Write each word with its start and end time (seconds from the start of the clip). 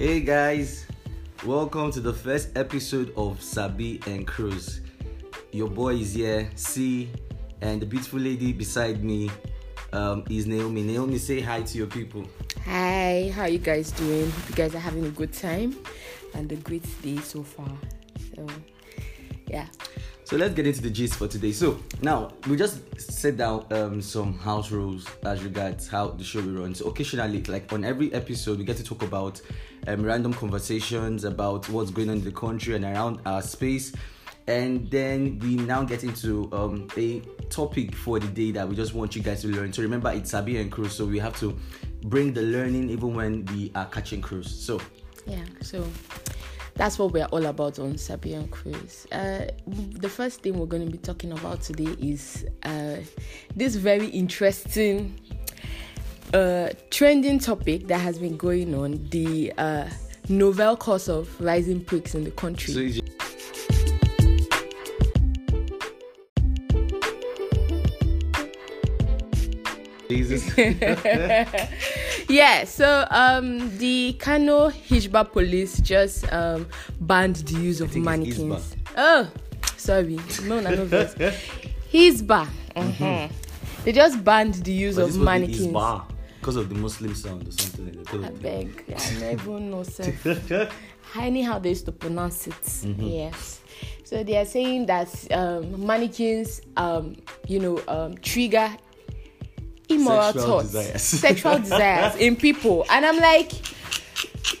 Hey 0.00 0.20
guys, 0.22 0.86
welcome 1.44 1.92
to 1.92 2.00
the 2.00 2.14
first 2.14 2.56
episode 2.56 3.12
of 3.18 3.42
Sabi 3.42 4.00
and 4.06 4.26
Cruise. 4.26 4.80
Your 5.52 5.68
boy 5.68 5.96
is 5.96 6.14
here, 6.14 6.48
C, 6.54 7.10
and 7.60 7.82
the 7.82 7.84
beautiful 7.84 8.18
lady 8.18 8.54
beside 8.54 9.04
me 9.04 9.30
um, 9.92 10.24
is 10.30 10.46
Naomi. 10.46 10.84
Naomi, 10.84 11.18
say 11.18 11.42
hi 11.42 11.60
to 11.60 11.76
your 11.76 11.86
people. 11.86 12.24
Hi, 12.64 13.30
how 13.34 13.42
are 13.42 13.50
you 13.50 13.58
guys 13.58 13.90
doing? 13.92 14.30
Hope 14.30 14.48
you 14.48 14.54
guys 14.54 14.74
are 14.74 14.78
having 14.78 15.04
a 15.04 15.10
good 15.10 15.34
time 15.34 15.76
and 16.32 16.50
a 16.50 16.56
great 16.56 16.86
day 17.02 17.18
so 17.18 17.42
far. 17.42 17.70
So, 18.34 18.46
yeah. 19.48 19.66
So 20.30 20.36
let's 20.36 20.54
get 20.54 20.64
into 20.64 20.80
the 20.80 20.90
gist 20.90 21.14
for 21.14 21.26
today. 21.26 21.50
So 21.50 21.80
now 22.02 22.30
we 22.46 22.56
just 22.56 23.00
set 23.00 23.36
down 23.36 23.66
um, 23.72 24.00
some 24.00 24.38
house 24.38 24.70
rules 24.70 25.04
as 25.24 25.42
regards 25.42 25.88
how 25.88 26.06
the 26.06 26.22
show 26.22 26.40
will 26.40 26.62
run. 26.62 26.72
So 26.72 26.86
occasionally, 26.86 27.42
like 27.42 27.72
on 27.72 27.84
every 27.84 28.14
episode, 28.14 28.58
we 28.58 28.64
get 28.64 28.76
to 28.76 28.84
talk 28.84 29.02
about 29.02 29.42
um, 29.88 30.04
random 30.04 30.32
conversations 30.32 31.24
about 31.24 31.68
what's 31.68 31.90
going 31.90 32.10
on 32.10 32.18
in 32.18 32.24
the 32.24 32.30
country 32.30 32.76
and 32.76 32.84
around 32.84 33.18
our 33.26 33.42
space. 33.42 33.92
And 34.46 34.88
then 34.88 35.40
we 35.40 35.56
now 35.56 35.82
get 35.82 36.04
into 36.04 36.48
um, 36.52 36.86
a 36.96 37.22
topic 37.48 37.92
for 37.96 38.20
the 38.20 38.28
day 38.28 38.52
that 38.52 38.68
we 38.68 38.76
just 38.76 38.94
want 38.94 39.16
you 39.16 39.22
guys 39.22 39.42
to 39.42 39.48
learn. 39.48 39.72
So 39.72 39.82
remember, 39.82 40.12
it's 40.12 40.30
Sabi 40.30 40.58
and 40.58 40.70
Cruise, 40.70 40.92
so 40.92 41.06
we 41.06 41.18
have 41.18 41.36
to 41.40 41.58
bring 42.04 42.32
the 42.32 42.42
learning 42.42 42.88
even 42.88 43.14
when 43.14 43.46
we 43.46 43.72
are 43.74 43.86
catching 43.86 44.20
cruise. 44.20 44.48
So 44.48 44.80
Yeah, 45.26 45.44
so 45.60 45.84
that's 46.80 46.98
what 46.98 47.12
we're 47.12 47.26
all 47.26 47.44
about 47.44 47.78
on 47.78 47.92
Sabian 47.92 48.50
Cruise. 48.50 49.06
Uh, 49.12 49.48
the 49.66 50.08
first 50.08 50.40
thing 50.40 50.58
we're 50.58 50.64
going 50.64 50.82
to 50.82 50.90
be 50.90 50.96
talking 50.96 51.30
about 51.30 51.60
today 51.60 51.94
is 52.00 52.46
uh, 52.62 52.96
this 53.54 53.74
very 53.76 54.06
interesting 54.06 55.20
uh, 56.32 56.70
trending 56.88 57.38
topic 57.38 57.86
that 57.88 57.98
has 57.98 58.18
been 58.18 58.34
going 58.38 58.74
on 58.74 59.06
the 59.10 59.52
uh, 59.58 59.90
novel 60.30 60.74
cause 60.74 61.10
of 61.10 61.38
rising 61.38 61.84
pricks 61.84 62.14
in 62.14 62.24
the 62.24 62.30
country. 62.30 62.72
so 62.72 63.19
Jesus. 70.10 70.42
yeah, 72.28 72.64
so 72.64 73.06
um, 73.10 73.76
the 73.78 74.14
Kano 74.18 74.68
Hijba 74.70 75.30
police 75.30 75.80
just 75.80 76.30
um, 76.32 76.66
banned 77.00 77.36
the 77.36 77.60
use 77.60 77.80
of 77.80 77.94
mannequins. 77.96 78.76
Oh, 78.96 79.30
sorry, 79.76 80.18
no, 80.44 80.60
no, 80.60 80.70
no, 80.70 80.84
no. 80.84 81.04
Hisbah. 81.92 82.46
Mhm. 82.76 83.30
They 83.84 83.92
just 83.92 84.22
banned 84.22 84.54
the 84.54 84.72
use 84.72 84.96
But 84.96 85.02
of 85.02 85.08
this 85.08 85.16
mannequins. 85.16 85.68
Isba 85.68 86.04
because 86.40 86.56
of 86.56 86.68
the 86.70 86.74
Muslim 86.74 87.14
sound 87.14 87.46
or 87.46 87.52
something 87.52 87.86
like 87.86 88.06
that. 88.10 88.24
I 88.24 88.30
beg, 88.30 88.84
I 88.96 89.20
never 89.20 89.60
know, 89.70 89.82
sir. 89.82 90.68
Anyhow, 91.16 91.58
they 91.58 91.70
used 91.70 91.84
to 91.86 91.92
pronounce 91.92 92.46
it. 92.46 92.54
Mm-hmm. 92.62 93.02
Yes. 93.02 93.60
So 94.04 94.24
they 94.24 94.36
are 94.38 94.44
saying 94.44 94.86
that 94.86 95.08
um, 95.32 95.86
mannequins, 95.86 96.62
um, 96.76 97.16
you 97.46 97.58
know, 97.58 97.82
um, 97.88 98.16
trigger 98.18 98.70
immoral 99.90 100.32
Sexual 100.32 100.46
thoughts, 100.46 100.72
desires. 100.72 101.02
sexual 101.02 101.58
desires 101.68 102.16
in 102.16 102.36
people, 102.36 102.86
and 102.90 103.04
I'm 103.06 103.18
like, 103.18 103.52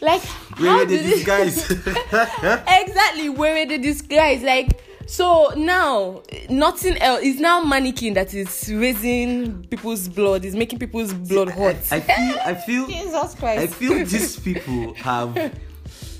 like, 0.00 0.22
Where 0.58 0.70
how 0.70 0.84
did 0.84 1.04
it- 1.04 1.26
guys? 1.26 1.70
exactly 1.70 3.28
where 3.28 3.66
were 3.66 3.78
the 3.78 4.02
guys 4.08 4.42
Like, 4.42 4.80
so 5.06 5.52
now 5.56 6.22
nothing 6.48 6.96
else 6.98 7.22
is 7.22 7.40
now 7.40 7.62
mannequin 7.64 8.14
that 8.14 8.32
is 8.32 8.70
raising 8.72 9.64
people's 9.64 10.08
blood, 10.08 10.44
is 10.44 10.54
making 10.54 10.78
people's 10.78 11.12
blood 11.12 11.48
hot. 11.50 11.76
I 11.90 12.00
feel, 12.00 12.38
I 12.44 12.54
feel, 12.54 12.86
Jesus 12.88 13.34
Christ! 13.34 13.62
I 13.62 13.66
feel 13.66 14.04
these 14.04 14.38
people 14.38 14.94
have 14.94 15.52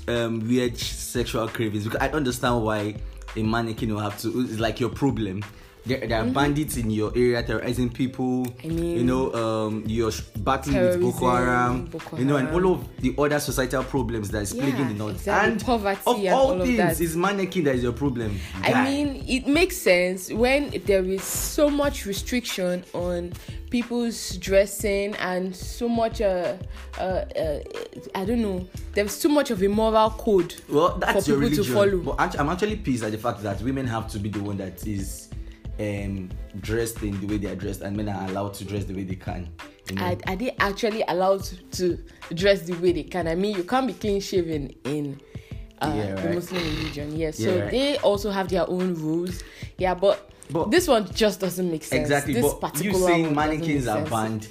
um, 0.07 0.39
weird 0.47 0.77
sexual 0.77 1.47
cravings 1.47 1.85
because 1.85 2.01
I 2.01 2.07
don't 2.07 2.17
understand 2.17 2.63
why 2.63 2.95
a 3.37 3.43
mannequin 3.43 3.93
will 3.93 4.01
have 4.01 4.19
to. 4.21 4.41
It's 4.41 4.59
like 4.59 4.79
your 4.81 4.89
problem. 4.89 5.41
There, 5.83 6.05
there 6.05 6.21
are 6.21 6.25
bandits 6.25 6.77
in 6.77 6.91
your 6.91 7.11
area 7.15 7.41
terrorizing 7.41 7.89
people. 7.89 8.45
Mm-hmm. 8.45 8.67
I 8.67 8.69
mean- 8.69 8.97
you 8.97 9.03
know, 9.03 9.33
um, 9.33 9.83
you're 9.87 10.11
battling 10.37 10.77
with 10.79 11.01
Boko 11.01 11.29
Haram. 11.35 11.85
Boko 11.85 12.17
you 12.17 12.25
know, 12.25 12.35
and 12.37 12.49
all 12.49 12.73
of 12.73 12.87
the 13.01 13.15
other 13.17 13.39
societal 13.39 13.83
problems 13.83 14.29
that 14.29 14.43
is 14.43 14.53
plaguing 14.53 14.79
Yeah, 14.79 14.87
the 14.89 14.93
north. 14.93 15.15
exactly. 15.15 15.51
And 15.53 15.61
Poverty 15.65 16.01
of 16.05 16.17
and 16.17 16.27
all, 16.29 16.59
all 16.59 16.65
things, 16.65 17.01
is 17.01 17.17
mannequin 17.17 17.63
that 17.63 17.75
is 17.75 17.83
your 17.83 17.93
problem. 17.93 18.39
I 18.61 18.83
mean, 18.83 19.23
it 19.27 19.47
makes 19.47 19.75
sense 19.77 20.31
when 20.31 20.69
there 20.85 21.03
is 21.03 21.23
so 21.23 21.69
much 21.69 22.05
restriction 22.05 22.83
on 22.93 23.33
people's 23.71 24.37
dressing 24.37 25.15
and 25.15 25.55
so 25.55 25.89
much, 25.89 26.21
uh, 26.21 26.57
uh, 26.99 27.01
uh, 27.01 27.59
I 28.13 28.25
don't 28.25 28.41
know, 28.41 28.67
there's 28.93 29.17
too 29.19 29.29
much 29.29 29.49
of 29.49 29.63
a 29.63 29.67
moral 29.67 30.11
code 30.11 30.53
Well, 30.69 30.97
that's 30.99 31.25
for 31.25 31.31
your 31.31 31.39
people 31.49 31.63
to 31.63 31.71
religion. 31.71 32.03
follow. 32.03 32.15
But 32.15 32.39
I'm 32.39 32.49
actually 32.49 32.75
pissed 32.75 33.03
at 33.03 33.11
the 33.13 33.17
fact 33.17 33.41
that 33.43 33.61
women 33.63 33.87
have 33.87 34.07
to 34.11 34.19
be 34.19 34.29
the 34.29 34.43
one 34.43 34.57
that 34.57 34.85
is 34.85 35.29
um, 35.81 36.29
dressed 36.59 37.01
in 37.03 37.19
the 37.19 37.27
way 37.27 37.37
they 37.37 37.49
are 37.49 37.55
dressed, 37.55 37.81
and 37.81 37.95
men 37.97 38.09
are 38.09 38.27
allowed 38.29 38.53
to 38.55 38.65
dress 38.65 38.85
the 38.85 38.93
way 38.93 39.03
they 39.03 39.15
can. 39.15 39.49
You 39.89 39.95
know? 39.95 40.03
Are, 40.03 40.17
are 40.27 40.35
they 40.35 40.51
actually 40.59 41.03
allowed 41.07 41.43
to 41.73 41.97
dress 42.33 42.61
the 42.61 42.73
way 42.73 42.91
they 42.91 43.03
can? 43.03 43.27
I 43.27 43.35
mean, 43.35 43.55
you 43.55 43.63
can't 43.63 43.87
be 43.87 43.93
clean 43.93 44.21
shaven 44.21 44.73
in 44.83 45.19
uh, 45.81 45.93
Yeah, 45.95 46.15
the. 46.15 46.33
Muslim 46.33 46.63
religion. 46.63 47.15
Yes, 47.17 47.39
Yeah, 47.39 47.47
so 47.47 47.59
right. 47.61 47.71
they 47.71 47.97
also 47.97 48.29
have 48.31 48.47
their 48.49 48.69
own 48.69 48.93
rules. 48.95 49.43
Yeah, 49.77 49.93
but, 49.95 50.31
But- 50.49 50.69
this 50.71 50.87
one 50.87 51.11
just 51.13 51.39
doesn't 51.39 51.69
make 51.69 51.83
sense. 51.83 52.01
exactly. 52.01 52.33
This 52.33 52.53
but 52.53 52.75
you 52.75 52.91
particular 52.91 53.07
saying 53.07 53.35
mannequins 53.35 53.87
are 53.87 54.05
banned. 54.05 54.47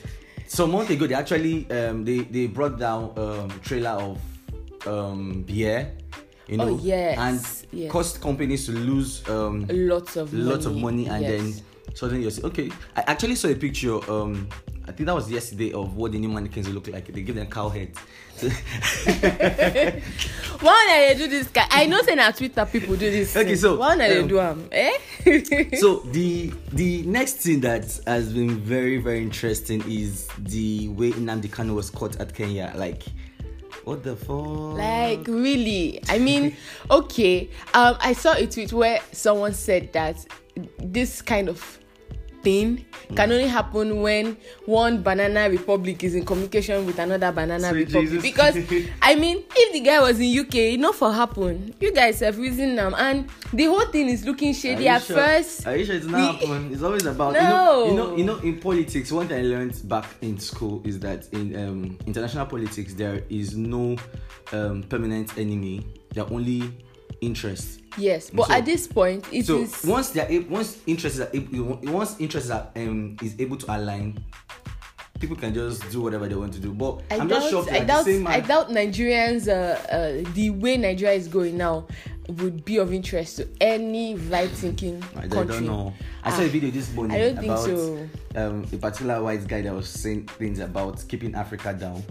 Some 0.47 0.73
month 0.73 0.91
ago, 0.91 1.07
they 1.07 1.15
actually 1.15 1.71
um, 1.71 2.05
they 2.05 2.21
they 2.23 2.49
brought 2.49 2.77
down 2.77 3.13
um, 3.17 3.49
trailer 3.63 3.91
of 3.91 4.19
um, 4.85 5.43
beer. 5.43 5.93
You 6.51 6.57
know, 6.57 6.69
Oh, 6.71 6.81
yes, 6.83 7.19
and 7.19 7.41
yes. 7.73 7.91
caused 7.93 8.21
companies 8.21 8.67
to 8.67 8.73
lose 8.73 9.23
um, 9.29 9.67
Lots 9.71 10.17
of 10.17 10.35
lots 10.35 10.67
of 10.67 10.75
money, 10.77 11.07
money 11.07 11.09
and 11.09 11.23
yes. 11.23 11.31
then 11.31 11.55
suddenly 11.95 12.25
you 12.25 12.31
say, 12.31 12.43
okay 12.43 12.71
i 12.97 13.03
actually 13.07 13.35
saw 13.35 13.49
a 13.49 13.55
picture 13.55 13.99
um 14.11 14.49
i 14.87 14.93
think 14.93 15.07
that 15.07 15.15
was 15.15 15.31
yesterday 15.31 15.73
of 15.73 15.97
what 15.97 16.13
the 16.13 16.19
new 16.19 16.29
mannequins 16.29 16.69
look 16.69 16.87
like 16.89 17.07
they 17.13 17.23
give 17.23 17.35
them 17.35 17.47
cow 17.47 17.69
heads 17.69 17.99
Why 18.41 18.49
not 20.63 20.65
they 20.89 21.15
do 21.19 21.29
this? 21.29 21.49
guy? 21.49 21.67
I 21.71 21.87
know 21.87 22.01
saying 22.01 22.19
on 22.19 22.33
Twitter 22.33 22.65
people 22.65 22.97
do 22.97 23.11
this. 23.11 23.37
Okay, 23.37 23.55
so, 23.55 23.77
why 23.77 23.97
they 23.97 24.19
um, 24.19 24.29
do 24.29 24.37
them? 24.37 24.67
Eh? 24.73 24.97
so 25.77 25.97
the 26.07 26.51
the 26.73 27.03
next 27.03 27.35
thing 27.35 27.61
that 27.61 28.01
has 28.07 28.33
been 28.33 28.59
very 28.61 28.97
very 28.97 29.23
interesting 29.23 29.83
is 29.87 30.27
the 30.39 30.89
way 30.89 31.11
Nnamdi 31.11 31.51
Kanu 31.51 31.75
was 31.75 31.91
caught 31.91 32.19
at 32.19 32.33
Kenya. 32.33 32.73
Like, 32.77 33.03
what 33.85 34.03
the 34.03 34.17
fuck? 34.17 34.77
like 34.77 35.27
really? 35.27 36.01
I 36.09 36.19
mean, 36.19 36.57
okay. 36.91 37.51
Um, 37.75 37.97
I 38.01 38.13
saw 38.13 38.35
a 38.35 38.47
tweet 38.47 38.73
where 38.73 39.01
someone 39.13 39.55
said 39.55 39.93
that 39.93 40.25
this 40.79 41.23
kind 41.23 41.49
of 41.49 41.80
thing 42.43 42.85
can 43.17 43.33
only 43.33 43.47
happen 43.47 44.01
when 44.03 44.37
one 44.67 45.03
banana 45.03 45.49
republic 45.51 46.05
is 46.05 46.15
in 46.15 46.25
communication 46.25 46.87
with 46.87 46.99
another 46.99 47.33
banana 47.33 47.71
Sweet 47.71 47.87
republic. 47.87 48.11
Jesus. 48.11 48.23
Because 48.23 48.89
I 49.03 49.15
mean, 49.17 49.43
if 49.55 49.73
the 49.73 49.81
guy 49.81 50.01
was 50.01 50.21
in 50.21 50.39
UK, 50.39 50.79
not 50.79 50.95
for 50.95 51.13
happen. 51.13 51.75
You 51.81 51.93
guys 51.93 52.21
have 52.21 52.39
reason 52.39 52.75
now, 52.77 52.95
and 52.95 53.29
the 53.53 53.65
whole 53.65 53.87
thing 53.87 54.09
is 54.09 54.25
looking 54.25 54.53
shady 54.55 54.87
at 54.89 55.03
sure? 55.03 55.17
first. 55.17 55.67
Are 55.67 55.77
you 55.77 55.85
sure 55.85 55.97
it's 55.97 56.07
not 56.07 56.37
happen? 56.37 56.73
It's 56.73 56.83
always 56.83 57.07
about 57.07 57.35
No. 57.35 57.41
you 57.41 57.51
know, 57.51 57.87
you 57.87 57.95
know, 57.95 58.17
you 58.17 58.25
know. 58.25 58.37
In 58.39 58.59
politics, 58.61 59.11
one 59.13 59.29
thing 59.29 59.39
I 59.39 59.43
learned 59.43 59.89
back 59.89 60.07
in 60.23 60.39
school 60.39 60.81
is 60.85 60.99
that 61.01 61.27
in 61.33 61.57
um, 61.57 61.99
international 62.07 62.47
politics 62.47 62.95
there 62.95 63.23
is 63.29 63.57
no 63.57 63.97
um, 64.53 64.83
permanent 64.85 65.37
enemy. 65.39 65.87
There 66.15 66.25
are 66.25 66.33
only 66.33 66.73
interests. 67.21 67.79
Yes, 67.99 68.31
but 68.31 68.47
So- 68.47 68.55
at 68.55 68.65
this 68.65 68.87
point, 68.87 69.27
it 69.33 69.49
is. 69.49 69.75
so 69.75 69.91
once 69.91 70.11
they 70.11 70.21
are 70.21 70.43
once 70.49 70.79
interests 70.87 71.21
are 71.21 71.29
able, 71.33 71.79
once 71.85 72.17
interests 72.21 72.51
are 72.51 72.69
um, 72.77 73.17
is 73.23 73.35
able 73.39 73.57
to 73.57 73.77
align, 73.77 74.23
people 75.19 75.37
can 75.37 75.53
just 75.53 75.91
do 75.91 76.01
whatever 76.01 76.29
they 76.29 76.35
want 76.37 76.53
to 76.55 76.61
do. 76.61 76.73
But 76.73 77.03
I 77.11 77.17
I'm 77.19 77.29
doubt, 77.29 77.41
just 77.43 77.51
shocked 77.51 77.73
I 77.73 77.81
doubt, 77.85 78.07
man, 78.07 78.27
I 78.29 78.41
doubt 78.41 78.69
Nigerians, 78.71 79.49
uh, 79.49 79.53
uh, 79.93 80.33
the 80.35 80.51
way 80.51 80.77
Nigeria 80.77 81.15
is 81.17 81.27
going 81.29 81.57
now, 81.57 81.87
would 82.29 82.65
be 82.65 82.77
of 82.77 82.93
interest 82.95 83.39
to 83.39 83.49
any 83.61 84.15
right-thinking 84.15 85.03
I, 85.17 85.25
I 85.25 85.29
country. 85.29 85.57
don't 85.57 85.67
know. 85.67 85.93
I 86.23 86.31
saw 86.31 86.43
a 86.43 86.47
Ah, 86.47 86.49
video 86.49 86.71
this 86.71 86.93
morning 86.95 87.17
I 87.17 87.21
don't 87.21 87.35
think 87.39 87.47
about 87.53 87.65
so. 87.65 88.09
um, 88.37 88.65
a 88.73 88.77
particular 88.77 89.21
white 89.23 89.47
guy 89.49 89.63
that 89.63 89.75
was 89.75 89.89
saying 89.89 90.27
things 90.39 90.61
about 90.61 91.03
keeping 91.09 91.35
Africa 91.35 91.75
down. 91.75 92.05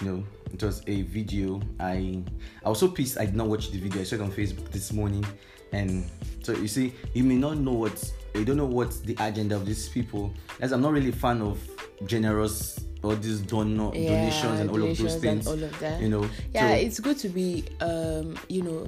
You 0.00 0.06
know, 0.10 0.24
it 0.62 0.66
was 0.66 0.82
a 0.86 1.02
video. 1.02 1.60
I 1.80 2.22
I 2.64 2.68
was 2.68 2.78
so 2.80 2.88
pissed 2.88 3.18
I 3.18 3.26
did 3.26 3.36
not 3.36 3.48
watch 3.48 3.70
the 3.70 3.78
video. 3.78 4.00
I 4.00 4.04
saw 4.04 4.16
it 4.16 4.22
on 4.22 4.32
Facebook 4.32 4.70
this 4.70 4.92
morning, 4.92 5.24
and 5.72 6.08
so 6.42 6.52
you 6.52 6.68
see, 6.68 6.92
you 7.14 7.24
may 7.24 7.36
not 7.36 7.58
know 7.58 7.72
what 7.72 8.12
you 8.34 8.44
don't 8.44 8.56
know 8.56 8.66
what 8.66 8.92
the 9.04 9.16
agenda 9.20 9.56
of 9.56 9.66
these 9.66 9.88
people. 9.88 10.32
As 10.60 10.72
I'm 10.72 10.80
not 10.82 10.92
really 10.92 11.10
a 11.10 11.12
fan 11.12 11.42
of 11.42 11.58
generous 12.06 12.78
all 13.02 13.14
these 13.16 13.40
donor 13.40 13.90
Yeah, 13.94 14.10
donations 14.10 14.60
and 14.60 14.70
all 14.70 14.76
of 14.76 14.82
those 14.82 14.98
donations 14.98 15.22
things. 15.22 15.46
all 15.46 15.62
of 15.62 15.78
that. 15.80 16.00
You 16.00 16.08
know, 16.08 16.28
Yeah, 16.54 16.70
so- 16.70 16.74
it's 16.74 17.00
good 17.00 17.18
to 17.18 17.28
be, 17.28 17.64
um, 17.80 18.36
you 18.48 18.62
know, 18.62 18.86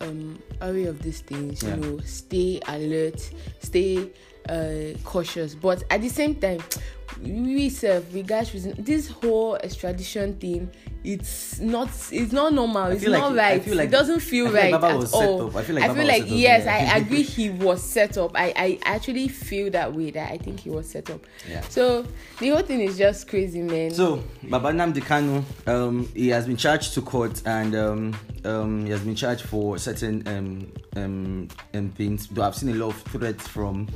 um, 0.00 0.38
aware 0.60 0.88
of 0.90 1.00
these 1.02 1.20
things. 1.20 1.62
Yeah. 1.62 1.76
You 1.76 1.80
know, 1.80 1.98
stay 2.04 2.60
alert, 2.68 3.30
stay 3.60 4.10
uh, 4.48 4.96
cautious. 5.04 5.54
But 5.54 5.84
at 5.90 6.00
the 6.02 6.08
same 6.08 6.34
time, 6.34 6.60
we 7.22 7.68
serve 7.68 8.12
we 8.14 8.22
guys 8.22 8.52
reason 8.54 8.74
this 8.78 9.08
whole 9.08 9.56
extradition 9.56 10.34
thing 10.38 10.70
it's 11.02 11.58
not 11.60 11.88
it's 12.12 12.32
not 12.32 12.52
normal 12.52 12.86
it's 12.86 13.02
feel 13.02 13.12
like- 13.12 13.20
not 13.22 13.34
right 13.34 13.66
like- 13.68 13.88
it 13.88 13.90
doesn't 13.90 14.20
feel 14.20 14.46
I 14.48 14.50
feel 14.50 14.54
like 14.54 14.62
right 14.72 14.80
Baba 14.80 15.04
at 15.04 15.12
all. 15.14 15.56
I 15.56 15.62
feel 15.62 15.76
like 15.76 15.88
was 15.88 15.96
set 15.96 16.20
up, 16.22 16.28
yes 16.28 16.64
yeah. 16.64 16.94
i 16.94 16.96
agree 16.98 17.22
he 17.22 17.50
was 17.50 17.82
set 17.82 18.18
up 18.18 18.32
I, 18.34 18.52
I 18.56 18.78
actually 18.84 19.28
feel 19.28 19.70
that 19.70 19.94
way 19.94 20.10
that 20.10 20.30
i 20.30 20.36
think 20.38 20.60
he 20.60 20.70
was 20.70 20.88
set 20.88 21.08
up 21.10 21.20
Yeah. 21.48 21.62
so 21.68 22.06
the 22.38 22.48
whole 22.50 22.62
thing 22.62 22.80
is 22.80 22.98
just 22.98 23.28
crazy 23.28 23.62
man 23.62 23.90
So, 23.92 24.22
Baba 24.44 24.70
Nnamdi 24.72 25.00
Kanu, 25.02 25.42
um, 25.66 26.08
he 26.14 26.28
has 26.28 26.46
been 26.46 26.56
charged 26.56 26.94
to 26.94 27.02
court 27.02 27.42
and 27.46 27.74
um, 27.74 28.14
um, 28.44 28.84
he 28.84 28.90
has 28.92 29.00
been 29.00 29.14
charged 29.14 29.42
for 29.42 29.78
certain 29.78 30.26
um, 30.26 30.72
um, 30.96 31.48
um, 31.74 31.90
things. 31.90 32.26
Though 32.28 32.42
I've 32.42 32.54
seen 32.54 32.70
a 32.70 32.74
lot 32.74 32.88
of 32.88 33.02
threats 33.02 33.46
from 33.46 33.88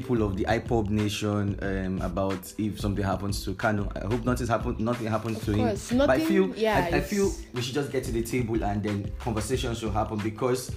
people 0.00 0.22
of 0.22 0.36
the 0.36 0.44
IPOB 0.44 0.90
nation 0.90 1.58
um, 1.62 2.02
about 2.02 2.52
if 2.58 2.78
something 2.78 3.02
happens 3.04 3.42
to 3.44 3.54
Kanu. 3.54 3.84
I 3.96 4.06
hope 4.06 4.24
nothing 4.24 4.46
happens. 4.46 4.78
Nothing 4.78 5.06
happens 5.06 5.38
to 5.46 5.54
course, 5.54 5.90
him. 5.90 5.98
but 5.98 6.10
I 6.10 6.20
feel, 6.20 6.54
yeah, 6.54 6.88
I, 6.92 6.96
I 6.98 7.00
feel 7.00 7.32
we 7.54 7.62
should 7.62 7.74
just 7.74 7.90
get 7.90 8.04
to 8.04 8.12
the 8.12 8.22
table 8.22 8.62
and 8.62 8.82
then 8.82 9.10
conversations 9.18 9.78
should 9.78 9.92
happen 9.92 10.18
because 10.18 10.70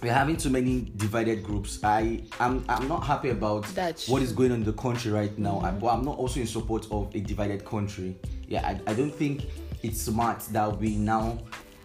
we're 0.00 0.12
having 0.12 0.36
too 0.36 0.50
many 0.50 0.92
divided 0.96 1.42
groups. 1.42 1.80
I 1.82 2.22
I'm, 2.38 2.64
I'm 2.68 2.86
not 2.86 3.00
happy 3.04 3.30
about 3.30 3.66
what 4.06 4.22
is 4.22 4.32
going 4.32 4.52
on 4.52 4.58
in 4.58 4.64
the 4.64 4.72
country 4.74 5.10
right 5.10 5.36
now, 5.36 5.58
I- 5.60 5.72
but 5.72 5.88
I'm 5.88 6.04
not 6.04 6.16
also 6.16 6.38
in 6.40 6.46
support 6.46 6.86
of 6.92 7.12
a 7.16 7.20
divided 7.20 7.64
country. 7.64 8.16
Yeah, 8.46 8.64
I, 8.64 8.90
I 8.90 8.94
don't 8.94 9.14
think 9.14 9.46
it's 9.82 10.00
smart 10.00 10.40
that 10.52 10.78
we 10.78 10.96
now 10.96 11.38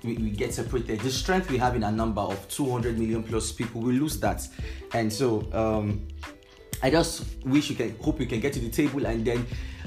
we, 0.03 0.15
we 0.15 0.29
get 0.29 0.53
separated. 0.53 0.99
The 1.01 1.11
strength 1.11 1.49
we 1.49 1.57
have 1.57 1.75
in 1.75 1.83
a 1.83 1.91
number 1.91 2.21
of 2.21 2.47
200 2.49 2.97
million 2.97 3.23
plus 3.23 3.51
people, 3.51 3.81
we 3.81 3.93
lose 3.93 4.19
that, 4.19 4.47
and 4.93 5.11
so 5.11 5.47
um, 5.53 6.07
I 6.81 6.89
just 6.89 7.25
wish 7.45 7.69
we 7.69 7.75
can 7.75 7.97
hope 7.97 8.19
we 8.19 8.25
can 8.25 8.39
get 8.39 8.53
to 8.53 8.59
the 8.59 8.69
table 8.69 9.05
and 9.05 9.25
then 9.25 9.45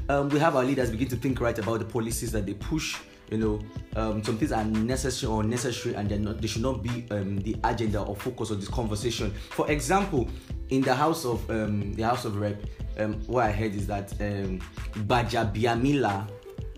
um, 0.09 0.29
we 0.29 0.39
have 0.39 0.57
our 0.57 0.65
leaders 0.65 0.91
begin 0.91 1.09
to 1.09 1.17
think 1.17 1.41
right 1.41 1.59
about 1.59 1.79
the 1.79 1.85
policies 1.85 2.33
that 2.33 2.45
they 2.45 2.55
push. 2.55 2.99
You 3.31 3.39
know, 3.39 3.61
um, 3.97 4.23
some 4.23 4.37
things 4.37 4.53
are 4.53 4.65
necessary 4.65 5.33
or 5.33 5.43
necessary, 5.43 5.95
and 5.95 6.07
they're 6.07 6.19
not, 6.19 6.43
they 6.43 6.47
should 6.47 6.61
not 6.61 6.83
be 6.83 7.07
um, 7.11 7.39
the 7.39 7.57
agenda 7.65 8.03
or 8.03 8.15
focus 8.15 8.51
of 8.51 8.61
this 8.61 8.69
conversation. 8.69 9.33
For 9.51 9.71
example, 9.71 10.29
in 10.69 10.83
the 10.83 10.95
House 10.95 11.25
of 11.25 11.49
um, 11.51 11.95
the 11.95 12.03
House 12.03 12.27
of 12.27 12.37
Rep, 12.37 12.63
um, 12.99 13.23
what 13.27 13.47
I 13.47 13.53
heard 13.53 13.75
is 13.75 13.87
that 13.87 14.13
um, 14.21 14.61
Gbajabiamila 14.93 16.29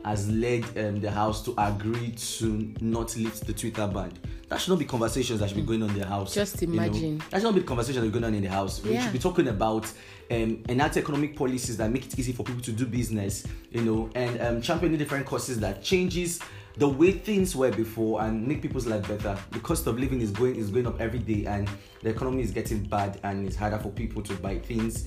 has 0.05 0.29
led 0.29 0.65
um, 0.77 1.01
the 1.01 1.11
House 1.11 1.43
to 1.45 1.55
agree 1.59 2.11
to 2.13 2.73
not 2.81 3.17
lift 3.17 3.47
the 3.47 3.53
Twitter 3.53 3.87
ban. 3.87 4.13
That 4.49 4.61
should 4.61 4.71
not 4.71 4.79
be 4.79 4.85
conversations 4.85 5.41
that 5.41 5.49
should 5.49 5.57
be 5.57 5.63
going 5.63 5.83
on 5.83 5.91
in 5.91 5.99
the 5.99 6.07
House. 6.07 6.35
Just 6.35 6.61
you 6.61 6.69
know. 6.69 6.75
imagine. 6.75 7.19
That 7.31 7.39
should 7.39 7.45
not 7.45 7.55
be 7.55 7.61
the 7.61 7.67
conversations 7.67 8.03
that 8.03 8.09
are 8.09 8.13
going 8.13 8.25
on 8.25 8.35
in 8.35 8.43
the 8.43 8.51
House. 8.51 8.83
We 8.83 9.01
should 9.01 9.13
be 9.13 9.19
talking 9.19 9.49
about 9.49 9.91
um, 10.31 10.63
enact 10.69 10.97
economic 10.97 11.37
policies 11.37 11.77
that 11.79 11.91
make 11.91 12.07
it 12.07 12.19
easy 12.19 12.33
for 12.33 12.45
people 12.45 12.63
to 12.63 12.73
do 12.73 12.87
business, 12.87 13.47
you 13.71 13.83
know, 13.83 14.11
and 14.15 14.41
um, 14.41 14.63
championing 14.63 14.99
different 14.99 15.27
causes 15.27 15.59
that 15.61 15.83
changes 15.83 16.41
the 16.77 16.89
way 16.89 17.13
things 17.13 17.55
were 17.55 17.71
before 17.71 18.23
and 18.23 18.47
make 18.47 18.61
people's 18.61 18.87
life 18.87 19.07
better. 19.07 19.39
The 19.53 19.61
cost 19.61 19.87
of 19.87 19.99
living 19.99 20.21
is 20.21 20.31
going 20.31 20.57
is 20.57 20.71
going 20.71 20.87
up 20.87 21.01
every 21.01 21.21
day, 21.21 21.47
and 21.47 21.69
the 22.03 22.11
economy 22.11 22.43
is 22.43 22.51
getting 22.51 22.83
bad, 22.85 23.21
and 23.23 23.47
it's 23.47 23.57
harder 23.57 23.79
for 23.79 23.91
people 23.91 24.23
to 24.23 24.35
buy 24.35 24.59
things. 24.59 25.07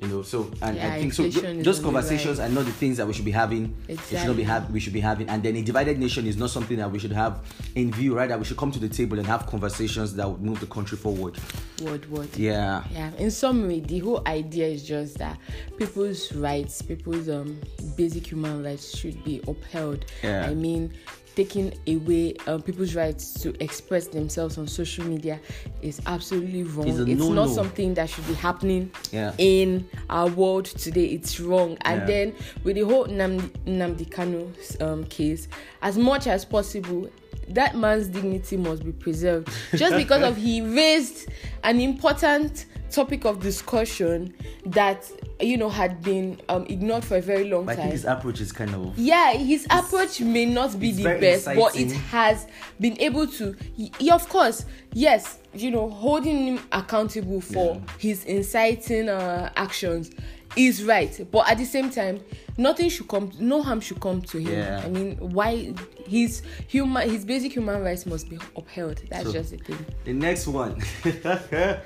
You 0.00 0.08
know, 0.08 0.22
so 0.22 0.50
and 0.60 0.76
Yeah, 0.76 0.92
I 0.92 1.00
think 1.00 1.14
so. 1.14 1.26
Those 1.28 1.80
conversations 1.80 2.38
are 2.38 2.48
not 2.50 2.66
the 2.66 2.72
things 2.72 2.98
that 2.98 3.06
we 3.06 3.14
should 3.14 3.24
be 3.24 3.30
having. 3.30 3.74
It 3.88 3.98
should 4.00 4.26
not 4.26 4.36
be 4.36 4.42
Exactly. 4.42 4.42
have 4.44 4.70
we 4.70 4.78
should 4.80 4.92
be 4.92 5.00
having. 5.00 5.26
And 5.30 5.42
then 5.42 5.56
a 5.56 5.62
divided 5.62 5.98
nation 5.98 6.26
is 6.26 6.36
not 6.36 6.50
something 6.50 6.76
that 6.76 6.90
we 6.90 6.98
should 6.98 7.12
have 7.12 7.40
in 7.74 7.90
view. 7.92 8.14
right? 8.14 8.28
That 8.28 8.38
we 8.38 8.44
should 8.44 8.58
come 8.58 8.70
to 8.72 8.78
the 8.78 8.88
table 8.90 9.18
and 9.18 9.26
have 9.26 9.46
conversations 9.46 10.14
that 10.16 10.28
would 10.30 10.42
move 10.42 10.60
the 10.60 10.66
country 10.66 10.98
forward. 10.98 11.38
word 11.82 12.10
word 12.10 12.28
Yeah. 12.36 12.84
yeah 12.92 13.10
in 13.18 13.30
summary 13.30 13.80
the 13.80 13.98
whole 14.00 14.22
idea 14.26 14.66
is 14.66 14.82
just 14.82 15.18
that 15.18 15.38
people's 15.78 16.32
rights 16.32 16.80
people's 16.82 17.28
um 17.28 17.58
basic 17.96 18.26
human 18.26 18.62
rights 18.64 18.96
should 18.96 19.22
be 19.24 19.40
upheld 19.46 20.04
Yeah. 20.22 20.46
i 20.48 20.54
mean 20.54 20.92
taking 21.36 21.72
away 21.86 22.34
um, 22.46 22.62
people's 22.62 22.94
rights 22.94 23.34
to 23.42 23.54
express 23.62 24.08
themselves 24.08 24.56
on 24.58 24.66
social 24.66 25.04
media 25.04 25.38
is 25.82 26.00
absolutely 26.06 26.64
wrong. 26.64 26.88
It's 26.88 26.98
it's 26.98 27.28
not 27.28 27.50
something 27.50 27.94
that 27.94 28.08
should 28.08 28.26
be 28.26 28.34
happening 28.34 28.90
Yeah. 29.12 29.32
in 29.38 29.86
our 30.10 30.28
world 30.28 30.64
today. 30.64 31.04
It's 31.04 31.38
wrong. 31.38 31.76
And 31.82 32.00
Yeah. 32.00 32.06
then 32.06 32.34
with 32.64 32.76
the 32.76 32.82
whole 32.82 33.04
Nam- 33.04 33.50
Nnamdi 33.66 34.08
Kanu 34.08 34.50
um, 34.82 35.04
case 35.04 35.46
as 35.82 35.96
much 35.98 36.26
as 36.26 36.44
possible 36.44 37.08
that 37.50 37.76
man's 37.76 38.08
dignity 38.08 38.56
must 38.56 38.82
be 38.84 38.90
preserved. 38.92 39.48
Just 39.76 39.94
because 39.96 40.22
of 40.22 40.36
he 40.36 40.62
raised 40.62 41.28
an 41.62 41.80
important 41.80 42.66
topic 42.90 43.24
of 43.24 43.40
discussion 43.40 44.34
that 44.64 45.10
you 45.40 45.56
know 45.56 45.68
had 45.68 46.00
been 46.02 46.40
um, 46.48 46.64
ignored 46.68 47.04
for 47.04 47.16
a 47.16 47.20
very 47.20 47.48
long 47.50 47.68
I 47.68 47.74
time 47.74 47.82
think 47.82 47.92
his 47.92 48.04
approach 48.04 48.40
is 48.40 48.52
kind 48.52 48.74
of 48.74 48.98
yeah 48.98 49.32
his 49.32 49.66
approach 49.70 50.20
may 50.20 50.46
not 50.46 50.78
be 50.78 50.92
the 50.92 51.04
best 51.04 51.44
but 51.46 51.76
it 51.76 51.92
has 51.92 52.46
been 52.80 52.98
able 53.00 53.26
to 53.26 53.54
y- 53.76 53.90
of 54.12 54.28
course 54.28 54.64
yes 54.92 55.38
you 55.54 55.70
know 55.70 55.88
holding 55.90 56.46
him 56.56 56.60
accountable 56.72 57.40
for 57.40 57.74
Yeah. 57.74 57.80
his 57.98 58.24
inciting 58.24 59.08
uh, 59.08 59.50
actions 59.56 60.10
is 60.54 60.84
right 60.84 61.26
but 61.30 61.50
at 61.50 61.58
the 61.58 61.64
same 61.66 61.90
time 61.90 62.18
nothing 62.56 62.88
should 62.88 63.08
come 63.08 63.30
no 63.38 63.62
harm 63.62 63.80
should 63.80 64.00
come 64.00 64.22
to 64.22 64.38
him 64.38 64.52
Yeah. 64.52 64.80
i 64.84 64.88
mean 64.88 65.16
why 65.18 65.74
his 66.06 66.40
human 66.68 67.10
his 67.10 67.24
basic 67.26 67.52
human 67.52 67.82
rights 67.82 68.06
must 68.06 68.30
be 68.30 68.38
upheld 68.56 69.02
that's 69.10 69.24
So- 69.26 69.32
just 69.32 69.50
the 69.50 69.58
thing 69.58 69.84
the 70.04 70.12
next 70.14 70.46
one. 70.46 70.80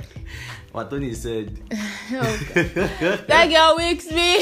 what 0.73 0.91
Tony 0.91 1.15
said. 1.15 1.57
that 2.11 3.49
girl 3.51 3.77
wakes 3.77 4.11
me 4.11 4.37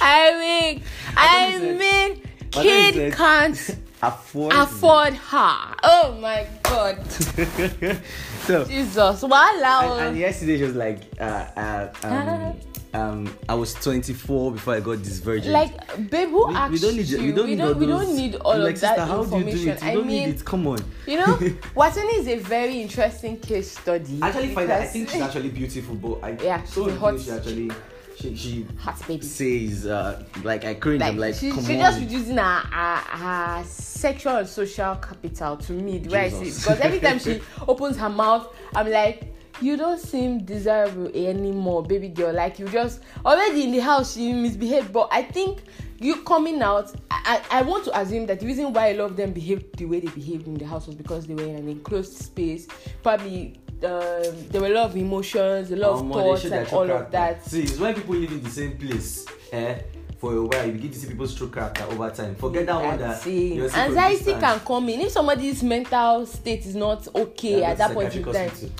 i 0.00 0.72
wake 0.74 0.82
i 1.16 1.58
What 1.58 1.78
mean 1.78 2.22
What 2.52 2.62
kid 2.62 2.96
it? 2.96 3.14
can't 3.14 3.76
Afford. 4.02 4.52
afford 4.52 5.14
her. 5.14 5.74
Oh 5.82 6.18
my 6.20 6.46
god. 6.62 7.00
so 7.10 8.64
Jesus. 8.66 9.22
Wow. 9.22 9.96
and, 9.98 10.08
and 10.08 10.18
yesterday 10.18 10.58
she 10.58 10.64
was 10.64 10.76
like, 10.76 11.00
uh, 11.18 11.24
uh, 11.56 11.88
um, 12.04 12.60
um, 12.96 13.36
I 13.48 13.54
was 13.54 13.74
24 13.74 14.52
before 14.52 14.74
I 14.74 14.80
got 14.80 14.98
this 15.02 15.18
virgin. 15.18 15.52
like, 15.52 16.10
babe, 16.10 16.28
who 16.30 16.48
we, 16.48 16.54
asked 16.54 16.72
we 16.72 16.78
don't 16.78 16.96
need 16.96 17.06
you? 17.06 17.18
we 17.22 17.32
don't 17.32 17.46
need 17.48 17.60
all 17.60 17.74
we 17.74 17.86
don't 17.86 18.16
need 18.16 18.34
all 18.36 18.58
like, 18.58 18.74
of 18.74 18.80
that 18.80 18.96
sister, 18.96 19.04
how 19.04 19.24
do 19.24 19.36
you 19.38 19.44
do 19.44 19.48
information. 19.50 19.68
it? 19.68 19.82
You 19.82 19.88
I 19.88 19.94
don't 19.94 20.06
mean, 20.06 20.26
need 20.30 20.34
it. 20.36 20.44
Come 20.44 20.66
on. 20.66 20.78
you 21.06 21.18
know, 21.18 21.24
Watani 21.76 22.18
is 22.18 22.28
a 22.28 22.36
very 22.36 22.80
interesting 22.80 23.38
case 23.38 23.72
study. 23.72 24.18
I 24.22 24.28
actually 24.28 24.54
find 24.54 24.70
that 24.70 24.82
I 24.82 24.86
think 24.86 25.10
she's 25.10 25.20
actually 25.20 25.50
beautiful, 25.50 25.94
but 25.94 26.24
I 26.24 26.30
Yeah, 26.42 26.64
so 26.64 26.90
hot 26.96 27.20
she 27.20 27.30
actually 27.30 27.70
she 28.16 28.34
she 28.34 28.66
hot 28.78 29.06
baby. 29.06 29.22
says 29.26 29.86
uh 29.86 30.24
like 30.42 30.64
I 30.64 30.74
cringe. 30.74 31.00
Like, 31.00 31.12
I'm 31.12 31.18
like, 31.18 31.34
she, 31.34 31.50
come 31.50 31.64
she 31.64 31.74
on. 31.74 31.80
just 31.80 32.00
reducing 32.00 32.36
her, 32.38 32.42
her, 32.42 32.96
her 32.96 33.64
sexual 33.64 34.36
and 34.36 34.48
social 34.48 34.94
capital 34.96 35.56
to 35.58 35.72
me, 35.72 35.98
the 35.98 36.10
way 36.10 36.20
I 36.20 36.28
see 36.30 36.48
it. 36.48 36.56
Because 36.56 36.80
every 36.80 37.00
time 37.00 37.18
she 37.18 37.40
opens 37.68 37.96
her 37.98 38.08
mouth, 38.08 38.54
I'm 38.74 38.90
like, 38.90 39.35
you 39.60 39.76
don't 39.76 39.98
seem 40.00 40.44
desirable 40.44 41.08
anymore, 41.14 41.82
baby 41.82 42.08
girl. 42.08 42.32
Like 42.32 42.58
you 42.58 42.68
just 42.68 43.00
already 43.24 43.64
in 43.64 43.72
the 43.72 43.80
house, 43.80 44.16
you 44.16 44.34
misbehaved. 44.34 44.92
But 44.92 45.08
I 45.10 45.22
think 45.22 45.62
you 45.98 46.22
coming 46.22 46.60
out, 46.62 46.94
I, 47.10 47.40
I 47.50 47.62
want 47.62 47.84
to 47.84 47.98
assume 47.98 48.26
that 48.26 48.40
the 48.40 48.46
reason 48.46 48.72
why 48.72 48.88
a 48.88 48.96
lot 48.96 49.10
of 49.12 49.16
them 49.16 49.32
behaved 49.32 49.76
the 49.78 49.86
way 49.86 50.00
they 50.00 50.08
behaved 50.08 50.46
in 50.46 50.54
the 50.54 50.66
house 50.66 50.86
was 50.86 50.94
because 50.94 51.26
they 51.26 51.34
were 51.34 51.42
in 51.44 51.56
an 51.56 51.68
enclosed 51.68 52.16
space. 52.18 52.66
Probably 53.02 53.58
um, 53.82 54.22
there 54.50 54.60
were 54.60 54.66
a 54.68 54.74
lot 54.74 54.90
of 54.90 54.96
emotions, 54.96 55.70
a 55.70 55.76
lot 55.76 55.90
of 55.92 56.02
Omo, 56.02 56.14
they 56.14 56.20
thoughts, 56.20 56.44
and 56.44 56.68
all 56.72 56.82
of 56.82 56.88
character. 56.88 57.10
that. 57.12 57.44
See, 57.44 57.62
it's 57.62 57.78
when 57.78 57.94
people 57.94 58.14
live 58.14 58.32
in 58.32 58.42
the 58.42 58.50
same 58.50 58.76
place, 58.76 59.26
eh? 59.52 59.78
For 60.18 60.32
a 60.34 60.42
while, 60.44 60.64
you 60.64 60.72
begin 60.72 60.90
to 60.92 60.98
see 60.98 61.08
people's 61.08 61.34
true 61.34 61.50
character 61.50 61.84
over 61.84 62.08
time. 62.08 62.34
Forget 62.36 62.64
that 62.66 62.82
one 62.82 62.98
that 62.98 63.20
seeing 63.20 63.68
from 63.68 63.78
Anxiety 63.80 64.32
can 64.32 64.60
come 64.60 64.88
in 64.88 65.02
if 65.02 65.12
somebody's 65.12 65.62
mental 65.62 66.24
state 66.24 66.64
is 66.64 66.74
not 66.74 67.06
okay 67.14 67.60
Yeah, 67.60 67.70
at 67.72 67.78
that 67.78 67.92
point 67.92 68.14
in 68.16 68.24
time. 68.24 68.48
hospital. 68.48 68.70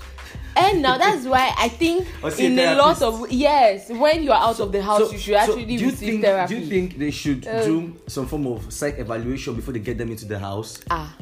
And 0.57 0.81
now 0.81 0.97
that's 0.97 1.25
why 1.25 1.53
I 1.57 1.69
think 1.69 2.07
see 2.31 2.45
a 2.45 2.49
in 2.49 2.59
a 2.59 2.75
lot 2.75 3.01
of 3.01 3.31
yes, 3.31 3.89
when 3.89 4.23
you 4.23 4.31
are 4.31 4.41
out 4.41 4.59
of 4.59 4.71
the 4.71 4.81
house, 4.81 4.99
So- 5.07 5.11
you 5.11 5.17
should 5.19 5.33
so 5.35 5.39
actually 5.39 5.65
do 5.65 5.73
you 5.73 5.85
receive 5.91 6.09
think, 6.09 6.23
therapy. 6.23 6.55
Do 6.55 6.59
you 6.61 6.67
think 6.67 6.97
they 6.97 7.11
should 7.11 7.45
Uh, 7.47 7.63
do 7.63 7.93
some 8.07 8.25
form 8.27 8.47
of 8.47 8.71
psych 8.73 8.97
evaluation 8.97 9.53
before 9.55 9.73
they 9.73 9.79
get 9.79 9.97
them 9.97 10.09
into 10.09 10.25
the 10.25 10.39
house? 10.39 10.79
ah, 10.89 11.15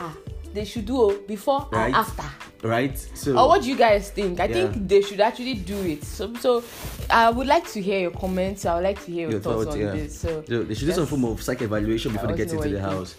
ah, 0.00 0.14
they 0.52 0.64
should 0.64 0.84
do 0.86 0.96
oh, 1.00 1.16
before 1.28 1.66
Right. 1.70 1.86
and 1.86 1.94
after. 1.94 2.24
Right? 2.62 2.96
So 3.14 3.32
Or 3.36 3.48
what 3.48 3.62
do 3.62 3.68
you 3.68 3.76
guys 3.76 4.10
think? 4.10 4.38
I 4.38 4.44
Yeah. 4.46 4.54
think 4.70 4.86
they 4.88 5.02
should 5.02 5.20
actually 5.20 5.54
do 5.54 5.78
it. 5.82 6.04
So, 6.04 6.32
so 6.34 6.62
I 7.10 7.28
would 7.30 7.46
like 7.48 7.66
to 7.72 7.80
hear 7.82 7.98
your 7.98 8.12
comments. 8.12 8.64
I 8.66 8.74
would 8.76 8.84
like 8.84 9.04
to 9.04 9.10
hear 9.10 9.22
your, 9.22 9.30
your 9.32 9.40
thoughts 9.40 9.64
thoughts, 9.64 9.74
on 9.76 9.80
yeah. 9.82 9.90
this. 9.92 10.18
So 10.20 10.44
So 10.48 10.62
they 10.62 10.74
should 10.74 10.86
do 10.86 10.92
some 10.94 11.06
form 11.06 11.24
of 11.24 11.42
psych 11.42 11.60
evaluation 11.62 12.12
before 12.12 12.28
they 12.28 12.36
get 12.36 12.52
into 12.52 12.68
the 12.68 12.80
house. 12.80 13.16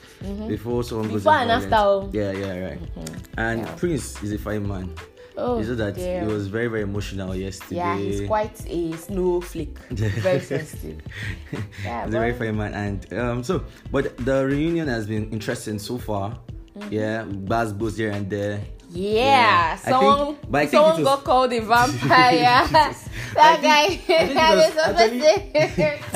Before 0.47 0.83
someone 0.83 1.09
goes 1.09 1.23
Before 1.23 1.33
and 1.39 1.51
after, 1.51 1.75
oh. 1.75 2.09
Yeah, 2.13 2.31
yeah, 2.31 2.59
right. 2.67 2.79
And 3.37 3.59
Yeah. 3.61 3.75
Prince 3.75 4.23
is 4.23 4.31
a 4.31 4.37
fine 4.37 4.65
man. 4.67 4.93
Oh, 5.37 5.59
know 5.61 5.75
that 5.75 5.95
dear. 5.95 6.21
he 6.21 6.27
was 6.27 6.47
very, 6.47 6.67
very 6.67 6.81
emotional 6.83 7.35
yesterday. 7.35 7.75
yeah, 7.75 7.97
he's 7.97 8.27
quite 8.27 8.59
a 8.67 8.91
snowflake. 8.97 9.77
Very 9.89 10.39
sensitive. 10.39 11.01
Yeah, 11.83 12.05
He's 12.05 12.13
a 12.13 12.19
very 12.19 12.33
fine 12.33 12.57
man, 12.57 12.73
and 12.73 13.13
um, 13.13 13.43
so, 13.43 13.63
but 13.91 14.15
the 14.17 14.45
reunion 14.45 14.87
has 14.87 15.07
been 15.07 15.29
interesting 15.31 15.79
so 15.79 15.97
far. 15.97 16.37
Mm-hmm. 16.77 16.93
Yeah, 16.93 17.23
Baz 17.23 17.71
goes 17.73 17.97
here 17.97 18.11
and 18.11 18.29
there. 18.29 18.61
Yeah, 18.89 19.77
I 19.83 19.89
someone, 19.89 20.35
think- 20.35 20.51
but 20.51 20.57
I 20.57 20.61
think 20.65 20.71
someone 20.71 20.95
was- 21.01 21.03
got 21.03 21.23
called 21.23 21.53
a 21.53 21.59
vampire. 21.61 22.67
That 23.33 23.57
I 23.57 23.61
guy. 23.61 23.87
think- 23.97 24.09
I 24.09 24.27
think 24.27 24.39
it 24.39 24.57
was 24.61 24.77
actually- 24.77 25.31
I 25.57 25.67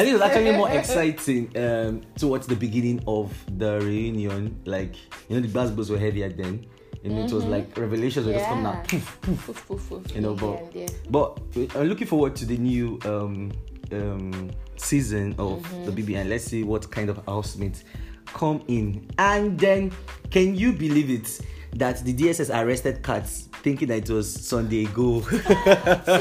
think 0.03 0.09
it 0.09 0.13
was 0.13 0.21
actually 0.21 0.51
more 0.55 0.69
exciting 0.69 1.51
um, 1.57 2.01
towards 2.15 2.45
the 2.45 2.55
beginning 2.55 3.01
of 3.07 3.33
the 3.57 3.79
reunion. 3.81 4.61
Like, 4.65 4.93
you 5.27 5.35
know, 5.35 5.41
the 5.41 5.47
basketballs 5.47 5.89
were 5.89 5.97
heavier 5.97 6.29
then. 6.29 6.67
You 7.03 7.11
know, 7.11 7.23
it 7.25 7.31
was 7.31 7.45
like 7.45 7.77
revelations 7.77 8.25
were 8.25 8.33
just 8.33 8.45
coming 8.45 8.65
out. 8.65 8.87
Poof, 8.87 9.17
poof. 9.21 9.45
Poof, 9.45 9.67
poof, 9.67 9.89
poof, 9.89 10.15
You 10.15 10.21
know, 10.21 10.33
but 10.33 10.59
and 10.59 10.73
there. 10.73 10.87
but 11.09 11.39
I'm 11.75 11.87
looking 11.87 12.07
forward 12.07 12.35
to 12.37 12.45
the 12.45 12.57
new 12.57 12.99
um, 13.05 13.51
um, 13.91 14.51
season 14.77 15.35
of 15.37 15.61
Mm-hmm. 15.61 15.85
the 15.85 16.03
BB 16.03 16.15
and 16.19 16.29
let's 16.29 16.43
see 16.45 16.63
what 16.63 16.89
kind 16.91 17.09
of 17.09 17.23
housemates 17.25 17.83
come 18.25 18.61
in. 18.67 19.09
And 19.19 19.57
then, 19.59 19.91
can 20.31 20.55
you 20.55 20.73
believe 20.73 21.09
it 21.09 21.39
that 21.75 22.03
the 22.03 22.13
DSS 22.13 22.49
arrested 22.53 23.03
cats 23.03 23.47
thinking 23.63 23.87
that 23.89 23.97
it 23.97 24.09
was 24.09 24.31
Sunday 24.33 24.85
Igboho? 24.85 25.31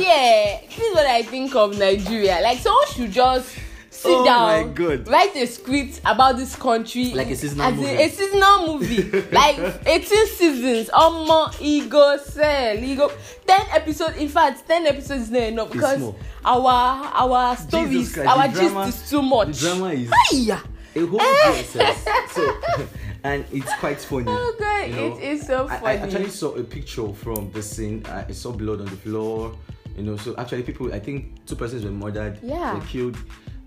yeah, 0.01 0.61
this 0.69 0.79
is 0.79 0.95
what 0.95 1.07
I 1.07 1.23
think 1.23 1.55
of 1.57 1.77
Nigeria. 1.79 2.41
Like 2.43 2.59
someone 2.59 2.87
should 2.89 3.11
just 3.13 3.57
sit 3.91 4.11
Oh 4.11 4.21
my 4.21 4.25
down, 4.27 4.75
God. 4.75 5.09
write 5.09 5.35
a 5.37 5.47
script 5.47 6.01
about 6.05 6.37
this 6.37 6.55
country, 6.57 7.13
Like 7.15 7.31
a 7.31 7.37
seasonal 7.37 7.73
movie. 7.73 7.89
a 7.89 8.09
seasonal 8.09 8.67
movie, 8.79 9.21
like 9.33 9.59
eighteen 9.87 10.27
seasons. 10.27 10.89
Omo, 10.91 11.55
ego 11.61 12.17
sell, 12.19 12.77
ego. 12.79 13.11
Ten 13.47 13.61
episodes. 13.73 14.17
In 14.19 14.29
fact, 14.29 14.67
ten 14.67 14.87
episodes 14.87 15.23
is 15.23 15.31
not 15.31 15.43
enough 15.43 15.73
because 15.73 16.15
our 16.45 16.71
our 17.15 17.57
stories, 17.57 18.13
Christ, 18.15 18.29
our 18.29 18.49
gist 18.49 18.61
drama- 18.61 18.87
is 18.87 19.11
too 19.11 19.23
much. 19.23 19.49
The 19.59 19.67
drama 19.69 19.89
is 19.93 20.11
Hiya! 20.31 20.63
a 20.95 21.07
whole 21.07 21.19
DSS. 21.21 22.29
So, 22.31 22.61
and 23.25 23.45
it's 23.53 23.75
quite 23.77 23.99
funny. 24.01 24.25
Oh 24.29 24.57
god, 24.59 24.89
you 24.89 24.95
know. 24.97 25.17
it 25.19 25.23
is 25.23 25.47
so 25.47 25.67
I, 25.69 25.79
funny. 25.79 25.87
I 25.87 26.03
actually 26.03 26.31
saw 26.31 26.55
a 26.55 26.63
picture 26.65 27.13
from 27.13 27.51
the 27.53 27.63
scene. 27.63 28.05
I 28.07 28.31
saw 28.33 28.53
blood 28.53 28.81
on 28.81 28.87
the 28.87 28.97
floor. 28.97 29.57
You 29.97 30.03
know, 30.03 30.17
so 30.19 30.35
actually, 30.37 30.63
people. 30.63 30.93
I 30.93 31.01
think 31.01 31.47
two 31.47 31.57
persons 31.57 31.85
were 31.85 31.91
murdered. 31.91 32.39
Yeah. 32.43 32.79
They 32.79 32.87
killed, 32.87 33.17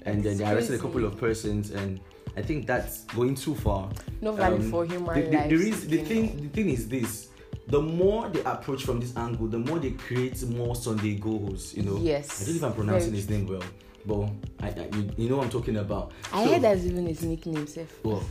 and 0.05 0.23
then 0.23 0.31
It's 0.33 0.41
they 0.41 0.51
arrested 0.51 0.75
a 0.75 0.81
couple 0.81 1.05
of 1.05 1.17
persons, 1.17 1.71
and 1.71 1.99
I 2.37 2.41
think 2.41 2.67
that's 2.67 3.03
going 3.05 3.35
too 3.35 3.55
far. 3.55 3.89
No 4.21 4.31
value 4.31 4.61
for 4.69 4.85
human 4.85 5.15
the, 5.15 5.29
the, 5.29 5.55
lives, 5.57 5.87
The, 5.87 5.97
the 5.97 6.03
thing, 6.05 6.25
know. 6.35 6.41
the 6.43 6.49
thing 6.49 6.69
is 6.69 6.87
this. 6.87 7.27
The 7.67 7.81
more 7.81 8.29
they 8.29 8.43
approach 8.43 8.83
from 8.83 8.99
this 8.99 9.15
angle, 9.15 9.47
the 9.47 9.59
more 9.59 9.77
they 9.79 9.91
create 9.91 10.41
more 10.47 10.75
Sunday 10.75 11.15
goals. 11.15 11.73
You 11.75 11.83
know. 11.83 11.97
Yes, 11.97 12.41
I 12.41 12.45
don't 12.45 12.53
know 12.53 12.57
if 12.67 12.71
I'm 12.71 12.73
pronouncing 12.73 13.11
very 13.11 13.21
his 13.21 13.29
name 13.29 13.47
well, 13.47 13.63
but 14.05 14.65
I, 14.65 14.69
I 14.81 14.89
you, 14.95 15.09
you 15.17 15.29
know 15.29 15.37
what 15.37 15.45
I'm 15.45 15.49
talking 15.51 15.77
about. 15.77 16.11
I 16.33 16.43
So- 16.45 16.51
heard 16.53 16.61
that's 16.63 16.83
even 16.85 17.05
his 17.05 17.21
nickname, 17.23 17.67
Seth. 17.67 17.93
Well, 18.03 18.23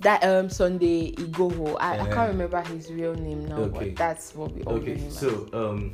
That 0.00 0.22
um 0.24 0.50
Sunday 0.50 1.12
Igboho. 1.12 1.76
I, 1.80 1.96
I 1.96 1.98
Uh, 2.00 2.14
can't 2.14 2.28
remember 2.32 2.60
his 2.62 2.90
real 2.92 3.14
name 3.14 3.46
now, 3.46 3.56
okay. 3.58 3.90
but 3.90 3.96
that's 3.96 4.34
what 4.34 4.52
we 4.52 4.62
all 4.64 4.74
know 4.76 4.82
okay 4.82 5.00
so 5.08 5.48
um 5.54 5.92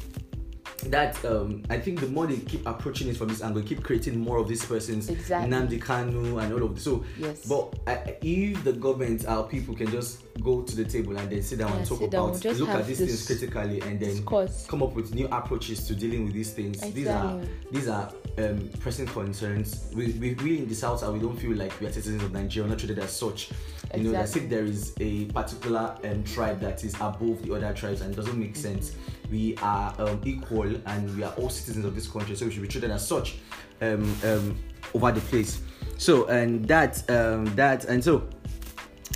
that 0.83 1.23
um 1.25 1.63
i 1.71 1.79
think 1.79 2.01
the 2.01 2.07
more 2.07 2.27
they 2.27 2.37
keep 2.39 2.67
approaching 2.67 3.09
it 3.09 3.17
from 3.17 3.29
this 3.29 3.43
angle 3.43 3.63
keep 3.63 3.83
creating 3.83 4.19
more 4.19 4.39
of 4.39 4.49
these 4.49 4.65
persons 4.65 5.09
Exactly. 5.09 5.51
Nnamdi 5.51 5.81
Kanu 5.81 6.43
and 6.43 6.53
all 6.53 6.63
of 6.63 6.75
this 6.75 6.85
so 6.85 7.05
Yes. 7.19 7.47
but 7.47 7.75
I, 7.87 8.17
if 8.23 8.63
the 8.65 8.73
government 8.73 9.27
our 9.27 9.45
people 9.45 9.75
can 9.75 9.91
just 9.91 10.23
go 10.43 10.63
to 10.63 10.77
the 10.77 10.85
table 10.85 11.17
and 11.17 11.29
then 11.31 11.43
sit 11.43 11.59
down 11.59 11.71
Yeah, 11.71 11.77
and 11.79 11.87
talk 11.87 12.01
about 12.03 12.41
just 12.41 12.61
look 12.61 12.69
at 12.71 12.87
these 12.87 12.99
things 12.99 13.27
critically 13.27 13.81
and 13.83 14.01
then 14.01 14.11
discourse. 14.17 14.67
come 14.67 14.83
up 14.83 14.95
with 14.95 15.15
new 15.15 15.27
approaches 15.29 15.87
to 15.89 15.95
dealing 15.95 16.25
with 16.25 16.33
these 16.35 16.53
things 16.53 16.81
these 16.93 17.09
are 17.09 17.41
these 17.71 17.89
are 17.89 18.11
um, 18.39 18.71
pressing 18.81 19.07
concerns 19.07 19.91
we, 19.95 20.13
we 20.13 20.35
we 20.35 20.59
in 20.59 20.69
the 20.69 20.75
south 20.75 21.03
and 21.03 21.13
we 21.13 21.19
don't 21.19 21.37
feel 21.37 21.57
like 21.57 21.79
we 21.81 21.87
are 21.87 21.93
citizens 21.93 22.23
of 22.23 22.33
nigeria. 22.33 22.67
We're 22.67 22.71
not 22.71 22.79
treated 22.79 22.99
as 22.99 23.15
such. 23.17 23.51
You 23.95 24.05
know 24.05 24.13
that's 24.13 24.37
Exactly. 24.37 24.43
if 24.43 24.51
there 24.51 24.65
is 24.65 24.95
a 25.01 25.25
particular 25.33 25.97
um, 26.05 26.23
tribe 26.25 26.61
that 26.61 26.85
is 26.85 26.95
above 26.95 27.43
the 27.43 27.55
other 27.55 27.73
tribes 27.75 28.03
and 28.03 28.13
it 28.13 28.17
doesn't 28.17 28.39
make 28.39 28.57
sense 28.57 28.93
we 29.31 29.57
are 29.63 29.95
um, 29.99 30.21
equal 30.25 30.75
and 30.87 31.17
we 31.17 31.23
are 31.23 31.33
all 31.35 31.49
citizens 31.49 31.85
of 31.85 31.95
this 31.95 32.09
country 32.09 32.35
so 32.37 32.47
we 32.47 32.53
should 32.53 32.63
be 32.63 32.69
treated 32.69 32.91
as 32.91 33.07
such 33.07 33.39
um, 33.81 34.17
um, 34.25 34.59
over 34.95 35.13
the 35.13 35.21
place. 35.23 35.61
So 35.99 36.27
and 36.27 36.65
that 36.67 37.09
um, 37.11 37.47
that 37.57 37.85
and 37.87 38.03
so 38.03 38.29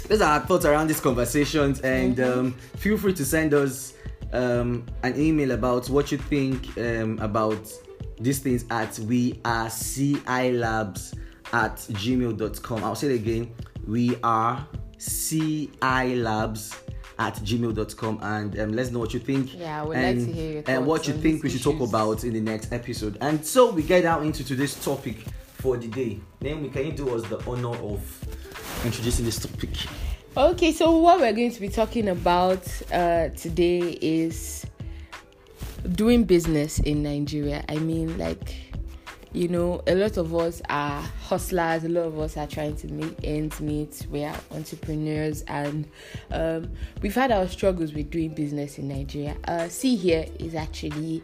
those 0.09 0.21
are 0.21 0.39
our 0.39 0.41
thoughts 0.41 0.65
around 0.65 0.89
these 0.89 1.01
conversations. 1.01 1.81
And 1.81 2.21
um, 2.21 2.53
feel 2.77 2.99
free 2.99 3.15
to 3.15 3.25
send 3.25 3.55
us 3.55 3.95
um, 4.33 4.85
an 5.03 5.19
email 5.19 5.53
about 5.53 5.89
what 5.89 6.13
you 6.13 6.19
think 6.19 6.77
um, 6.79 7.19
about 7.21 7.73
these 8.19 8.39
things 8.39 8.65
at 8.71 8.99
we 9.01 9.41
are 9.45 9.69
ci 9.71 10.17
labs 10.53 11.15
at 11.53 11.77
gmail.com 11.77 12.85
i'll 12.85 12.95
say 12.95 13.13
it 13.13 13.17
again. 13.17 13.53
We 13.87 14.17
are 14.23 14.67
ci 14.99 15.71
labs 15.83 16.75
at 17.19 17.35
gmail.com 17.37 18.19
and 18.23 18.59
um, 18.59 18.73
let's 18.73 18.91
know 18.91 18.99
what 18.99 19.15
you 19.15 19.21
think. 19.21 19.55
Yeah, 19.55 19.83
I 19.83 19.85
would 19.85 19.97
like 19.97 20.07
and, 20.07 20.27
to 20.27 20.33
hear 20.33 20.53
your 20.53 20.63
and 20.67 20.87
what 20.87 21.07
you 21.07 21.15
think 21.15 21.43
we 21.43 21.51
should 21.51 21.63
talk 21.63 21.81
about 21.81 22.25
in 22.25 22.33
the 22.33 22.41
next 22.41 22.73
episode. 22.73 23.19
And 23.21 23.45
so 23.45 23.71
we 23.71 23.83
get 23.83 24.05
out 24.05 24.25
into 24.25 24.45
today's 24.45 24.83
topic 24.83 25.19
for 25.55 25.77
the 25.77 25.89
day. 25.89 26.21
Naomi 26.41 26.71
can 26.71 26.87
you 26.87 26.93
do 26.93 27.15
us 27.15 27.23
the 27.29 27.39
honor 27.49 27.77
of 27.77 28.85
introducing 28.85 29.25
this 29.25 29.39
topic? 29.39 29.71
Okay, 30.37 30.73
so 30.73 30.99
what 30.99 31.21
we're 31.21 31.33
going 31.33 31.53
to 31.53 31.61
be 31.61 31.69
talking 31.69 32.09
about 32.09 32.67
uh, 32.91 33.29
today 33.29 33.99
is 34.01 34.67
doing 35.93 36.25
business 36.25 36.79
in 36.81 37.03
Nigeria. 37.03 37.65
I 37.69 37.77
mean, 37.77 38.17
like, 38.19 38.57
you 39.33 39.49
know, 39.49 39.83
a 39.87 39.95
lot 39.95 40.17
of 40.17 40.35
us 40.35 40.63
are 40.69 41.01
hustlers, 41.01 41.85
a 41.85 41.89
lot 41.89 42.05
of 42.05 42.19
us 42.19 42.37
are 42.37 42.47
trying 42.47 42.77
to 42.77 42.89
make 42.89 43.15
ends 43.25 43.61
meet, 43.61 44.07
we 44.11 44.25
are 44.25 44.37
entrepreneurs, 44.53 45.43
and 45.43 45.89
um, 46.31 46.71
we've 47.03 47.15
had 47.15 47.33
our 47.33 47.49
struggles 47.49 47.93
with 47.93 48.11
doing 48.11 48.33
business 48.33 48.79
in 48.79 48.89
Nigeria. 48.89 49.37
Uh, 49.47 49.69
see, 49.69 49.97
here 49.97 50.27
is 50.39 50.55
actually 50.55 51.23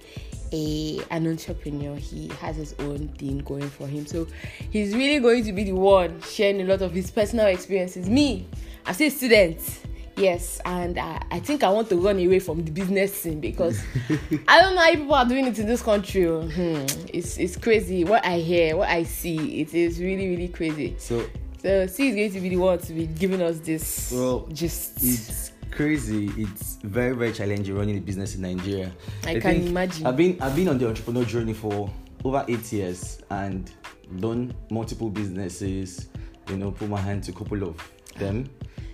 a 0.53 1.01
an 1.11 1.27
entrepreneur 1.29 1.95
he 1.97 2.29
has 2.41 2.57
his 2.57 2.75
own 2.81 3.09
thing 3.19 3.39
going 3.39 3.69
for 3.71 3.87
him 3.87 4.05
so 4.05 4.27
he's 4.71 4.95
really 4.97 5.21
going 5.21 5.45
to 5.45 5.53
be 5.53 5.65
the 5.65 5.73
one 5.73 6.21
sharing 6.23 6.61
a 6.61 6.65
lot 6.65 6.83
of 6.83 6.93
his 6.93 7.09
personal 7.09 7.47
experiences 7.47 8.09
me 8.09 8.47
still 8.93 9.07
a 9.07 9.11
student 9.11 9.81
yes 10.21 10.61
and 10.65 10.99
I, 10.99 11.23
I 11.31 11.41
think 11.41 11.65
i 11.65 11.71
want 11.71 11.89
to 11.89 11.97
run 11.97 12.19
away 12.19 12.39
from 12.39 12.63
the 12.65 12.71
business 12.71 13.15
scene 13.23 13.41
because 13.41 13.83
i 14.49 14.61
don't 14.61 14.75
know 14.75 14.81
how 14.81 14.91
people 14.91 15.15
are 15.15 15.25
doing 15.25 15.47
it 15.47 15.59
in 15.59 15.67
this 15.67 15.83
country 15.83 16.27
oh. 16.27 16.43
hmm. 16.43 16.85
it's 17.13 17.39
it's 17.39 17.57
crazy. 17.57 18.05
What 18.05 18.25
i 18.25 18.39
hear 18.39 18.77
what 18.77 18.89
i 18.89 19.03
see 19.05 19.61
it 19.61 19.75
is 19.75 20.01
really 20.01 20.29
really 20.29 20.49
crazy. 20.49 20.95
So 20.99 21.25
so 21.59 21.87
c 21.87 22.09
is 22.09 22.15
going 22.15 22.33
to 22.33 22.41
be 22.41 22.49
the 22.51 22.57
one 22.57 22.79
to 22.79 22.93
be 22.93 23.07
giving 23.07 23.43
us 23.43 23.59
this 23.61 24.13
Well, 24.13 24.49
just 24.53 25.03
it's 25.03 25.53
crazy. 25.71 26.31
It's 26.37 26.77
very 26.83 27.15
very 27.15 27.33
challenging 27.33 27.77
running 27.77 27.97
a 27.97 28.01
business 28.01 28.35
in 28.35 28.43
nigeria. 28.43 28.93
I 29.25 29.41
can 29.41 29.67
imagine. 29.67 30.07
i've 30.07 30.17
been 30.17 30.41
i've 30.43 30.57
been 30.57 30.69
on 30.69 30.79
the 30.79 30.89
entrepreneur 30.89 31.25
journey 31.25 31.55
for 31.55 31.91
over 32.25 32.45
eight 32.49 32.73
years 32.73 33.21
and 33.31 33.71
done 34.19 34.53
multiple 34.71 35.09
businesses 35.09 36.09
you 36.49 36.57
know 36.57 36.73
put 36.73 36.89
my 36.89 37.01
hand 37.01 37.23
to 37.23 37.31
a 37.31 37.35
couple 37.35 37.63
of 37.63 37.77
them 38.19 38.51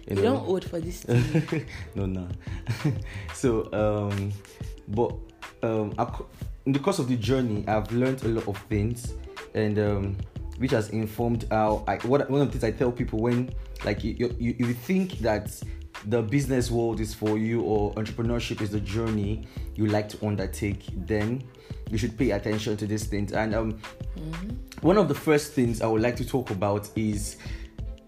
you, 0.07 0.17
you 0.17 0.23
know 0.23 0.35
don't 0.35 0.49
old 0.49 0.65
for 0.65 0.81
this 0.81 1.03
thing. 1.03 1.67
no, 1.95 2.07
no. 2.07 2.29
so, 3.35 3.73
um, 3.73 4.33
but 4.89 5.15
um, 5.63 5.95
in 6.65 6.73
the 6.73 6.79
course 6.79 6.99
of 6.99 7.09
the 7.09 7.17
journey, 7.17 7.65
I've 7.67 7.91
learned 7.93 8.23
a 8.25 8.29
lot 8.29 8.49
of 8.49 8.57
things, 8.69 9.15
and 9.55 9.79
um, 9.79 10.17
which 10.59 10.71
has 10.71 10.91
informed 10.91 11.47
how 11.51 11.85
I. 11.87 11.97
What 11.99 12.31
one 12.31 12.41
of 12.41 12.53
the 12.53 12.59
things 12.59 12.65
I 12.65 12.77
tell 12.77 12.93
people 12.93 13.21
when, 13.21 13.51
like, 13.85 14.05
you 14.05 14.35
you, 14.39 14.55
you 14.59 14.75
think 14.75 15.19
that 15.19 15.51
the 16.07 16.23
business 16.23 16.71
world 16.71 17.01
is 17.01 17.15
for 17.15 17.39
you 17.39 17.63
or 17.63 17.93
entrepreneurship 17.95 18.61
is 18.61 18.71
the 18.71 18.81
journey 18.81 19.47
you 19.75 19.87
like 19.87 20.09
to 20.11 20.27
undertake, 20.27 20.85
then 21.07 21.43
you 21.91 21.99
should 21.99 22.17
pay 22.17 22.31
attention 22.33 22.77
to 22.77 22.87
these 22.87 23.05
things. 23.05 23.33
And 23.33 23.55
um, 23.55 23.79
one 24.83 24.99
of 24.99 25.09
the 25.09 25.15
first 25.15 25.53
things 25.53 25.83
I 25.83 25.87
would 25.87 26.03
like 26.03 26.17
to 26.17 26.25
talk 26.25 26.51
about 26.51 26.89
is 26.97 27.37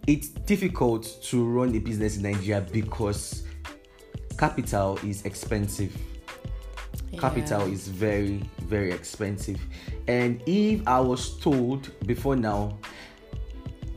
it's 0.08 0.28
difficult 0.28 1.22
to 1.22 1.44
run 1.44 1.74
a 1.74 1.78
business 1.78 2.16
in 2.16 2.22
Nigeria 2.22 2.62
because 2.62 3.42
capital 4.38 4.98
is 5.04 5.22
expensive. 5.26 5.94
Capital 7.18 7.70
is 7.70 7.88
very, 7.88 8.42
very 8.60 8.90
expensive. 8.90 9.60
And 10.06 10.42
if 10.46 10.86
I 10.88 10.98
was 10.98 11.38
told 11.40 11.90
before 12.06 12.36
now, 12.36 12.78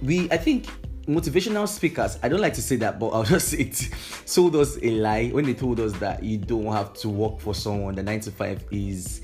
we, 0.01 0.29
I 0.31 0.35
think, 0.37 0.67
motivational 1.07 1.65
speakers, 1.65 2.19
I 2.21 2.27
don't 2.27 2.41
like 2.41 2.55
to 2.55 2.61
say 2.61 2.75
that, 2.77 2.99
but 2.99 3.07
I'll 3.13 3.23
just 3.23 3.47
say 3.47 3.59
it, 3.59 3.89
sold 4.25 4.57
us 4.57 4.77
a 4.81 4.89
lie 4.91 5.29
when 5.29 5.45
they 5.45 5.53
told 5.53 5.79
us 5.79 5.93
that 5.99 6.23
you 6.23 6.37
don't 6.37 6.73
have 6.73 6.93
to 6.95 7.07
work 7.07 7.39
for 7.39 7.55
someone. 7.55 7.95
The 7.95 8.03
nine 8.03 8.19
to 8.21 8.31
five 8.31 8.65
is. 8.69 9.21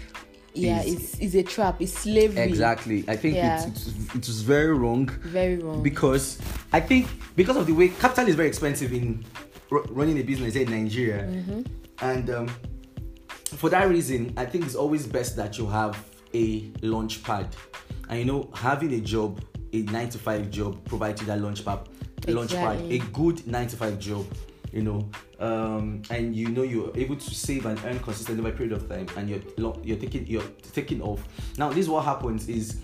Yeah 0.58 0.82
is- 0.82 0.94
it's 1.14 1.20
it's 1.20 1.36
a 1.36 1.44
trap 1.44 1.82
it's 1.82 1.94
slavery. 1.94 2.42
Exactly. 2.44 3.04
I 3.08 3.16
think 3.16 3.36
Yeah. 3.36 3.66
it's, 3.68 3.88
it's, 4.16 4.40
very 4.42 4.74
wrong. 4.74 5.08
Very 5.24 5.58
wrong. 5.58 5.84
Because 5.84 6.40
I 6.74 6.80
think 6.80 7.08
because 7.36 7.56
of 7.58 7.66
the 7.68 7.74
way 7.74 7.90
capital 7.90 8.28
is 8.28 8.36
very 8.36 8.48
expensive 8.48 8.92
in 8.94 9.24
r- 9.72 9.84
running 9.90 10.18
a 10.20 10.24
business 10.24 10.56
in 10.56 10.70
Nigeria, 10.70 11.24
Mm-hmm. 11.24 11.62
and 12.02 12.30
um, 12.30 12.48
for 13.58 13.70
that 13.70 13.88
reason, 13.90 14.34
I 14.38 14.46
think 14.46 14.66
it's 14.66 14.76
always 14.76 15.08
best 15.08 15.36
that 15.38 15.58
you 15.58 15.68
have 15.68 15.98
a 16.34 16.72
launch 16.82 17.24
pad, 17.24 17.48
and 18.10 18.20
you 18.20 18.26
know 18.26 18.50
having 18.54 18.94
a 18.94 19.00
job, 19.02 19.42
a 19.74 19.82
nine 19.84 20.10
to 20.10 20.18
five 20.20 20.50
job, 20.50 20.84
provides 20.86 21.22
you 21.22 21.28
that 21.28 21.40
launch 21.42 21.64
pad, 21.64 21.80
launch 22.28 22.52
pad, 22.54 22.80
a 22.90 23.00
good 23.14 23.46
nine 23.48 23.68
to 23.68 23.78
five 23.78 23.98
job 24.00 24.26
you 24.74 24.82
know, 24.84 25.10
um, 25.40 26.02
and 26.10 26.36
you 26.36 26.50
know 26.50 26.64
you're 26.64 26.92
able 26.96 27.16
to 27.16 27.36
save 27.36 27.66
and 27.66 27.80
earn 27.86 28.00
consistently 28.00 28.42
over 28.42 28.54
a 28.54 28.58
period 28.58 28.74
of 28.74 28.90
time, 28.90 29.08
and 29.18 29.30
you're 29.30 29.76
you're 29.84 29.98
taking 29.98 30.26
you're 30.28 30.44
taking 30.74 31.02
off. 31.02 31.28
Now, 31.58 31.70
this 31.70 31.80
is 31.80 31.90
what 31.90 32.06
happens 32.06 32.48
is 32.48 32.80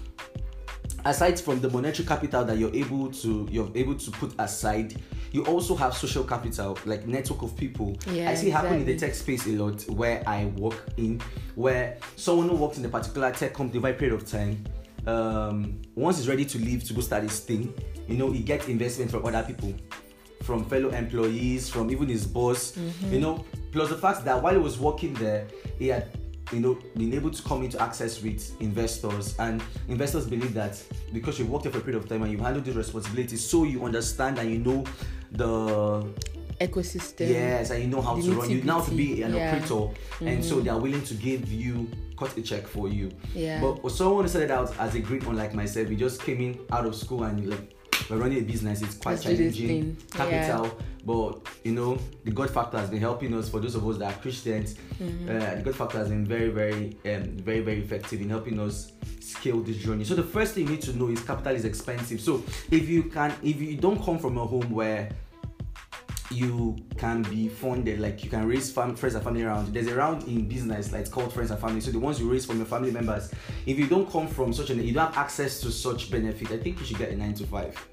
aside 1.05 1.39
from 1.39 1.59
the 1.59 1.69
monetary 1.69 2.07
capital 2.07 2.45
that 2.45 2.57
you're 2.57 2.73
able 2.73 3.11
to 3.11 3.47
you're 3.51 3.71
able 3.75 3.95
to 3.95 4.11
put 4.11 4.33
aside 4.39 4.95
you 5.31 5.43
also 5.45 5.75
have 5.75 5.95
social 5.95 6.23
capital 6.23 6.77
like 6.85 7.07
network 7.07 7.41
of 7.41 7.57
people. 7.57 7.97
Yeah, 8.07 8.29
i 8.29 8.35
see 8.35 8.49
it 8.49 8.51
happen 8.51 8.75
in 8.75 8.85
the 8.85 8.95
tech 8.97 9.13
space 9.13 9.45
a 9.47 9.51
lot 9.51 9.81
where 9.89 10.23
i 10.27 10.45
work 10.45 10.85
in 10.97 11.19
where 11.55 11.97
someone 12.15 12.49
who 12.49 12.55
works 12.55 12.77
in 12.77 12.85
a 12.85 12.89
particular 12.89 13.31
tech 13.31 13.53
company 13.53 13.79
over 13.79 13.89
a 13.89 13.93
period 13.93 14.13
of 14.13 14.29
time 14.29 14.63
um 15.07 15.81
once 15.95 16.17
he's 16.17 16.29
ready 16.29 16.45
to 16.45 16.57
leave 16.59 16.83
to 16.83 16.93
go 16.93 17.01
start 17.01 17.23
his 17.23 17.39
thing 17.39 17.73
you 18.07 18.15
know 18.15 18.31
he 18.31 18.41
gets 18.41 18.67
investment 18.67 19.11
from 19.11 19.25
other 19.25 19.43
people 19.43 19.73
from 20.43 20.63
fellow 20.65 20.89
employees 20.89 21.69
from 21.69 21.89
even 21.89 22.07
his 22.07 22.25
boss 22.27 22.77
you 23.09 23.19
know 23.19 23.43
plus 23.71 23.89
the 23.89 23.97
fact 23.97 24.23
that 24.25 24.41
while 24.43 24.53
he 24.53 24.59
was 24.59 24.77
working 24.77 25.13
there 25.15 25.47
he 25.79 25.87
had 25.87 26.07
you 26.51 26.59
know 26.59 26.77
been 26.97 27.13
able 27.13 27.31
to 27.31 27.41
come 27.43 27.63
into 27.63 27.81
access 27.81 28.21
with 28.21 28.59
investors 28.61 29.35
and 29.39 29.63
investors 29.87 30.27
believe 30.27 30.53
that 30.53 30.81
because 31.13 31.39
you 31.39 31.45
worked 31.45 31.63
there 31.63 31.71
for 31.71 31.79
a 31.79 31.81
period 31.81 32.01
of 32.03 32.07
time 32.09 32.21
and 32.23 32.31
you 32.31 32.37
handled 32.37 32.65
these 32.65 32.75
responsibilities 32.75 33.43
so 33.43 33.63
you 33.63 33.83
understand 33.85 34.37
and 34.37 34.51
you 34.51 34.59
know 34.59 34.83
the 35.31 36.05
ecosystem. 36.61 37.29
yes 37.29 37.71
and 37.71 37.81
you 37.83 37.87
know 37.89 38.01
how 38.01 38.15
the 38.15 38.21
to 38.21 38.33
run 38.33 38.49
you 38.49 38.61
know 38.63 38.79
how 38.79 38.81
to 38.85 38.91
be 38.91 39.21
an 39.23 39.33
yeah. 39.33 39.55
Mm-hmm. 39.55 39.73
operator 39.73 39.99
and 40.29 40.43
so 40.45 40.59
they 40.59 40.69
are 40.69 40.79
willing 40.79 41.03
to 41.03 41.13
give 41.15 41.51
you 41.51 41.89
cut 42.17 42.35
a 42.37 42.41
check 42.41 42.67
for 42.67 42.87
you 42.87 43.09
Yeah. 43.33 43.59
but 43.61 43.89
someone 43.91 44.23
who 44.23 44.29
started 44.29 44.51
out 44.51 44.77
as 44.79 44.93
a 44.95 44.99
green 44.99 45.25
one 45.25 45.35
like 45.35 45.53
myself 45.55 45.87
we 45.89 45.95
just 45.95 46.21
came 46.21 46.39
in 46.41 46.59
out 46.71 46.85
of 46.85 46.95
school 46.95 47.23
and 47.23 47.49
like 47.49 47.72
we're 48.09 48.17
running 48.17 48.39
a 48.39 48.41
business 48.41 48.81
it's 48.81 48.95
quite 48.95 49.13
Let's 49.13 49.23
challenging. 49.23 49.97
capital 50.11 50.77
but 51.05 51.47
you 51.63 51.73
know 51.73 51.97
the 52.23 52.31
god 52.31 52.49
factor 52.49 52.77
has 52.77 52.89
been 52.89 53.01
helping 53.01 53.33
us 53.33 53.49
for 53.49 53.59
those 53.59 53.75
of 53.75 53.87
us 53.87 53.97
that 53.97 54.13
are 54.13 54.21
christians. 54.21 54.75
Mm-hmm. 55.01 55.29
uh, 55.29 55.55
the 55.55 55.61
god 55.63 55.75
factor 55.75 55.97
has 55.97 56.09
been 56.09 56.25
very 56.25 56.49
very 56.49 56.97
um, 57.05 57.23
very 57.39 57.61
very 57.61 57.79
effective 57.79 58.21
in 58.21 58.29
helping 58.29 58.59
us 58.59 58.93
scale 59.19 59.61
this 59.61 59.77
journey. 59.77 60.03
So 60.03 60.15
the 60.15 60.23
first 60.23 60.53
thing 60.53 60.65
you 60.65 60.71
need 60.71 60.81
to 60.83 60.97
know 60.97 61.09
is 61.09 61.21
capital 61.21 61.55
is 61.55 61.65
expensive. 61.65 62.19
So 62.21 62.43
if 62.71 62.87
you 62.89 63.03
can 63.03 63.33
if 63.41 63.59
you 63.59 63.77
don't 63.77 64.03
come 64.03 64.19
from 64.19 64.37
a 64.37 64.45
home 64.45 64.69
where 64.69 65.09
you 66.31 66.77
can 66.97 67.21
be 67.23 67.47
funded 67.47 67.99
like 67.99 68.23
you 68.23 68.29
can 68.29 68.47
raise 68.47 68.71
fam- 68.71 68.95
friends 68.95 69.15
and 69.15 69.23
family 69.23 69.43
around. 69.43 69.73
There's 69.73 69.87
a 69.87 69.95
round 69.95 70.23
in 70.23 70.47
business 70.47 70.91
like 70.91 71.01
it's 71.01 71.09
called 71.09 71.33
friends 71.33 71.51
and 71.51 71.59
family. 71.59 71.81
So 71.81 71.91
the 71.91 71.99
ones 71.99 72.19
you 72.19 72.31
raise 72.31 72.45
from 72.45 72.57
your 72.57 72.65
family 72.65 72.91
members 72.91 73.31
if 73.65 73.77
you 73.77 73.87
don't 73.87 74.09
come 74.09 74.27
from 74.27 74.53
such 74.53 74.69
an 74.69 74.83
you 74.83 74.93
don't 74.93 75.07
have 75.07 75.17
access 75.17 75.59
to 75.61 75.71
such 75.71 76.11
benefit 76.11 76.51
i 76.51 76.57
think 76.57 76.79
you 76.79 76.85
should 76.85 76.97
get 76.97 77.09
a 77.11 77.15
9 77.15 77.33
to 77.33 77.45
5 77.45 77.87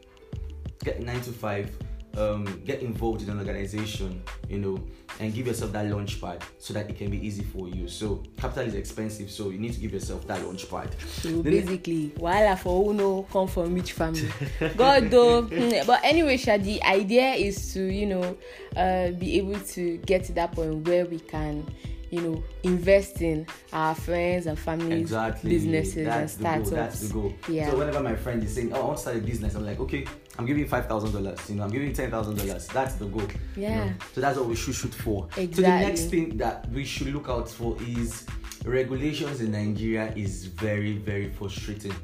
get 0.84 0.98
a 0.98 1.04
9 1.04 1.20
to 1.22 1.32
5 1.32 1.78
um, 2.16 2.44
get 2.64 2.82
involved 2.82 3.22
in 3.22 3.30
an 3.30 3.38
organization 3.38 4.22
you 4.48 4.58
know 4.58 4.82
and 5.20 5.32
give 5.34 5.46
yourself 5.46 5.72
that 5.72 5.86
launch 5.86 6.20
pad 6.20 6.42
so 6.58 6.72
that 6.74 6.88
it 6.90 6.96
can 6.98 7.10
be 7.10 7.24
easy 7.24 7.42
for 7.44 7.68
you 7.68 7.86
so 7.88 8.22
capital 8.36 8.64
is 8.66 8.74
expensive 8.74 9.30
so 9.30 9.50
you 9.50 9.58
need 9.58 9.72
to 9.72 9.80
give 9.80 9.92
yourself 9.92 10.26
that 10.26 10.42
launch 10.44 10.68
pad 10.70 10.94
So 11.08 11.28
The 11.42 11.50
ne- 11.50 11.60
basically, 11.60 12.08
wahala 12.16 12.58
for 12.58 12.84
who 12.84 12.94
know 12.94 13.26
come 13.32 13.46
from 13.48 13.74
which 13.74 13.92
family. 13.92 14.28
God 14.76 15.10
though. 15.10 15.42
Hmm, 15.42 15.86
but 15.86 16.00
anyway, 16.04 16.36
Sha, 16.36 16.56
the 16.56 16.82
idea 16.82 17.32
is 17.34 17.72
to 17.74 17.82
you 17.82 18.06
know 18.06 18.36
uh, 18.76 19.10
be 19.12 19.38
able 19.38 19.58
to 19.60 19.96
get 19.98 20.24
to 20.24 20.32
that 20.34 20.52
point 20.52 20.86
where 20.88 21.04
we 21.06 21.20
can 21.20 21.66
you 22.10 22.20
know 22.22 22.42
invest 22.64 23.22
in 23.22 23.46
our 23.72 23.94
friends 23.94 24.46
and 24.46 24.58
families, 24.58 25.02
exactly 25.02 25.50
businesses 25.50 26.06
that's 26.06 26.36
and 26.38 26.44
the 26.44 26.70
goal 26.70 26.76
that's 26.76 27.00
the 27.00 27.14
goal 27.14 27.32
Yeah. 27.48 27.70
so 27.70 27.78
whenever 27.78 28.00
my 28.00 28.16
friend 28.16 28.42
is 28.42 28.52
saying 28.52 28.72
oh 28.72 28.80
i 28.80 28.84
want 28.84 28.96
to 28.96 29.02
start 29.02 29.16
a 29.16 29.20
business 29.20 29.54
i'm 29.54 29.64
like 29.64 29.78
okay 29.78 30.04
i'm 30.40 30.46
giving 30.46 30.66
five 30.66 30.86
thousand 30.86 31.12
dollars 31.12 31.38
you 31.50 31.56
know 31.56 31.64
i'm 31.64 31.70
giving 31.70 31.92
ten 31.92 32.10
thousand 32.10 32.34
dollars 32.38 32.66
that's 32.68 32.94
the 32.94 33.04
goal 33.04 33.20
you 33.56 33.62
Yeah. 33.62 33.84
know? 33.84 33.92
so 34.14 34.20
that's 34.22 34.38
what 34.38 34.48
we 34.48 34.56
should 34.56 34.74
shoot 34.74 34.94
for 34.94 35.28
Exactly. 35.36 35.54
so 35.54 35.60
the 35.62 35.68
next 35.68 36.04
thing 36.06 36.36
that 36.38 36.66
we 36.70 36.82
should 36.84 37.08
look 37.12 37.28
out 37.28 37.48
for 37.50 37.76
is 37.86 38.24
regulations 38.64 39.42
in 39.42 39.52
nigeria 39.52 40.12
is 40.16 40.46
very 40.46 40.94
very 40.94 41.28
frustrating 41.30 41.94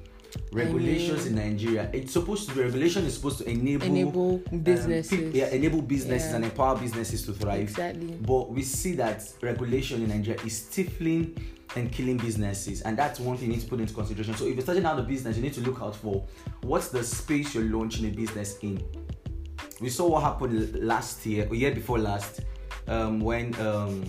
regulations 0.53 1.25
in 1.27 1.35
nigeria 1.37 1.89
it's 1.95 2.13
supposed 2.13 2.47
to 2.49 2.55
be 2.55 2.61
regulation 2.63 3.05
is 3.07 3.15
supposed 3.15 3.39
to 3.39 3.49
enable 3.49 3.87
Enable 3.87 4.43
um, 4.53 4.59
businesses. 4.59 5.19
peop- 5.19 5.35
yeah, 5.35 5.49
enable 5.49 5.81
businesses 5.81 6.31
Yeah. 6.31 6.37
and 6.37 6.45
empower 6.45 6.77
businesses 6.79 7.25
to 7.27 7.33
thrive 7.33 7.61
Exactly. 7.61 8.19
but 8.21 8.51
we 8.51 8.63
see 8.63 8.93
that 8.97 9.27
regulation 9.41 10.03
in 10.03 10.09
Nigeria 10.11 10.39
is 10.45 10.59
stifling 10.59 11.37
and 11.77 11.93
killing 11.93 12.17
businesses, 12.17 12.83
and 12.83 12.97
that's 12.97 13.21
one 13.21 13.37
thing 13.37 13.49
you 13.49 13.57
need 13.57 13.63
to 13.63 13.69
put 13.69 13.81
into 13.81 13.95
consideration. 13.95 14.35
So, 14.35 14.47
if 14.47 14.55
you're 14.55 14.63
starting 14.63 14.85
out 14.85 14.99
a 14.99 15.03
business, 15.03 15.37
you 15.37 15.43
need 15.43 15.55
to 15.55 15.61
look 15.61 15.81
out 15.83 15.95
for 15.97 16.25
what's 16.63 16.89
the 16.89 17.05
space 17.05 17.55
you're 17.55 17.65
launching 17.65 18.07
a 18.07 18.11
business 18.11 18.59
in. 18.63 18.83
We 19.81 19.91
saw 19.91 20.09
what 20.09 20.23
happened 20.23 20.75
last 20.83 21.25
year, 21.27 21.47
or 21.49 21.55
year 21.55 21.73
before 21.73 21.99
last, 21.99 22.41
um, 22.89 23.21
when 23.21 23.55
um, 23.61 24.05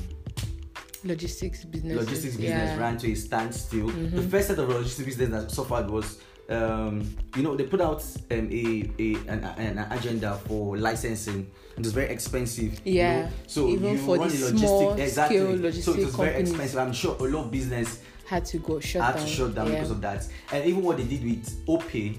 Logistics 1.03 1.63
business. 1.65 1.95
logistics 1.95 2.35
business 2.35 2.49
yeah. 2.49 2.71
Mm-hmm. 2.71 2.79
ran 2.79 2.97
to 2.97 3.11
a 3.11 3.15
standstill. 3.15 3.87
The 3.87 4.21
first 4.23 4.47
set 4.47 4.59
of 4.59 4.69
logistics 4.69 5.05
business 5.15 5.29
that 5.29 5.51
suffered 5.51 5.89
was, 5.89 6.19
um, 6.49 7.15
you 7.35 7.43
know, 7.43 7.55
they 7.55 7.63
put 7.65 7.81
out 7.81 8.03
um, 8.31 8.49
a, 8.51 8.89
a 8.99 9.15
an, 9.27 9.43
an 9.57 9.91
agenda 9.91 10.35
for 10.47 10.77
licensing. 10.77 11.51
It 11.77 11.83
was 11.83 11.93
very 11.93 12.09
expensive. 12.09 12.81
you 12.83 12.93
Yeah. 12.95 13.21
know. 13.21 13.29
So 13.45 13.67
Even 13.69 13.91
you 13.91 13.97
for 13.99 14.17
run 14.17 14.27
the 14.29 14.33
logistic- 14.35 14.57
small 14.59 14.93
exactly. 14.93 15.37
scale 15.37 15.47
So 15.47 15.53
it 15.53 15.61
logistic 15.61 16.05
was 16.05 16.15
very 16.15 16.41
expensive. 16.41 16.77
I'm 16.79 16.93
sure 16.93 17.15
a 17.19 17.23
lot 17.23 17.45
of 17.45 17.51
business 17.51 17.99
Had 18.25 18.45
to 18.45 18.57
go 18.57 18.79
shut 18.79 19.03
had 19.03 19.15
down. 19.15 19.25
to 19.25 19.29
shut 19.31 19.55
down 19.55 19.67
yeah. 19.67 19.73
because 19.75 19.91
of 19.91 20.01
that. 20.01 20.27
And 20.51 20.65
even 20.65 20.81
what 20.83 20.97
they 20.97 21.03
did 21.03 21.23
with 21.23 21.65
OPay 21.67 22.17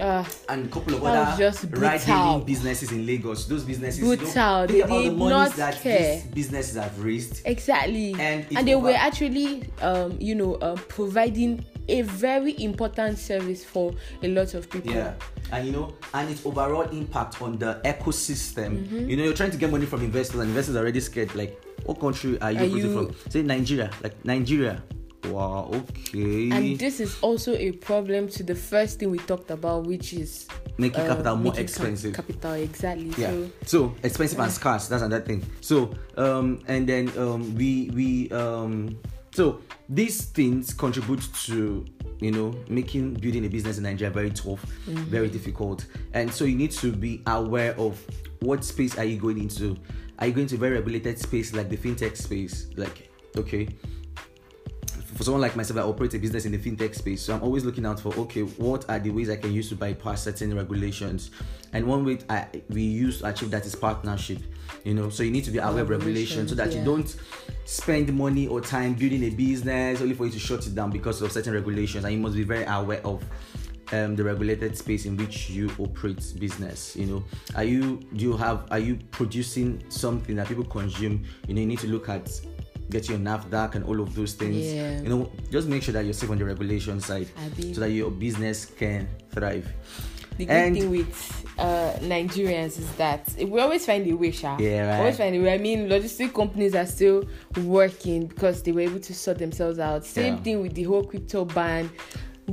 Ah, 0.00 0.26
and 0.48 0.66
a 0.66 0.68
couple 0.70 0.94
of 0.94 1.04
other 1.04 1.36
just 1.36 1.66
ride-hailing 1.70 2.44
businesses 2.44 2.92
in 2.92 3.04
Lagos. 3.06 3.44
Those 3.46 3.62
businesses 3.64 4.00
you 4.00 4.06
Brutal. 4.16 4.66
They 4.66 4.80
about 4.80 4.88
the 5.02 5.08
did 5.10 5.18
monies 5.18 5.30
not 5.30 5.56
that 5.56 5.80
care. 5.82 6.14
these 6.16 6.24
businesses 6.34 6.76
have 6.76 6.98
raised. 7.04 7.42
exactly. 7.44 8.14
And 8.18 8.46
and 8.56 8.66
they 8.66 8.74
over- 8.74 8.86
were 8.86 8.94
actually, 8.94 9.64
um, 9.82 10.16
you 10.18 10.34
know, 10.34 10.54
uh, 10.54 10.76
providing 10.88 11.64
a 11.88 12.02
very 12.02 12.60
important 12.62 13.18
service 13.18 13.64
for 13.64 13.92
a 14.22 14.28
lot 14.28 14.54
of 14.54 14.68
people. 14.70 14.92
Yeah, 14.92 15.14
and 15.52 15.66
you 15.66 15.72
know, 15.72 15.94
and 16.14 16.30
its 16.30 16.44
overall 16.46 16.82
impact 16.90 17.40
on 17.42 17.58
the 17.58 17.80
ecosystem. 17.84 18.78
Mm-hmm. 18.86 19.08
You 19.10 19.16
know, 19.16 19.24
you're 19.24 19.34
trying 19.34 19.50
to 19.50 19.58
get 19.58 19.70
money 19.70 19.86
from 19.86 20.02
investors, 20.02 20.40
and 20.40 20.48
investors 20.50 20.76
are 20.76 20.80
already 20.80 21.00
scared. 21.00 21.34
Like, 21.34 21.60
what 21.84 21.98
country 22.00 22.40
are 22.40 22.52
you 22.52 22.60
Are 22.60 22.64
you- 22.64 22.92
from? 23.12 23.30
Say 23.30 23.42
Nigeria, 23.42 23.90
like 24.02 24.24
Nigeria. 24.24 24.82
Wow, 25.26 25.70
okay. 25.72 26.50
And 26.50 26.78
this 26.80 26.98
is 26.98 27.16
also 27.20 27.54
a 27.54 27.70
problem 27.72 28.26
to 28.30 28.42
the 28.42 28.56
first 28.56 28.98
thing 28.98 29.08
we 29.12 29.18
talked 29.18 29.52
about, 29.52 29.86
which 29.86 30.12
is 30.14 30.48
Making 30.78 31.02
uh, 31.02 31.06
capital 31.14 31.36
more 31.36 31.52
making 31.52 31.62
expensive. 31.64 32.12
capital, 32.14 32.52
exactly. 32.54 33.12
yeah. 33.16 33.30
So 33.30 33.48
So 33.66 33.94
expensive 34.02 34.40
and 34.40 34.50
scarce. 34.50 34.88
That's 34.88 35.02
another 35.02 35.24
thing. 35.24 35.44
So 35.60 35.94
um, 36.16 36.58
and 36.66 36.88
then 36.88 37.12
um, 37.16 37.54
we 37.54 37.88
we 37.94 38.30
um, 38.32 38.98
so 39.32 39.60
these 39.88 40.26
things 40.26 40.72
contribute 40.72 41.26
to 41.44 41.84
you 42.20 42.30
know 42.30 42.54
making 42.68 43.14
building 43.14 43.44
a 43.44 43.48
business 43.48 43.78
in 43.78 43.84
Nigeria 43.84 44.12
very 44.12 44.30
tough, 44.30 44.64
mm. 44.86 44.94
very 45.04 45.28
difficult, 45.28 45.86
and 46.14 46.32
so 46.32 46.44
you 46.44 46.56
need 46.56 46.70
to 46.72 46.92
be 46.92 47.22
aware 47.26 47.74
of 47.78 48.00
what 48.40 48.64
space 48.64 48.98
are 48.98 49.04
you 49.04 49.18
going 49.18 49.38
into. 49.38 49.76
Are 50.18 50.26
you 50.26 50.32
going 50.32 50.46
to 50.48 50.54
a 50.54 50.58
very 50.58 50.76
regulated 50.76 51.18
space 51.18 51.52
like 51.52 51.68
the 51.68 51.76
fintech 51.76 52.16
space? 52.16 52.68
Like 52.76 53.10
okay, 53.36 53.68
for 55.22 55.26
someone 55.26 55.40
like 55.40 55.54
myself, 55.54 55.78
I 55.78 55.82
operate 55.82 56.12
a 56.14 56.18
business 56.18 56.46
in 56.46 56.52
the 56.52 56.58
fintech 56.58 56.96
space, 56.96 57.22
so 57.22 57.32
I'm 57.32 57.44
always 57.44 57.64
looking 57.64 57.86
out 57.86 58.00
for 58.00 58.12
okay, 58.14 58.40
what 58.40 58.90
are 58.90 58.98
the 58.98 59.10
ways 59.10 59.30
I 59.30 59.36
can 59.36 59.52
use 59.52 59.68
to 59.68 59.76
bypass 59.76 60.24
certain 60.24 60.52
regulations, 60.52 61.30
and 61.72 61.86
one 61.86 62.04
way 62.04 62.18
I, 62.28 62.48
we 62.68 62.82
use 62.82 63.20
to 63.20 63.28
achieve 63.28 63.52
that 63.52 63.64
is 63.64 63.76
partnership. 63.76 64.38
You 64.82 64.94
know, 64.94 65.10
so 65.10 65.22
you 65.22 65.30
need 65.30 65.44
to 65.44 65.52
be 65.52 65.58
aware 65.58 65.82
of 65.82 65.90
regulations 65.90 66.50
so 66.50 66.56
that 66.56 66.74
Regulations, 66.74 66.88
you 66.88 66.92
don't 66.96 67.16
spend 67.66 68.12
money 68.12 68.48
or 68.48 68.60
time 68.60 68.94
building 68.94 69.22
a 69.22 69.30
business 69.30 70.00
only 70.00 70.14
for 70.14 70.26
you 70.26 70.32
to 70.32 70.40
shut 70.40 70.66
it 70.66 70.74
down 70.74 70.90
because 70.90 71.22
of 71.22 71.30
certain 71.30 71.54
regulations, 71.54 72.04
and 72.04 72.12
you 72.12 72.18
must 72.18 72.34
be 72.34 72.42
very 72.42 72.64
aware 72.64 73.00
of 73.06 73.22
um, 73.92 74.16
the 74.16 74.24
regulated 74.24 74.76
space 74.76 75.06
in 75.06 75.16
which 75.16 75.50
you 75.50 75.70
operate 75.78 76.34
business. 76.40 76.96
You 76.96 77.06
know, 77.06 77.24
are 77.54 77.62
you 77.64 78.00
do 78.16 78.24
you 78.24 78.36
have 78.36 78.66
are 78.72 78.80
you 78.80 78.98
producing 79.12 79.84
something 79.88 80.34
that 80.34 80.48
people 80.48 80.64
consume? 80.64 81.24
You 81.46 81.54
know, 81.54 81.60
you 81.60 81.66
need 81.68 81.78
to 81.78 81.88
look 81.88 82.08
at 82.08 82.28
getting 82.92 83.10
your 83.16 83.24
NAFDAC 83.24 83.74
and 83.76 83.84
all 83.84 84.00
of 84.00 84.14
those 84.14 84.34
things. 84.34 84.72
Yeah. 84.72 85.00
You 85.02 85.08
know, 85.08 85.32
just 85.50 85.66
make 85.68 85.82
sure 85.82 85.92
that 85.94 86.04
you're 86.04 86.12
safe 86.14 86.30
on 86.30 86.38
the 86.38 86.44
regulation 86.44 87.00
side 87.00 87.28
so 87.74 87.80
that 87.80 87.90
your 87.90 88.10
business 88.10 88.66
can 88.66 89.08
thrive. 89.30 89.66
the 90.38 90.46
good 90.46 90.52
And- 90.52 90.74
thing 90.76 90.90
with 90.90 91.14
uh, 91.58 91.92
Nigerians 92.00 92.78
is 92.78 92.90
that 92.96 93.22
we 93.38 93.60
always 93.60 93.84
find 93.84 94.06
a 94.06 94.12
way, 94.14 94.30
Sha. 94.30 94.56
Yeah, 94.58 94.88
right. 94.88 94.98
Always 95.00 95.18
find 95.18 95.34
a 95.36 95.40
way. 95.40 95.52
I 95.54 95.58
mean, 95.58 95.88
logistic 95.88 96.32
companies 96.32 96.74
are 96.74 96.86
still 96.86 97.24
working 97.64 98.26
because 98.28 98.62
they 98.62 98.72
were 98.72 98.80
able 98.80 99.00
to 99.00 99.14
sort 99.14 99.38
themselves 99.38 99.78
out. 99.78 100.04
Same 100.06 100.36
Yeah. 100.36 100.42
thing 100.42 100.62
with 100.62 100.74
the 100.74 100.84
whole 100.84 101.04
crypto 101.04 101.44
ban. 101.44 101.90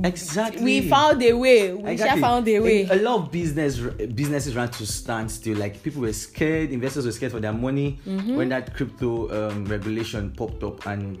Exactly. 0.04 0.62
We 0.62 0.88
found 0.88 1.22
a 1.22 1.32
way. 1.32 1.72
We 1.74 1.90
Exactly. 1.90 2.20
found 2.20 2.48
a 2.48 2.60
way. 2.60 2.88
A 2.88 2.96
lot 2.96 3.16
of 3.20 3.32
business 3.32 3.78
businesses 3.78 4.54
ran 4.56 4.68
to 4.70 4.86
stand 4.86 5.30
still. 5.30 5.58
Like 5.58 5.82
people 5.82 6.02
were 6.02 6.12
scared, 6.12 6.70
investors 6.70 7.06
were 7.06 7.12
scared 7.12 7.32
for 7.32 7.40
their 7.40 7.52
money 7.52 7.98
Mm-hmm. 8.06 8.36
when 8.36 8.48
that 8.50 8.74
crypto 8.74 9.50
um, 9.50 9.64
regulation 9.66 10.30
popped 10.32 10.62
up, 10.62 10.86
and 10.86 11.18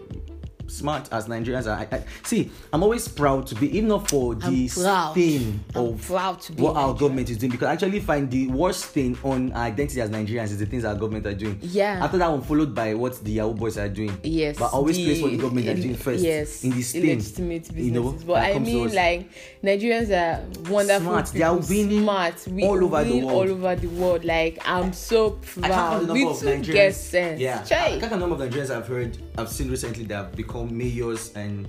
smart 0.70 1.08
as 1.12 1.26
Nigerians 1.26 1.66
are. 1.66 1.78
I, 1.78 1.96
I, 1.96 2.04
see, 2.24 2.50
I'm 2.72 2.82
always 2.82 3.08
proud 3.08 3.46
to 3.48 3.54
be, 3.54 3.76
even 3.76 3.88
not 3.88 4.08
for 4.08 4.34
this 4.34 4.74
thing 5.14 5.62
of 5.74 6.00
proud 6.06 6.44
what 6.56 6.76
our 6.76 6.94
government 6.94 7.28
is 7.30 7.38
doing 7.38 7.52
because 7.52 7.68
I 7.68 7.72
actually 7.72 8.00
find 8.00 8.30
the 8.30 8.48
worst 8.48 8.86
thing 8.86 9.18
on 9.22 9.52
our 9.52 9.64
identity 9.64 10.00
as 10.00 10.10
Nigerians 10.10 10.44
is 10.44 10.58
the 10.58 10.66
things 10.66 10.84
our 10.84 10.94
government 10.94 11.26
are 11.26 11.34
doing. 11.34 11.58
Yeah. 11.62 12.04
After 12.04 12.18
that 12.18 12.30
one, 12.30 12.42
followed 12.42 12.74
by 12.74 12.94
what 12.94 13.22
the 13.24 13.32
Yahoo 13.32 13.54
boys 13.54 13.78
are 13.78 13.88
doing. 13.88 14.16
Yes. 14.22 14.58
But 14.58 14.66
I 14.66 14.70
always 14.70 14.96
place 14.96 15.20
what 15.20 15.30
the 15.32 15.38
government 15.38 15.68
are 15.68 15.74
doing 15.74 15.94
first. 15.96 16.22
Yes. 16.22 16.64
In 16.64 16.70
this 16.70 16.92
thing. 16.92 17.02
businesses. 17.02 17.76
You 17.76 17.92
know, 17.92 18.12
but 18.26 18.42
I 18.44 18.58
mean, 18.58 18.92
like 18.94 19.30
Nigerians 19.62 20.10
are 20.10 20.70
wonderful. 20.70 21.00
Smart. 21.10 21.26
People, 21.26 21.38
They 21.38 21.44
are 21.44 21.56
winning 21.56 22.02
smart. 22.02 22.46
We 22.48 22.64
all 22.64 22.84
over 22.84 23.04
the 23.04 23.20
world. 23.20 23.30
all 23.30 23.50
over 23.50 23.76
the 23.76 23.86
world. 23.88 24.24
Like 24.24 24.58
I'm 24.64 24.92
so 24.92 25.38
I 25.62 25.68
can't 25.68 25.72
proud. 25.72 26.10
We 26.10 26.26
of 26.26 26.38
too 26.38 26.46
Nigerians. 26.46 26.72
get 26.72 26.94
sense. 26.94 27.40
Yeah, 27.40 27.64
I 27.70 27.98
can't 27.98 28.00
the 28.10 28.16
number 28.16 28.42
of 28.44 28.50
Nigerians 28.50 28.70
I've 28.74 28.86
heard, 28.86 29.16
I've 29.38 29.48
seen 29.48 29.70
recently 29.70 30.04
that 30.06 30.14
have 30.16 30.36
become 30.36 30.59
mayors 30.64 31.32
and 31.34 31.68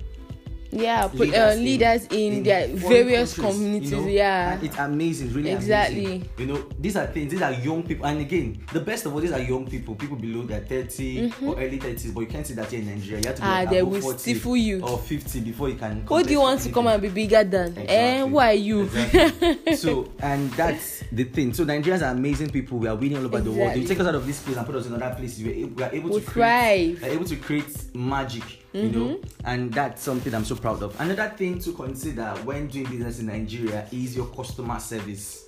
Yeah, 0.74 1.04
put 1.06 1.28
leaders, 1.28 1.36
uh, 1.36 1.60
leaders 1.60 2.06
in, 2.10 2.42
their 2.44 2.66
various 2.68 3.34
communities. 3.36 3.90
you 3.92 3.96
know, 4.00 4.06
yeah. 4.08 4.54
and 4.54 4.62
it's 4.64 4.78
amazing, 4.78 5.28
really 5.34 5.50
Exactly. 5.50 6.00
amazing. 6.06 6.28
You 6.38 6.46
know, 6.46 6.64
these 6.80 6.96
are 6.96 7.06
things. 7.12 7.30
These 7.30 7.42
are 7.42 7.52
young 7.52 7.82
people, 7.82 8.06
and 8.06 8.22
again, 8.22 8.64
the 8.72 8.80
best 8.80 9.04
of 9.04 9.12
all, 9.12 9.20
these 9.20 9.32
are 9.32 9.38
young 9.38 9.66
people. 9.68 9.94
People 9.94 10.16
below 10.16 10.44
their 10.48 10.60
30 10.64 11.30
or 11.44 11.60
early 11.60 11.76
30s, 11.78 12.14
but 12.14 12.20
you 12.22 12.26
can't 12.26 12.46
see 12.46 12.54
that 12.54 12.70
here 12.70 12.80
in 12.80 12.86
Nigeria. 12.86 13.20
You 13.20 13.26
have 13.28 13.36
to 13.36 13.42
be 13.42 13.48
Mm-hmm. 13.48 13.66
Ah, 13.68 13.70
they 13.70 13.82
will 13.82 14.00
40 14.00 14.18
stifle 14.18 14.56
you. 14.56 14.80
or 14.80 14.96
50 14.96 15.40
before 15.40 15.68
you 15.68 15.74
can. 15.76 16.06
Who 16.08 16.22
do 16.24 16.30
you 16.32 16.40
want 16.40 16.60
to 16.62 16.70
come 16.72 16.86
and 16.86 17.02
be 17.02 17.08
bigger 17.10 17.44
than? 17.44 17.76
Eh, 17.76 17.82
Exactly. 17.82 18.30
who 18.30 18.38
are 18.38 18.54
you? 18.54 18.80
Exactly. 18.84 19.76
so, 19.76 20.08
and 20.20 20.50
that's 20.52 21.04
the 21.12 21.24
thing. 21.24 21.52
So, 21.52 21.66
Nigerians 21.66 22.00
are 22.00 22.12
amazing 22.16 22.48
people. 22.48 22.78
We 22.78 22.88
are 22.88 22.96
winning 22.96 23.18
all 23.18 23.26
over 23.26 23.42
the 23.42 23.52
world. 23.52 23.72
If 23.76 23.82
You 23.82 23.88
take 23.88 24.00
us 24.00 24.06
out 24.06 24.14
of 24.14 24.26
this 24.26 24.40
place 24.40 24.56
and 24.56 24.64
put 24.64 24.76
us 24.76 24.86
in 24.86 24.94
other 24.94 25.14
places. 25.14 25.44
We're 25.44 25.52
able, 25.54 25.74
we 25.76 25.82
are 25.82 25.92
able 25.92 26.08
We'll 26.08 26.20
to 26.20 26.24
create, 26.30 26.96
thrive. 26.96 27.02
we 27.02 27.08
are 27.08 27.12
able 27.12 27.26
to 27.26 27.36
create 27.36 27.94
magic. 27.94 28.60
You 28.72 28.88
know, 28.88 28.98
Mm-hmm. 29.16 29.28
and 29.44 29.72
that's 29.72 30.02
something 30.02 30.32
I'm 30.34 30.44
so 30.46 30.56
proud 30.56 30.82
of. 30.82 30.98
Another 31.00 31.28
thing 31.36 31.58
to 31.60 31.72
consider 31.72 32.30
when 32.44 32.68
doing 32.68 32.86
business 32.86 33.18
in 33.20 33.26
Nigeria 33.26 33.86
is 33.92 34.16
your 34.16 34.26
customer 34.26 34.78
service. 34.80 35.44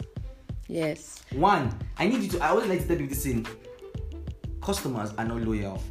yes. 0.68 1.22
One, 1.32 1.72
I 1.98 2.06
need 2.06 2.22
you 2.22 2.28
to. 2.30 2.40
I 2.44 2.48
always 2.48 2.66
like 2.68 2.80
to 2.82 2.86
tell 2.88 2.96
people 2.96 3.14
this 3.14 3.24
thing. 3.24 3.46
Customers 4.62 5.12
are 5.18 5.24
not 5.24 5.40
loyal. 5.42 5.82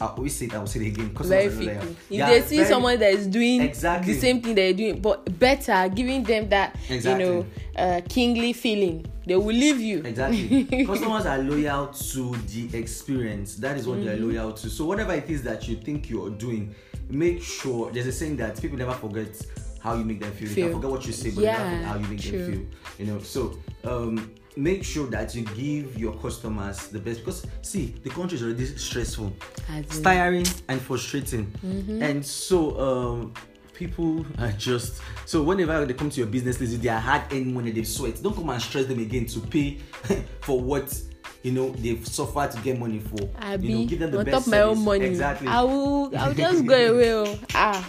I 0.00 0.06
always 0.06 0.34
say 0.34 0.46
it. 0.46 0.54
I 0.54 0.58
will 0.58 0.66
say 0.66 0.80
it 0.80 0.88
again. 0.88 1.10
Very 1.14 1.46
are 1.46 1.50
fickle. 1.50 1.88
If 1.90 2.08
They 2.10 2.20
are 2.20 2.28
they 2.30 2.40
see 2.42 2.56
very- 2.56 2.68
someone 2.68 2.98
that 2.98 3.12
is 3.12 3.26
doing 3.28 3.60
Exactly. 3.62 4.12
the 4.14 4.20
same 4.20 4.42
thing 4.42 4.54
they're 4.56 4.72
doing, 4.72 5.00
but 5.00 5.38
better, 5.38 5.88
giving 5.94 6.24
them 6.24 6.48
that 6.48 6.76
Exactly. 6.90 7.24
you 7.24 7.30
know 7.32 7.46
uh, 7.76 8.00
kingly 8.08 8.52
feeling, 8.52 9.06
they 9.26 9.36
will 9.36 9.54
leave 9.54 9.80
you. 9.80 9.98
Exactly. 10.04 10.64
Customers 10.86 11.26
are 11.26 11.38
loyal 11.38 11.86
to 11.88 12.34
the 12.48 12.76
experience. 12.76 13.56
That 13.56 13.76
is 13.76 13.86
what 13.86 14.04
they're 14.04 14.16
Mm-hmm. 14.16 14.32
loyal 14.36 14.52
to. 14.52 14.68
So 14.68 14.84
whatever 14.84 15.12
it 15.14 15.30
is 15.30 15.42
that 15.44 15.68
you 15.68 15.76
think 15.76 16.10
you're 16.10 16.30
doing, 16.30 16.74
make 17.08 17.42
sure 17.42 17.90
there's 17.92 18.06
a 18.08 18.12
saying 18.12 18.36
that 18.38 18.60
people 18.60 18.76
never 18.76 18.92
forget 18.92 19.40
how 19.80 19.94
you 19.94 20.04
make 20.04 20.18
them 20.20 20.32
feel. 20.32 20.48
You 20.48 20.54
Feel. 20.54 20.64
can 20.66 20.74
forget 20.76 20.90
what 20.90 21.06
you 21.06 21.12
say, 21.12 21.30
but 21.30 21.44
Yeah, 21.44 21.52
never 21.58 21.70
forget 21.70 21.84
how 21.84 21.96
you 21.98 22.06
make 22.08 22.20
true. 22.20 22.38
them 22.38 22.52
feel. 22.52 23.06
You 23.06 23.12
know, 23.12 23.20
so 23.20 23.58
um 23.84 24.30
make 24.56 24.84
sure 24.84 25.06
that 25.08 25.34
you 25.34 25.42
give 25.56 25.98
your 25.98 26.14
customers 26.14 26.86
the 26.88 26.98
best 26.98 27.20
because 27.20 27.46
see 27.62 27.94
the 28.02 28.10
country 28.10 28.36
is 28.36 28.42
already 28.42 28.66
stressful. 28.66 29.34
It's 29.70 29.98
in- 29.98 30.04
tiring 30.04 30.46
and 30.68 30.80
frustrating. 30.80 31.46
Mm-hmm. 31.64 32.02
and 32.02 32.24
so 32.24 32.78
um 32.80 33.34
people 33.72 34.24
are 34.38 34.52
just 34.52 35.02
so 35.26 35.42
whenever 35.42 35.84
they 35.84 35.94
come 35.94 36.08
to 36.08 36.18
your 36.20 36.28
business 36.28 36.58
they 36.58 36.88
are 36.88 37.00
hard 37.00 37.22
earned 37.32 37.52
money 37.52 37.72
they've 37.72 37.86
sweat. 37.88 38.22
Don't 38.22 38.34
come 38.34 38.50
and 38.50 38.62
stress 38.62 38.86
them 38.86 39.00
again 39.00 39.26
to 39.26 39.40
pay 39.40 39.78
for 40.40 40.60
what 40.60 40.96
you 41.44 41.52
know 41.52 41.68
they've 41.70 42.04
suffered 42.08 42.50
to 42.50 42.58
get 42.62 42.78
money 42.80 42.98
for 42.98 43.28
Abi, 43.38 43.68
you 43.68 43.78
know 43.78 43.84
give 43.84 43.98
them 44.00 44.10
the 44.10 44.18
on 44.18 44.24
best 44.24 44.44
top 44.44 44.50
my 44.50 44.60
own 44.62 44.82
money. 44.82 45.04
exactly 45.04 45.46
I 45.46 45.62
will. 45.62 46.10
I'll 46.18 46.34
just 46.34 46.64
go 46.66 46.74
away. 46.94 47.12
oh. 47.12 47.38
Ah, 47.54 47.86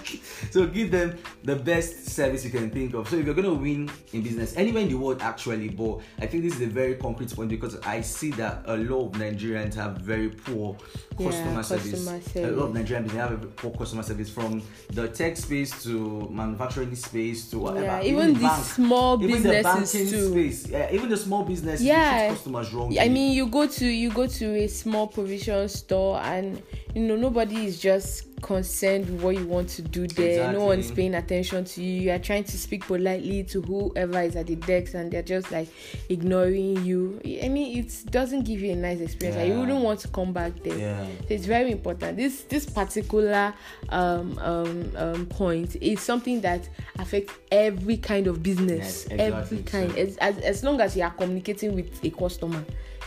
so 0.52 0.68
give 0.68 0.92
them 0.92 1.18
the 1.44 1.56
best 1.56 2.06
service 2.08 2.44
you 2.46 2.52
can 2.52 2.70
think 2.70 2.94
of. 2.94 3.08
So 3.10 3.16
if 3.16 3.26
you're 3.26 3.34
gonna 3.34 3.54
win 3.54 3.90
in 4.14 4.22
business 4.22 4.56
anywhere 4.58 4.84
in 4.84 4.90
the 4.90 4.96
world, 4.96 5.22
actually, 5.22 5.70
but 5.70 6.00
I 6.20 6.26
think 6.28 6.44
this 6.44 6.56
is 6.56 6.62
a 6.62 6.68
very 6.68 6.96
concrete 6.96 7.34
point 7.34 7.50
because 7.50 7.80
I 7.82 8.02
see 8.02 8.32
that 8.32 8.64
a 8.66 8.76
lot 8.78 9.06
of 9.08 9.12
Nigerians 9.14 9.74
have 9.76 9.98
very 10.00 10.30
poor 10.30 10.76
Yeah, 11.18 11.30
customer, 11.32 11.64
service. 11.64 11.92
customer 12.06 12.48
A 12.48 12.52
lot 12.52 12.66
of 12.70 12.76
service. 12.76 12.90
Nigerians 12.92 13.12
they 13.12 13.18
have 13.18 13.32
a 13.32 13.48
poor 13.48 13.72
customer 13.72 14.04
service 14.04 14.30
from 14.30 14.62
the 14.92 15.08
tech 15.08 15.38
space 15.38 15.82
to 15.84 16.28
manufacturing 16.30 16.94
space 16.96 17.50
to 17.52 17.60
whatever. 17.60 17.86
yeah. 17.86 18.02
Even 18.04 18.34
the 18.34 18.40
bank, 18.42 18.64
small 18.66 19.24
even 19.24 19.44
the 19.44 19.64
banking 19.64 20.08
too. 20.10 20.32
space, 20.32 20.68
yeah, 20.68 20.92
even 20.92 21.08
the 21.10 21.18
small 21.18 21.44
business, 21.44 21.82
Yeah. 21.82 22.30
customers 22.30 22.74
wrong. 22.74 22.94
I 23.00 23.08
mean, 23.08 23.32
you 23.32 23.45
go 23.48 23.68
to 23.68 23.86
you 23.86 24.10
go 24.12 24.28
to 24.28 24.56
a 24.64 24.68
small 24.68 25.08
provision 25.08 25.68
store, 25.70 26.18
and 26.20 26.62
you 26.94 27.02
know 27.02 27.16
nobody 27.16 27.66
is 27.66 27.80
just 27.80 28.24
concerned 28.42 29.10
with 29.10 29.22
what 29.24 29.36
you 29.36 29.48
want 29.48 29.68
to 29.70 29.82
do 29.82 30.06
there. 30.08 30.52
No 30.54 30.66
one's 30.66 30.92
paying 30.92 31.16
attention 31.16 31.66
to 31.66 31.82
you. 31.84 32.02
You 32.02 32.12
are 32.12 32.20
trying 32.20 32.44
to 32.44 32.58
speak 32.58 32.86
politely 32.86 33.44
to 33.46 33.62
whoever 33.62 34.22
is 34.22 34.36
at 34.36 34.48
the 34.48 34.56
desk, 34.56 34.94
and 34.94 35.12
they're 35.12 35.24
just 35.24 35.52
like 35.52 35.68
ignoring 36.10 36.84
you. 36.86 37.20
I 37.44 37.50
mean, 37.50 37.78
it 37.80 38.04
doesn't 38.12 38.44
give 38.44 38.62
you 38.62 38.72
a 38.74 38.76
nice 38.76 39.00
experience. 39.00 39.38
and 39.38 39.50
you 39.54 39.60
wouldn't 39.60 39.84
want 39.84 40.00
to 40.02 40.08
come 40.10 40.32
back 40.34 40.62
there. 40.64 40.78
yeah. 40.78 41.06
So 41.06 41.26
it's 41.34 41.46
very 41.46 41.72
important. 41.72 42.18
This 42.18 42.44
this 42.44 42.66
particular 42.66 43.54
um, 43.90 44.38
um, 44.40 44.92
um, 44.96 45.26
point 45.28 45.76
is 45.82 46.02
something 46.02 46.42
that 46.42 46.70
affects 47.00 47.34
every 47.52 47.98
kind 47.98 48.28
of 48.28 48.44
business. 48.44 49.06
Yes, 49.10 49.20
exactly. 49.20 49.58
Every 49.58 49.64
kind. 49.64 49.92
So- 49.92 49.98
As, 49.98 50.18
as 50.18 50.38
as 50.40 50.64
long 50.64 50.82
as 50.82 50.96
you 50.96 51.04
are 51.04 51.12
communicating 51.12 51.74
with 51.76 52.04
a 52.04 52.10
customer, 52.12 52.64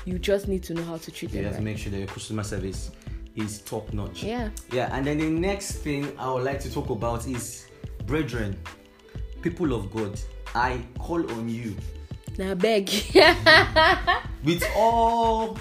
you 0.08 0.18
just 0.18 0.48
need 0.48 0.62
to 0.64 0.74
know 0.74 0.82
how 0.84 0.96
to 0.96 1.10
treat 1.10 1.32
You 1.34 1.42
them. 1.42 1.50
to 1.50 1.56
right. 1.56 1.64
make 1.64 1.78
sure 1.78 1.90
that 1.92 1.98
your 1.98 2.06
customer 2.06 2.42
service 2.42 2.90
is 3.36 3.60
top 3.60 3.92
notch. 3.92 4.22
Yeah. 4.24 4.48
Yeah, 4.72 4.88
and 4.96 5.06
then 5.06 5.18
the 5.18 5.28
next 5.28 5.72
thing 5.72 6.12
I 6.18 6.32
would 6.32 6.44
like 6.44 6.60
to 6.60 6.72
talk 6.72 6.88
about 6.90 7.26
is 7.26 7.66
brethren, 8.06 8.58
people 9.42 9.72
of 9.74 9.90
God. 9.92 10.18
I 10.54 10.80
call 10.98 11.30
on 11.32 11.48
you 11.48 11.76
Now 12.38 12.54
beg. 12.54 12.88
with 14.44 14.64
all 14.74 15.58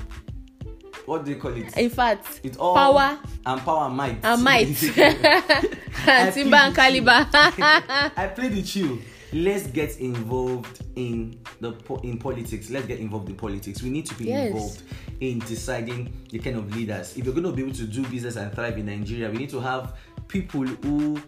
what 1.06 1.24
do 1.26 1.32
you 1.32 1.38
call 1.38 1.54
it? 1.56 1.78
In 1.78 1.90
fact, 1.90 2.42
With 2.44 2.58
all 2.58 2.74
power 2.76 3.18
and 3.46 3.62
power 3.62 3.86
and 3.88 3.96
might. 3.98 4.20
and 4.24 4.44
might. 4.44 4.68
I 4.98 6.32
plead 6.32 6.34
Timber 6.34 6.56
and 6.58 6.76
caliber. 6.76 7.28
I 7.34 8.32
plead 8.34 8.56
with 8.56 8.76
you. 8.76 9.02
Let's 9.34 9.68
get 9.68 10.00
involved 10.00 10.82
in 10.96 11.40
the 11.60 11.72
po- 11.74 12.00
in 12.04 12.18
politics. 12.18 12.70
Let's 12.70 12.88
get 12.88 13.00
involved 13.00 13.30
in 13.30 13.36
politics. 13.36 13.82
We 13.84 13.90
need 13.90 14.06
to 14.06 14.16
be 14.16 14.26
Yes. 14.26 14.48
involved 14.52 14.84
in 15.20 15.40
deciding 15.40 16.14
the 16.32 16.40
kind 16.40 16.56
of 16.58 16.74
leaders. 16.76 17.18
If 17.18 17.26
you're 17.26 17.34
going 17.34 17.46
to 17.46 17.52
be 17.52 17.64
able 17.64 17.74
to 17.76 17.84
do 17.86 18.06
business 18.08 18.36
and 18.38 18.54
thrive 18.54 18.78
in 18.78 18.86
Nigeria, 18.86 19.30
we 19.30 19.38
need 19.38 19.50
to 19.50 19.60
have 19.60 19.98
people 20.28 20.66
who 20.66 21.20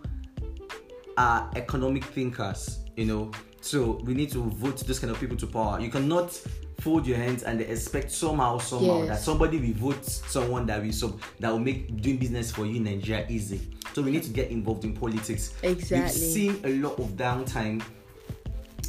are 1.18 1.50
economic 1.56 2.04
thinkers. 2.06 2.80
You 2.96 3.06
know, 3.06 3.32
so 3.62 4.00
we 4.06 4.14
need 4.14 4.32
to 4.32 4.40
vote 4.50 4.86
those 4.88 5.00
kind 5.00 5.12
of 5.12 5.20
people 5.20 5.38
to 5.38 5.48
power. 5.48 5.80
You 5.82 5.90
cannot 5.90 6.40
fold 6.82 7.06
your 7.06 7.18
hands 7.18 7.44
and 7.44 7.62
expect 7.62 8.12
somehow, 8.12 8.58
somehow 8.58 9.00
Yes. 9.00 9.08
that 9.08 9.20
somebody 9.20 9.58
will 9.60 9.92
vote 9.92 10.06
someone 10.06 10.66
that 10.68 10.82
will 10.82 10.92
sub 10.92 11.20
that 11.40 11.52
will 11.52 11.60
make 11.60 12.02
doing 12.02 12.18
business 12.18 12.52
for 12.52 12.66
you 12.66 12.78
in 12.78 12.84
Nigeria 12.86 13.26
easy. 13.30 13.60
So 13.94 14.02
we 14.02 14.12
need 14.12 14.24
to 14.24 14.30
get 14.30 14.50
involved 14.52 14.86
in 14.86 14.94
politics. 14.96 15.54
Exactly. 15.64 16.00
We've 16.00 16.12
seen 16.12 16.62
a 16.64 16.74
lot 16.78 17.00
of 17.00 17.12
downtime, 17.18 17.82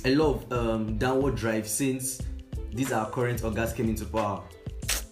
a 0.04 0.14
lot 0.14 0.44
of 0.50 0.52
um, 0.52 0.98
downward 0.98 1.36
drive 1.36 1.66
since 1.66 2.20
these 2.72 2.92
are 2.92 3.10
current 3.10 3.42
organs 3.42 3.72
came 3.72 3.88
into 3.88 4.04
power. 4.04 4.42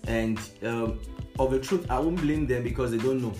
And 0.06 0.38
um, 0.62 1.00
of 1.38 1.50
the 1.50 1.58
truth, 1.60 1.90
I 1.90 1.98
won't 1.98 2.20
blame 2.20 2.46
them 2.46 2.62
because 2.62 2.90
they 2.92 2.98
don't 2.98 3.20
know. 3.20 3.32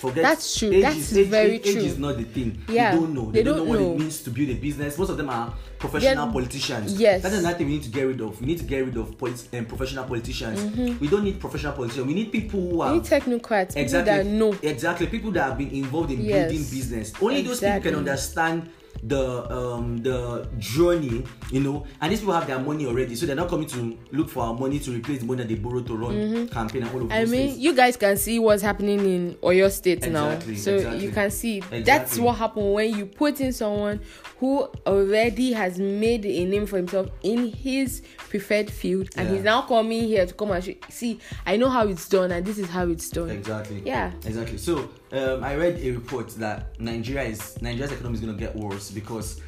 Forget 0.00 0.22
That's 0.22 0.58
true. 0.58 0.70
Age 0.72 0.82
That's 0.82 0.96
is, 0.96 1.18
age, 1.18 1.28
very 1.28 1.52
age, 1.56 1.66
Age 1.66 1.74
true. 1.74 1.82
is 1.84 1.98
not 1.98 2.16
the 2.16 2.24
thing. 2.24 2.62
Yeah, 2.68 2.90
They 2.92 3.00
don't 3.00 3.14
know. 3.14 3.24
They, 3.26 3.38
they 3.38 3.42
don't, 3.44 3.56
don't 3.58 3.66
know 3.66 3.70
what 3.72 3.80
know. 3.80 3.92
it 3.94 3.98
means 4.00 4.22
to 4.22 4.30
build 4.30 4.48
a 4.50 4.54
business. 4.54 4.98
Most 4.98 5.10
of 5.10 5.16
them 5.16 5.30
are 5.30 5.54
professional 5.78 6.26
They're- 6.26 6.32
politicians. 6.32 6.98
yes. 7.00 7.22
That's 7.22 7.34
another 7.36 7.56
thing 7.58 7.66
we 7.66 7.74
need 7.74 7.82
to 7.84 7.90
get 7.90 8.02
rid 8.04 8.20
of. 8.20 8.40
We 8.40 8.46
need 8.46 8.58
to 8.58 8.64
get 8.64 8.84
rid 8.84 8.96
of 8.96 9.16
polit- 9.18 9.48
um, 9.52 9.64
professional 9.66 10.04
politicians. 10.04 10.60
Mm-hmm. 10.60 10.98
We 10.98 11.08
don't 11.08 11.24
need 11.24 11.40
professional 11.40 11.72
politicians. 11.72 12.06
We 12.06 12.14
need 12.14 12.32
people 12.32 12.60
who 12.60 12.80
are 12.80 12.90
Any 12.92 13.00
technocrats, 13.00 13.68
people 13.68 13.82
exactly 13.82 14.12
that 14.14 14.26
know. 14.26 14.56
exactly 14.62 15.06
people 15.06 15.30
that 15.32 15.42
have 15.48 15.58
been 15.58 15.70
involved 15.70 16.10
in 16.10 16.22
Yes. 16.24 16.50
building 16.50 16.66
business 16.70 17.12
only 17.20 17.42
those 17.42 17.60
people 17.60 17.76
Exactly. 17.76 17.90
can 17.90 17.98
understand 17.98 18.70
the 19.06 19.52
um 19.52 19.98
the 19.98 20.48
journey 20.58 21.24
you 21.50 21.60
know 21.60 21.86
and 22.00 22.10
these 22.10 22.20
people 22.20 22.32
have 22.34 22.46
their 22.46 22.58
money 22.58 22.86
already 22.86 23.14
so 23.14 23.26
they're 23.26 23.36
not 23.36 23.48
coming 23.48 23.66
to 23.66 23.98
look 24.12 24.28
for 24.30 24.42
our 24.44 24.54
money 24.54 24.78
to 24.78 24.90
replace 24.92 25.20
the 25.20 25.26
money 25.26 25.42
that 25.42 25.48
they 25.48 25.54
borrowed 25.56 25.86
to 25.86 25.94
run 25.96 26.48
campaign 26.48 26.82
and 26.82 26.90
all 26.94 27.02
of 27.02 27.08
Mm-hmm. 27.08 27.12
I 27.12 27.24
mean, 27.26 27.48
things 27.48 27.58
you 27.58 27.74
guys 27.74 27.96
can 27.98 28.16
see 28.16 28.38
what's 28.38 28.62
happening 28.62 29.00
in 29.00 29.34
Oyo 29.42 29.70
State 29.70 30.04
Exactly, 30.04 30.54
now. 30.54 30.58
So 30.58 30.74
exactly. 30.76 31.04
you 31.04 31.10
can 31.12 31.30
see 31.30 31.60
that's 31.60 31.74
Exactly. 31.80 32.22
what 32.22 32.36
happened 32.36 32.72
when 32.72 32.96
you 32.96 33.06
put 33.06 33.40
in 33.40 33.52
someone 33.52 34.00
who 34.40 34.62
already 34.86 35.52
has 35.52 35.78
made 35.78 36.24
a 36.24 36.44
name 36.46 36.66
for 36.66 36.76
himself 36.78 37.08
in 37.22 37.48
his 37.52 38.00
preferred 38.16 38.70
field 38.70 39.08
and 39.16 39.28
Yeah. 39.28 39.34
he's 39.34 39.44
now 39.44 39.62
coming 39.62 40.04
here 40.04 40.24
to 40.26 40.32
come 40.34 40.50
and 40.50 40.64
sh- 40.64 40.70
see, 40.88 41.20
I 41.46 41.56
know 41.56 41.68
how 41.68 41.86
it's 41.88 42.08
done 42.08 42.32
and 42.32 42.44
this 42.44 42.58
is 42.58 42.68
how 42.68 42.88
it's 42.88 43.08
done. 43.10 43.30
exactly 43.30 43.82
Yeah. 43.84 44.12
exactly 44.24 44.56
so 44.58 44.88
um 45.14 45.44
i 45.44 45.54
read 45.54 45.78
a 45.80 45.90
report 45.92 46.28
that 46.30 46.78
nigeria 46.80 47.22
is 47.28 47.60
nigeria's 47.62 47.92
economy 47.92 48.14
is 48.14 48.20
going 48.20 48.34
to 48.34 48.38
get 48.38 48.54
worse 48.56 48.90
because 48.90 49.40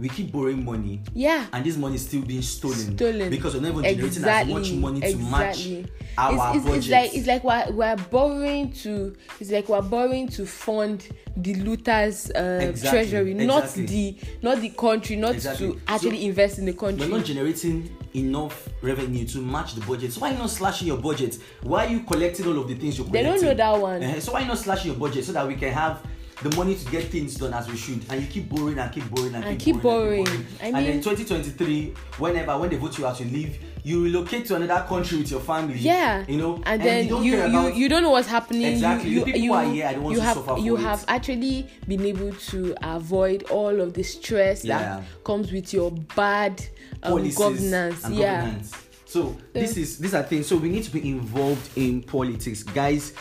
we 0.00 0.08
keep 0.08 0.32
borrowing 0.32 0.64
money 0.64 1.00
yeah 1.14 1.46
and 1.52 1.64
this 1.64 1.76
money 1.76 1.94
is 1.96 2.06
still 2.06 2.22
being 2.22 2.42
stolen, 2.42 2.96
Stolen. 2.96 3.28
because 3.30 3.54
we're 3.54 3.60
never 3.60 3.82
generating 3.82 4.04
exactly 4.06 4.54
as 4.54 4.58
much 4.58 4.72
money 4.72 5.00
to 5.00 5.16
match 5.18 5.66
exactly. 5.66 5.86
our 6.18 6.56
it's, 6.56 6.56
it's, 6.56 6.64
budget. 6.64 6.76
it's 6.78 6.88
like 6.90 7.14
it's 7.14 7.26
like 7.26 7.44
we're, 7.44 7.72
we're 7.76 7.96
borrowing 8.10 8.72
to 8.72 9.14
it's 9.38 9.50
like 9.50 9.68
we're 9.68 9.82
borrowing 9.82 10.26
to 10.28 10.46
fund 10.46 11.06
the 11.36 11.54
looters 11.56 12.30
uh, 12.30 12.58
Exactly, 12.70 12.90
treasury 13.10 13.34
not 13.34 13.64
exactly. 13.64 13.86
the 13.86 14.16
not 14.42 14.60
the 14.60 14.70
country 14.70 15.16
not 15.16 15.34
Exactly. 15.34 15.72
to 15.72 15.80
actually 15.86 16.20
So, 16.20 16.26
invest 16.26 16.58
in 16.58 16.64
the 16.64 16.72
country 16.72 17.06
we're 17.08 17.16
not 17.18 17.26
generating 17.26 17.94
enough 18.14 18.68
revenue 18.82 19.24
to 19.24 19.38
match 19.38 19.74
the 19.76 19.80
budget. 19.82 20.12
So 20.12 20.22
why 20.22 20.32
not 20.32 20.50
slashing 20.50 20.88
your 20.88 20.96
budget? 20.96 21.38
Why 21.62 21.86
are 21.86 21.90
you 21.90 22.00
collecting 22.00 22.44
all 22.46 22.58
of 22.58 22.66
the 22.66 22.74
things 22.74 22.98
you're 22.98 23.06
They 23.06 23.22
collecting? 23.22 23.46
don't 23.46 23.56
know 23.58 23.72
that 23.72 23.80
one. 23.80 24.02
Eh, 24.02 24.18
So 24.18 24.32
why 24.32 24.42
not 24.44 24.58
slashing 24.58 24.90
your 24.90 24.98
budget 24.98 25.24
so 25.24 25.30
that 25.32 25.46
we 25.46 25.54
can 25.54 25.72
have 25.72 26.02
the 26.42 26.54
money 26.56 26.74
to 26.74 26.90
get 26.90 27.04
things 27.04 27.34
done 27.36 27.52
as 27.52 27.68
we 27.68 27.76
should, 27.76 28.00
and 28.10 28.20
you 28.22 28.26
keep 28.26 28.48
borrowing 28.48 28.78
and 28.78 28.90
keep 28.92 29.08
borrowing 29.10 29.34
and, 29.34 29.44
And 29.44 29.58
keep, 29.58 29.74
keep 29.76 29.82
borrowing. 29.82 30.24
borrowing. 30.24 30.46
I 30.62 30.66
and 30.66 30.76
then 30.76 30.84
mean- 30.84 31.02
2023, 31.02 31.94
whenever 32.18 32.58
when 32.58 32.70
they 32.70 32.76
vote 32.76 32.96
you 32.98 33.06
out 33.06 33.16
to 33.18 33.24
leave, 33.24 33.58
you 33.82 34.04
relocate 34.04 34.46
to 34.46 34.56
another 34.56 34.84
country 34.86 35.18
with 35.18 35.30
your 35.30 35.40
family. 35.40 35.78
yeah 35.78 36.22
you 36.28 36.36
know, 36.36 36.62
and, 36.66 36.82
then 36.82 37.08
don't 37.08 37.24
you 37.24 37.32
you, 37.36 37.42
about- 37.44 37.74
you 37.74 37.88
don't 37.88 38.02
know 38.02 38.10
what's 38.10 38.28
happening 38.28 38.66
Exactly. 38.66 39.08
you 39.10 39.20
The 39.20 39.26
you, 39.26 39.32
people 39.32 39.40
you, 39.40 39.52
are 39.54 39.64
here 39.64 39.86
are 39.86 39.94
the 39.94 40.00
ones 40.00 40.14
you 40.16 40.20
who 40.20 40.26
have 40.26 40.36
suffer 40.36 40.60
you 40.60 40.76
have 40.76 40.98
it. 41.00 41.04
actually 41.08 41.66
been 41.88 42.04
able 42.04 42.32
to 42.32 42.74
avoid 42.82 43.44
all 43.44 43.80
of 43.80 43.94
the 43.94 44.02
stress 44.02 44.64
Yeah. 44.64 44.78
that 44.78 45.24
comes 45.24 45.50
with 45.50 45.72
your 45.72 45.90
bad 45.92 46.62
um, 47.02 47.12
policies 47.12 47.38
governance 47.38 48.04
and 48.04 48.14
yeah 48.16 48.40
governance. 48.42 48.72
So 49.06 49.36
this 49.54 49.76
is 49.78 49.98
these 49.98 50.14
are 50.14 50.22
things. 50.22 50.46
So 50.46 50.56
we 50.58 50.68
need 50.68 50.84
to 50.84 50.90
be 50.92 51.08
involved 51.10 51.68
in 51.76 52.02
politics, 52.02 52.62
guys. 52.62 53.12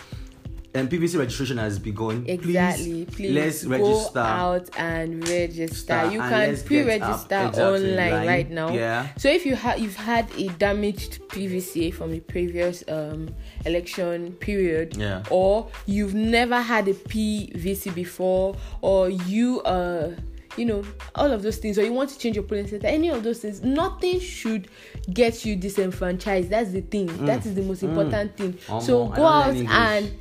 And 0.80 0.90
PVC 0.90 1.20
registration 1.20 1.58
has 1.58 1.78
begun. 1.78 2.24
Exactly. 2.28 3.06
Please, 3.06 3.34
let's 3.34 3.64
go 3.66 3.72
register. 3.72 4.20
out 4.20 4.70
and 4.78 5.28
register. 5.28 6.10
You 6.12 6.22
and 6.22 6.30
can 6.58 6.66
pre-register. 6.66 7.36
Exactly, 7.48 7.64
online 7.64 8.28
right. 8.28 8.50
now. 8.50 8.72
Yeah. 8.72 9.08
So 9.18 9.30
if 9.30 9.46
you 9.46 9.56
have 9.56 9.78
you've 9.80 9.96
had 9.98 10.32
a 10.38 10.48
damaged 10.58 11.20
PVC 11.30 11.94
from 11.94 12.12
the 12.12 12.22
previous 12.22 12.84
um, 12.88 13.34
election 13.66 14.34
period, 14.34 14.96
Yeah. 14.96 15.24
or 15.30 15.70
you've 15.86 16.14
never 16.16 16.62
had 16.62 16.88
a 16.88 16.94
PVC 16.94 17.94
before, 17.94 18.56
or 18.82 19.10
you 19.10 19.60
uh 19.62 20.12
you 20.58 20.66
know 20.66 20.84
all 21.16 21.32
of 21.32 21.44
those 21.44 21.58
things 21.58 21.78
or 21.78 21.84
you 21.84 21.94
want 21.94 22.10
to 22.10 22.18
change 22.18 22.36
your 22.36 22.44
polling 22.44 22.68
center 22.68 22.88
any 22.88 23.08
of 23.08 23.24
those 23.24 23.40
things 23.40 23.62
nothing 23.62 24.20
should 24.20 24.68
get 25.14 25.46
you 25.46 25.56
disenfranchised 25.56 26.50
that's 26.50 26.72
the 26.72 26.82
thing 26.82 27.06
that 27.26 27.46
is 27.46 27.54
the 27.54 27.62
most 27.62 27.84
important 27.84 28.36
thing 28.36 28.54
Omo, 28.54 28.82
so 28.82 29.08
Mm. 29.08 29.16
Go 29.16 29.26
out 29.26 29.56
and 29.56 30.12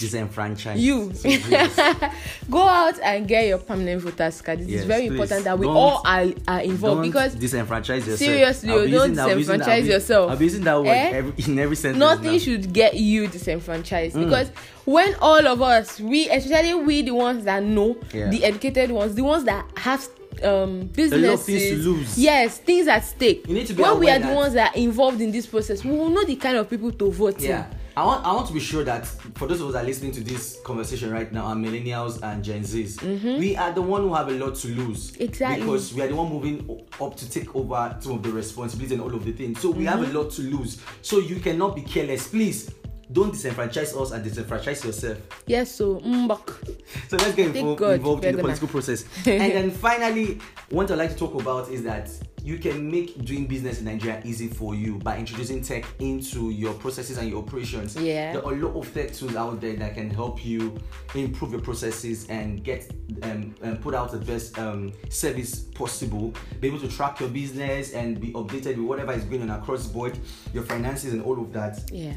Disenfranchised. 0.00 0.80
you 0.80 1.12
So 1.14 1.28
go 2.50 2.62
out 2.62 2.98
and 3.00 3.26
get 3.26 3.46
your 3.46 3.58
permanent 3.58 4.02
voters 4.02 4.40
card. 4.42 4.60
It 4.60 4.64
is 4.64 4.68
Yes, 4.68 4.84
very 4.84 5.02
please. 5.08 5.12
important 5.12 5.44
that 5.44 5.58
we 5.58 5.66
Don't- 5.66 5.76
all 5.76 6.02
are, 6.04 6.26
are 6.46 6.60
involved 6.60 7.02
because 7.02 7.34
disenfranchise 7.36 7.98
yourself. 8.06 8.18
Seriously, 8.18 8.70
I'll 8.70 8.88
don't 8.88 9.14
that- 9.14 9.28
I'll 9.28 9.34
be 9.34 9.40
using 9.40 9.58
that- 9.58 9.66
disenfranchise 9.68 9.82
be- 9.82 9.88
yourself. 9.88 10.38
Be 10.38 10.44
using 10.44 10.64
that 10.64 10.78
word 10.78 10.88
Eh? 10.88 11.10
every, 11.14 11.44
in 11.52 11.58
every 11.58 11.76
sentence. 11.76 11.98
nothing 11.98 12.32
now. 12.32 12.38
should 12.38 12.72
get 12.72 12.94
you 12.94 13.26
disenfranchised 13.26 14.16
Mm. 14.16 14.24
because 14.24 14.50
when 14.84 15.14
all 15.20 15.46
of 15.46 15.60
us, 15.62 16.00
we 16.00 16.28
especially 16.30 16.74
we 16.74 17.02
the 17.02 17.12
ones 17.12 17.44
that 17.44 17.62
know, 17.62 17.96
Yeah. 18.12 18.30
the 18.30 18.44
educated 18.44 18.90
ones, 18.90 19.14
the 19.14 19.22
ones 19.24 19.44
that 19.44 19.64
have 19.76 20.06
um 20.44 20.82
businesses 20.94 21.44
things 21.46 21.62
to 21.84 21.90
lose. 21.90 22.16
yes 22.16 22.58
things 22.58 22.86
at 22.86 23.04
stake 23.04 23.44
You 23.48 23.54
need 23.54 23.66
to 23.66 23.72
be 23.74 23.82
when 23.82 23.98
we 23.98 24.08
are 24.08 24.20
the 24.20 24.32
ones 24.32 24.54
that 24.54 24.72
are 24.72 24.78
involved 24.78 25.20
in 25.20 25.32
this 25.32 25.46
process 25.46 25.82
we 25.84 25.90
will 25.90 26.10
know 26.10 26.22
the 26.22 26.36
kind 26.36 26.56
of 26.56 26.70
people 26.70 26.92
to 26.92 27.10
vote 27.10 27.42
in. 27.42 27.64
I 27.98 28.04
want, 28.04 28.24
I 28.24 28.32
want 28.32 28.46
to 28.46 28.52
be 28.52 28.60
sure 28.60 28.84
that 28.84 29.04
for 29.06 29.48
those 29.48 29.60
of 29.60 29.66
us 29.66 29.72
that 29.72 29.82
are 29.82 29.86
listening 29.86 30.12
to 30.12 30.20
this 30.20 30.60
conversation 30.64 31.10
right 31.10 31.32
now, 31.32 31.46
are 31.46 31.56
millennials 31.56 32.22
and 32.22 32.44
Gen 32.44 32.62
Zs, 32.62 33.02
we 33.40 33.56
are 33.56 33.72
the 33.72 33.82
one 33.82 34.02
who 34.02 34.14
have 34.14 34.28
a 34.28 34.32
lot 34.34 34.54
to 34.54 34.68
lose. 34.68 35.10
Mm-hmm. 35.10 35.22
Exactly. 35.24 35.60
Because 35.64 35.92
we 35.92 36.02
are 36.02 36.06
the 36.06 36.14
one 36.14 36.28
moving 36.30 36.86
up 37.00 37.16
to 37.16 37.28
take 37.28 37.56
over 37.56 37.96
some 37.98 38.12
of 38.12 38.22
the 38.22 38.30
responsibilities 38.30 38.92
and 38.92 39.00
all 39.00 39.12
of 39.12 39.24
the 39.24 39.32
things. 39.32 39.60
So 39.60 39.70
we 39.70 39.84
have 39.86 39.98
Mm-hmm. 39.98 40.16
a 40.16 40.20
lot 40.22 40.30
to 40.34 40.42
lose. 40.42 40.80
So 41.02 41.18
you 41.18 41.40
cannot 41.40 41.74
be 41.74 41.82
careless. 41.82 42.28
Please 42.28 42.70
don't 43.10 43.32
disenfranchise 43.34 44.00
us 44.00 44.12
and 44.12 44.24
disenfranchise 44.24 44.84
yourself. 44.84 45.18
yes 45.46 45.74
so 45.74 45.98
mbak. 46.04 46.50
So 47.08 47.16
let's 47.16 47.34
get 47.34 47.56
involved, 47.56 47.82
involved 47.82 48.24
in 48.24 48.36
the 48.36 48.42
political 48.42 48.68
process. 48.68 49.04
and 49.26 49.52
then 49.52 49.70
finally, 49.72 50.38
what 50.70 50.88
I'd 50.92 50.98
like 50.98 51.10
to 51.10 51.16
talk 51.16 51.34
about 51.40 51.68
is 51.70 51.82
that 51.82 52.10
you 52.42 52.58
can 52.58 52.90
make 52.90 53.24
doing 53.24 53.46
business 53.46 53.78
in 53.78 53.84
Nigeria 53.84 54.22
easy 54.24 54.48
for 54.48 54.74
you 54.74 54.98
by 54.98 55.18
introducing 55.18 55.62
tech 55.62 55.84
into 55.98 56.50
your 56.50 56.74
processes 56.74 57.18
and 57.18 57.28
your 57.28 57.42
operations. 57.42 57.96
Yeah. 57.96 58.32
There 58.32 58.44
are 58.44 58.52
a 58.52 58.56
lot 58.56 58.76
of 58.76 58.92
tech 58.94 59.12
tools 59.12 59.36
out 59.36 59.60
there 59.60 59.76
that 59.76 59.94
can 59.94 60.10
help 60.10 60.44
you 60.44 60.78
improve 61.14 61.52
your 61.52 61.60
processes 61.60 62.26
and 62.28 62.62
get 62.62 62.90
um, 63.22 63.54
and 63.62 63.80
put 63.80 63.94
out 63.94 64.12
the 64.12 64.18
best 64.18 64.58
um, 64.58 64.92
service 65.08 65.60
possible. 65.60 66.32
Be 66.60 66.68
able 66.68 66.80
to 66.80 66.88
track 66.88 67.20
your 67.20 67.28
business 67.28 67.92
and 67.92 68.20
be 68.20 68.32
updated 68.32 68.76
with 68.76 68.86
whatever 68.86 69.12
is 69.12 69.24
going 69.24 69.42
on 69.42 69.50
across 69.50 69.86
the 69.86 69.92
board, 69.92 70.18
your 70.52 70.62
finances 70.62 71.12
and 71.12 71.22
all 71.22 71.40
of 71.40 71.52
that 71.52 71.78
yeah 71.92 72.14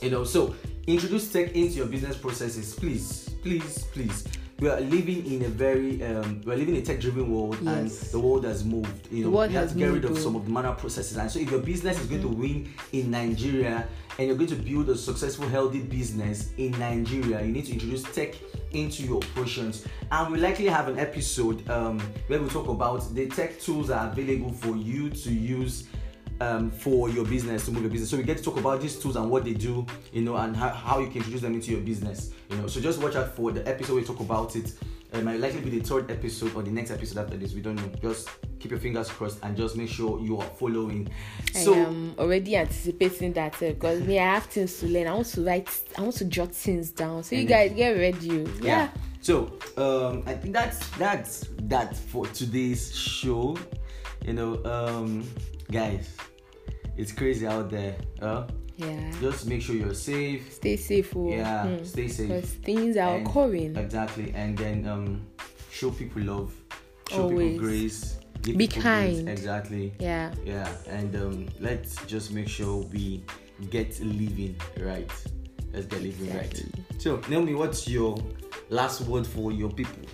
you 0.00 0.10
know 0.10 0.24
so 0.24 0.54
introduce 0.86 1.30
tech 1.32 1.54
into 1.54 1.74
your 1.74 1.86
business 1.86 2.16
processes 2.16 2.74
please 2.74 3.30
please 3.42 3.84
please 3.92 4.24
we 4.60 4.68
are 4.68 4.80
living 4.80 5.24
in 5.26 5.44
a 5.44 5.48
very 5.48 6.02
um, 6.04 6.42
we 6.44 6.52
are 6.52 6.56
living 6.56 6.76
in 6.76 6.82
a 6.82 6.84
tech 6.84 7.00
driven 7.00 7.30
world 7.32 7.56
and 7.66 7.90
the 7.90 8.18
world 8.18 8.44
has 8.44 8.62
moved 8.64 9.10
you 9.10 9.24
know 9.24 9.42
you 9.44 9.56
have 9.56 9.72
to 9.72 9.78
get 9.78 9.90
rid 9.90 10.04
of 10.04 10.18
some 10.18 10.36
of 10.36 10.44
the 10.44 10.50
manual 10.50 10.74
processes. 10.74 11.16
And 11.16 11.30
so 11.30 11.38
if 11.38 11.50
your 11.50 11.60
business 11.60 11.98
is 11.98 12.06
going 12.06 12.22
to 12.22 12.28
win 12.28 12.72
in 12.92 13.10
nigeria 13.10 13.88
and 14.18 14.26
you're 14.26 14.36
going 14.36 14.50
to 14.50 14.56
build 14.56 14.90
a 14.90 14.96
successful 14.96 15.48
healthy 15.48 15.80
business 15.80 16.52
in 16.58 16.72
nigeria 16.78 17.42
you 17.42 17.52
need 17.52 17.64
to 17.66 17.72
introduce 17.72 18.02
tech 18.02 18.34
into 18.72 19.02
your 19.02 19.16
operations. 19.16 19.86
And 20.12 20.32
we 20.32 20.38
likely 20.38 20.66
have 20.66 20.88
an 20.88 20.98
episode 20.98 21.68
um, 21.70 21.98
where 22.28 22.40
we 22.40 22.48
talk 22.48 22.68
about 22.68 23.14
the 23.14 23.28
tech 23.28 23.60
tools 23.60 23.88
that 23.88 23.98
are 23.98 24.12
available 24.12 24.52
for 24.52 24.76
you 24.76 25.10
to 25.10 25.32
use 25.32 25.88
um, 26.40 26.70
for 26.70 27.08
your 27.08 27.24
business 27.24 27.66
to 27.66 27.72
move 27.72 27.82
your 27.82 27.90
business. 27.90 28.10
So 28.10 28.16
we 28.16 28.22
get 28.22 28.38
to 28.38 28.42
talk 28.42 28.56
about 28.56 28.80
these 28.80 28.98
tools 28.98 29.16
and 29.16 29.30
what 29.30 29.44
they 29.44 29.54
do, 29.54 29.86
you 30.12 30.22
know, 30.22 30.36
and 30.36 30.56
how, 30.56 30.70
how 30.70 30.98
you 30.98 31.06
can 31.08 31.18
introduce 31.18 31.42
them 31.42 31.54
into 31.54 31.70
your 31.70 31.80
business, 31.80 32.32
you 32.48 32.56
know. 32.56 32.66
So 32.66 32.80
just 32.80 33.00
watch 33.00 33.16
out 33.16 33.34
for 33.34 33.52
the 33.52 33.66
episode 33.68 33.96
we 33.96 34.04
talk 34.04 34.20
about 34.20 34.56
it. 34.56 34.72
It 35.12 35.24
might 35.24 35.40
likely 35.40 35.60
be 35.60 35.70
the 35.70 35.80
third 35.80 36.10
episode 36.10 36.54
or 36.54 36.62
the 36.62 36.70
next 36.70 36.92
episode 36.92 37.18
after 37.18 37.36
this. 37.36 37.52
We 37.52 37.60
don't 37.60 37.74
know. 37.74 37.90
Just 38.00 38.28
keep 38.60 38.70
your 38.70 38.80
fingers 38.80 39.10
crossed 39.10 39.40
and 39.42 39.56
just 39.56 39.76
make 39.76 39.88
sure 39.88 40.20
you 40.20 40.38
are 40.38 40.48
following. 40.50 41.10
So 41.52 41.74
I 41.74 41.78
am 41.78 42.14
already 42.16 42.56
anticipating 42.56 43.32
that 43.32 43.54
uh, 43.56 43.70
because 43.70 44.02
me, 44.02 44.20
I 44.20 44.34
have 44.34 44.44
things 44.44 44.78
to 44.80 44.86
learn. 44.86 45.08
I 45.08 45.14
want 45.14 45.26
to 45.28 45.44
write, 45.44 45.68
I 45.98 46.02
want 46.02 46.14
to 46.16 46.24
jot 46.26 46.54
things 46.54 46.90
down. 46.90 47.24
So 47.24 47.34
you 47.34 47.44
guys 47.44 47.72
get 47.72 47.90
ready. 47.90 48.30
oh. 48.30 48.50
yeah. 48.60 48.66
Yeah. 48.66 48.90
So 49.20 49.58
um, 49.76 50.22
I 50.26 50.34
think 50.34 50.54
that's 50.54 50.88
that's 50.90 51.48
that 51.62 51.96
for 51.96 52.26
today's 52.28 52.94
show. 52.96 53.58
You 54.24 54.32
know, 54.34 54.64
um, 54.64 55.28
guys, 55.70 56.16
it's 57.00 57.12
crazy 57.12 57.46
out 57.46 57.70
there. 57.70 57.96
Uh, 58.20 58.46
Yeah. 58.76 59.12
just 59.20 59.46
make 59.46 59.60
sure 59.62 59.74
you're 59.76 59.94
safe. 59.94 60.52
Stay 60.54 60.76
safe. 60.76 61.14
Oh. 61.16 61.28
Yeah, 61.30 61.66
Hmm. 61.66 61.84
stay 61.84 62.08
safe. 62.08 62.28
Because 62.28 62.50
things 62.64 62.96
are 62.96 63.16
And- 63.16 63.26
occurring. 63.26 63.76
Exactly, 63.76 64.32
and 64.34 64.56
then 64.56 64.86
um, 64.86 65.20
show 65.70 65.90
people 65.90 66.22
love, 66.22 66.52
show 67.10 67.24
Always. 67.24 67.52
people 67.52 67.66
grace, 67.66 68.16
Be 68.42 68.52
people 68.56 68.82
grace. 68.82 68.82
kind. 68.82 69.28
Exactly. 69.28 69.92
Yeah. 70.00 70.32
Yeah, 70.46 70.68
and 70.88 71.14
um, 71.16 71.46
let's 71.60 71.96
just 72.06 72.32
make 72.32 72.48
sure 72.48 72.84
we 72.92 73.22
get 73.70 74.00
living 74.00 74.56
right. 74.78 75.10
Let's 75.74 75.86
get 75.86 76.00
living 76.02 76.26
Exactly. 76.28 76.64
right. 76.74 77.00
So, 77.02 77.20
Naomi, 77.28 77.54
what's 77.54 77.86
your 77.86 78.16
last 78.70 79.02
word 79.02 79.26
for 79.26 79.52
your 79.52 79.70
people? 79.70 80.04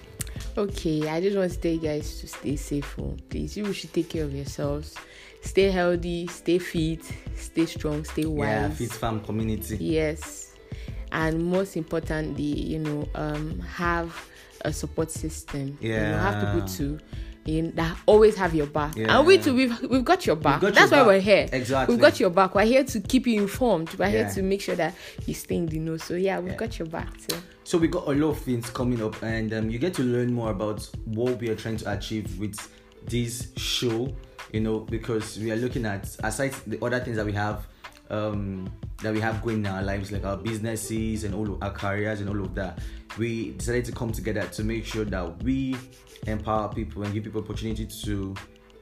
Okay, 0.58 1.06
I 1.08 1.20
just 1.20 1.36
want 1.36 1.52
to 1.52 1.58
tell 1.58 1.72
you 1.72 1.80
guys 1.80 2.20
to 2.20 2.26
stay 2.26 2.56
safe. 2.56 2.96
Oh. 2.98 3.14
Please, 3.28 3.56
you 3.56 3.72
should 3.72 3.92
take 3.92 4.08
care 4.08 4.24
of 4.24 4.34
yourselves. 4.34 4.94
Stay 5.46 5.70
healthy, 5.70 6.26
stay 6.26 6.58
fit, 6.58 7.04
stay 7.36 7.66
strong, 7.66 8.04
stay 8.04 8.26
wise. 8.26 8.46
Yeah, 8.48 8.68
Fit 8.70 8.90
Farm 8.92 9.20
community. 9.20 9.76
Yes. 9.80 10.52
And 11.12 11.44
most 11.44 11.76
importantly, 11.76 12.42
you 12.42 12.80
know, 12.80 13.08
um, 13.14 13.60
have 13.60 14.12
a 14.62 14.72
support 14.72 15.10
system. 15.10 15.78
Yeah. 15.80 15.94
You 15.94 16.00
know, 16.12 16.18
have 16.18 16.52
people 16.52 16.68
to 16.68 16.98
in, 17.46 17.72
that 17.76 17.96
always 18.06 18.34
have 18.36 18.54
your 18.56 18.66
back. 18.66 18.96
Yeah. 18.96 19.16
And 19.16 19.26
we 19.26 19.38
too, 19.38 19.54
we've 19.54 19.80
we've 19.88 20.04
got 20.04 20.26
your 20.26 20.34
back. 20.34 20.60
got 20.62 20.74
That's 20.74 20.90
your 20.90 20.98
why 21.00 21.04
back. 21.04 21.06
we're 21.06 21.20
here. 21.20 21.48
Exactly. 21.52 21.94
We've 21.94 22.02
got 22.02 22.18
your 22.18 22.30
back. 22.30 22.54
We're 22.56 22.64
here 22.64 22.82
to 22.82 23.00
keep 23.00 23.26
you 23.28 23.40
informed. 23.40 23.94
We're 23.94 24.06
Yeah. 24.06 24.10
here 24.24 24.30
to 24.34 24.42
make 24.42 24.60
sure 24.60 24.74
that 24.74 24.94
you 25.26 25.34
stay 25.34 25.54
in 25.56 25.66
the 25.66 25.78
know. 25.78 25.96
So 25.96 26.14
yeah, 26.14 26.40
we've 26.40 26.52
Yeah. 26.52 26.58
got 26.58 26.76
your 26.78 26.88
back 26.88 27.16
too. 27.28 27.36
So 27.62 27.78
we 27.78 27.86
got 27.86 28.08
a 28.08 28.12
lot 28.12 28.30
of 28.30 28.38
things 28.40 28.68
coming 28.70 29.00
up, 29.00 29.22
and 29.22 29.52
um, 29.54 29.70
you 29.70 29.78
get 29.78 29.94
to 29.94 30.02
learn 30.02 30.32
more 30.32 30.50
about 30.50 30.82
what 31.04 31.38
we 31.40 31.48
are 31.48 31.54
trying 31.56 31.76
to 31.78 31.92
achieve 31.92 32.36
with 32.38 32.56
this 33.08 33.52
show. 33.56 34.12
You 34.52 34.60
know, 34.60 34.80
because 34.80 35.38
we 35.38 35.50
are 35.50 35.56
looking 35.56 35.84
at 35.86 36.14
aside 36.22 36.52
the 36.66 36.82
other 36.84 37.00
things 37.00 37.16
that 37.16 37.26
we 37.26 37.32
have, 37.32 37.66
um, 38.10 38.70
that 39.02 39.12
we 39.12 39.20
have 39.20 39.42
going 39.42 39.58
in 39.58 39.66
our 39.66 39.82
lives, 39.82 40.12
like 40.12 40.24
our 40.24 40.36
businesses 40.36 41.24
and 41.24 41.34
all 41.34 41.52
of 41.54 41.62
our 41.62 41.70
careers 41.72 42.20
and 42.20 42.28
all 42.28 42.40
of 42.40 42.54
that. 42.54 42.78
We 43.18 43.52
decided 43.52 43.84
to 43.86 43.92
come 43.92 44.12
together 44.12 44.42
to 44.42 44.64
make 44.64 44.84
sure 44.84 45.04
that 45.04 45.42
we 45.42 45.76
empower 46.26 46.72
people 46.72 47.02
and 47.02 47.12
give 47.12 47.24
people 47.24 47.42
opportunity 47.42 47.86
to 48.04 48.34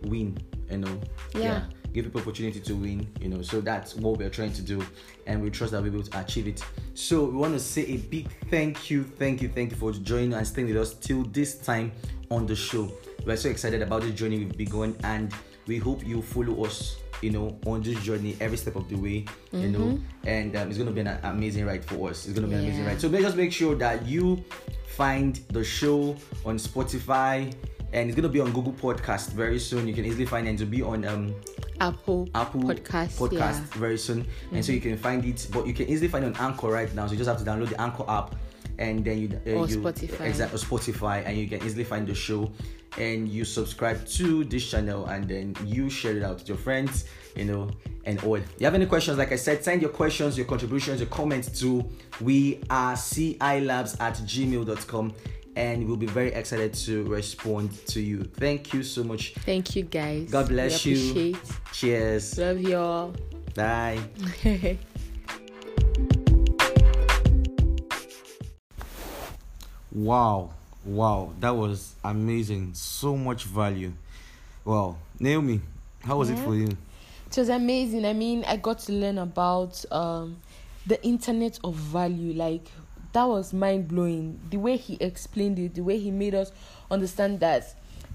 win. 0.03 0.39
You 0.71 0.79
know, 0.79 1.01
Yeah. 1.35 1.65
give 1.93 2.05
people 2.07 2.21
opportunity 2.23 2.59
to 2.59 2.75
win 2.75 3.07
you 3.21 3.29
know 3.29 3.41
so 3.41 3.61
that's 3.61 3.95
what 3.95 4.19
we're 4.19 4.29
trying 4.29 4.53
to 4.53 4.63
do 4.63 4.85
and 5.29 5.41
we 5.41 5.49
trust 5.49 5.71
that 5.71 5.81
we'll 5.81 5.93
be 5.93 5.99
able 5.99 6.09
to 6.09 6.19
achieve 6.21 6.49
it 6.49 6.61
so 6.95 7.27
we 7.27 7.37
want 7.37 7.55
to 7.55 7.61
say 7.61 7.83
a 7.83 7.99
big 7.99 8.27
thank 8.51 8.91
you 8.91 9.05
thank 9.05 9.41
you 9.41 9.49
thank 9.49 9.71
you 9.71 9.77
for 9.77 9.93
joining 9.93 10.33
and 10.35 10.45
staying 10.45 10.67
with 10.67 10.77
us 10.77 10.95
till 10.95 11.23
this 11.27 11.57
time 11.59 11.93
on 12.33 12.47
the 12.47 12.57
show 12.57 12.91
we're 13.25 13.37
so 13.37 13.49
excited 13.49 13.81
about 13.81 14.03
the 14.03 14.11
journey 14.11 14.39
we've 14.39 14.57
begun, 14.57 14.97
and 15.05 15.33
we 15.67 15.79
hope 15.79 16.07
you 16.07 16.23
follow 16.23 16.65
us 16.65 16.97
you 17.25 17.31
know, 17.31 17.59
on 17.67 17.83
this 17.83 17.99
journey 18.03 18.37
every 18.41 18.57
step 18.57 18.77
of 18.77 18.89
the 18.89 18.97
way, 18.97 19.23
mm-hmm. 19.23 19.61
you 19.61 19.69
know, 19.71 19.79
mm-hmm. 19.79 20.29
and 20.29 20.57
um, 20.57 20.69
it's 20.69 20.77
going 20.77 20.89
to 20.89 20.95
be 20.95 21.01
an 21.01 21.19
amazing 21.23 21.65
ride 21.65 21.85
for 21.85 22.11
us. 22.11 22.27
It's 22.27 22.39
going 22.39 22.49
to 22.49 22.49
be 22.49 22.55
an 22.55 22.63
yeah. 22.63 22.69
amazing 22.69 22.87
ride. 22.87 23.01
So 23.01 23.09
just 23.09 23.37
make 23.37 23.53
sure 23.53 23.75
that 23.77 24.07
you 24.07 24.45
find 24.87 25.37
the 25.49 25.65
show 25.65 26.17
on 26.45 26.59
Spotify, 26.59 27.53
and 27.93 28.11
it's 28.11 28.17
going 28.17 28.25
to 28.25 28.29
be 28.29 28.41
on 28.41 28.53
Google 28.53 28.73
Podcast 28.73 29.31
very 29.31 29.59
soon. 29.59 29.89
You 29.89 29.95
can 29.95 30.05
easily 30.05 30.27
find 30.27 30.47
it 30.47 30.59
to 30.59 30.67
be 30.67 30.83
on 30.83 31.05
um, 31.07 31.35
Apple 31.81 32.29
Apple 32.35 32.63
podcast, 32.63 33.17
podcast 33.17 33.61
yeah. 33.61 33.79
very 33.79 33.99
soon, 33.99 34.25
mm-hmm. 34.25 34.57
and 34.57 34.65
so 34.65 34.73
you 34.73 34.81
can 34.81 34.97
find 34.99 35.25
it. 35.25 35.47
But 35.51 35.67
you 35.67 35.73
can 35.73 35.89
easily 35.89 36.09
find 36.09 36.25
it 36.25 36.39
on 36.39 36.53
Anchor 36.53 36.69
right 36.69 36.93
now. 36.95 37.07
So 37.07 37.13
you 37.13 37.19
just 37.19 37.29
have 37.29 37.39
to 37.39 37.45
download 37.45 37.71
the 37.71 37.81
Anchor 37.81 38.05
app 38.09 38.35
and 38.79 39.05
then 39.05 39.19
you 39.19 39.29
uh, 39.47 39.59
or 39.59 39.69
you 39.69 39.79
Spotify. 39.79 40.21
exactly 40.23 40.59
Spotify 40.59 41.23
and 41.27 41.37
you 41.37 41.49
can 41.49 41.65
easily 41.65 41.85
find 41.85 42.07
the 42.07 42.15
show. 42.15 42.51
And 42.97 43.29
you 43.29 43.45
subscribe 43.45 44.07
to 44.07 44.45
this 44.45 44.71
channel 44.71 45.07
and 45.07 45.29
then 45.29 45.57
you 45.65 45.91
share 45.91 46.17
it 46.17 46.23
out 46.23 46.37
with 46.37 46.49
your 46.49 46.57
friends 46.57 47.07
you 47.35 47.45
know 47.45 47.71
and 48.05 48.23
all. 48.23 48.37
If 48.37 48.55
you 48.59 48.67
have 48.67 48.75
any 48.75 48.87
questions? 48.87 49.19
Like 49.19 49.33
i 49.33 49.37
said 49.37 49.65
send 49.65 49.83
your 49.83 49.91
questions 49.91 50.37
your 50.37 50.47
contributions 50.47 51.01
your 51.01 51.09
comments 51.09 51.59
to 51.61 51.85
we 52.21 52.63
are 52.71 52.97
ci 52.97 53.37
labs 53.41 53.97
at 54.01 54.15
gmail.com 54.15 55.15
and 55.57 55.87
we'll 55.87 55.97
be 55.97 56.07
very 56.07 56.33
excited 56.33 56.75
to 56.75 57.05
respond 57.05 57.71
to 57.87 58.01
you. 58.01 58.25
Thank 58.25 58.75
you 58.75 58.83
so 58.83 59.05
much. 59.05 59.35
Thank 59.35 59.77
you 59.77 59.85
guys. 59.85 60.31
God 60.31 60.49
bless 60.49 60.85
you. 60.85 61.37
cheers. 61.73 62.37
Love 62.39 62.61
you 62.61 62.77
all. 62.77 63.15
Bye 63.55 64.01
wow 69.95 70.51
wow 70.85 71.33
that 71.41 71.55
was 71.55 71.95
amazing 72.05 72.75
so 72.75 73.17
much 73.17 73.45
value 73.45 73.93
wow 74.65 74.97
naomi 75.21 75.61
how 76.03 76.19
was 76.19 76.31
yeah. 76.31 76.37
it 76.37 76.45
for 76.45 76.55
you 76.55 76.69
it 77.27 77.39
was 77.39 77.49
amazing 77.49 78.05
i 78.05 78.13
mean 78.13 78.45
i 78.45 78.57
got 78.57 78.79
to 78.79 78.93
learn 78.93 79.19
about 79.19 79.85
um, 79.93 80.37
the 80.87 81.03
internet 81.05 81.59
of 81.65 81.75
value 81.75 82.33
like 82.35 82.67
that 83.13 83.25
was 83.25 83.53
mind 83.53 83.87
blowing 83.87 84.39
the 84.51 84.57
way 84.57 84.77
he 84.77 84.97
explained 85.01 85.59
it 85.59 85.75
the 85.75 85.81
way 85.81 85.99
he 85.99 86.11
made 86.11 86.35
us 86.35 86.51
understand 86.91 87.39
that 87.41 87.75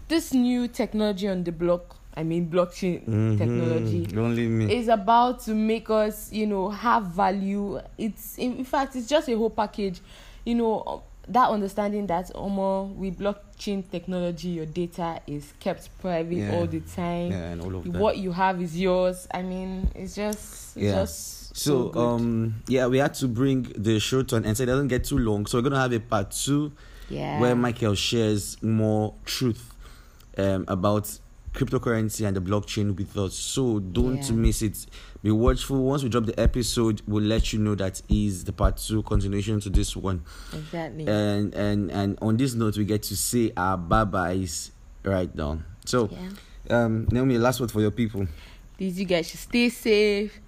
this 0.10 0.34
new 0.34 0.68
technology 0.68 1.28
on 1.28 1.44
the 1.44 1.52
block 1.52 1.96
I 2.16 2.24
mean 2.24 2.50
blockchain 2.50 3.06
mm-hmm. 3.06 3.38
technology 3.38 4.08
Only 4.18 4.48
me. 4.48 4.76
is 4.76 4.90
about 4.90 5.40
to 5.44 5.54
make 5.54 5.90
us, 5.90 6.34
you 6.34 6.48
know, 6.48 6.70
have 6.70 7.04
value. 7.04 7.80
It's 7.98 8.38
in 8.38 8.66
fact 8.66 8.98
it's 8.98 9.08
just 9.08 9.30
a 9.30 9.38
whole 9.38 9.50
package. 9.50 10.02
You 10.44 10.56
know, 10.56 11.04
that 11.30 11.50
understanding 11.50 12.08
that 12.08 12.32
Omo 12.34 12.94
with 12.96 13.20
blockchain 13.20 13.90
technology 13.90 14.50
your 14.50 14.66
data 14.66 15.22
is 15.28 15.54
kept 15.60 15.90
private 16.00 16.36
yeah. 16.36 16.56
all 16.56 16.68
the 16.68 16.80
time. 16.82 17.32
Yeah, 17.32 17.52
and 17.52 17.62
all 17.62 17.76
of 17.76 17.84
that. 17.84 18.00
What 18.00 18.18
you 18.18 18.32
have 18.32 18.62
is 18.62 18.80
yours. 18.80 19.28
I 19.34 19.42
mean, 19.44 19.90
it's 19.96 20.16
just 20.16 20.76
it's 20.76 20.86
yeah. 20.86 20.96
just 20.96 21.56
so, 21.56 21.92
so 21.92 22.00
um 22.00 22.62
yeah, 22.68 22.88
we 22.88 22.98
had 22.98 23.14
to 23.16 23.28
bring 23.28 23.64
the 23.78 24.00
show 24.00 24.24
to 24.24 24.36
an 24.36 24.46
end 24.46 24.58
so 24.58 24.64
it 24.64 24.68
doesn't 24.68 24.88
get 24.88 25.04
too 25.04 25.18
long. 25.18 25.46
So 25.46 25.58
we're 25.58 25.64
gonna 25.64 25.80
have 25.80 25.94
a 25.94 26.00
part 26.00 26.32
two 26.32 26.72
yeah. 27.10 27.40
where 27.40 27.56
Michael 27.56 27.96
shares 27.96 28.62
more 28.62 29.14
truth 29.26 29.74
um 30.38 30.66
about 30.68 31.20
cryptocurrency 31.54 32.26
and 32.28 32.36
the 32.36 32.42
blockchain 32.42 32.96
with 32.96 33.18
us. 33.18 33.36
So 33.36 33.80
don't 33.80 34.24
yeah. 34.24 34.32
miss 34.32 34.62
it. 34.62 34.86
Be 35.22 35.32
watchful. 35.32 35.84
Once 35.84 36.04
we 36.04 36.10
drop 36.10 36.26
the 36.26 36.40
episode, 36.40 37.02
we'll 37.08 37.24
let 37.24 37.52
you 37.52 37.60
know 37.60 37.76
that 37.76 38.02
is 38.10 38.44
the 38.44 38.54
part 38.54 38.78
two 38.78 39.04
continuation 39.04 39.60
to 39.62 39.70
this 39.70 39.96
one. 39.96 40.24
Exactly. 40.54 41.08
And 41.08 41.54
and 41.54 41.92
and 41.92 42.18
on 42.22 42.38
this 42.38 42.54
note, 42.54 42.78
we 42.78 42.86
get 42.86 43.04
to 43.04 43.18
say 43.18 43.52
our 43.58 43.78
bye 43.78 44.06
byes 44.06 44.72
right 45.04 45.34
now. 45.36 45.60
So, 45.86 46.10
yeah. 46.12 46.84
um, 46.84 47.08
Naomi, 47.12 47.38
last 47.38 47.60
word 47.60 47.72
for 47.72 47.82
your 47.82 47.92
people. 47.92 48.28
These 48.78 49.00
you 49.00 49.06
guys 49.06 49.30
should 49.30 49.40
stay 49.40 49.70
safe 49.70 50.40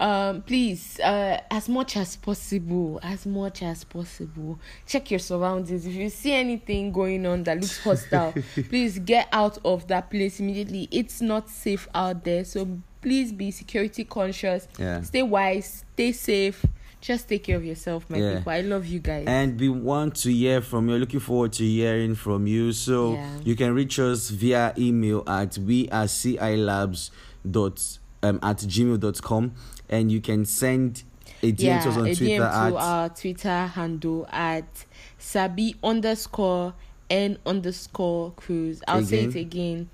um 0.00 0.40
please 0.42 0.98
uh 1.00 1.38
as 1.50 1.68
much 1.68 1.96
as 1.96 2.16
possible 2.16 2.98
as 3.02 3.26
much 3.26 3.62
as 3.62 3.84
possible 3.84 4.58
check 4.86 5.10
your 5.10 5.20
surroundings. 5.20 5.86
If 5.86 5.94
you 5.94 6.08
see 6.08 6.32
anything 6.32 6.90
going 6.90 7.26
on 7.26 7.44
that 7.44 7.60
looks 7.60 7.78
hostile 7.78 8.34
please 8.68 8.98
get 8.98 9.28
out 9.32 9.58
of 9.64 9.86
that 9.88 10.10
place 10.10 10.40
immediately. 10.40 10.88
It's 10.90 11.20
not 11.20 11.48
safe 11.50 11.86
out 11.94 12.24
there 12.24 12.44
so 12.44 12.80
please 13.02 13.32
be 13.32 13.50
security 13.50 14.04
conscious. 14.04 14.66
Yeah. 14.78 15.02
stay 15.02 15.22
wise 15.22 15.84
stay 15.94 16.12
safe. 16.12 16.64
Just 17.02 17.28
take 17.28 17.44
care 17.44 17.56
of 17.56 17.64
yourself 17.64 18.08
my 18.10 18.18
yeah. 18.18 18.36
people. 18.36 18.52
I 18.52 18.60
love 18.60 18.84
you 18.84 18.98
guys. 18.98 19.24
And 19.26 19.58
we 19.58 19.70
want 19.70 20.16
to 20.16 20.30
hear 20.30 20.60
from 20.60 20.88
you. 20.90 20.96
Looking 20.96 21.20
forward 21.20 21.54
to 21.54 21.64
hearing 21.64 22.14
from 22.14 22.46
you. 22.46 22.72
So 22.72 23.14
yeah. 23.14 23.38
you 23.42 23.56
can 23.56 23.74
reach 23.74 23.98
us 23.98 24.28
via 24.28 24.74
email 24.76 25.24
at 25.26 25.56
we 25.56 25.88
are 25.88 26.04
cilabs 26.04 27.10
dot 27.50 27.98
um, 28.22 28.38
at 28.42 28.58
gmail.com 28.58 29.52
and 29.90 30.10
you 30.10 30.20
can 30.20 30.46
send 30.46 31.02
a 31.42 31.52
DM 31.52 31.62
yeah, 31.62 31.80
to 31.80 31.88
us 31.90 31.96
on 31.96 32.02
Twitter 32.04 32.24
DM 32.24 32.40
at 32.40 32.72
our 32.72 33.08
Twitter 33.10 33.66
handle 33.66 34.26
at 34.30 34.86
Sabi 35.18 35.76
underscore 35.82 36.74
N 37.10 37.38
underscore 37.44 38.30
cruise. 38.32 38.82
I'll 38.88 38.98
again? 38.98 39.08
say 39.08 39.24
it 39.24 39.42
again 39.42 39.90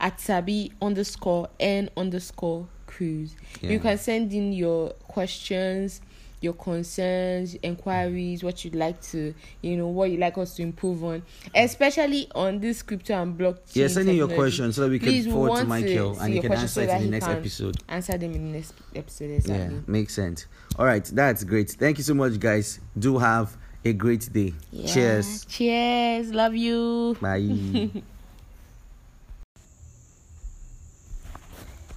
at 0.00 0.20
Sabi 0.20 0.72
underscore 0.80 1.48
N 1.58 1.88
underscore 1.96 2.68
cruise. 2.86 3.34
Yeah. 3.60 3.70
You 3.70 3.80
can 3.80 3.98
send 3.98 4.32
in 4.32 4.52
your 4.52 4.90
questions, 5.08 6.00
your 6.40 6.52
concerns, 6.52 7.54
inquiries, 7.62 8.42
what 8.42 8.64
you'd 8.64 8.74
like 8.74 9.00
to, 9.02 9.34
you 9.62 9.76
know, 9.76 9.88
what 9.88 10.10
you'd 10.10 10.20
like 10.20 10.38
us 10.38 10.54
to 10.56 10.62
improve 10.62 11.02
on, 11.04 11.22
especially 11.54 12.28
on 12.34 12.60
this 12.60 12.82
crypto 12.82 13.20
and 13.20 13.38
blockchain. 13.38 13.74
Yeah, 13.74 13.88
send 13.88 14.08
in 14.08 14.16
your 14.16 14.28
questions 14.28 14.76
so 14.76 14.82
that 14.82 14.90
we 14.90 14.98
can 14.98 15.30
forward 15.30 15.60
to 15.60 15.64
Michael 15.64 16.14
to 16.14 16.20
and 16.22 16.34
he 16.34 16.40
can 16.40 16.52
answer 16.52 16.82
it 16.82 16.90
in 16.90 17.02
the 17.02 17.10
next 17.10 17.28
episode. 17.28 17.76
Answer 17.88 18.18
them 18.18 18.32
in 18.32 18.52
the 18.52 18.58
next 18.58 18.74
episode, 18.94 19.30
exactly. 19.30 19.76
Yeah, 19.76 19.82
makes 19.86 20.14
sense. 20.14 20.46
All 20.78 20.86
right, 20.86 21.04
that's 21.04 21.44
great. 21.44 21.70
Thank 21.70 21.98
you 21.98 22.04
so 22.04 22.14
much, 22.14 22.38
guys. 22.38 22.80
Do 22.98 23.18
have 23.18 23.56
a 23.84 23.92
great 23.92 24.32
day. 24.32 24.54
Yeah. 24.70 24.92
Cheers. 24.92 25.44
Cheers. 25.46 26.32
Love 26.32 26.54
you. 26.54 27.16
Bye. 27.20 28.02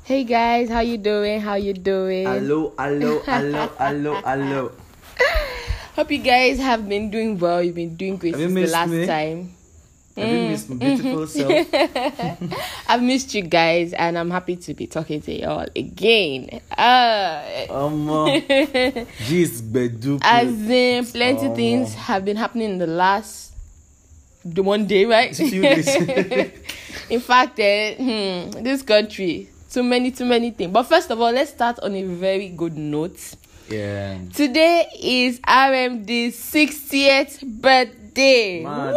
Hey 0.04 0.24
guys, 0.24 0.68
how 0.68 0.80
you 0.80 0.98
doing? 0.98 1.40
How 1.42 1.56
you 1.56 1.74
doing? 1.74 2.26
Hello, 2.26 2.74
hello, 2.76 3.20
hello, 3.20 3.70
hello, 3.78 4.14
hello. 4.26 4.72
Hope 5.96 6.10
you 6.10 6.18
guys 6.18 6.58
have 6.58 6.90
been 6.90 7.12
doing 7.12 7.38
well. 7.38 7.62
You've 7.62 7.76
been 7.76 7.96
doing 7.96 8.18
great 8.18 8.34
since 8.34 8.52
the 8.52 8.66
last 8.66 8.90
me? 8.90 9.06
time. 9.06 9.54
Have 10.18 10.28
mm. 10.28 10.44
you 10.44 10.50
missed 10.50 10.70
my 10.70 10.76
beautiful 10.78 11.28
self? 11.28 11.68
I've 12.90 13.04
missed 13.04 13.36
you 13.36 13.44
guys, 13.44 13.94
and 13.94 14.18
I'm 14.18 14.32
happy 14.32 14.56
to 14.56 14.74
be 14.74 14.88
talking 14.88 15.22
to 15.22 15.32
y'all 15.40 15.68
again. 15.76 16.62
Uh, 16.76 17.68
um, 17.70 18.10
jeez, 19.30 19.62
bedu. 19.62 20.20
As 20.24 20.50
in, 20.50 21.06
plenty 21.06 21.46
um, 21.46 21.56
things 21.56 21.94
have 21.94 22.26
been 22.26 22.38
happening 22.38 22.72
in 22.72 22.78
the 22.80 22.88
last 22.88 23.54
the 24.44 24.64
one 24.64 24.88
day, 24.88 25.06
right? 25.06 25.40
in 27.10 27.20
fact, 27.22 27.60
uh, 27.60 27.94
hmm, 27.94 28.64
this 28.64 28.82
country 28.82 29.51
too 29.72 29.84
many, 29.84 30.12
too 30.12 30.26
many 30.26 30.52
things. 30.52 30.72
But 30.72 30.84
first 30.84 31.10
of 31.10 31.20
all, 31.22 31.32
let's 31.32 31.52
start 31.52 31.80
on 31.80 31.96
a 31.96 32.04
very 32.04 32.50
good 32.50 32.78
note. 32.78 33.36
Yeah. 33.70 34.20
Today 34.34 34.88
is 35.00 35.40
RMD's 35.40 36.36
60th 36.36 37.42
birthday. 37.62 38.64
Mad. 38.64 38.96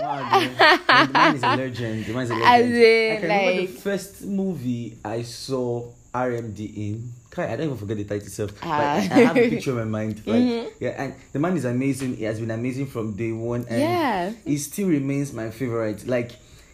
Mad. 0.00 1.08
the 1.08 1.12
man 1.12 1.34
is 1.34 1.42
a 1.42 1.56
legend. 1.56 2.04
The 2.06 2.12
man 2.12 2.22
is 2.22 2.30
a 2.30 2.34
legend. 2.34 2.48
As 2.48 2.70
in, 2.70 3.12
I 3.12 3.20
can 3.20 3.28
like, 3.28 3.40
remember 3.40 3.60
the 3.60 3.78
first 3.80 4.24
movie 4.24 4.98
I 5.04 5.22
saw 5.22 5.90
RMD 6.14 6.76
in. 6.76 7.12
I 7.38 7.48
don't 7.48 7.66
even 7.66 7.76
forget 7.76 7.98
the 7.98 8.04
title 8.04 8.26
itself. 8.26 8.64
Uh, 8.64 8.68
I 8.68 9.00
have 9.00 9.36
a 9.36 9.50
picture 9.50 9.72
in 9.72 9.76
my 9.90 9.98
mind. 9.98 10.22
Like, 10.24 10.40
mm-hmm. 10.40 10.68
yeah, 10.80 11.02
and 11.02 11.14
the 11.34 11.38
man 11.38 11.54
is 11.54 11.66
amazing. 11.66 12.16
He 12.16 12.24
has 12.24 12.40
been 12.40 12.50
amazing 12.50 12.86
from 12.86 13.12
day 13.12 13.30
one, 13.30 13.66
and 13.68 13.78
yeah. 13.78 14.32
he 14.42 14.56
still 14.56 14.88
remains 14.88 15.34
my 15.34 15.50
favorite. 15.50 16.06
Like 16.06 16.30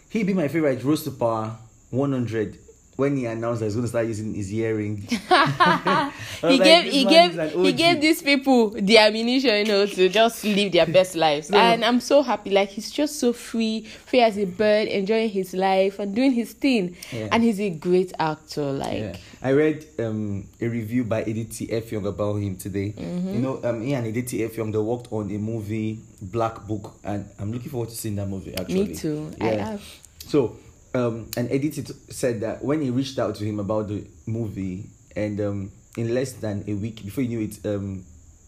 he 0.08 0.22
be 0.22 0.34
my 0.34 0.46
favorite 0.46 0.84
Rose 0.84 1.02
to 1.02 1.10
Power 1.10 1.56
100 1.90 2.58
when 3.02 3.16
he 3.16 3.26
announced 3.26 3.58
that 3.58 3.66
he's 3.66 3.74
going 3.74 3.82
to 3.82 3.88
start 3.88 4.06
using 4.06 4.32
his 4.32 4.52
earring, 4.54 4.96
he 5.08 5.18
like, 5.18 6.62
gave 6.62 6.84
he 6.84 7.04
gave 7.04 7.52
he 7.52 7.72
gave 7.72 8.00
these 8.00 8.22
people 8.22 8.70
the 8.70 8.96
ammunition, 8.96 9.54
you 9.56 9.64
know, 9.64 9.86
to 9.86 10.08
just 10.08 10.44
live 10.44 10.70
their 10.70 10.86
best 10.86 11.16
lives. 11.16 11.48
So, 11.48 11.56
and 11.56 11.84
I'm 11.84 11.98
so 11.98 12.22
happy. 12.22 12.50
Like 12.50 12.68
he's 12.68 12.92
just 12.92 13.18
so 13.18 13.32
free, 13.32 13.82
free 14.06 14.20
as 14.20 14.38
a 14.38 14.44
bird, 14.44 14.86
enjoying 14.86 15.30
his 15.30 15.52
life 15.52 15.98
and 15.98 16.14
doing 16.14 16.30
his 16.30 16.52
thing. 16.52 16.96
Yeah. 17.10 17.28
And 17.32 17.42
he's 17.42 17.60
a 17.60 17.70
great 17.70 18.12
actor. 18.20 18.70
Like 18.70 19.00
yeah. 19.00 19.16
I 19.42 19.50
read 19.50 19.84
um, 19.98 20.46
a 20.60 20.68
review 20.68 21.02
by 21.02 21.24
Editi 21.24 21.70
Effiong 21.70 22.06
about 22.06 22.36
him 22.36 22.56
today. 22.56 22.94
Mm-hmm. 22.96 23.34
You 23.34 23.40
know, 23.40 23.60
um, 23.64 23.82
he 23.82 23.94
and 23.94 24.06
Editi 24.06 24.48
Effiong 24.48 24.70
they 24.70 24.78
worked 24.78 25.08
on 25.10 25.28
a 25.28 25.38
movie 25.38 25.98
Black 26.22 26.68
Book, 26.68 26.94
and 27.02 27.28
I'm 27.40 27.50
looking 27.50 27.70
forward 27.70 27.88
to 27.88 27.96
seeing 27.96 28.14
that 28.14 28.28
movie. 28.28 28.54
Actually, 28.56 28.86
me 28.86 28.94
too. 28.94 29.32
Yeah. 29.38 29.44
I 29.44 29.50
have. 29.50 29.82
So 30.28 30.56
um, 30.94 31.28
and 31.36 31.48
Editi 31.50 31.94
said 32.12 32.40
that 32.40 32.64
when 32.64 32.80
he 32.82 32.90
reached 32.90 33.18
out 33.18 33.34
to 33.36 33.44
him 33.44 33.58
about 33.60 33.88
the 33.88 34.06
movie, 34.26 34.86
and 35.16 35.40
um, 35.40 35.70
in 35.96 36.14
less 36.14 36.32
than 36.32 36.64
a 36.66 36.74
week 36.74 37.02
before 37.04 37.22
he 37.22 37.28
knew 37.28 37.40
it, 37.40 37.58
um, 37.66 38.04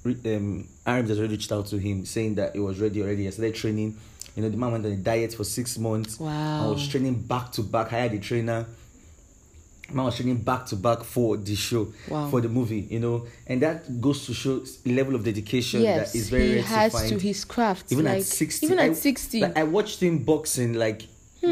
um, 0.06 0.68
Arabs 0.86 1.08
has 1.08 1.18
already 1.18 1.34
reached 1.34 1.52
out 1.52 1.66
to 1.66 1.78
him 1.78 2.04
saying 2.04 2.34
that 2.36 2.54
it 2.54 2.60
was 2.60 2.80
ready 2.80 3.02
already. 3.02 3.24
He 3.24 3.30
started 3.30 3.54
training 3.54 3.96
You 4.36 4.42
know, 4.42 4.48
the 4.48 4.56
man 4.56 4.72
went 4.72 4.84
on 4.86 4.92
a 4.92 4.96
diet 4.96 5.32
for 5.32 5.44
six 5.44 5.78
months. 5.78 6.18
Wow. 6.18 6.66
I 6.66 6.70
was 6.70 6.88
training 6.88 7.22
back 7.22 7.52
to 7.52 7.62
back. 7.62 7.92
I 7.92 8.00
had 8.00 8.12
a 8.14 8.18
trainer. 8.18 8.66
Man 9.92 10.06
was 10.06 10.16
training 10.16 10.38
back 10.38 10.66
to 10.66 10.76
back 10.76 11.04
for 11.04 11.36
the 11.36 11.54
show, 11.54 11.92
Wow. 12.08 12.30
for 12.30 12.40
the 12.40 12.48
movie, 12.48 12.80
you 12.90 12.98
know, 13.00 13.26
and 13.46 13.60
that 13.62 14.00
goes 14.00 14.24
to 14.26 14.32
show 14.34 14.64
a 14.86 14.88
level 14.90 15.14
of 15.14 15.22
dedication 15.24 15.82
yes, 15.82 16.12
that 16.12 16.18
is 16.18 16.30
very 16.30 16.54
he 16.54 16.60
has 16.62 16.92
to 16.94 17.08
to 17.10 17.18
his 17.18 17.44
craft. 17.44 17.92
even 17.92 18.06
like, 18.06 18.18
at 18.20 18.24
sixty, 18.24 18.66
Even 18.66 18.78
at 18.78 18.96
sixty. 18.96 19.40
like, 19.40 19.56
I 19.58 19.62
watched 19.64 20.02
him 20.02 20.18
boxing, 20.24 20.72
like 20.74 21.02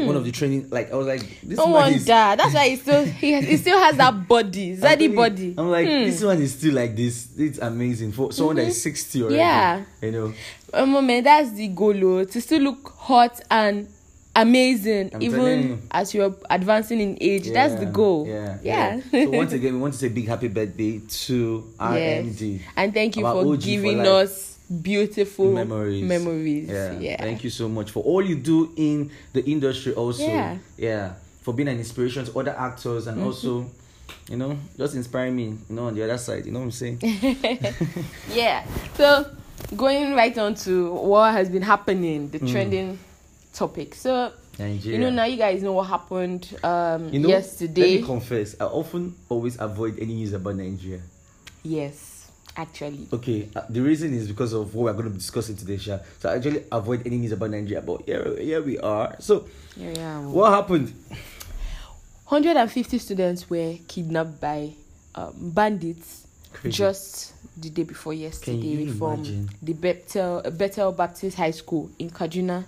one 0.05 0.15
of 0.15 0.25
the 0.25 0.31
training. 0.31 0.67
Like 0.69 0.91
I 0.91 0.95
was 0.95 1.07
like, 1.07 1.21
this 1.41 1.57
no 1.57 1.65
man 1.65 1.73
wonder. 1.73 1.95
is 1.97 2.05
That's 2.05 2.53
why 2.53 2.69
he 2.69 2.75
still 2.75 3.05
he, 3.05 3.31
has, 3.33 3.45
he 3.45 3.57
still 3.57 3.79
has 3.79 3.95
that 3.97 4.27
body, 4.27 4.71
I'm 4.73 4.77
zaddy 4.79 5.15
body. 5.15 5.55
I'm 5.57 5.69
like, 5.69 5.87
Hmm. 5.87 6.03
this 6.03 6.23
one 6.23 6.41
is 6.41 6.53
still 6.53 6.73
like 6.75 6.95
this. 6.95 7.29
It's 7.37 7.59
amazing 7.59 8.11
for 8.11 8.31
someone 8.31 8.55
that 8.57 8.67
is 8.67 8.81
60 8.81 9.21
already. 9.23 9.35
Yeah. 9.37 9.83
You 10.01 10.11
know, 10.11 10.33
Um, 10.73 10.89
moment, 10.91 11.23
that's 11.25 11.51
the 11.53 11.67
goal, 11.67 12.03
oh, 12.05 12.23
to 12.25 12.41
still 12.41 12.61
look 12.61 12.93
hot 12.97 13.39
and 13.51 13.87
amazing, 14.35 15.11
I'm 15.13 15.19
telling 15.21 15.21
you. 15.21 15.63
even 15.65 15.87
as 15.91 16.13
you're 16.13 16.35
advancing 16.49 16.99
in 16.99 17.17
age. 17.21 17.49
That's 17.51 17.75
the 17.75 17.85
goal. 17.85 18.25
Yeah. 18.27 18.57
yeah. 18.63 19.01
so 19.11 19.29
once 19.29 19.53
again, 19.53 19.73
we 19.75 19.79
want 19.79 19.93
to 19.93 19.99
say 19.99 20.09
big 20.09 20.27
happy 20.27 20.47
birthday 20.47 20.99
to 20.99 21.71
RMD. 21.79 22.61
And 22.75 22.93
thank 22.93 23.15
you 23.17 23.23
for 23.23 23.27
OG 23.29 23.45
for 23.45 23.57
giving 23.57 23.97
life. 23.99 24.07
us 24.07 24.52
beautiful 24.81 25.51
Memories. 25.51 26.03
Memories. 26.03 26.69
Yeah. 26.69 26.99
Yeah. 26.99 27.17
Thank 27.21 27.43
you 27.43 27.49
so 27.49 27.67
much 27.69 27.91
for 27.91 28.03
all 28.03 28.21
you 28.21 28.35
do 28.35 28.71
in 28.75 29.11
the 29.33 29.43
industry 29.45 29.93
also. 29.93 30.25
Yeah. 30.27 30.57
Yeah. 30.77 31.13
For 31.41 31.53
being 31.53 31.67
an 31.69 31.77
inspiration 31.77 32.25
to 32.25 32.39
other 32.39 32.55
actors 32.57 33.05
Mm-hmm. 33.05 33.17
and 33.19 33.27
also, 33.27 33.69
you 34.29 34.37
know, 34.37 34.57
just 34.77 34.95
inspiring 34.95 35.35
me, 35.35 35.43
you 35.43 35.57
know, 35.75 35.87
on 35.87 35.95
the 35.95 36.03
other 36.03 36.17
side. 36.17 36.45
You 36.45 36.51
know 36.53 36.59
what 36.59 36.65
I'm 36.65 36.71
saying? 36.71 36.99
Yeah. 38.33 38.65
So 38.95 39.25
going 39.75 40.13
right 40.15 40.37
on 40.37 40.55
to 40.55 40.93
what 40.93 41.33
has 41.33 41.49
been 41.49 41.61
happening, 41.63 42.29
Mm. 42.29 42.31
the 42.31 42.39
trending 42.51 42.99
topic. 43.53 43.95
So 43.95 44.31
Nigeria. 44.59 44.97
you 44.99 45.03
know 45.03 45.09
now 45.09 45.23
you 45.25 45.35
guys 45.37 45.63
know 45.63 45.73
what 45.73 45.87
happened 45.87 46.47
um 46.63 47.09
You 47.11 47.19
know, 47.19 47.29
yesterday. 47.29 47.81
Let 47.95 48.01
me 48.01 48.05
confess, 48.07 48.55
I 48.59 48.65
often 48.65 49.15
always 49.29 49.59
avoid 49.59 49.97
any 49.99 50.13
news 50.15 50.33
about 50.33 50.55
Nigeria. 50.55 51.01
yes, 51.63 52.12
actually. 52.55 53.07
Okay, 53.11 53.49
uh, 53.55 53.61
the 53.69 53.81
reason 53.81 54.13
is 54.13 54.27
because 54.27 54.53
of 54.53 54.73
what 54.75 54.85
we're 54.85 54.93
going 54.93 55.05
to 55.05 55.09
be 55.11 55.17
discussing 55.17 55.55
today, 55.55 55.77
Sha. 55.77 55.99
So 56.19 56.29
I 56.29 56.35
actually 56.35 56.63
avoid 56.71 57.05
any 57.05 57.17
news 57.17 57.31
about 57.31 57.49
Nigeria, 57.51 57.81
but 57.81 58.01
here, 58.05 58.35
here 58.39 58.61
we 58.61 58.79
are. 58.79 59.15
So, 59.19 59.47
Yeah, 59.75 59.93
yeah. 59.95 60.19
what 60.27 60.51
happened? 60.51 60.93
150 62.27 62.97
students 62.97 63.49
were 63.49 63.75
kidnapped 63.87 64.39
by 64.41 64.73
um, 65.15 65.33
bandits 65.37 66.25
Crazy. 66.53 66.75
just 66.77 67.33
the 67.61 67.69
day 67.69 67.83
before 67.83 68.13
yesterday 68.13 68.57
you 68.57 68.93
from 68.93 69.13
imagine? 69.15 69.49
the 69.61 69.73
Bethel, 69.73 70.41
Bethel 70.51 70.91
Baptist 70.91 71.37
High 71.37 71.51
School 71.51 71.91
in 71.99 72.09
Kaduna. 72.09 72.65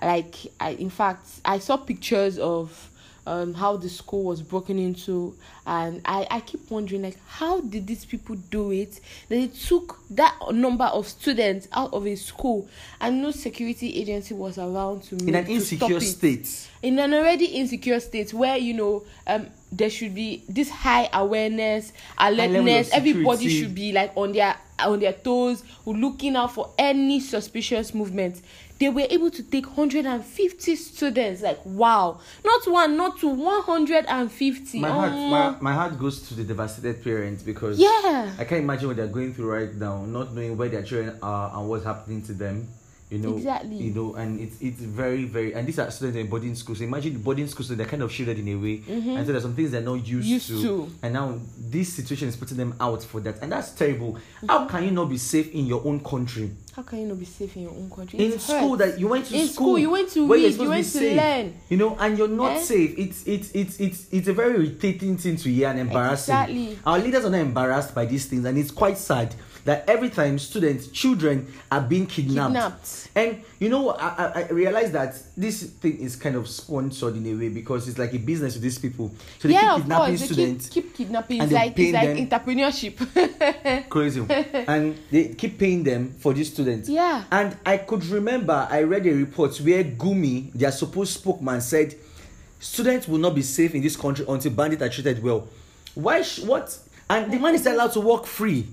Like, 0.00 0.36
I, 0.60 0.70
in 0.72 0.90
fact, 0.90 1.26
I 1.44 1.58
saw 1.58 1.78
pictures 1.78 2.38
of 2.38 2.90
um, 3.26 3.54
how 3.54 3.76
the 3.76 3.88
school 3.88 4.24
was 4.24 4.40
broken 4.42 4.78
into, 4.78 5.34
and 5.66 6.00
I, 6.04 6.26
I 6.30 6.40
keep 6.40 6.70
wondering, 6.70 7.02
like, 7.02 7.18
how 7.26 7.60
did 7.60 7.86
these 7.86 8.04
people 8.04 8.36
do 8.50 8.70
it? 8.70 9.00
that 9.28 9.34
They 9.36 9.48
took 9.48 9.98
that 10.10 10.36
number 10.52 10.84
of 10.84 11.08
students 11.08 11.66
out 11.72 11.92
of 11.92 12.06
a 12.06 12.14
school, 12.14 12.68
and 13.00 13.20
no 13.22 13.30
security 13.32 14.00
agency 14.00 14.34
was 14.34 14.58
around 14.58 15.02
to 15.04 15.16
In 15.16 15.34
an 15.34 15.44
to 15.44 15.52
insecure 15.52 15.96
it. 15.98 16.00
state. 16.02 16.68
in 16.82 16.98
an 16.98 17.12
already 17.14 17.46
insecure 17.46 17.98
state 18.00 18.32
where 18.32 18.56
you 18.56 18.74
know 18.74 19.04
um 19.26 19.46
there 19.72 19.90
should 19.90 20.14
be 20.14 20.44
this 20.48 20.70
high 20.70 21.08
awareness 21.12 21.92
alertness. 22.18 22.90
Everybody 22.92 23.48
should 23.48 23.74
be 23.74 23.92
like 23.92 24.12
on 24.16 24.32
their 24.32 24.54
on 24.78 25.00
their 25.00 25.12
toes 25.14 25.64
looking 25.84 26.36
out 26.36 26.52
for 26.52 26.70
any 26.78 27.18
suspicious 27.18 27.92
movement 27.94 28.40
they 28.78 28.88
were 28.88 29.06
able 29.08 29.30
to 29.30 29.42
take 29.42 29.66
150 29.76 30.76
students 30.76 31.42
like 31.42 31.58
wow 31.64 32.18
not 32.44 32.66
one 32.66 32.96
not 32.96 33.18
two 33.18 33.28
150 33.28 34.80
My 34.80 34.88
heart, 34.90 35.12
Omo. 35.12 35.30
my, 35.30 35.56
my 35.60 35.72
heart 35.72 35.98
goes 35.98 36.26
to 36.28 36.34
the 36.34 36.44
devastated 36.44 37.02
parents 37.02 37.42
because 37.42 37.78
yeah 37.78 38.32
I 38.38 38.44
can't 38.44 38.62
imagine 38.62 38.88
what 38.88 38.96
they're 38.96 39.06
going 39.06 39.32
through 39.34 39.50
right 39.52 39.74
now, 39.74 40.04
not 40.04 40.34
knowing 40.34 40.56
where 40.56 40.68
their 40.68 40.82
children 40.82 41.18
are 41.22 41.56
and 41.58 41.68
what's 41.68 41.84
happening 41.84 42.22
to 42.22 42.32
them. 42.32 42.68
You 43.08 43.18
know, 43.18 43.36
Exactly. 43.36 43.76
You 43.76 43.92
know, 43.94 44.14
and 44.16 44.40
it's 44.40 44.60
it's 44.60 44.80
very 44.80 45.24
very 45.26 45.54
and 45.54 45.64
these 45.68 45.78
are 45.78 45.88
students 45.92 46.18
in 46.18 46.26
boarding 46.26 46.56
schools. 46.56 46.78
So 46.78 46.84
imagine 46.84 47.18
boarding 47.22 47.46
schools, 47.46 47.68
so 47.68 47.74
they're 47.76 47.86
kind 47.86 48.02
of 48.02 48.10
shielded 48.10 48.36
in 48.40 48.48
a 48.48 48.56
way, 48.56 48.82
and 48.88 49.24
so 49.24 49.30
there's 49.30 49.44
some 49.44 49.54
things 49.54 49.70
they're 49.70 49.80
not 49.80 50.04
used, 50.04 50.26
Mm-hmm. 50.26 50.54
Used 50.54 50.62
to. 50.64 50.90
and 51.04 51.14
now 51.14 51.38
this 51.56 51.92
situation 51.92 52.26
is 52.26 52.34
putting 52.34 52.56
them 52.56 52.74
out 52.80 53.04
for 53.04 53.20
that, 53.20 53.40
and 53.42 53.52
that's 53.52 53.70
terrible. 53.70 54.18
How 54.48 54.66
can 54.66 54.82
you 54.82 54.90
not 54.90 55.04
be 55.08 55.18
safe 55.18 55.52
in 55.54 55.66
your 55.66 55.86
own 55.86 56.00
country? 56.00 56.50
how 56.74 56.82
can 56.82 56.98
you 56.98 57.06
not 57.06 57.18
be 57.18 57.24
safe 57.24 57.56
in 57.56 57.62
your 57.62 57.70
own 57.70 57.88
country 57.90 58.18
in 58.18 58.38
school 58.38 58.76
that 58.76 59.00
you 59.00 59.08
went 59.08 59.24
to 59.24 59.34
In 59.34 59.46
school, 59.46 59.54
school, 59.68 59.78
you 59.78 59.88
went 59.88 60.10
to 60.10 60.30
read, 60.30 60.52
you 60.52 60.68
went 60.68 60.84
to 60.84 60.90
safe, 60.90 61.16
learn. 61.16 61.54
you 61.70 61.76
know 61.78 61.96
and 61.98 62.18
you're 62.18 62.28
not 62.28 62.52
Eh? 62.52 62.60
safe 62.60 62.98
it's 62.98 63.26
it's 63.26 63.50
it's 63.54 63.80
it's 63.80 64.06
it's 64.12 64.28
a 64.28 64.34
very 64.34 64.56
irritating 64.56 65.16
thing 65.16 65.36
to 65.36 65.48
hear 65.50 65.68
and 65.70 65.78
embarrassing 65.80 66.34
Exactly. 66.34 66.78
our 66.84 66.98
leaders 66.98 67.24
are 67.24 67.30
not 67.30 67.40
embarrassed 67.40 67.94
by 67.94 68.04
these 68.04 68.26
things 68.26 68.44
and 68.44 68.58
it's 68.58 68.70
quite 68.70 68.98
sad 68.98 69.34
that 69.66 69.84
every 69.88 70.08
time 70.10 70.38
students 70.38 70.86
children 70.88 71.52
are 71.70 71.80
being 71.80 72.06
kidnapped, 72.06 72.54
Kidnapped. 72.54 73.08
and 73.14 73.42
you 73.58 73.68
know 73.68 73.90
I, 73.90 74.08
I 74.08 74.42
I 74.42 74.48
realize 74.50 74.92
that 74.92 75.14
this 75.36 75.64
thing 75.64 75.98
is 75.98 76.16
kind 76.16 76.36
of 76.36 76.48
sponsored 76.48 77.16
in 77.16 77.26
a 77.26 77.34
way 77.34 77.48
because 77.50 77.86
it's 77.88 77.98
like 77.98 78.14
a 78.14 78.18
business 78.18 78.54
with 78.54 78.62
these 78.62 78.78
people 78.78 79.12
so 79.38 79.48
they 79.48 79.54
yeah, 79.54 79.60
keep 79.60 79.70
of 79.70 79.80
kidnapping 79.82 80.06
course. 80.16 80.20
They 80.20 80.26
students 80.34 80.68
keep, 80.68 80.84
keep 80.84 80.94
kidnapping. 80.96 81.40
and 81.40 81.52
It's 81.52 81.74
they 81.76 81.92
like 81.92 82.28
it's 82.30 82.30
like 82.32 82.44
entrepreneurship. 82.44 83.88
crazy 83.90 84.20
and 84.68 84.96
they 85.10 85.28
keep 85.34 85.58
paying 85.58 85.82
them 85.82 86.14
for 86.20 86.32
these 86.32 86.52
students 86.52 86.88
Yeah. 86.88 87.24
and 87.30 87.56
i 87.66 87.76
could 87.76 88.04
remember 88.06 88.66
i 88.70 88.82
read 88.82 89.06
a 89.06 89.12
report 89.12 89.56
where 89.60 89.82
gumi 89.84 90.52
their 90.52 90.72
supposed 90.72 91.12
spokesman 91.14 91.60
said 91.60 91.94
students 92.60 93.08
will 93.08 93.18
not 93.18 93.34
be 93.34 93.42
safe 93.42 93.74
in 93.74 93.82
this 93.82 93.96
country 93.96 94.24
until 94.28 94.52
bandits 94.52 94.82
are 94.82 94.88
treated 94.88 95.22
well 95.22 95.48
why 95.94 96.22
sh- 96.22 96.40
what 96.40 96.78
and 97.10 97.32
the 97.32 97.38
man 97.38 97.54
is 97.54 97.66
allowed 97.66 97.92
to 97.92 98.00
walk 98.00 98.26
free 98.26 98.66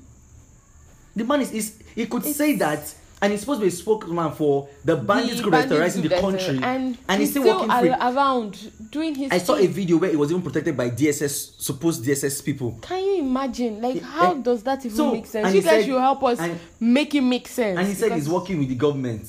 the 1.15 1.23
man 1.23 1.41
is, 1.41 1.51
is 1.51 1.79
he 1.95 2.05
could 2.05 2.23
say 2.25 2.55
that 2.55 2.93
and 3.21 3.31
he's 3.31 3.39
supposed 3.39 3.59
to 3.61 3.65
be 3.65 3.67
a 3.69 3.71
spokesman 3.71 4.31
for 4.33 4.67
the 4.83 4.97
bandits 4.97 5.39
group 5.39 5.53
bandits 5.53 5.71
terrorizing 5.71 6.01
the 6.01 6.09
country 6.09 6.59
and, 6.61 6.97
and 7.07 7.21
he's 7.21 7.31
still, 7.31 7.45
working 7.45 7.69
ar- 7.71 7.79
free 7.79 7.89
around 7.89 8.71
doing 8.91 9.15
his 9.15 9.31
i 9.31 9.37
saw 9.37 9.55
a 9.55 9.65
video 9.67 9.97
where 9.97 10.09
he 10.09 10.17
was 10.17 10.29
even 10.29 10.41
protected 10.41 10.75
by 10.75 10.89
dss 10.89 11.59
supposed 11.59 12.03
dss 12.03 12.43
people 12.43 12.77
Can 12.81 13.01
you 13.03 13.19
imagine? 13.19 13.81
Like, 13.81 14.01
how 14.01 14.31
eh, 14.33 14.41
does 14.41 14.63
that 14.63 14.79
even 14.85 14.97
so, 14.97 15.11
make 15.13 15.25
sense? 15.25 15.45
and 15.47 15.55
You 15.55 15.61
guys 15.61 15.71
said- 15.71 15.85
should 15.85 15.99
help 16.01 16.23
us 16.23 16.39
and- 16.39 16.59
make 16.79 17.15
it 17.15 17.21
make 17.21 17.47
sense. 17.47 17.77
and 17.79 17.87
he 17.87 17.93
said 17.93 18.11
he's 18.11 18.27
working 18.29 18.59
with 18.59 18.67
the 18.69 18.75
government. 18.75 19.25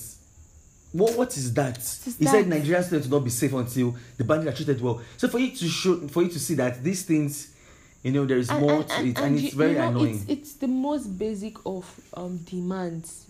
What 0.92 1.16
what 1.18 1.36
is 1.36 1.52
that? 1.54 1.78
is 1.78 2.16
he 2.18 2.24
said 2.24 2.44
that? 2.44 2.48
Nigerian 2.48 2.82
students 2.84 3.08
will 3.08 3.18
not 3.18 3.24
be 3.24 3.30
safe 3.30 3.52
until 3.52 3.96
the 4.16 4.22
bandits 4.24 4.52
are 4.52 4.56
treated 4.64 4.80
well. 4.80 5.00
So 5.16 5.26
for 5.28 5.38
you 5.40 5.50
to 5.50 5.68
show, 5.68 5.96
for 6.08 6.22
you 6.22 6.28
to 6.28 6.38
see 6.38 6.54
that 6.54 6.82
these 6.84 7.02
things, 7.02 7.53
you 8.04 8.12
know, 8.12 8.24
there 8.26 8.38
is 8.38 8.50
And- 8.50 8.60
more 8.60 8.72
and- 8.74 8.88
to 8.88 8.94
and- 8.94 9.08
it, 9.08 9.16
and, 9.18 9.26
and 9.26 9.34
it's 9.36 9.44
you- 9.52 9.58
very 9.58 9.72
you 9.72 9.78
know, 9.78 9.88
annoying. 9.88 10.14
It's, 10.28 10.28
it's 10.28 10.52
the 10.54 10.68
most 10.68 11.18
basic 11.18 11.56
of 11.66 11.84
um, 12.14 12.36
demands, 12.44 13.26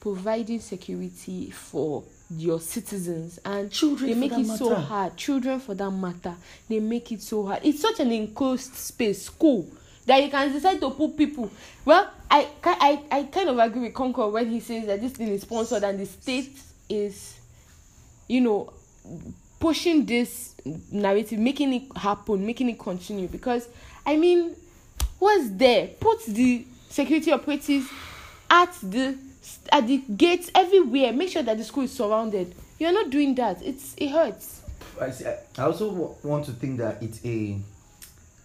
providing 0.00 0.60
security 0.60 1.50
for 1.50 2.04
your 2.36 2.60
citizens. 2.60 3.38
And 3.44 3.70
Children 3.70 4.10
they 4.10 4.14
make 4.16 4.30
that 4.32 4.40
it 4.40 4.46
so 4.58 4.74
hard. 4.74 5.16
Children 5.16 5.60
for 5.60 5.74
that 5.74 5.90
matter. 5.90 6.34
They 6.68 6.80
make 6.80 7.12
it 7.12 7.22
so 7.22 7.46
hard. 7.46 7.60
It's 7.64 7.80
such 7.80 8.00
an 8.00 8.10
enclosed 8.12 8.74
space 8.74 9.22
school 9.22 9.66
that 10.06 10.22
you 10.22 10.28
can 10.30 10.52
decide 10.52 10.80
to 10.80 10.90
put 10.90 11.16
people. 11.16 11.50
Well 11.84 12.10
i 12.28 12.48
i 12.64 13.02
i 13.12 13.22
kind 13.24 13.48
of 13.48 13.58
agree 13.60 13.82
with 13.82 13.94
concord 13.94 14.32
when 14.32 14.50
he 14.50 14.58
says 14.58 14.86
that 14.86 15.00
this 15.00 15.12
thing 15.12 15.28
is 15.28 15.42
sponsored 15.42 15.84
and 15.84 15.98
the 16.00 16.06
state 16.06 16.58
is 16.88 17.36
you 18.26 18.40
know 18.40 18.72
pushing 19.60 20.04
this 20.04 20.56
narrative 20.90 21.38
making 21.38 21.72
it 21.72 21.82
happen 21.96 22.44
making 22.44 22.68
it 22.68 22.78
continue. 22.78 23.28
Because 23.28 23.68
i 24.06 24.16
mean 24.16 24.54
what's 25.18 25.50
there 25.50 25.88
put 26.00 26.24
the 26.26 26.64
security 26.88 27.32
operatives 27.32 27.86
at 28.50 28.72
the 28.82 29.16
at 29.70 29.86
the 29.86 29.98
gates 30.16 30.50
everywhere 30.54 31.12
make 31.12 31.28
sure 31.28 31.42
that 31.42 31.58
the 31.58 31.64
school 31.64 31.84
is 31.84 31.92
surrounded 31.92 32.54
you're 32.78 32.92
not 32.92 33.10
doing 33.10 33.34
that 33.34 33.60
it's 33.62 33.94
it 33.96 34.08
hurts 34.10 34.62
I, 35.00 35.10
see, 35.10 35.26
I 35.26 35.62
also 35.62 35.90
wa- 35.90 36.14
want 36.22 36.46
to 36.46 36.52
think 36.52 36.78
that 36.78 37.02
it's 37.02 37.22
a 37.24 37.58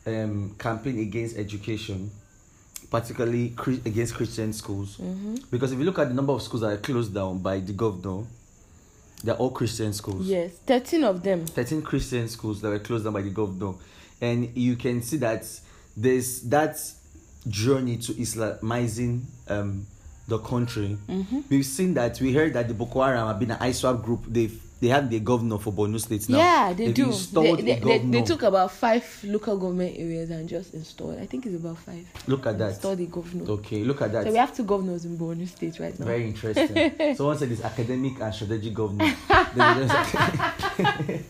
um, 0.06 0.56
campaign 0.58 1.00
against 1.00 1.38
education, 1.38 2.12
particularly 2.90 3.54
against 3.86 4.16
Christian 4.16 4.52
schools. 4.54 4.98
Mm-hmm. 4.98 5.36
Because 5.50 5.72
if 5.72 5.80
you 5.80 5.86
look 5.86 6.00
at 6.00 6.10
the 6.10 6.14
number 6.14 6.34
of 6.34 6.42
schools 6.42 6.62
that 6.62 6.72
are 6.72 6.78
closed 6.78 7.14
down 7.14 7.40
by 7.40 7.60
the 7.60 7.74
governor, 7.74 8.26
they're 9.24 9.36
all 9.36 9.52
Christian 9.52 9.94
schools. 9.94 10.26
yes 10.26 10.52
13 10.66 11.04
of 11.04 11.22
them 11.22 11.46
13 11.46 11.84
Christian 11.84 12.28
schools 12.28 12.60
that 12.60 12.70
were 12.70 12.80
closed 12.80 13.04
down 13.04 13.14
by 13.14 13.22
the 13.22 13.30
governor. 13.30 13.74
And 14.22 14.56
you 14.56 14.76
can 14.76 15.02
see 15.02 15.18
that 15.18 15.46
there's 15.98 16.42
that 16.44 16.80
journey 17.48 17.98
to 17.98 18.14
Islamizing 18.14 19.22
um, 19.50 19.88
the 20.28 20.38
country. 20.38 20.98
Mm-hmm. 21.10 21.42
We've 21.50 21.66
seen 21.66 21.96
that, 21.96 22.22
we 22.22 22.34
heard 22.34 22.54
that 22.54 22.68
the 22.68 22.74
Boko 22.74 23.02
Haram 23.02 23.28
have 23.28 23.40
been 23.40 23.52
an 23.52 23.60
ISWAP 23.60 24.04
group. 24.04 24.22
They've 24.28 24.62
they 24.82 24.88
have 24.88 25.12
the 25.12 25.20
governor 25.20 25.60
for 25.60 25.72
Borno 25.72 26.02
State 26.02 26.28
now. 26.28 26.40
Yeah, 26.40 26.74
they 26.74 26.88
They've 26.88 26.96
do. 26.96 27.12
They, 27.12 27.62
they, 27.62 27.72
a 27.74 27.80
they, 27.80 28.00
they 28.00 28.22
took 28.24 28.42
about 28.42 28.72
five 28.72 29.06
local 29.24 29.56
government 29.56 29.96
areas 29.96 30.32
and 30.32 30.50
just 30.50 30.74
installed. 30.74 31.20
I 31.20 31.28
think 31.28 31.46
it's 31.46 31.56
about 31.56 31.78
five. 31.78 32.04
Look 32.26 32.48
at 32.48 32.58
that. 32.58 32.70
Installed 32.70 32.98
the 32.98 33.06
governor. 33.06 33.52
Okay, 33.52 33.84
look 33.84 34.02
at 34.02 34.12
that. 34.12 34.24
So 34.24 34.32
we 34.32 34.40
have 34.40 34.56
two 34.56 34.64
governors 34.64 35.06
in 35.06 35.20
Borno 35.20 35.48
State 35.48 35.80
right 35.80 35.98
now. 36.00 36.08
Very 36.08 36.26
interesting. 36.26 36.94
Someone 37.16 37.38
said 37.38 37.52
it's 37.52 37.64
academic 37.64 38.20
and 38.20 38.34
strategic 38.34 38.74
government. 38.74 39.16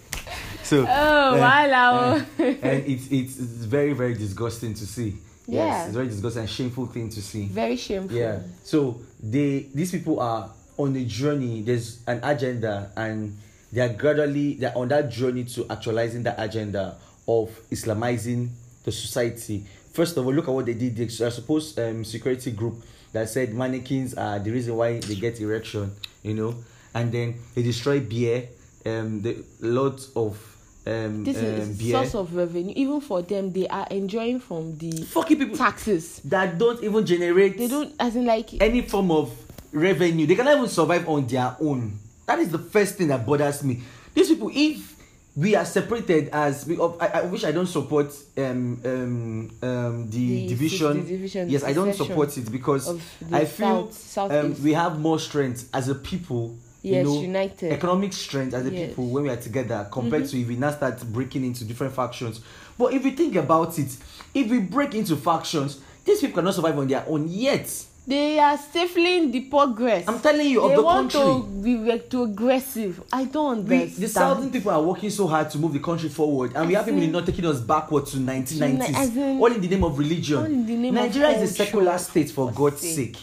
Then 0.71 0.85
they 0.85 0.87
just- 0.87 0.95
so, 0.95 1.33
Oh, 1.33 1.37
wow. 1.37 2.13
uh, 2.15 2.43
and 2.43 2.85
it's, 2.91 3.07
it's 3.11 3.35
very 3.35 3.93
very 3.93 4.13
disgusting 4.13 4.73
to 4.73 4.85
see. 4.85 5.17
Yes, 5.47 5.47
Yeah. 5.47 5.85
it's 5.85 5.93
very 5.93 6.07
disgusting 6.07 6.41
and 6.41 6.49
shameful 6.49 6.85
thing 6.87 7.09
to 7.09 7.21
see. 7.21 7.45
Very 7.47 7.75
shameful. 7.77 8.17
Yeah. 8.17 8.39
So 8.63 9.01
they 9.21 9.67
these 9.73 9.91
people 9.91 10.19
are 10.19 10.49
on 10.77 10.95
a 10.95 11.03
journey. 11.05 11.61
There's 11.61 11.99
an 12.07 12.19
agenda, 12.23 12.91
and 12.95 13.37
they 13.71 13.81
are 13.81 13.89
gradually 13.93 14.53
they're 14.55 14.77
on 14.77 14.87
that 14.89 15.09
journey 15.09 15.43
to 15.45 15.65
actualizing 15.69 16.23
that 16.23 16.35
agenda 16.39 16.95
of 17.27 17.49
Islamizing 17.71 18.49
the 18.83 18.91
society. 18.91 19.65
First 19.93 20.15
of 20.17 20.25
all, 20.25 20.33
look 20.33 20.47
at 20.47 20.53
what 20.53 20.65
they 20.65 20.73
did. 20.73 20.95
They 20.95 21.05
I 21.25 21.29
suppose 21.29 21.77
um, 21.77 22.05
security 22.05 22.51
group 22.51 22.75
that 23.13 23.27
said 23.29 23.53
mannequins 23.53 24.13
are 24.13 24.39
the 24.39 24.51
reason 24.51 24.75
why 24.77 24.99
they 24.99 25.15
get 25.15 25.39
erection. 25.41 25.91
You 26.23 26.33
know, 26.35 26.55
and 26.93 27.11
then 27.11 27.35
they 27.55 27.63
destroy 27.63 27.99
beer. 27.99 28.47
Um, 28.85 29.21
the 29.21 29.43
lots 29.59 30.09
of 30.15 30.37
um, 30.85 31.23
This 31.23 31.37
um, 31.37 31.43
is 31.45 31.77
beer. 31.77 31.91
source 31.93 32.15
of 32.15 32.35
revenue. 32.35 32.73
Even 32.75 33.01
for 33.01 33.21
them, 33.21 33.51
they 33.51 33.67
are 33.67 33.87
enjoying 33.91 34.39
from 34.39 34.77
the 34.77 34.91
Fucking 35.03 35.37
people 35.37 35.57
taxes. 35.57 36.19
that 36.25 36.57
don't 36.57 36.83
even 36.83 37.05
generate. 37.05 37.57
They 37.57 37.67
don't, 37.67 37.93
as 37.99 38.15
in 38.15 38.25
like, 38.25 38.61
any 38.61 38.81
form 38.81 39.11
of 39.11 39.31
revenue. 39.71 40.25
They 40.25 40.35
cannot 40.35 40.57
even 40.57 40.69
survive 40.69 41.07
on 41.07 41.27
their 41.27 41.55
own. 41.59 41.97
That 42.25 42.39
is 42.39 42.49
the 42.49 42.59
first 42.59 42.95
thing 42.95 43.07
that 43.09 43.25
bothers 43.25 43.63
me. 43.63 43.81
These 44.13 44.29
people, 44.29 44.49
if 44.53 44.91
we 45.35 45.55
are 45.55 45.63
separated 45.65 46.27
as 46.33 46.65
we, 46.67 46.77
I, 46.79 47.07
I 47.07 47.21
wish 47.23 47.45
I 47.45 47.51
don't 47.53 47.67
support 47.67 48.13
um 48.37 48.81
um 48.83 49.49
um 49.61 50.09
the, 50.09 50.27
The 50.41 50.47
division. 50.47 51.03
the 51.05 51.09
division, 51.09 51.49
Yes, 51.49 51.63
I 51.63 51.71
don't 51.73 51.93
support 51.93 52.37
it 52.37 52.51
because 52.51 52.89
I 53.31 53.45
feel 53.45 53.91
South- 53.91 54.31
um, 54.31 54.61
we 54.61 54.73
have 54.73 54.99
more 54.99 55.19
strength 55.19 55.69
as 55.73 55.87
a 55.87 55.95
people. 55.95 56.57
Yes, 56.83 57.05
you 57.05 57.13
know, 57.13 57.21
united. 57.21 57.71
Economic 57.73 58.11
strength 58.13 58.53
as 58.55 58.65
a 58.65 58.71
Yes. 58.71 58.73
Mm-hmm. 58.81 58.89
people 58.89 59.07
when 59.09 59.23
we 59.23 59.29
are 59.29 59.37
together 59.37 59.87
compared 59.91 60.27
to 60.27 60.39
if 60.41 60.47
we 60.47 60.55
now 60.55 60.71
start 60.71 61.01
breaking 61.13 61.43
into 61.45 61.63
different 61.63 61.93
factions. 61.93 62.41
But 62.77 62.93
if 62.93 63.05
you 63.05 63.11
think 63.11 63.35
about 63.35 63.77
it, 63.77 63.95
if 64.33 64.49
we 64.49 64.59
break 64.59 64.95
into 64.95 65.15
factions, 65.15 65.79
these 66.05 66.19
people 66.21 66.37
cannot 66.41 66.55
survive 66.55 66.77
on 66.79 66.87
their 66.87 67.05
own 67.07 67.27
yet. 67.27 67.69
they 68.07 68.39
are 68.39 68.57
stifling 68.57 69.29
the 69.31 69.41
progress. 69.41 70.05
I'm 70.07 70.19
telling 70.19 70.47
you, 70.49 70.59
they 70.61 70.73
of 70.73 70.75
the 70.75 70.81
want 70.81 71.11
country. 71.11 71.71
to 71.71 71.93
be 71.93 71.99
too 72.09 72.23
aggressive. 72.23 73.03
I 73.13 73.25
don't 73.25 73.63
We, 73.67 73.75
understand. 73.83 74.03
the 74.03 74.07
southern 74.07 74.51
people 74.51 74.71
are 74.71 74.81
working 74.81 75.11
so 75.11 75.27
hard 75.27 75.51
to 75.51 75.59
move 75.59 75.73
the 75.73 75.79
country 75.79 76.09
forward, 76.09 76.53
and 76.55 76.67
we 76.67 76.73
have 76.73 76.85
people 76.85 76.99
not 77.07 77.27
taking 77.27 77.45
us 77.45 77.59
backward 77.61 78.07
to 78.07 78.17
1990s. 78.17 78.95
as 78.97 79.15
in- 79.15 79.39
all 79.39 79.51
in 79.53 79.61
the 79.61 79.67
name 79.67 79.83
of 79.83 79.99
religion. 79.99 80.37
all 80.39 80.45
in 80.45 80.65
the 80.65 80.75
name 80.75 80.97
of 80.97 81.03
Nigeria 81.05 81.29
is 81.37 81.51
a 81.51 81.53
secular 81.53 81.95
state, 81.99 82.31
for 82.31 82.47
for 82.51 82.53
God's 82.57 82.81
sake. 82.81 83.15
sake. 83.15 83.17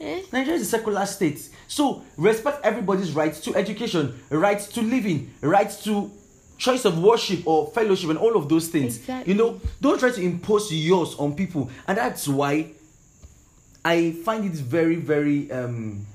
Eh? 0.00 0.20
Nigeria 0.32 0.56
is 0.60 0.62
a 0.68 0.70
secular 0.76 1.06
state. 1.06 1.48
So 1.68 2.02
respect 2.16 2.64
everybody's 2.64 3.12
right 3.12 3.32
to 3.34 3.54
education, 3.54 4.18
right 4.30 4.58
to 4.58 4.82
living, 4.82 5.32
right 5.42 5.70
to 5.84 6.10
choice 6.56 6.84
of 6.84 7.00
worship 7.00 7.46
or 7.46 7.68
fellowship, 7.68 8.10
and 8.10 8.18
all 8.18 8.36
of 8.36 8.48
those 8.48 8.68
things. 8.68 8.96
Exactly. 8.96 9.32
You 9.32 9.38
know, 9.38 9.60
don't 9.80 10.00
try 10.00 10.10
to 10.10 10.20
impose 10.20 10.72
yours 10.72 11.14
on 11.16 11.36
people, 11.36 11.70
and 11.86 11.96
that's 11.98 12.26
why 12.26 12.72
I 13.84 14.12
find 14.24 14.44
it 14.44 14.52
very, 14.52 14.96
very 14.96 15.52
um 15.52 16.06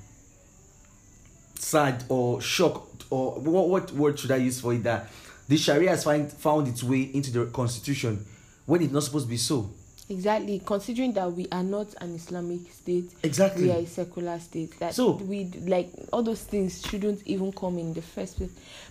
sad 1.54 2.04
or 2.08 2.40
shocked 2.40 3.04
or 3.10 3.32
what 3.40 3.68
what 3.68 3.92
word 3.92 4.18
should 4.18 4.32
I 4.32 4.36
use 4.36 4.60
for 4.60 4.74
it 4.74 4.82
that 4.82 5.08
the 5.48 5.56
Sharia 5.56 5.90
has 5.90 6.04
find, 6.04 6.30
found 6.30 6.68
its 6.68 6.82
way 6.82 7.02
into 7.02 7.30
the 7.30 7.46
constitution 7.46 8.24
when 8.66 8.82
it's 8.82 8.92
not 8.92 9.04
supposed 9.04 9.26
to 9.26 9.30
be 9.30 9.36
so. 9.36 9.70
Exactly, 10.08 10.60
considering 10.64 11.12
that 11.14 11.32
we 11.32 11.46
are 11.50 11.62
not 11.62 11.94
an 12.00 12.14
Islamic 12.14 12.60
state, 12.70 13.10
Exactly. 13.22 13.64
we 13.64 13.70
are 13.72 13.78
a 13.78 13.86
secular 13.86 14.38
state. 14.38 14.78
That 14.78 14.94
So- 14.94 15.12
we 15.12 15.44
like 15.66 15.90
all 16.12 16.22
those 16.22 16.40
things 16.42 16.82
shouldn't 16.82 17.26
even 17.26 17.52
come 17.52 17.78
in 17.78 17.94
the 17.94 18.02
first 18.02 18.36
place. 18.36 18.50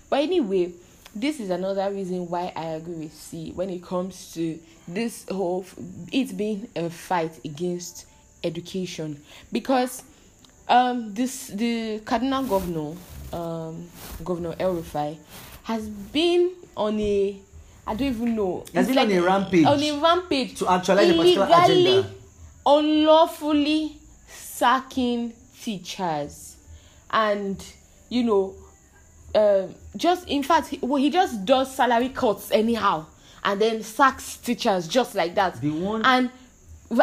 But 0.10 0.22
anyway, 0.22 0.72
this 1.16 1.40
is 1.40 1.52
another 1.52 1.92
reason 1.94 2.28
why 2.28 2.52
I 2.56 2.66
agree 2.70 2.96
with 2.96 3.14
C 3.14 3.52
when 3.52 3.70
it 3.70 3.84
comes 3.84 4.34
to 4.34 4.58
this 4.88 5.26
whole 5.30 5.66
it 6.12 6.36
being 6.36 6.68
a 6.76 6.90
fight 6.90 7.40
against 7.46 8.06
education 8.44 9.22
because 9.52 10.02
um 10.68 11.14
this 11.14 11.48
the 11.48 12.00
Kaduna 12.04 12.48
governor 12.50 12.96
um 13.32 13.88
governor 14.26 14.56
El 14.60 14.76
Rufai 14.78 15.18
has 15.64 15.88
been 15.88 16.52
on 16.76 17.00
a 17.00 17.38
I 17.86 17.96
don't 17.96 18.08
even 18.08 18.36
know 18.36 18.64
Has 18.74 18.88
it's 18.88 18.96
been 18.96 19.12
on 19.12 19.12
a 19.12 19.22
rampage 19.22 19.66
on 19.66 19.82
a 19.84 19.92
rampage 20.00 20.58
to 20.60 20.72
actualize 20.72 21.10
a 21.10 21.14
particular 21.14 21.48
illegally, 21.48 21.88
agenda. 21.98 22.10
unlawfully 22.66 23.98
sacking 24.28 25.34
teachers 25.62 26.56
and 27.12 27.64
you 28.10 28.24
know 28.24 28.56
um, 29.36 29.74
just 29.98 30.28
in 30.28 30.44
fact 30.44 30.68
he, 30.68 30.80
well, 30.82 31.02
he 31.02 31.10
just 31.10 31.44
does 31.46 31.74
salary 31.76 32.10
cuts 32.10 32.52
anyhow 32.52 33.06
and 33.44 33.60
then 33.62 33.82
sacks 33.84 34.38
teachers 34.38 34.88
just 34.88 35.16
like 35.16 35.36
that 35.36 35.60
The 35.60 35.72
one- 35.72 36.06
and 36.06 36.30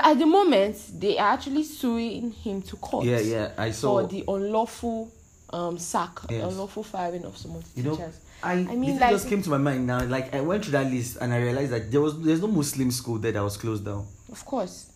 at 0.02 0.18
the 0.18 0.26
moment 0.26 0.76
they 1.00 1.18
are 1.18 1.32
actually 1.32 1.64
suing 1.64 2.30
him 2.30 2.62
to 2.62 2.76
court 2.76 3.04
Yeah, 3.06 3.18
yeah, 3.20 3.50
I 3.58 3.72
saw. 3.72 4.00
for 4.02 4.08
the 4.08 4.24
unlawful 4.28 5.10
um 5.52 5.78
sack 5.78 6.20
Yes. 6.30 6.44
unlawful 6.52 6.84
firing 6.84 7.24
of 7.24 7.36
some 7.36 7.56
of 7.56 7.74
the 7.74 7.80
You 7.82 7.88
know, 7.88 7.96
teachers 7.96 8.14
I, 8.24 8.29
I 8.42 8.52
I 8.52 8.74
mean, 8.76 8.98
like- 8.98 9.10
just 9.10 9.28
came 9.28 9.42
to 9.42 9.50
my 9.50 9.58
mind 9.58 9.86
now. 9.86 10.04
Like 10.04 10.34
I 10.34 10.40
went 10.40 10.64
through 10.64 10.72
that 10.72 10.90
list 10.90 11.18
and 11.20 11.32
I 11.32 11.38
realized 11.38 11.72
that 11.72 11.90
there 11.90 12.00
was 12.00 12.20
there's 12.20 12.40
no 12.40 12.48
Muslim 12.48 12.90
school 12.90 13.18
there 13.18 13.32
that 13.32 13.42
was 13.42 13.56
closed 13.56 13.84
down. 13.84 14.06
Of 14.32 14.44
course. 14.44 14.86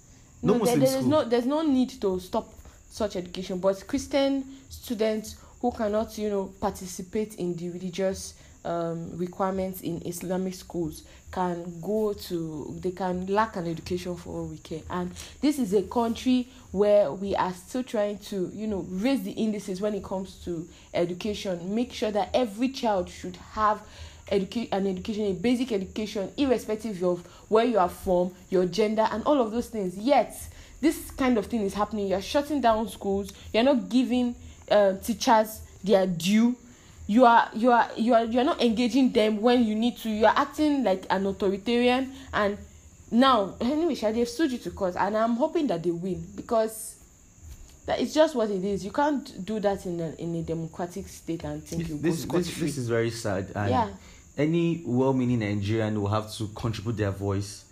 No 0.43 0.53
there- 0.55 0.61
Muslim 0.61 0.81
there's 0.81 0.93
school. 0.93 1.09
no 1.09 1.25
there's 1.25 1.47
no 1.47 1.63
need 1.63 1.91
to 2.01 2.21
stop 2.21 2.53
such 2.91 3.17
education, 3.17 3.59
but 3.59 3.87
Christian 3.87 4.45
students 4.69 5.37
who 5.61 5.73
cannot, 5.73 6.17
you 6.19 6.31
know, 6.31 6.53
participate 6.61 7.35
in 7.37 7.55
the 7.57 7.71
religious 7.71 8.35
um, 8.65 9.17
requirements 9.17 9.81
in 9.81 10.03
Islamic 10.07 10.55
schools 10.55 11.03
can 11.31 11.81
go 11.81 12.13
to 12.13 12.79
they 12.81 12.93
can 12.93 13.27
lack 13.27 13.57
an 13.57 13.67
education 13.67 14.17
for 14.17 14.31
all 14.41 14.47
we 14.47 14.59
care. 14.59 14.83
And 14.89 15.11
this 15.41 15.59
is 15.59 15.75
a 15.75 15.83
country 15.83 16.49
where 16.71 17.13
we 17.13 17.35
are 17.35 17.53
still 17.53 17.83
trying 17.83 18.19
to, 18.19 18.51
you 18.55 18.67
know, 18.67 18.87
raise 18.89 19.23
the 19.23 19.33
indices 19.33 19.81
when 19.81 19.95
it 19.95 20.05
comes 20.05 20.37
to 20.45 20.69
education, 20.93 21.75
make 21.75 21.93
sure 21.93 22.11
that 22.11 22.31
every 22.33 22.69
child 22.69 23.09
should 23.09 23.37
have 23.53 23.81
educate 24.29 24.69
an 24.73 24.87
education, 24.87 25.25
a 25.25 25.33
basic 25.33 25.73
education, 25.73 26.31
irrespective 26.37 27.03
of 27.03 27.27
where 27.49 27.65
you 27.65 27.79
are 27.79 27.89
from, 27.89 28.33
your 28.51 28.67
gender, 28.67 29.07
and 29.11 29.23
all 29.25 29.41
of 29.41 29.51
those 29.51 29.69
things. 29.69 29.97
Yet, 29.97 30.35
this 30.81 31.11
kind 31.11 31.39
of 31.39 31.47
thing 31.47 31.63
is 31.63 31.75
happening. 31.75 32.09
You're 32.09 32.23
shutting 32.23 32.61
down 32.61 32.89
schools. 32.89 33.33
You're 33.53 33.65
not 33.65 33.89
giving 33.89 34.35
uh, 34.71 34.95
teachers 34.95 35.61
their 35.83 36.07
due. 36.07 36.57
You 37.07 37.27
are 37.27 37.51
you 37.55 37.71
are 37.71 37.91
you 37.97 38.15
are 38.15 38.25
you 38.25 38.41
are 38.41 38.45
not 38.45 38.63
engaging 38.63 39.13
them 39.13 39.41
when 39.43 39.65
you 39.65 39.75
need 39.75 39.99
to. 39.99 40.09
You 40.11 40.27
are 40.27 40.35
acting 40.37 40.85
like 40.85 41.05
an 41.11 41.27
authoritarian. 41.27 42.13
And 42.33 42.57
now, 43.11 43.55
anyway, 43.61 43.95
Sha, 43.95 44.11
they've 44.11 44.29
sued 44.29 44.53
you 44.53 44.59
to 44.59 44.71
court, 44.71 44.97
and 44.99 45.17
I'm 45.17 45.35
hoping 45.37 45.67
that 45.67 45.83
they 45.83 45.91
win 45.91 46.27
because 46.35 46.97
that 47.87 48.01
it's 48.01 48.15
just 48.15 48.35
what 48.35 48.49
it 48.51 48.65
is. 48.65 48.85
You 48.85 48.91
can't 48.91 49.45
do 49.45 49.61
that 49.61 49.85
in 49.85 50.01
a 50.01 50.15
in 50.19 50.35
a 50.37 50.43
democratic 50.43 51.07
state 51.09 51.45
and 51.45 51.63
think 51.63 51.89
you 51.91 51.99
This 51.99 52.25
this, 52.25 52.51
free. 52.51 52.67
this 52.69 52.79
is 52.79 52.89
very 52.89 53.11
sad. 53.11 53.53
And 53.55 53.71
Yeah. 53.71 53.89
any 54.39 54.83
well-meaning 54.87 55.41
Nigerian 55.41 56.01
will 56.01 56.09
have 56.09 56.33
to 56.37 56.49
contribute 56.55 56.97
their 56.97 57.11
voice 57.13 57.65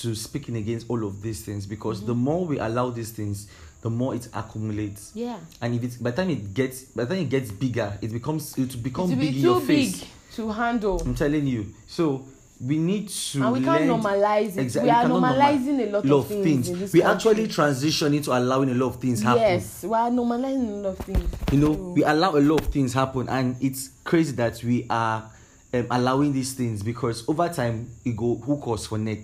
to 0.00 0.14
speaking 0.14 0.56
against 0.56 0.88
all 0.88 1.04
of 1.04 1.20
these 1.22 1.42
things 1.42 1.66
because 1.66 1.98
Mm-hmm. 1.98 2.06
the 2.06 2.14
more 2.14 2.46
we 2.46 2.58
allow 2.60 2.90
these 2.90 3.10
things, 3.10 3.48
the 3.80 3.90
more 3.90 4.14
it 4.14 4.28
accumulates. 4.34 5.12
Yeah. 5.14 5.38
And 5.60 5.74
if 5.74 5.82
it's 5.84 5.96
by 5.96 6.10
the 6.10 6.16
time 6.22 6.30
it 6.30 6.52
gets 6.54 6.82
by 6.84 7.04
the 7.04 7.14
time 7.14 7.24
it 7.24 7.30
gets 7.30 7.50
bigger, 7.52 7.96
it 8.02 8.12
becomes 8.12 8.56
it 8.58 8.74
will 8.74 8.82
become 8.82 9.04
it 9.12 9.14
will 9.14 9.20
big 9.22 9.30
be 9.32 9.36
in 9.38 9.42
your 9.44 9.60
too 9.60 9.66
face. 9.66 10.00
big 10.00 10.08
to 10.32 10.50
handle 10.50 11.00
I'm 11.00 11.14
telling 11.14 11.46
you. 11.46 11.72
So 11.86 12.24
we 12.60 12.76
need 12.76 13.08
to 13.08 13.42
and 13.44 13.52
we 13.52 13.62
can't 13.62 13.84
normalize 13.84 14.56
it 14.56 14.62
Exactly, 14.62 14.90
we 14.90 14.96
are 14.96 15.04
normalizing 15.04 15.78
a 15.88 15.90
lot, 15.92 16.04
lot 16.04 16.18
of 16.18 16.26
things, 16.26 16.68
in 16.68 16.78
this 16.80 16.92
we 16.92 17.00
country. 17.02 17.30
actually 17.30 17.46
transition 17.46 18.12
into 18.14 18.36
allowing 18.36 18.68
a 18.70 18.74
lot 18.74 18.88
of 18.88 18.96
things 19.00 19.22
happen. 19.22 19.42
yes 19.42 19.84
we 19.84 19.94
are 19.94 20.10
normalizing 20.10 20.68
a 20.68 20.76
lot 20.88 20.98
of 20.98 20.98
things 21.06 21.22
You 21.52 21.58
know, 21.60 21.72
So- 21.74 21.92
we 21.92 22.02
allow 22.02 22.34
a 22.36 22.40
lot 22.40 22.60
of 22.60 22.66
things 22.66 22.92
happen, 22.94 23.28
and 23.28 23.54
it's 23.60 23.90
crazy 24.02 24.32
that 24.32 24.60
we 24.64 24.86
are 24.90 25.30
um, 25.72 25.86
allowing 25.90 26.32
these 26.32 26.54
things 26.54 26.82
because 26.82 27.22
over 27.28 27.48
time 27.48 27.90
it 28.04 28.16
go 28.16 28.34
hook 28.34 28.62
us 28.66 28.86
for 28.86 28.98
neck. 28.98 29.20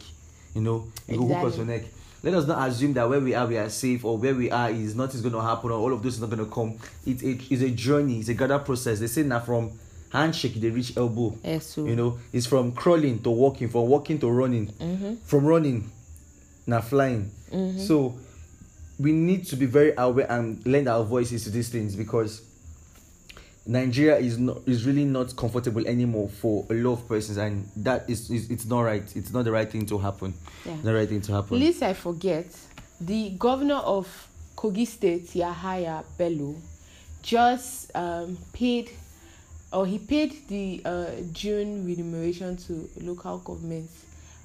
You 0.54 0.60
know, 0.60 0.84
it 1.08 1.16
go 1.16 1.26
hook 1.26 1.48
us 1.48 1.56
for 1.56 1.62
Exactly. 1.62 1.74
neck. 1.78 1.84
Let 2.24 2.34
us 2.34 2.46
not 2.46 2.66
assume 2.68 2.94
that 2.94 3.06
where 3.08 3.20
we 3.20 3.34
are 3.34 3.46
we 3.46 3.58
are 3.58 3.68
safe 3.68 4.02
or 4.04 4.16
where 4.16 4.34
we 4.34 4.50
are 4.50 4.70
is 4.70 4.94
nothing's 4.96 5.20
going 5.22 5.34
to 5.34 5.40
happen 5.42 5.70
or 5.70 5.74
all 5.78 5.92
of 5.92 6.02
this 6.02 6.14
is 6.14 6.20
not 6.20 6.30
going 6.30 6.44
to 6.44 6.50
come. 6.50 6.78
It, 7.06 7.22
it 7.22 7.52
is 7.52 7.60
a 7.62 7.70
journey. 7.70 8.18
It's 8.20 8.28
a 8.30 8.34
gather 8.34 8.58
process. 8.58 8.98
They 8.98 9.08
say 9.08 9.22
now 9.24 9.40
from 9.40 9.72
handshake 10.10 10.54
they 10.54 10.70
reach 10.70 10.96
elbow. 10.96 11.36
Yes, 11.44 11.76
You 11.76 11.94
know, 11.94 12.18
it's 12.32 12.46
from 12.46 12.72
crawling 12.72 13.18
to 13.24 13.30
walking, 13.30 13.68
from 13.68 13.88
walking 13.88 14.18
to 14.20 14.30
running, 14.30 14.68
Mm-hmm. 14.68 15.14
from 15.24 15.44
running 15.44 15.90
now 16.66 16.80
flying. 16.80 17.30
So 17.78 18.14
we 18.98 19.12
need 19.12 19.44
to 19.46 19.56
be 19.56 19.66
very 19.66 19.92
aware 19.98 20.26
and 20.30 20.64
lend 20.66 20.88
our 20.88 21.04
voices 21.04 21.44
to 21.44 21.50
these 21.50 21.68
things 21.68 21.94
because 21.94 22.40
Nigeria 23.66 24.18
is 24.18 24.38
not 24.38 24.58
is 24.66 24.84
really 24.84 25.04
not 25.04 25.34
comfortable 25.36 25.86
anymore 25.86 26.28
for 26.28 26.66
a 26.68 26.74
lot 26.74 26.92
of 26.94 27.08
persons, 27.08 27.38
and 27.38 27.66
that 27.76 28.08
is, 28.10 28.30
is 28.30 28.50
it's 28.50 28.66
not 28.66 28.80
right. 28.82 29.04
It's 29.16 29.32
not 29.32 29.44
the 29.44 29.52
right 29.52 29.70
thing 29.70 29.86
to 29.86 29.98
happen. 29.98 30.34
Yeah. 30.66 30.76
The 30.82 30.94
right 30.94 31.08
thing 31.08 31.22
to 31.22 31.32
happen. 31.32 31.58
Least 31.58 31.82
I 31.82 31.94
forget, 31.94 32.46
the 33.00 33.30
governor 33.30 33.76
of 33.76 34.28
Kogi 34.54 34.86
State, 34.86 35.28
Yahaya 35.28 36.04
Bello, 36.18 36.56
just 37.22 37.90
um, 37.96 38.36
paid, 38.52 38.90
or 39.72 39.86
he 39.86 39.98
paid 39.98 40.46
the 40.48 40.82
uh, 40.84 41.06
June 41.32 41.86
remuneration 41.86 42.58
to 42.58 42.88
local 43.00 43.38
government 43.38 43.88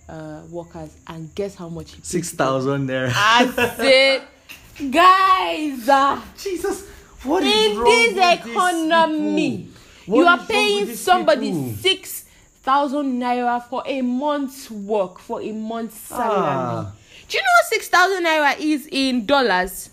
uh, 0.08 0.44
workers, 0.50 0.96
and 1.08 1.34
guess 1.36 1.56
how 1.56 1.68
much 1.68 1.92
he 1.92 1.98
paid? 1.98 2.06
Six 2.06 2.32
thousand 2.32 2.88
there. 2.88 3.12
I 3.14 3.46
said, 3.76 4.22
guys, 4.92 5.90
uh, 5.90 6.22
Jesus, 6.38 6.86
what 7.24 7.44
is 7.44 7.78
in 7.78 8.16
this 8.16 8.40
economy? 8.40 9.70
You 10.08 10.26
are 10.26 10.40
paying 10.40 10.96
somebody 10.96 11.52
people? 11.52 11.74
six 11.76 12.26
thousand 12.64 13.20
naira 13.22 13.64
for 13.68 13.84
a 13.86 14.02
month's 14.02 14.70
work 14.72 15.20
for 15.20 15.42
a 15.42 15.52
month's 15.52 15.98
salary. 15.98 16.36
Ah. 16.38 16.94
Do 17.28 17.38
you 17.38 17.42
know 17.44 17.56
what 17.60 17.66
six 17.68 17.88
thousand 17.90 18.26
naira 18.26 18.60
is 18.60 18.88
in 18.92 19.26
dollars? 19.26 19.90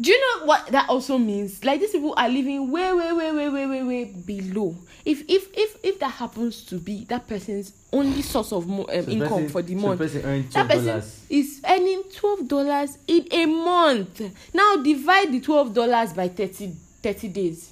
Do 0.00 0.10
you 0.10 0.20
know 0.20 0.46
what 0.46 0.66
that 0.68 0.88
also 0.88 1.18
means? 1.18 1.64
Like 1.64 1.80
these 1.80 1.90
people 1.90 2.14
are 2.16 2.28
living 2.28 2.70
way, 2.70 2.92
way, 2.92 3.12
way, 3.12 3.32
way, 3.32 3.48
way, 3.48 3.66
way, 3.66 3.82
way 3.82 4.04
below. 4.04 4.76
If 5.04 5.22
if 5.28 5.48
if 5.54 5.76
if 5.84 5.98
that 6.00 6.12
happens 6.12 6.62
to 6.64 6.78
be 6.78 7.04
that 7.10 7.28
person's 7.28 7.72
only 7.92 8.22
source 8.22 8.52
of 8.52 8.66
mo- 8.66 8.86
um, 8.88 9.04
So 9.04 9.10
income 9.10 9.28
person- 9.28 9.48
for 9.50 9.62
the 9.62 9.74
so 9.74 9.80
month, 9.86 9.98
person 9.98 10.22
earned 10.24 10.50
that 10.52 10.68
person 10.68 11.00
$12. 11.00 11.04
is 11.28 11.60
earning 11.68 12.02
twelve 12.18 12.48
dollars 12.48 12.96
in 13.06 13.26
a 13.30 13.44
month. 13.46 14.22
Now 14.54 14.76
divide 14.76 15.30
the 15.32 15.40
twelve 15.40 15.74
dollars 15.74 16.14
by 16.14 16.28
30, 16.28 16.72
30 17.02 17.28
days. 17.28 17.70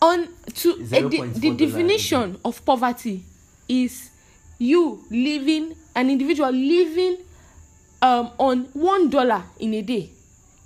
On 0.00 0.26
to 0.54 0.72
uh, 0.72 0.76
the, 0.78 1.18
$0.4 1.18 1.34
the 1.40 1.50
definition 1.50 2.38
of 2.44 2.64
poverty 2.64 3.22
is 3.68 4.10
you 4.58 5.04
living 5.10 5.74
an 5.94 6.08
individual 6.10 6.50
living 6.50 7.18
um 8.02 8.30
on 8.38 8.64
one 8.74 9.08
dollar 9.10 9.42
in 9.58 9.74
a 9.74 9.82
day 9.82 10.10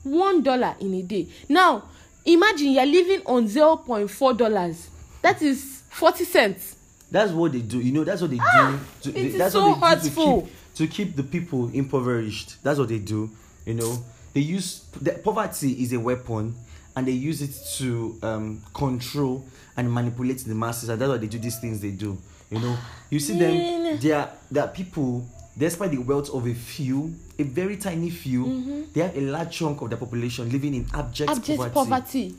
one 0.05 0.43
dollar 0.43 0.75
in 0.81 0.93
a 0.95 1.03
day 1.03 1.27
now 1.49 1.83
imagine 2.25 2.73
you're 2.73 2.85
living 2.87 3.21
on 3.27 3.47
zero 3.49 3.77
point 3.77 4.11
four 4.11 4.33
dollars 4.35 4.89
that 5.23 5.41
is 5.43 5.83
forty 5.91 6.25
cents 6.25 6.77
That's 7.11 7.33
what 7.33 7.53
they 7.53 7.61
do. 7.61 7.81
You 7.81 7.93
know, 7.93 8.05
that's 8.05 8.23
what 8.23 8.31
they 8.31 8.39
Ah, 8.41 8.79
do. 9.03 9.11
it 9.11 9.15
they- 9.15 9.21
is 9.27 9.39
that's 9.39 9.53
so 9.53 9.71
what 9.75 9.81
they 10.03 10.09
do 10.09 10.15
hurtful. 10.15 10.41
to 10.43 10.47
keep, 10.47 10.75
to 10.75 10.87
keep 10.87 11.17
the 11.17 11.23
people 11.25 11.69
impoverished. 11.75 12.63
That's 12.63 12.79
what 12.79 12.89
they 12.89 12.99
do. 13.01 13.29
You 13.67 13.75
know, 13.75 13.99
they 14.33 14.41
use 14.43 14.85
the, 15.01 15.13
poverty 15.13 15.73
is 15.83 15.93
a 15.93 15.99
weapon, 15.99 16.55
and 16.95 17.07
they 17.07 17.13
use 17.13 17.43
it 17.43 17.51
to 17.79 18.17
um, 18.23 18.63
control 18.73 19.45
and 19.77 19.93
manipulate 19.93 20.39
the 20.45 20.55
masses. 20.55 20.89
And 20.89 21.01
that's 21.01 21.09
why 21.11 21.17
they 21.19 21.27
do 21.27 21.39
these 21.39 21.59
things. 21.59 21.81
They 21.81 21.91
do. 21.91 22.17
You 22.51 22.61
know, 22.61 22.77
you 23.11 23.19
see 23.21 23.39
them. 23.39 23.99
They 24.01 24.13
are 24.13 24.31
they 24.51 24.61
are 24.61 24.69
people. 24.69 25.27
Despite 25.59 25.91
the 25.91 25.99
wealth 25.99 26.31
of 26.31 26.47
a 26.47 26.55
few, 26.55 27.13
a 27.39 27.43
very 27.43 27.77
tiny 27.77 28.09
few, 28.09 28.87
they 28.95 29.01
have 29.03 29.17
a 29.17 29.21
large 29.21 29.51
chunk 29.59 29.83
of 29.83 29.91
the 29.91 29.97
population 29.97 30.49
living 30.49 30.75
in 30.75 30.87
abject, 30.95 31.29
Mm-hmm. 31.29 31.39
abject 31.41 31.75
poverty. 31.75 31.75
poverty 31.75 32.35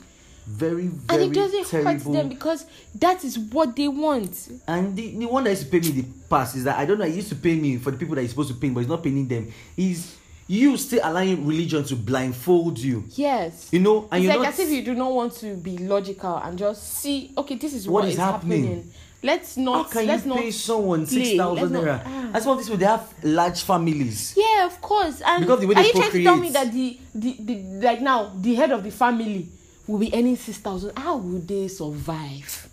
Very, 0.46 0.82
and 0.86 1.00
very 1.08 1.24
it 1.26 1.32
doesn't 1.34 1.68
hurt 1.68 1.84
terrible. 1.84 2.12
them 2.12 2.28
because 2.28 2.66
that 2.98 3.22
is 3.24 3.38
what 3.38 3.76
they 3.76 3.86
want 3.88 4.48
And 4.66 4.96
the, 4.96 5.12
the 5.16 5.26
one 5.26 5.44
that 5.44 5.50
used 5.50 5.64
to 5.64 5.70
pay 5.70 5.78
me 5.80 6.00
the 6.02 6.08
past 6.28 6.56
is 6.56 6.64
that 6.64 6.78
I 6.78 6.84
don't 6.84 6.98
know, 6.98 7.04
he 7.04 7.14
used 7.16 7.28
to 7.28 7.36
pay 7.36 7.54
me 7.54 7.76
for 7.78 7.92
the 7.92 7.96
people 7.96 8.16
that 8.16 8.22
you're 8.22 8.28
supposed 8.30 8.48
to 8.50 8.56
pay, 8.56 8.68
but 8.70 8.80
he's 8.80 8.88
not 8.88 9.02
paying 9.04 9.28
them. 9.28 9.52
Is 9.76 10.16
you 10.48 10.76
still 10.76 11.00
allowing 11.04 11.46
religion 11.46 11.84
to 11.84 11.94
blindfold 11.96 12.76
you. 12.78 13.04
yes 13.10 13.68
You 13.72 13.78
know, 13.80 14.08
and 14.10 14.14
it's 14.14 14.24
you're 14.24 14.32
like 14.34 14.42
not 14.50 14.52
as 14.54 14.58
if 14.60 14.68
you 14.70 14.82
do 14.82 14.94
not 14.94 15.12
want 15.12 15.32
to 15.36 15.54
be 15.56 15.78
logical 15.78 16.36
and 16.36 16.58
just 16.58 16.94
see 16.94 17.32
okay 17.38 17.54
this 17.54 17.72
is 17.72 17.88
What 17.88 18.02
what 18.02 18.08
is 18.10 18.18
happening? 18.18 18.64
happening, 18.64 18.92
let's 19.22 19.56
not 19.56 19.86
how 19.86 19.92
can 19.92 20.06
let's 20.08 20.24
you 20.24 20.28
not 20.30 20.38
pay 20.38 20.50
someone 20.50 21.06
six 21.06 21.36
thousand 21.36 21.70
naira? 21.70 22.02
ah. 22.04 22.30
That's 22.32 22.44
what 22.44 22.56
this 22.58 22.66
people 22.66 22.78
they 22.78 22.86
have 22.86 23.14
large 23.22 23.62
families. 23.62 24.34
Yeah, 24.36 24.66
of 24.66 24.80
course. 24.80 25.22
And 25.24 25.44
Because 25.46 25.60
the 25.60 25.66
way 25.68 25.74
are 25.76 25.82
they 25.82 25.86
you 25.88 25.92
trying 25.92 26.10
to 26.10 26.22
tell 26.24 26.36
me 26.36 26.50
that 26.50 26.72
the, 26.72 26.98
the 27.14 27.36
the 27.40 27.54
like 27.86 28.00
now 28.02 28.32
the 28.36 28.54
head 28.56 28.72
of 28.72 28.82
the 28.82 28.90
family 28.90 29.48
will 29.86 29.98
be 29.98 30.10
earning 30.14 30.36
six 30.36 30.58
thousand? 30.58 30.96
How 30.98 31.16
will 31.16 31.40
they 31.40 31.68
survive? 31.68 32.68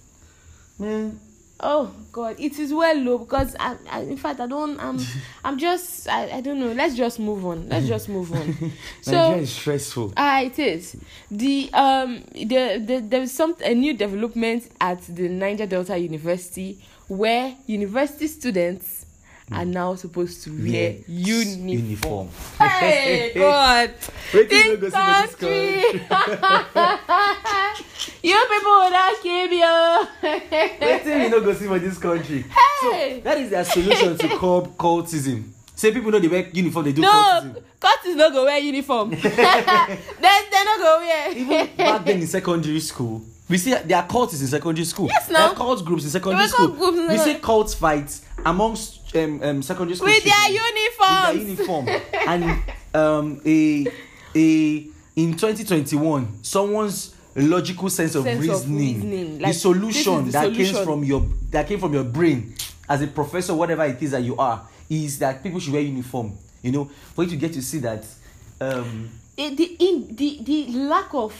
Man, 0.78 1.20
Oh 1.62 1.94
God, 2.14 2.40
it 2.40 2.58
is 2.58 2.74
well 2.74 2.96
low 2.96 3.18
because 3.18 3.54
I, 3.60 3.76
I 3.90 4.00
in 4.02 4.16
fact 4.16 4.40
I 4.40 4.48
don't 4.48 4.80
I'm 4.80 4.98
I'm 5.44 5.58
just 5.58 6.08
I, 6.08 6.38
I 6.38 6.42
don't 6.42 6.60
know. 6.60 6.72
Let's 6.72 6.96
just 6.96 7.20
move 7.20 7.46
on. 7.46 7.68
Let's 7.68 7.86
just 7.88 8.08
move 8.08 8.32
on. 8.32 8.48
Nigeria 8.48 8.74
so 9.02 9.34
is 9.36 9.52
stressful. 9.52 10.14
Ah, 10.16 10.40
it 10.42 10.58
is. 10.58 10.96
The 11.30 11.70
um 11.74 12.24
the, 12.34 12.82
the 12.86 13.04
there 13.06 13.22
is 13.24 13.34
some 13.34 13.56
a 13.64 13.74
new 13.74 13.94
development 13.94 14.70
at 14.80 15.02
the 15.02 15.28
Niger 15.28 15.66
Delta 15.66 15.98
University 15.98 16.82
where 17.10 17.56
university 17.68 18.28
students 18.28 18.99
are 19.52 19.64
hmm. 19.64 19.72
now 19.72 19.96
supposed 19.96 20.44
to 20.44 20.52
wear 20.52 20.70
Yeah. 20.70 20.94
uniform. 21.08 21.70
Uniform. 21.70 22.30
Hey 22.60 23.32
God, 23.36 23.94
Wait 24.34 24.50
till 24.50 24.66
you 24.72 24.78
go 24.78 24.90
see 24.90 24.96
this 25.22 25.36
country. 25.36 25.82
you 28.30 28.38
people 28.50 28.72
will 28.72 28.92
not 28.92 29.22
keep 29.22 29.52
you. 29.52 29.62
Oh. 29.64 30.08
Wait 30.24 31.04
till 31.04 31.20
you 31.22 31.30
know 31.30 31.42
go 31.42 31.54
see 31.54 31.66
for 31.68 31.80
this 31.80 31.98
country. 31.98 32.44
Hey. 32.82 33.16
So 33.18 33.22
that 33.24 33.38
is 33.40 33.50
their 33.50 33.66
solution 33.66 34.18
to 34.18 34.28
curb 34.38 34.78
cultism. 34.78 35.44
Say 35.76 35.92
people 35.94 36.12
know 36.12 36.20
they 36.20 36.28
wear 36.28 36.48
uniform, 36.54 36.86
they 36.86 36.92
do 36.94 37.02
no, 37.02 37.10
cultism. 37.10 37.64
cut 37.80 38.06
is 38.06 38.16
not 38.16 38.32
go 38.34 38.46
wear 38.46 38.60
uniform. 38.60 39.10
they 39.12 39.18
they 39.18 39.32
not 39.32 40.78
go 40.80 40.98
wear. 41.00 41.32
even 41.32 41.68
back 41.78 42.06
then 42.06 42.20
in 42.20 42.28
secondary 42.28 42.80
school, 42.82 43.22
we 43.50 43.58
see 43.58 43.74
there 43.74 43.98
are 43.98 44.08
cults 44.08 44.40
in 44.40 44.48
secondary 44.48 44.86
school. 44.86 45.08
Yes, 45.08 45.30
now. 45.30 45.40
There 45.40 45.48
are 45.50 45.56
cult 45.56 45.84
groups 45.86 46.04
in 46.04 46.10
secondary 46.12 46.48
school. 46.48 46.68
groups 46.68 46.98
in 47.00 47.08
we 47.08 47.18
see 47.18 47.36
cult 47.36 47.74
fights 47.74 48.22
amongst 48.46 48.99
um, 49.16 49.44
um, 49.44 49.62
secondary 49.62 49.96
school 49.96 50.08
with 50.08 50.24
their 50.24 50.50
uniforms. 50.52 51.34
with 51.34 51.58
their 51.58 51.68
uniform. 51.68 51.88
and 52.28 52.64
um, 52.94 53.42
a 53.46 53.88
a 54.36 54.88
in 55.16 55.34
2021, 55.34 56.44
someone's 56.44 57.16
logical 57.36 57.90
sense 57.90 58.16
of 58.16 58.24
Sense 58.24 58.38
of 58.38 58.50
reasoning, 58.50 58.96
reasoning, 58.96 59.38
the 59.38 59.44
like, 59.44 59.52
this 59.54 59.62
solution 59.62 60.26
the 60.26 60.32
that 60.32 60.54
came 60.54 60.84
from 60.84 61.04
your 61.04 61.26
that 61.52 61.68
came 61.68 61.80
from 61.80 61.94
your 61.94 62.04
brain 62.04 62.54
as 62.88 63.02
a 63.02 63.08
professor, 63.08 63.54
whatever 63.54 63.86
it 63.86 64.02
is 64.02 64.12
that 64.12 64.24
you 64.24 64.36
are, 64.38 64.68
is 64.90 65.20
that 65.20 65.44
people 65.44 65.60
should 65.60 65.74
wear 65.74 65.82
uniform. 65.82 66.38
You 66.62 66.72
know, 66.72 66.86
for 67.16 67.24
you 67.24 67.30
to 67.32 67.36
get 67.38 67.54
to 67.54 67.62
see 67.62 67.80
that. 67.80 68.06
Um, 68.60 69.10
the 69.36 69.56
the 69.56 69.76
in 69.80 70.16
the 70.16 70.40
the 70.44 70.68
lack 70.74 71.14
of 71.14 71.34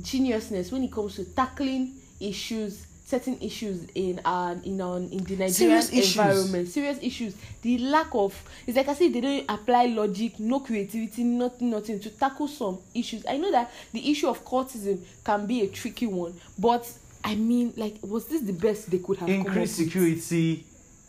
geniusness 0.00 0.70
when 0.70 0.84
it 0.84 0.92
comes 0.92 1.16
to 1.16 1.24
tackling 1.34 1.94
issues 2.20 2.86
certain 3.08 3.38
issues 3.40 3.86
in 3.94 4.20
our 4.24 4.52
in 4.64 4.78
our 4.82 4.98
in 4.98 5.08
the 5.24 5.36
Nigerian 5.36 5.50
Serious 5.50 5.90
issues. 5.92 6.16
environment 6.18 6.68
serious 6.68 6.98
issues 7.00 7.34
the 7.62 7.78
lack 7.78 8.08
of 8.12 8.34
it's 8.66 8.76
like 8.76 8.86
I 8.88 8.92
say 8.94 9.08
they 9.08 9.22
don't 9.22 9.44
apply 9.48 9.86
logic 9.86 10.38
no 10.38 10.60
creativity 10.60 11.24
nothing 11.24 11.70
nothing 11.70 12.00
to 12.00 12.10
tackle 12.10 12.48
some 12.48 12.78
issues 12.94 13.24
I 13.26 13.38
know 13.38 13.50
that 13.50 13.70
the 13.92 14.10
issue 14.10 14.28
of 14.28 14.44
cultism 14.44 15.00
can 15.24 15.46
be 15.46 15.62
a 15.62 15.68
tricky 15.68 16.06
one 16.06 16.34
but 16.58 16.86
I 17.24 17.34
mean 17.36 17.72
like 17.78 17.96
was 18.02 18.26
this 18.26 18.42
the 18.42 18.52
best 18.52 18.90
they 18.90 18.98
could 18.98 19.16
have 19.18 19.26
come 19.28 19.36
increase 19.36 19.78
up 19.80 19.86
with? 19.86 19.92
security 19.92 20.64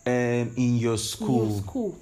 um, 0.08 0.14
in 0.56 0.78
your 0.78 0.94
in 0.94 0.98
school. 0.98 1.48
your 1.50 1.58
school. 1.62 1.98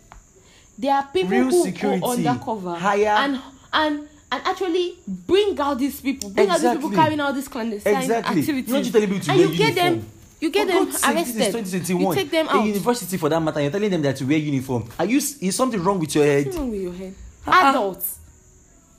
There 0.78 0.94
are 0.94 1.08
people 1.12 1.32
Real 1.32 1.46
who 1.50 1.64
security, 1.64 2.00
go 2.02 2.12
undercover 2.12 2.76
hire- 2.76 3.08
and 3.18 3.42
and 3.74 4.08
and 4.32 4.42
actually 4.46 4.98
bring 5.08 5.60
out 5.60 5.78
these 5.80 6.02
people, 6.02 6.30
bring 6.30 6.50
out 6.50 6.60
these 6.60 6.72
people 6.72 6.90
Exactly. 6.90 6.96
carrying 6.98 7.20
out 7.20 7.36
these 7.36 7.48
clandestine 7.48 7.96
Exactly. 7.96 8.40
activities. 8.42 8.72
Not 8.74 8.80
just 8.80 8.92
telling 8.94 9.08
people 9.10 9.24
to 9.24 9.32
and 9.32 9.40
wear 9.40 9.50
you 9.50 9.58
get 9.58 9.76
them, 9.76 9.94
uniform. 9.94 10.12
you 10.42 10.50
get 10.52 10.68
them 10.68 10.92
sake, 10.92 11.16
arrested. 11.16 11.36
This 11.36 11.74
is 11.74 11.88
2021. 11.88 12.18
You 12.18 12.24
take 12.24 12.32
them 12.32 12.48
A 12.48 12.52
out. 12.52 12.66
university 12.66 13.18
for 13.18 13.30
that 13.30 13.40
matter, 13.42 13.62
you're 13.62 13.72
telling 13.72 13.90
them 13.92 14.02
that 14.02 14.16
to 14.18 14.26
wear 14.26 14.38
uniform. 14.38 14.90
Are 15.00 15.06
you? 15.06 15.18
Is 15.18 15.56
something 15.56 15.82
wrong 15.82 16.00
with 16.00 16.14
your 16.16 16.26
head? 16.26 16.46
What's 16.46 16.58
wrong 16.58 16.72
with 16.72 16.82
your 16.82 16.94
head? 16.94 17.14
Ah. 17.46 17.70
Adults. 17.72 18.18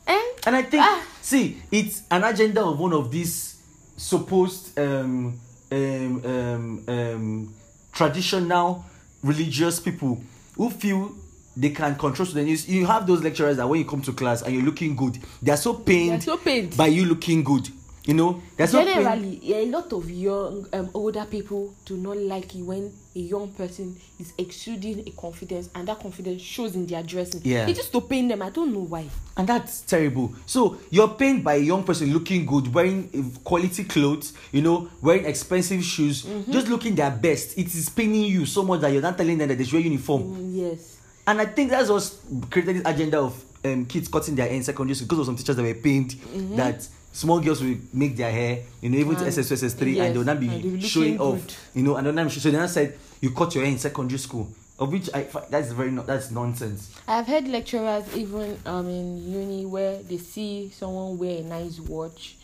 Eh? 0.07 0.23
And 0.47 0.57
I 0.57 0.63
think, 0.63 0.83
Ah. 0.83 1.03
see, 1.21 1.61
it's 1.71 2.03
an 2.11 2.25
agenda 2.25 2.65
of 2.65 2.79
one 2.79 2.95
of 2.95 3.11
these 3.11 3.57
supposed 3.99 4.79
um, 4.79 5.39
um, 5.71 6.25
um, 6.25 6.85
um, 6.89 7.55
traditional 7.93 8.85
religious 9.23 9.81
people 9.81 10.23
who 10.57 10.71
feel 10.71 11.13
they 11.59 11.71
can 11.71 11.97
control 11.97 12.27
students. 12.27 12.69
You, 12.69 12.81
you 12.81 12.87
have 12.87 13.07
those 13.07 13.23
lecturers 13.23 13.57
that 13.57 13.69
when 13.69 13.81
you 13.81 13.85
come 13.87 14.01
to 14.03 14.13
class 14.13 14.43
and 14.43 14.55
you're 14.55 14.65
looking 14.65 14.95
good, 14.95 15.19
they 15.43 15.53
are 15.53 15.57
so 15.57 15.75
pained, 15.75 16.23
so 16.23 16.37
pained. 16.37 16.77
by 16.77 16.87
you 16.87 17.05
looking 17.05 17.43
good. 17.43 17.69
You 18.07 18.15
know, 18.15 18.41
they're 18.57 18.67
so 18.67 18.83
pained. 18.83 18.95
Generally, 19.05 19.55
a 19.55 19.67
lot 19.67 19.93
of 19.93 20.11
young, 20.11 20.67
um, 20.73 20.89
older 20.95 21.27
people 21.27 21.75
do 21.85 21.95
not 21.99 22.17
like 22.17 22.55
it 22.55 22.63
when 22.63 22.91
a 23.15 23.19
young 23.19 23.49
person 23.53 24.01
is 24.19 24.33
exuding 24.39 25.01
a 25.07 25.11
confidence, 25.11 25.69
and 25.75 25.87
that 25.89 26.01
confidence 26.01 26.41
shows 26.41 26.75
in 26.75 26.87
their 26.87 27.03
dressing. 27.03 27.43
Yeah. 27.45 27.67
It's 27.67 27.79
just 27.81 27.93
to 27.93 28.01
pain 28.01 28.29
them. 28.29 28.41
I 28.41 28.49
don't 28.49 28.73
know 28.73 28.85
why. 28.87 29.05
And 29.37 29.47
that's 29.47 29.83
terrible. 29.83 30.33
So 30.47 30.79
you're 30.89 31.09
pained 31.09 31.45
by 31.45 31.55
a 31.57 31.59
young 31.59 31.85
person 31.85 32.11
looking 32.15 32.47
good, 32.47 32.73
wearing 32.73 33.11
uh, 33.15 33.39
quality 33.45 33.85
clothes, 33.85 34.33
you 34.53 34.63
know, 34.63 34.89
wearing 35.03 35.27
expensive 35.27 35.83
shoes, 35.85 36.25
Mm-hmm. 36.25 36.53
just 36.53 36.69
looking 36.69 36.95
their 36.95 37.11
best. 37.11 37.59
It 37.59 37.67
is 37.75 37.91
paining 37.91 38.25
you 38.25 38.47
so 38.47 38.63
much 38.63 38.81
that 38.81 38.89
you're 38.93 39.03
not 39.03 39.19
telling 39.19 39.37
them 39.37 39.49
that 39.49 39.59
they 39.59 39.65
should 39.65 39.75
wear 39.75 39.83
uniform. 39.83 40.23
Mm, 40.23 40.57
yes. 40.71 40.95
And 41.29 41.41
I 41.43 41.45
think 41.47 41.71
that's 41.71 41.91
what 41.91 42.11
created 42.51 42.77
this 42.77 42.83
agenda 42.87 43.19
of 43.21 43.45
um, 43.65 43.85
kids 43.85 44.09
cutting 44.09 44.35
their 44.35 44.47
hair 44.47 44.57
in 44.57 44.63
secondary 44.63 44.95
school 44.95 45.07
because 45.09 45.19
of 45.21 45.27
some 45.27 45.37
teachers 45.37 45.57
that 45.57 45.63
were 45.63 45.75
pained 45.75 46.13
Mm-hmm. 46.13 46.57
that 46.57 46.89
small 47.13 47.39
girls 47.41 47.63
will 47.63 47.77
make 47.93 48.17
their 48.17 48.31
hair, 48.31 48.63
you 48.81 48.89
know, 48.89 48.99
even 48.99 49.15
to 49.17 49.25
And- 49.25 49.33
SS2, 49.35 49.53
SS3, 49.53 49.95
yes, 49.95 50.07
and 50.07 50.17
they'll 50.17 50.25
not 50.25 50.41
be 50.41 50.47
they'll 50.49 50.73
be 50.73 50.81
showing 50.81 51.21
off, 51.21 51.41
good. 51.47 51.55
you 51.75 51.83
know. 51.83 51.97
And 51.97 52.07
then 52.07 52.19
I'm 52.19 52.29
sure, 52.31 52.41
so 52.41 52.51
then 52.51 52.61
I 52.63 52.67
said, 52.67 52.97
you 53.21 53.31
cut 53.33 53.55
your 53.55 53.65
hair 53.65 53.73
in 53.73 53.79
secondary 53.79 54.19
school, 54.19 54.49
of 54.79 54.91
which 54.93 55.11
I 55.13 55.25
that's 55.51 55.73
very 55.73 55.91
no, 55.91 56.03
that's 56.03 56.31
nonsense. 56.31 56.95
I've 57.07 57.27
heard 57.27 57.47
lecturers 57.49 58.05
even 58.17 58.59
um 58.65 58.89
in 58.89 59.31
uni 59.31 59.67
where 59.67 60.03
they 60.03 60.19
see 60.19 60.71
someone 60.71 61.19
wear 61.19 61.41
a 61.41 61.43
nice 61.43 61.79
watch 61.81 62.37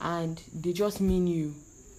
and 0.00 0.40
they 0.54 0.72
just 0.72 1.00
mean 1.00 1.26
you 1.26 1.54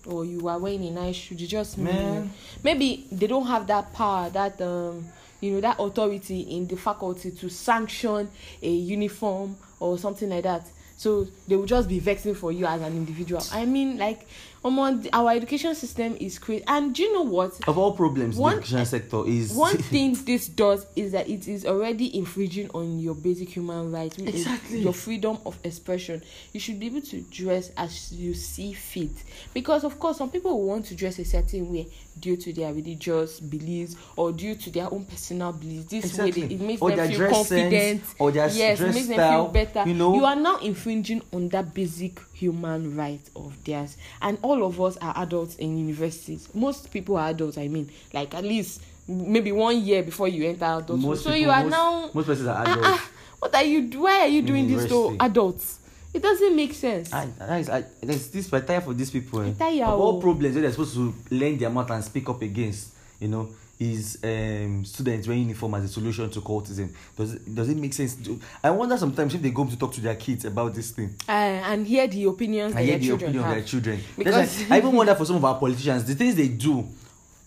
or 0.05 0.23
you 0.25 0.47
are 0.47 0.57
wearing 0.59 0.85
a 0.85 0.91
nice 0.91 1.15
shoe 1.17 1.35
they 1.35 1.45
just 1.47 1.77
mean 1.77 1.95
you 2.13 2.29
maybe 2.63 3.05
they 3.11 3.27
don't 3.27 3.47
have 3.47 3.67
that 3.67 3.91
power 3.93 4.29
that 4.29 4.61
um 4.61 5.05
you 5.41 5.51
know 5.51 5.61
that 5.61 5.77
authority 5.79 6.41
in 6.41 6.67
the 6.67 6.75
faculty 6.75 7.31
to 7.31 7.49
sanction 7.49 8.29
a 8.61 8.69
uniform 8.69 9.55
or 9.79 9.97
something 9.97 10.29
like 10.29 10.43
that. 10.43 10.65
So 10.97 11.27
they 11.47 11.55
will 11.55 11.65
just 11.65 11.87
be 11.87 11.99
vexing 11.99 12.35
for 12.35 12.51
you 12.51 12.65
as 12.65 12.81
an 12.81 12.91
individual. 12.91 13.41
I 13.53 13.65
mean 13.65 13.97
like 13.97 14.27
um, 14.65 14.77
our 15.13 15.31
education 15.31 15.73
system 15.73 16.17
is 16.19 16.37
crazy. 16.37 16.63
And 16.67 16.93
do 16.93 17.03
you 17.03 17.13
know 17.13 17.21
what? 17.21 17.57
Of 17.69 17.77
all 17.77 17.93
problems 17.93 18.35
in 18.35 18.41
One- 18.41 18.55
the 18.55 18.59
education 18.63 18.85
sector 18.85 19.25
is 19.25 19.53
one 19.53 19.77
thing 19.93 20.13
this 20.25 20.49
does 20.49 20.85
is 20.97 21.13
that 21.13 21.29
it 21.29 21.47
is 21.47 21.65
already 21.65 22.17
infringing 22.17 22.69
on 22.71 22.99
your 22.99 23.15
basic 23.15 23.47
human 23.47 23.89
rights 23.93 24.17
Exactly. 24.17 24.79
your 24.81 24.91
freedom 24.91 25.37
of 25.45 25.57
expression. 25.63 26.21
You 26.51 26.59
should 26.59 26.77
be 26.81 26.87
able 26.87 27.01
to 27.03 27.21
dress 27.21 27.71
as 27.77 28.11
you 28.11 28.33
see 28.33 28.73
fit. 28.73 29.11
Because 29.53 29.85
of 29.85 29.97
course 29.99 30.17
some 30.17 30.29
people 30.29 30.61
want 30.61 30.85
to 30.87 30.95
dress 30.95 31.17
a 31.19 31.23
certain 31.23 31.71
way 31.71 31.87
due 32.19 32.37
to 32.37 32.53
their 32.53 32.73
religious 32.73 33.39
beliefs 33.39 33.95
or 34.15 34.31
due 34.31 34.55
to 34.55 34.69
their 34.69 34.91
own 34.93 35.05
personal 35.05 35.51
beliefs. 35.53 35.85
This 35.85 36.05
Exactly. 36.05 36.41
way 36.41 36.47
they, 36.47 36.55
it 36.55 36.61
makes 36.61 36.81
Or 36.81 36.91
them 36.91 37.07
feel 37.09 37.17
sense, 37.17 37.31
confident. 37.37 38.03
or 38.19 38.31
their 38.31 38.49
yes 38.49 38.77
dress 38.79 38.91
it 38.91 38.95
makes 38.95 39.07
style, 39.07 39.45
them 39.45 39.53
feel 39.53 39.65
better. 39.65 39.89
you 39.89 39.95
know. 39.95 40.15
you 40.15 40.25
are 40.25 40.35
now 40.35 40.57
infringing 40.57 41.21
on 41.33 41.49
that 41.49 41.73
basic 41.73 42.19
human 42.33 42.95
right 42.95 43.21
of 43.35 43.63
theirs. 43.63 43.97
And 44.21 44.37
all 44.41 44.63
of 44.65 44.79
us 44.81 44.97
are 44.97 45.13
adults 45.17 45.55
in 45.55 45.77
universities. 45.77 46.49
Most 46.53 46.91
people 46.91 47.17
are 47.17 47.29
adults 47.29 47.57
i 47.57 47.67
mean 47.67 47.89
like 48.13 48.33
at 48.35 48.43
least 48.43 48.81
maybe 49.07 49.51
one 49.51 49.81
year 49.83 50.03
before 50.03 50.27
you 50.27 50.47
enter 50.47 50.65
adulthood. 50.65 50.99
Most 50.99 51.23
so 51.23 51.29
people, 51.31 51.41
you 51.41 51.49
are 51.49 51.63
most, 51.63 51.71
now 51.71 52.09
most 52.13 52.25
persons 52.27 52.47
are 52.47 52.57
Ah, 52.57 52.61
adults. 52.71 52.81
ah, 52.83 53.09
what 53.39 53.55
are 53.55 53.63
you 53.63 53.99
why 54.01 54.19
are 54.21 54.27
you 54.27 54.41
doing 54.41 54.67
this 54.67 54.87
to 54.87 55.15
adults 55.19 55.78
it 56.13 56.21
doesn't 56.21 56.55
make 56.55 56.73
sense 56.73 57.13
I, 57.13 57.25
that 57.37 57.59
is, 57.59 57.69
I, 57.69 57.83
there's 58.01 58.27
this, 58.29 58.51
I 58.53 58.61
tire 58.61 58.81
for 58.81 58.93
these 58.93 59.11
people. 59.11 59.41
Eh. 59.41 59.53
tire 59.57 59.85
all 59.85 60.17
o. 60.17 60.21
problems 60.21 60.55
where 60.55 60.61
they're 60.63 60.71
supposed 60.71 60.95
to 60.95 61.13
lend 61.31 61.59
their 61.59 61.69
mouth 61.69 61.89
and 61.91 62.03
speak 62.03 62.27
up 62.29 62.41
against, 62.41 62.89
you 63.19 63.27
know, 63.27 63.49
is 63.79 64.19
um, 64.23 64.83
students 64.83 65.25
wearing 65.27 65.43
uniform 65.43 65.75
as 65.75 65.85
a 65.85 65.87
solution 65.87 66.29
to 66.29 66.41
cultism. 66.41 66.89
Does 67.15 67.33
it, 67.35 67.55
does 67.55 67.69
it 67.69 67.77
make 67.77 67.93
sense? 67.93 68.15
To, 68.15 68.37
I 68.61 68.71
wonder 68.71 68.97
sometimes 68.97 69.33
if 69.35 69.41
they 69.41 69.51
go 69.51 69.63
to 69.65 69.77
talk 69.77 69.93
to 69.93 70.01
their 70.01 70.15
kids 70.15 70.43
about 70.45 70.73
this 70.73 70.91
thing. 70.91 71.15
uh, 71.29 71.31
and 71.31 71.87
hear 71.87 72.05
the 72.07 72.25
opinions 72.25 72.75
I 72.75 72.85
that 72.85 72.99
hear 73.01 73.17
the 73.17 73.23
opinion 73.25 73.43
have 73.43 73.51
of 73.51 73.57
their 73.57 73.65
children. 73.65 73.99
Because- 74.17 74.63
why 74.63 74.75
I 74.75 74.79
even 74.79 74.91
wonder 74.93 75.15
for 75.15 75.25
some 75.25 75.37
of 75.37 75.45
our 75.45 75.57
politicians, 75.57 76.03
the 76.05 76.15
things 76.15 76.35
they 76.35 76.49
do, 76.49 76.85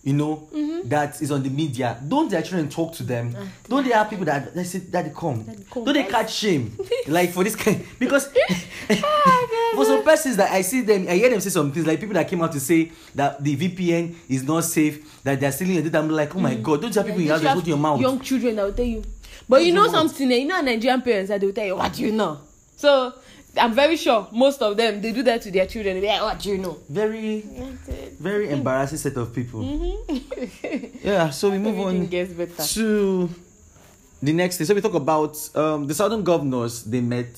you 0.03 0.13
know, 0.13 0.47
Mm-hmm. 0.53 0.89
that 0.89 1.21
is 1.21 1.31
on 1.31 1.41
the 1.43 1.49
media. 1.49 1.97
Don't 2.07 2.29
their 2.29 2.41
children 2.41 2.69
talk 2.69 2.93
to 2.95 3.03
them? 3.03 3.33
Don't 3.69 3.85
they 3.85 3.91
have 3.93 4.09
people 4.09 4.25
that 4.25 4.53
they 4.53 4.63
say 4.65 4.79
that 4.79 5.05
they 5.05 5.11
come? 5.11 5.45
Don't 5.73 5.93
they 5.93 6.03
catch 6.03 6.33
shame? 6.33 6.77
like 7.07 7.31
for 7.31 7.43
this 7.43 7.55
kind 7.55 7.85
because 7.97 8.29
Ah, 8.89 9.71
for 9.75 9.85
some 9.85 10.03
persons 10.03 10.35
that 10.37 10.51
I 10.51 10.61
see 10.61 10.81
them, 10.81 11.05
I 11.07 11.13
hear 11.15 11.29
them 11.29 11.39
say 11.39 11.49
some 11.49 11.71
things 11.71 11.87
like 11.87 11.99
people 11.99 12.13
that 12.15 12.27
came 12.27 12.41
out 12.41 12.51
to 12.51 12.59
say 12.59 12.91
that 13.15 13.41
the 13.43 13.55
VPN 13.55 14.13
is 14.27 14.43
not 14.43 14.65
safe, 14.65 15.23
that 15.23 15.39
they're 15.39 15.51
stealing 15.51 15.75
your 15.75 15.83
data. 15.83 15.99
I'm 15.99 16.09
like, 16.09 16.35
oh 16.35 16.39
my 16.39 16.55
god, 16.55 16.81
don't 16.81 16.93
you 16.93 16.99
have 17.01 17.07
people 17.07 17.21
your 17.21 17.37
You 17.39 17.47
have 17.47 17.55
put 17.55 17.63
in 17.63 17.69
your 17.69 17.77
mouth? 17.77 17.99
young 18.01 18.19
children 18.19 18.59
I'll 18.59 18.73
tell 18.73 18.85
you 18.85 19.03
but 19.47 19.63
you 19.65 19.73
know 19.73 19.87
something 19.87 20.31
eh, 20.31 20.35
you 20.37 20.45
know 20.47 20.61
nigerian 20.61 21.01
parents 21.01 21.29
that 21.29 21.39
they 21.41 21.47
will 21.47 21.53
tell 21.53 21.65
you 21.65 21.75
what 21.75 21.91
do 21.93 22.01
you 22.03 22.11
know 22.11 22.39
so 22.77 23.13
i'm 23.57 23.73
very 23.73 23.95
sure 23.95 24.27
most 24.31 24.61
of 24.61 24.75
them 24.77 25.01
they 25.01 25.11
do 25.11 25.23
that 25.23 25.41
to 25.41 25.51
their 25.51 25.65
children 25.67 25.95
they 25.95 26.01
be 26.01 26.07
like 26.07 26.21
what 26.21 26.39
do 26.39 26.49
you 26.49 26.57
know 26.57 26.77
Very, 26.89 27.41
very 28.19 28.49
embarrassing 28.49 28.97
set 28.97 29.15
of 29.17 29.33
people. 29.33 29.61
mm-hmm. 29.61 30.97
Yeah, 31.07 31.29
so 31.29 31.49
we 31.51 31.57
move 31.57 31.79
on. 31.79 32.07
to 32.09 33.29
the 34.21 34.31
next 34.33 34.57
thing. 34.57 34.65
So 34.65 34.73
we 34.73 34.79
talk 34.81 34.93
about 34.93 35.37
um, 35.55 35.85
the 35.85 35.93
southern 35.93 36.23
governors. 36.23 36.83
They 36.83 37.01
met 37.01 37.37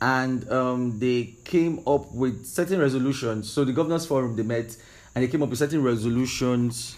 and 0.00 0.50
um, 0.50 0.98
they 0.98 1.34
came 1.44 1.80
up 1.86 2.10
with 2.12 2.46
certain 2.46 2.80
resolutions. 2.80 3.50
So 3.50 3.64
the 3.64 3.72
governors 3.72 4.06
forum 4.06 4.34
they 4.34 4.42
met 4.42 4.74
and 5.14 5.22
they 5.22 5.28
came 5.28 5.42
up 5.42 5.50
with 5.50 5.58
certain 5.58 5.82
resolutions 5.82 6.96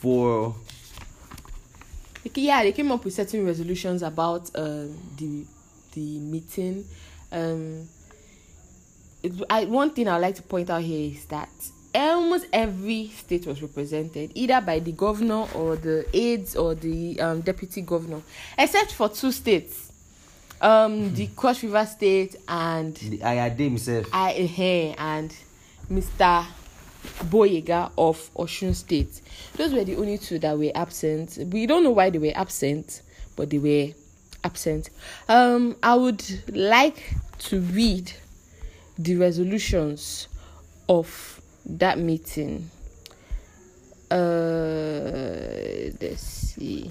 for 0.00 0.54
yeah, 2.34 2.62
they 2.64 2.72
came 2.72 2.90
up 2.90 3.04
with 3.04 3.14
certain 3.14 3.46
resolutions 3.46 4.02
about 4.02 4.50
uh, 4.56 4.86
the 5.16 5.44
the 5.92 6.18
meeting. 6.18 6.84
Um, 7.36 7.88
I, 9.50 9.66
one 9.66 9.90
thing 9.90 10.08
I'd 10.08 10.18
like 10.18 10.36
to 10.36 10.42
point 10.42 10.70
out 10.70 10.82
here 10.82 11.12
is 11.12 11.26
that 11.26 11.48
almost 11.94 12.46
every 12.52 13.08
state 13.08 13.46
was 13.46 13.60
represented, 13.60 14.32
either 14.34 14.60
by 14.60 14.78
the 14.78 14.92
governor 14.92 15.46
or 15.54 15.76
the 15.76 16.06
aides 16.14 16.56
or 16.56 16.74
the 16.74 17.20
um, 17.20 17.40
deputy 17.42 17.82
governor, 17.82 18.22
except 18.56 18.92
for 18.92 19.08
two 19.08 19.32
states, 19.32 19.92
um, 20.60 21.14
the 21.14 21.26
Cross 21.28 21.62
River 21.62 21.84
State 21.86 22.36
and 22.48 22.94
the 22.96 23.18
Ayade 23.18 23.58
himself. 23.58 24.06
I 24.12 24.32
eh, 24.32 24.94
and 24.96 25.34
Mr. 25.90 26.46
Boyega 27.24 27.92
of 27.98 28.30
Oshun 28.34 28.74
State. 28.74 29.20
Those 29.56 29.74
were 29.74 29.84
the 29.84 29.96
only 29.96 30.18
two 30.18 30.38
that 30.38 30.56
were 30.58 30.72
absent. 30.74 31.38
We 31.50 31.66
don't 31.66 31.84
know 31.84 31.90
why 31.90 32.10
they 32.10 32.18
were 32.18 32.32
absent, 32.34 33.02
but 33.36 33.50
they 33.50 33.58
were 33.58 33.92
absent. 34.44 34.90
Um, 35.28 35.76
I 35.82 35.94
would 35.94 36.22
like 36.54 37.02
to 37.38 37.60
read 37.60 38.12
the 38.98 39.16
resolutions 39.16 40.28
of 40.88 41.40
that 41.64 41.98
meeting. 41.98 42.70
Uh, 44.10 44.16
let's 46.00 46.22
see. 46.22 46.90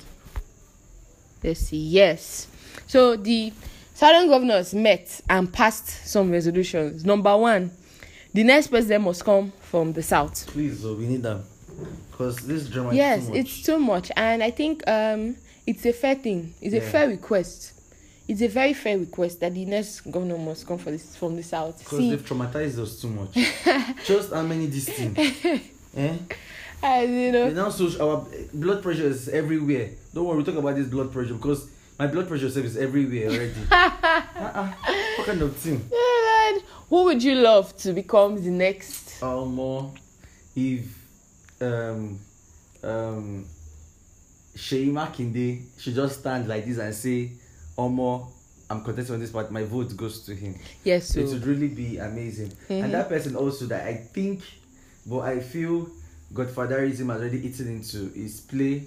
Let's 1.44 1.62
see. 1.62 1.78
Yes. 1.78 2.48
So 2.88 3.16
the 3.16 3.54
southern 3.94 4.30
governors 4.30 4.74
met 4.74 5.22
and 5.30 5.52
passed 5.52 6.08
some 6.08 6.32
resolutions. 6.32 7.06
Number 7.06 7.36
one, 7.38 7.72
the 8.34 8.44
next 8.44 8.68
president 8.68 9.04
must 9.06 9.24
come 9.24 9.54
from 9.62 9.94
the 9.94 10.04
south. 10.04 10.48
Please, 10.48 10.86
oh, 10.86 10.96
we 10.96 11.08
need 11.08 11.24
them 11.24 11.44
because 12.12 12.38
this 12.46 12.68
drama. 12.68 12.94
yes, 12.94 13.22
is 13.22 13.26
too 13.28 13.32
much. 13.32 13.40
it's 13.40 13.62
too 13.64 13.80
much, 13.80 14.12
and 14.16 14.44
I 14.44 14.52
think 14.52 14.88
um 14.88 15.36
it's 15.66 15.86
a 15.86 15.94
fair 15.94 16.16
thing. 16.16 16.54
It's 16.62 16.76
a 16.76 16.82
fair 16.82 17.08
request. 17.08 17.74
It's 18.28 18.42
a 18.42 18.48
very 18.48 18.74
fair 18.74 18.98
request 18.98 19.40
that 19.42 19.54
the 19.54 19.66
next 19.66 20.02
governor 20.02 20.38
must 20.38 20.66
come 20.66 20.80
for 20.80 20.90
this, 20.92 21.16
from 21.16 21.36
the 21.36 21.44
south. 21.44 21.80
Because 21.80 22.00
they've 22.00 22.26
traumatized 22.26 22.80
us 22.80 23.00
too 23.00 23.10
much. 23.10 23.34
Just 24.06 24.34
how 24.34 24.42
many 24.42 24.66
this 24.66 24.90
thing? 24.90 25.16
eh? 25.96 26.18
as 26.82 27.10
you 27.10 27.32
know, 27.32 27.50
now 27.50 27.70
so 27.70 27.88
our 28.06 28.26
blood 28.54 28.82
pressure 28.82 29.08
is 29.08 29.30
everywhere. 29.30 29.90
Don't 30.14 30.26
worry, 30.26 30.38
we 30.38 30.44
talk 30.44 30.56
about 30.56 30.76
this 30.76 30.88
blood 30.88 31.12
pressure 31.12 31.34
because 31.34 31.68
my 31.98 32.08
blood 32.08 32.28
pressure 32.28 32.50
self 32.50 32.66
is 32.66 32.78
everywhere 32.78 33.30
already. 33.30 33.54
uh-uh. 33.72 34.74
What 35.18 35.28
kind 35.28 35.42
of 35.42 35.56
thing? 35.56 35.90
Lord, 35.92 36.64
who 36.90 37.04
would 37.06 37.24
you 37.24 37.36
love 37.36 37.76
to 37.78 37.94
become 37.94 38.44
the 38.44 38.52
next? 38.52 39.22
More 39.22 39.92
if 40.56 40.86
um 41.62 42.20
um 42.84 43.46
Seyi 44.56 44.92
Makinde 44.92 45.64
should 45.80 45.96
just 45.96 46.20
stand 46.20 46.48
like 46.48 46.66
this 46.66 46.78
and 46.78 46.94
say, 46.94 47.32
Omo, 47.78 48.28
I'm 48.70 48.84
contesting 48.84 49.16
on 49.16 49.20
this 49.22 49.32
part, 49.32 49.52
my 49.52 49.64
vote 49.64 49.96
goes 49.96 50.22
to 50.26 50.34
him. 50.36 50.56
Yes, 50.84 51.10
so 51.10 51.20
it 51.20 51.28
would 51.28 51.46
really 51.46 51.68
be 51.68 51.98
amazing. 51.98 52.52
Mhm. 52.70 52.84
And 52.86 52.94
that 52.94 53.10
person 53.10 53.36
also 53.36 53.66
that 53.66 53.86
I 53.88 53.96
think, 53.96 54.42
but 55.06 55.20
I 55.20 55.40
feel 55.40 55.88
Godfatherism 56.34 57.12
has 57.12 57.22
already 57.22 57.46
eaten 57.48 57.68
into 57.68 58.10
his 58.14 58.40
play, 58.42 58.84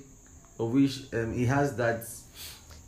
of 0.58 0.72
which 0.72 1.02
um, 1.12 1.32
he 1.32 1.44
has 1.46 1.76
that 1.76 2.04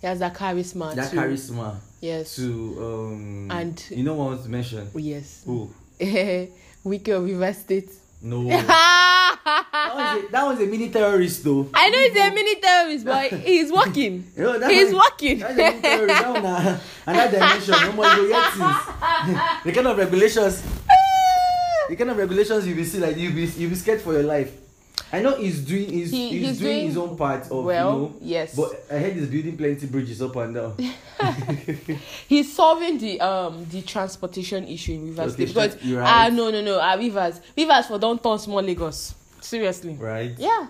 he 0.01 0.07
has 0.07 0.18
that 0.18 0.34
charisma. 0.34 0.94
that 0.94 1.11
too. 1.11 1.16
charisma 1.18 1.76
Yes. 2.01 2.34
to 2.36 2.76
um 2.82 3.51
And- 3.51 3.84
you 3.90 4.03
know 4.03 4.14
what 4.14 4.24
I 4.24 4.28
want 4.30 4.42
to 4.44 4.48
mention 4.48 4.88
yes. 4.94 5.42
who 5.44 5.70
Wiki 6.84 7.11
of 7.12 7.24
River 7.24 7.53
State. 7.53 7.90
no 8.22 8.48
that, 9.45 9.66
I 9.72 9.95
was 10.14 10.24
a, 10.24 10.32
that 10.32 10.45
was 10.47 10.61
a 10.61 10.66
mini 10.66 10.91
terrorist 10.91 11.45
though 11.45 11.62
know 11.72 11.99
he's 11.99 12.16
a 12.16 12.30
mini 12.34 12.55
terrorist, 12.61 13.05
but 13.05 13.32
he's 13.49 13.72
working. 13.72 14.24
You 14.36 14.43
know, 14.45 14.59
that 14.59 14.70
he's 14.70 14.93
one- 14.93 15.03
working. 15.11 15.38
That's 15.38 15.53
a 15.55 15.57
mini 15.57 15.80
terrorist. 15.82 16.20
That 16.22 16.32
one, 16.32 16.47
uh, 16.47 16.80
another 17.07 17.30
dimension. 17.32 17.74
No 17.80 17.93
more 17.93 18.05
go 18.16 18.24
yet 18.26 18.53
things. 18.53 18.76
the 19.64 19.72
kind 19.72 19.86
of 19.86 19.99
regulations, 19.99 20.62
the 21.88 21.97
kind 21.97 22.11
of 22.11 22.16
regulations 22.16 22.66
you 22.66 22.74
will 22.76 22.84
see 22.84 22.99
like 22.99 23.16
you 23.16 23.30
be 23.32 23.45
you 23.47 23.68
be 23.68 23.74
scared 23.74 24.01
for 24.01 24.12
your 24.12 24.22
life. 24.22 24.53
I 25.12 25.20
know 25.22 25.34
he's 25.36 25.61
doing 25.64 25.88
he's, 25.91 26.11
He- 26.12 26.28
he's, 26.28 26.47
he's 26.49 26.59
doing, 26.61 26.74
doing 26.76 26.86
his 26.88 26.97
own 26.97 27.16
part 27.16 27.51
of 27.51 27.64
well, 27.64 27.93
you 27.95 27.99
know, 28.01 28.14
yes. 28.20 28.55
But 28.55 28.84
I 28.91 28.99
heard 28.99 29.14
he's 29.14 29.26
building 29.26 29.57
plenty 29.57 29.86
bridges 29.86 30.22
up 30.22 30.36
and 30.36 30.55
down. 30.55 30.76
He's 32.28 32.53
solving 32.55 32.99
the 32.99 33.20
um 33.20 33.66
the 33.70 33.82
transportation 33.82 34.66
issue 34.68 34.93
in 34.93 35.07
Rivers 35.16 35.34
Okay, 35.34 35.47
State 35.47 35.55
because 35.72 35.84
you're 35.84 36.03
ah 36.03 36.22
right. 36.24 36.32
no 36.32 36.51
no 36.51 36.61
no 36.62 36.78
ah 36.80 36.95
Rivers 36.95 37.41
Rivers 37.57 37.86
for 37.86 37.99
don't 37.99 38.22
turn 38.22 38.38
small 38.38 38.62
Lagos 38.62 39.14
seriously 39.41 39.95
right. 39.95 40.34
yeah 40.38 40.66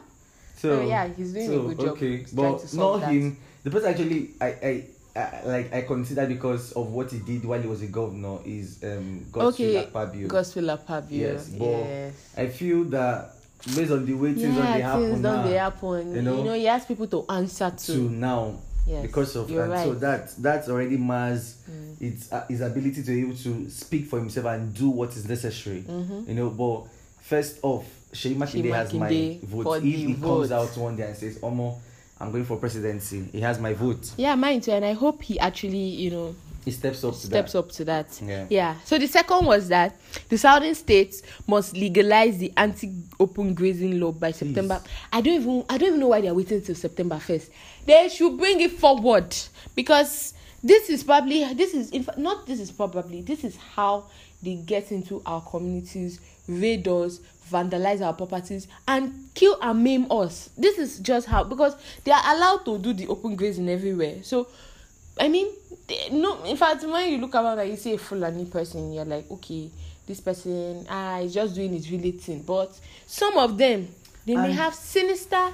So 0.56 0.80
So, 0.82 0.88
yeah, 0.88 1.08
he's 1.08 1.32
doing 1.32 1.48
a 1.52 1.62
good 1.74 1.78
job 1.80 1.88
Okay, 1.96 2.26
but 2.32 2.74
not 2.74 3.00
that. 3.00 3.12
him. 3.12 3.36
The 3.64 3.70
person 3.70 3.88
actually, 3.90 4.30
I, 4.40 4.46
I, 4.46 4.84
I, 5.16 5.42
like 5.46 5.72
I 5.72 5.82
consider 5.82 6.26
because 6.26 6.72
of 6.72 6.92
what 6.92 7.10
he 7.10 7.18
did 7.18 7.44
while 7.44 7.60
he 7.60 7.66
was 7.68 7.80
a 7.82 7.86
governor 7.86 8.38
is 8.44 8.78
um 8.84 9.24
Godswill 9.32 9.48
Okay, 9.54 9.86
Akpabio. 9.86 10.28
Gospel 10.28 10.62
Apabio. 10.64 11.10
Yes, 11.10 11.48
but 11.48 11.64
yes. 11.64 12.14
I 12.36 12.46
feel 12.48 12.84
that 12.84 13.34
based 13.74 13.90
on 13.92 14.04
the 14.06 14.12
way 14.14 14.32
things 14.34 14.54
don't 14.56 14.72
they 14.72 14.80
happen 14.82 15.10
things 15.10 15.20
now, 15.20 15.42
they 15.42 15.54
happen. 15.54 16.08
you 16.10 16.16
You 16.16 16.22
know, 16.22 16.42
know, 16.44 16.52
he 16.54 16.64
has 16.66 16.84
people 16.86 17.06
to 17.08 17.24
answer 17.30 17.70
to. 17.70 17.86
to 17.92 17.98
now 18.10 18.54
yes. 18.86 19.02
because 19.02 19.36
of 19.36 19.50
and 19.50 19.70
right. 19.70 19.84
so 19.86 19.94
that 19.94 20.30
that's 20.42 20.68
already 20.68 20.96
mars 20.98 21.56
Mm. 21.70 22.00
its 22.02 22.32
uh, 22.32 22.44
his 22.48 22.60
ability 22.62 23.02
to 23.02 23.10
be 23.12 23.20
able 23.20 23.36
to 23.36 23.70
speak 23.70 24.06
for 24.06 24.18
himself 24.18 24.46
and 24.46 24.74
do 24.74 24.88
what 24.90 25.10
is 25.16 25.28
necessary 25.28 25.82
Mhm. 25.88 26.26
you 26.28 26.34
know 26.34 26.50
but 26.50 26.86
first 27.22 27.58
off 27.62 27.84
Seyi 28.12 28.34
Makinde 28.36 28.64
Seyi 28.64 28.74
has 28.74 28.92
my 28.94 29.38
vote 29.42 29.76
if 29.78 29.82
he 29.82 30.12
vote. 30.14 30.48
comes 30.48 30.52
out 30.52 30.76
one 30.76 30.96
day 30.96 31.04
and 31.04 31.16
says 31.16 31.38
Omo 31.38 31.78
I'm 32.20 32.30
going 32.32 32.44
for 32.44 32.56
presidency 32.58 33.24
he 33.32 33.40
has 33.40 33.58
my 33.58 33.72
vote 33.72 34.12
Yeah, 34.16 34.34
mine 34.34 34.60
too, 34.60 34.72
and 34.72 34.84
I 34.84 34.92
hope 34.92 35.22
he 35.22 35.38
actually, 35.38 35.78
you 35.78 36.10
know, 36.10 36.34
he 36.64 36.70
steps 36.70 37.02
up 37.04 37.14
to 37.14 37.20
steps 37.20 37.52
that 37.52 37.58
up 37.58 37.72
to 37.72 37.84
that. 37.86 38.20
Yeah. 38.22 38.46
Yeah. 38.50 38.74
So 38.84 38.98
the 38.98 39.06
second 39.06 39.46
was 39.46 39.68
that 39.68 39.96
the 40.28 40.36
southern 40.36 40.74
states 40.74 41.22
must 41.46 41.74
legalize 41.74 42.36
the 42.36 42.52
anti-open 42.56 43.54
grazing 43.54 43.98
law 43.98 44.12
by 44.12 44.32
September. 44.32 44.82
I 45.12 45.22
don't 45.22 45.40
even 45.40 45.64
I 45.70 45.78
don't 45.78 45.88
even 45.88 46.00
know 46.00 46.08
why 46.08 46.20
they 46.20 46.28
are 46.28 46.34
waiting 46.34 46.60
till 46.60 46.74
September 46.74 47.18
first. 47.18 47.50
They 47.86 48.08
should 48.10 48.36
bring 48.36 48.60
it 48.60 48.72
forward 48.72 49.34
because 49.74 50.34
this 50.62 50.90
is 50.90 51.02
probably 51.02 51.52
this 51.54 51.72
is 51.72 51.90
in 51.90 52.02
fact 52.02 52.18
not 52.18 52.46
this 52.46 52.60
is 52.60 52.70
probably 52.70 53.22
this 53.22 53.42
is 53.44 53.56
how 53.56 54.04
they 54.42 54.56
get 54.56 54.92
into 54.92 55.22
our 55.26 55.40
communities, 55.42 56.20
raid 56.48 56.86
us, 56.88 57.20
vandalize 57.50 58.00
our 58.04 58.12
properties, 58.14 58.68
and 58.86 59.12
kill 59.34 59.56
and 59.60 59.82
maim 59.82 60.06
us. 60.10 60.50
This 60.56 60.78
is 60.78 60.98
just 61.00 61.26
how 61.26 61.44
because 61.44 61.74
they 62.04 62.12
are 62.12 62.22
allowed 62.34 62.64
to 62.66 62.78
do 62.78 62.92
the 62.92 63.06
open 63.08 63.36
grazing 63.36 63.68
everywhere. 63.68 64.16
So 64.22 64.48
I 65.18 65.28
mean, 65.28 65.48
they, 65.86 66.08
no. 66.12 66.42
In 66.44 66.56
fact, 66.56 66.84
when 66.84 67.10
you 67.10 67.18
look 67.18 67.34
around 67.34 67.58
and 67.58 67.70
you 67.70 67.76
see 67.76 67.94
a 67.94 67.98
Fulani 67.98 68.44
person, 68.46 68.92
you're 68.92 69.04
like, 69.04 69.30
okay, 69.30 69.70
this 70.06 70.20
person, 70.20 70.86
ah, 70.88 71.18
is 71.18 71.34
just 71.34 71.54
doing 71.54 71.72
his 71.72 71.90
really 71.90 72.12
thing. 72.12 72.42
But 72.42 72.72
some 73.06 73.36
of 73.36 73.58
them, 73.58 73.88
they 74.24 74.34
may 74.36 74.44
And- 74.46 74.54
have 74.54 74.74
sinister 74.74 75.48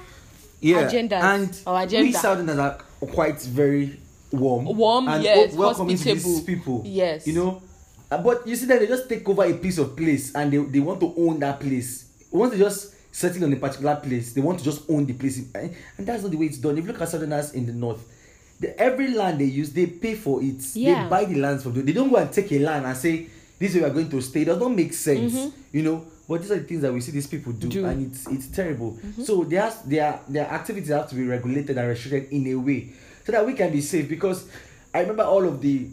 yeah 0.59 0.89
agendas 0.89 1.21
and 1.21 1.59
or 1.67 1.79
agenda. 1.81 2.03
we 2.07 2.11
southerners 2.13 2.57
are 2.57 2.79
quite 3.13 3.39
very 3.41 3.99
warm 4.31 4.65
Warm, 4.65 5.07
and 5.07 5.23
yes, 5.23 5.53
welcoming 5.53 5.95
to 5.97 6.03
these 6.15 6.41
people 6.41 6.81
Yes. 6.83 7.27
you 7.27 7.33
know 7.33 7.61
but 8.09 8.47
you 8.47 8.55
see 8.55 8.65
that 8.67 8.79
they 8.79 8.87
just 8.87 9.09
take 9.09 9.27
over 9.27 9.43
a 9.43 9.53
piece 9.53 9.77
of 9.77 9.95
place 9.95 10.33
and 10.33 10.51
they, 10.51 10.57
they 10.57 10.79
want 10.79 10.99
to 11.01 11.13
own 11.17 11.39
that 11.39 11.59
place. 11.59 12.05
Once 12.31 12.53
they 12.53 12.57
just 12.59 12.93
settle 13.13 13.43
on 13.45 13.53
a 13.53 13.55
particular 13.55 13.95
place 13.95 14.33
they 14.33 14.41
want 14.41 14.59
to 14.59 14.63
just 14.65 14.89
own 14.89 15.05
the 15.05 15.13
place. 15.13 15.39
And 15.53 15.75
and 15.97 16.07
that's 16.07 16.21
not 16.23 16.31
the 16.31 16.37
way 16.37 16.45
it's 16.45 16.57
done. 16.59 16.77
If 16.77 16.85
you 16.85 16.91
look 16.91 17.01
at 17.01 17.09
southerners 17.09 17.53
in 17.53 17.65
the 17.65 17.73
north 17.73 18.13
the, 18.59 18.79
every 18.79 19.09
land 19.13 19.39
they 19.39 19.45
use 19.45 19.71
they 19.73 19.87
pay 19.87 20.15
for 20.15 20.41
it. 20.41 20.61
Yeah. 20.75 21.03
they 21.03 21.09
buy 21.09 21.25
the 21.25 21.35
lands 21.35 21.63
from 21.63 21.73
them. 21.73 21.85
They 21.85 21.93
don't 21.93 22.09
go 22.09 22.15
and 22.17 22.31
take 22.31 22.51
a 22.51 22.59
land 22.59 22.85
and 22.85 22.95
say 22.95 23.27
this 23.59 23.73
is 23.75 23.81
where 23.81 23.85
we 23.85 23.89
are 23.89 23.93
going 23.93 24.09
to 24.11 24.21
stay. 24.21 24.41
It 24.43 24.45
does 24.45 24.59
not 24.59 24.69
make 24.71 24.93
sense 24.93 25.51
you 25.71 25.83
know? 25.83 26.05
But 26.29 26.41
these 26.41 26.51
are 26.51 26.57
the 26.59 26.63
things 26.65 26.81
that 26.81 26.93
we 26.93 26.99
see 27.01 27.11
these 27.13 27.27
people 27.27 27.53
do, 27.53 27.67
Mm-hmm. 27.67 27.73
Do. 27.73 27.81
Mm-hmm. 27.83 27.89
and 27.91 28.11
it's 28.11 28.27
it's 28.27 28.47
terrible. 28.55 28.97
So 29.23 29.43
their 29.45 29.71
their 29.85 30.19
their 30.27 30.47
activities 30.47 30.89
have 30.89 31.09
to 31.09 31.15
be 31.15 31.23
regulated 31.25 31.77
and 31.77 31.87
restricted 31.87 32.31
in 32.31 32.47
a 32.47 32.55
way 32.55 32.89
so 33.25 33.31
that 33.31 33.45
we 33.45 33.53
can 33.53 33.71
be 33.73 33.81
safe 33.81 34.07
because 34.07 34.47
i 34.93 35.01
remember 35.01 35.23
all 35.23 35.45
of 35.45 35.59
the 35.61 35.89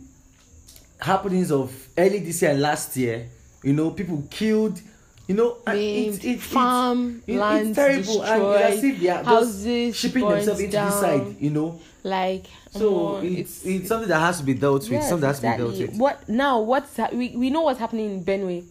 happenings 1.04 1.50
of 1.52 1.70
early 1.98 2.18
this 2.20 2.40
year 2.42 2.50
and 2.52 2.60
last 2.60 2.96
year 2.96 3.28
you 3.62 3.72
know 3.72 3.90
people 3.90 4.22
killed 4.30 4.80
you 5.28 5.34
know 5.34 5.58
and 5.66 5.78
Maimed, 5.78 6.40
farm 6.42 7.22
it- 7.26 7.36
lands 7.36 7.68
it's 7.70 7.76
terrible 7.76 8.22
and 8.24 8.42
as 8.62 8.84
if 8.84 9.00
they 9.00 9.08
are 9.08 9.24
houses 9.24 9.96
shipping 9.96 10.26
themselves 10.28 10.60
into 10.60 10.70
the 10.72 10.76
down. 10.82 11.00
side 11.00 11.36
you 11.40 11.50
know 11.50 11.80
like 12.02 12.44
so 12.70 12.90
omo, 12.92 13.38
it's, 13.38 13.64
it's 13.64 13.88
something 13.88 14.08
that 14.08 14.18
has 14.20 14.38
to 14.38 14.44
be 14.44 14.54
dealt 14.54 14.82
with 14.82 14.92
Yes, 14.92 15.08
something 15.08 15.20
that 15.22 15.26
has 15.28 15.40
to 15.40 15.50
be 15.50 15.56
dealt 15.56 15.78
with 15.78 15.96
What 15.98 16.28
now? 16.28 16.60
What's 16.60 16.96
ha- 16.96 17.08
we 17.12 17.36
we 17.36 17.48
know 17.50 17.62
what's 17.62 17.78
happening 17.78 18.06
in 18.14 18.24
Benue. 18.24 18.64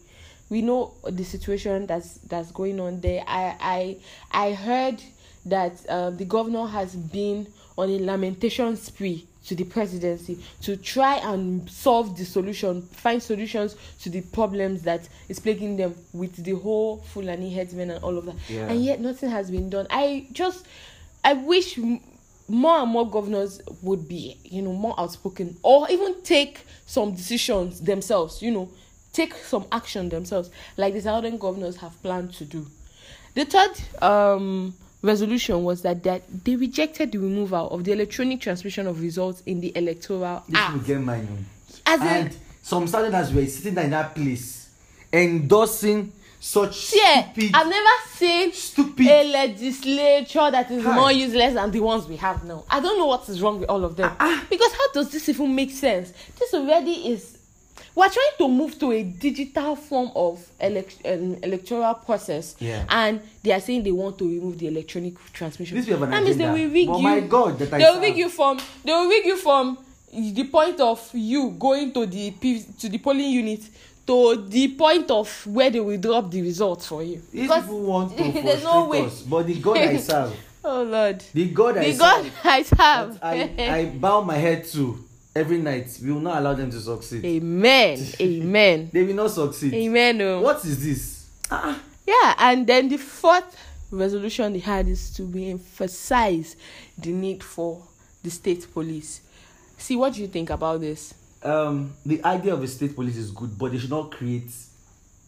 We 0.50 0.62
know 0.62 0.94
the 1.10 1.24
situation 1.24 1.88
that's 1.88 2.20
that's 2.28 2.52
going 2.52 2.80
on 2.80 3.02
there. 3.02 3.24
I 3.28 3.56
I 4.32 4.48
I 4.50 4.54
heard 4.54 5.02
that 5.46 5.74
uh, 5.90 6.12
the 6.12 6.26
governor 6.26 6.68
has 6.68 6.96
been 6.96 7.48
on 7.78 7.90
a 7.90 8.00
lamentation 8.00 8.76
spree 8.76 9.28
to 9.46 9.56
the 9.56 9.64
presidency 9.64 10.40
to 10.62 10.78
try 10.78 11.16
and 11.18 11.70
solve 11.70 12.18
the 12.18 12.24
solution, 12.24 12.82
find 12.82 13.22
solutions 13.22 13.76
to 14.02 14.10
the 14.10 14.22
problems 14.22 14.84
that 14.84 15.08
is 15.28 15.40
plaguing 15.40 15.76
them 15.76 15.94
with 16.14 16.44
the 16.44 16.52
whole 16.52 16.98
Fulani 16.98 17.54
herdsmen 17.54 17.92
and 17.92 18.04
all 18.04 18.18
of 18.18 18.26
that. 18.26 18.36
Yeah. 18.48 18.68
And 18.68 18.84
yet 18.84 19.02
nothing 19.02 19.30
has 19.30 19.52
been 19.52 19.70
done. 19.70 19.88
I 19.90 20.28
just 20.32 20.66
I 21.26 21.34
wish 21.34 21.78
m- 21.78 22.00
more 22.48 22.80
and 22.80 22.92
more 22.92 23.10
governors 23.10 23.62
would 23.82 24.08
be, 24.08 24.38
you 24.44 24.62
know, 24.62 24.74
more 24.74 24.96
outspoken 24.98 25.58
or 25.62 25.90
even 25.90 26.22
take 26.22 26.66
some 26.86 27.14
decisions 27.14 27.82
themselves, 27.82 28.42
you 28.42 28.52
know, 28.52 28.70
take 29.14 29.34
some 29.36 29.66
action 29.72 30.10
themselves, 30.10 30.50
like 30.78 30.94
the 30.94 31.02
southern 31.02 31.38
governors 31.38 31.78
have 31.78 32.02
planned 32.02 32.34
to 32.34 32.46
do. 32.46 32.66
The 33.36 33.46
third 33.46 34.04
um, 34.04 34.76
resolution 35.04 35.64
was 35.64 35.82
that, 35.84 36.02
that 36.04 36.24
they 36.46 36.56
rejected 36.56 37.12
the 37.12 37.18
removal 37.20 37.70
of 37.70 37.84
the 37.84 37.92
electronic 37.92 38.42
transmission 38.42 38.88
of 38.88 39.02
results 39.02 39.44
in 39.46 39.60
the 39.60 39.72
electoral 39.78 40.44
this 40.48 40.54
will 40.70 40.78
act. 40.80 40.88
get 40.88 41.02
mine 41.02 41.28
on. 41.30 41.46
As 41.86 42.02
in, 42.02 42.08
and 42.08 42.38
some 42.62 42.88
southerners 42.88 43.34
were 43.34 43.46
sitting 43.46 43.76
there 43.76 43.84
in 43.84 43.92
that 43.92 44.16
place 44.16 44.70
endorsing 45.12 46.12
such 46.40 46.94
yeah, 46.94 47.32
stupid 47.32 47.52
I've 47.54 47.68
never 47.68 47.90
seen 48.16 48.52
stupid 48.52 49.08
a 49.08 49.24
legislature 49.32 50.52
that 50.52 50.70
is 50.72 50.84
Hi. 50.84 50.96
more 50.96 51.12
useless 51.12 51.54
than 51.54 51.72
the 51.72 51.80
ones 51.80 52.06
we 52.08 52.18
have 52.18 52.44
now. 52.44 52.66
I 52.70 52.80
don't 52.82 52.98
know 52.98 53.06
what 53.06 53.28
is 53.30 53.42
wrong 53.42 53.60
with 53.62 53.70
all 53.70 53.86
of 53.86 53.96
them. 53.96 54.14
Ah, 54.20 54.44
Because 54.50 54.72
how 54.74 54.92
does 54.94 55.10
this 55.12 55.30
even 55.30 55.56
make 55.56 55.72
sense? 55.72 56.12
This 56.38 56.54
already 56.54 56.92
is. 57.12 57.38
We're 57.96 58.10
trying 58.10 58.36
to 58.40 58.48
move 58.48 58.80
to 58.80 58.92
a 58.92 59.04
digital 59.04 59.76
form 59.76 60.10
of 60.16 60.44
elect, 60.60 60.98
um, 61.06 61.38
electoral 61.44 61.94
process, 61.94 62.56
Yeah. 62.60 62.86
and 62.90 63.22
they 63.44 63.52
are 63.52 63.60
saying 63.60 63.84
they 63.84 63.92
want 63.92 64.18
to 64.18 64.28
remove 64.28 64.58
the 64.58 64.68
electronic 64.68 65.14
transmission. 65.32 65.78
This 65.78 65.88
have 65.88 66.02
an 66.02 66.10
means 66.10 66.38
they 66.38 66.44
agenda. 66.44 66.54
will 66.54 66.70
rig 66.72 66.88
you. 66.88 66.98
my 67.00 67.20
God, 67.20 67.60
that 67.60 67.72
I 67.74 67.78
they 67.78 67.84
will 67.86 68.00
rig 68.02 68.18
you 68.18 68.30
from. 68.30 68.60
They 68.84 68.92
will 68.92 69.08
rig 69.08 69.26
you 69.26 69.38
from 69.38 69.78
the 70.12 70.44
point 70.46 70.80
of 70.80 71.08
you 71.14 71.52
going 71.52 71.92
to 71.94 72.06
the 72.08 72.32
P- 72.32 72.66
to 72.80 72.90
the 72.90 72.98
polling 72.98 73.30
unit 73.32 73.62
to 74.06 74.36
the 74.48 74.68
point 74.70 75.10
of 75.12 75.48
where 75.48 75.70
they 75.70 75.80
will 75.80 75.98
drop 75.98 76.30
the 76.30 76.42
results 76.42 76.88
for 76.88 77.02
you. 77.04 77.22
these 77.32 77.44
Because 77.44 77.64
people 77.64 77.82
want 77.82 78.18
to 78.18 78.24
there's 78.42 78.64
no 78.64 78.88
way. 78.90 79.06
us 79.06 79.22
but 79.22 79.46
the 79.48 79.56
god 79.56 79.78
i 79.78 79.98
serve 80.12 80.36
Oh 80.66 80.84
Lord. 80.84 81.24
the 81.34 81.46
god 81.50 81.78
i 81.78 81.92
The 81.92 81.98
God 81.98 82.24
serve 82.24 82.34
I 82.44 82.64
that 82.64 83.20
I, 83.24 83.78
I 83.80 83.86
bow 83.86 84.22
my 84.22 84.36
head 84.38 84.66
to 84.74 85.04
every 85.36 85.58
night 85.58 85.98
we 86.04 86.12
will 86.12 86.20
not 86.20 86.38
allow 86.38 86.54
them 86.54 86.70
to 86.70 86.80
succeed 86.80 87.24
Amen. 87.26 88.00
Amen. 88.22 88.90
they 88.94 89.04
will 89.04 89.16
not 89.16 89.32
succeed 89.32 89.74
Amen. 89.74 90.22
oh. 90.22 90.42
what 90.42 90.64
is 90.66 90.84
this 90.84 91.28
ah 91.50 91.80
Yeah, 92.06 92.36
and 92.38 92.68
then 92.68 92.90
the 92.90 92.98
fourth 92.98 93.56
resolution 93.92 94.54
they 94.54 94.60
had 94.60 94.88
is 94.88 95.12
to 95.14 95.24
be 95.24 95.50
emphasize 95.52 96.56
the 96.98 97.12
need 97.12 97.42
for 97.44 97.82
the 98.24 98.30
state 98.30 98.68
police. 98.74 99.22
See, 99.78 99.96
what 99.96 100.14
do 100.14 100.22
you 100.22 100.28
think 100.28 100.50
about 100.50 100.82
this? 100.82 101.14
um 101.44 101.94
the 102.06 102.24
idea 102.24 102.54
of 102.54 102.64
a 102.64 102.68
state 102.68 102.96
police 102.96 103.18
is 103.18 103.32
good 103.32 103.58
but 103.58 103.72
they 103.72 103.78
should 103.78 103.90
not 103.90 104.12
create 104.12 104.50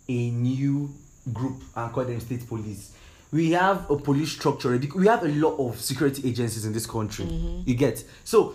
a 0.08 0.30
new 0.30 0.90
group 1.34 1.62
and 1.76 1.92
call 1.92 2.06
them 2.06 2.20
state 2.22 2.48
police 2.48 2.94
we 3.34 3.52
have 3.52 3.90
a 3.92 3.98
police 3.98 4.32
structure 4.32 4.80
we 4.96 5.08
have 5.08 5.24
a 5.24 5.28
lot 5.28 5.58
of 5.60 5.80
security 5.82 6.26
agencies 6.30 6.64
in 6.66 6.72
this 6.72 6.86
country 6.86 7.26
you 7.66 7.76
get 7.76 8.02
so 8.24 8.54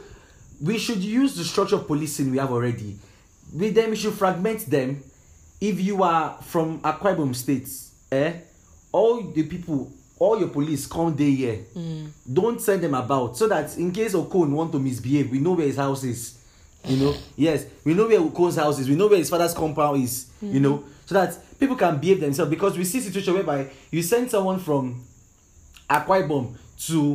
we 0.60 0.78
should 0.78 0.98
use 0.98 1.34
the 1.36 1.44
structure 1.44 1.76
of 1.76 1.86
policing 1.86 2.30
we 2.30 2.38
have 2.38 2.52
already. 2.52 2.96
With 3.52 3.74
them 3.74 3.90
we 3.90 3.96
should 3.96 4.14
fragment 4.14 4.68
them. 4.70 5.02
If 5.60 5.80
you 5.80 6.02
are 6.02 6.38
from 6.42 6.80
Akwa 6.80 7.14
Ibom 7.16 7.34
states 7.34 7.90
eh 8.10 8.32
all 8.92 9.22
the 9.22 9.42
people 9.44 9.92
all 10.18 10.38
your 10.38 10.48
police 10.48 10.86
come 10.86 11.16
there 11.16 11.26
here. 11.30 11.58
Don't 12.30 12.60
send 12.60 12.82
them 12.82 12.94
about. 12.94 13.36
So 13.38 13.48
that 13.48 13.76
in 13.78 13.90
case 13.90 14.14
okon 14.14 14.50
want 14.50 14.70
to 14.72 14.78
misbehave 14.78 15.30
we 15.30 15.38
know 15.38 15.52
where 15.52 15.66
his 15.66 15.76
house 15.76 16.04
is. 16.04 16.36
You 16.84 16.96
know? 16.96 17.14
Yes. 17.36 17.66
We 17.84 17.94
know 17.94 18.06
where 18.06 18.20
okon's 18.20 18.56
house 18.56 18.78
is. 18.78 18.88
We 18.88 18.96
know 18.96 19.06
where 19.08 19.18
his 19.18 19.28
father's 19.30 19.54
compound 19.54 20.02
is. 20.02 20.26
You 20.42 20.60
know? 20.60 20.84
So 21.06 21.14
that 21.14 21.36
people 21.58 21.76
can 21.76 21.98
behave 21.98 22.20
themselves. 22.20 22.50
Because 22.50 22.76
we 22.76 22.84
see 22.84 23.00
situation 23.00 23.34
whereby 23.34 23.68
you 23.90 24.02
send 24.02 24.30
someone 24.30 24.58
from 24.58 25.02
Akwa 25.88 26.26
Ibom 26.26 26.54
to 26.86 27.12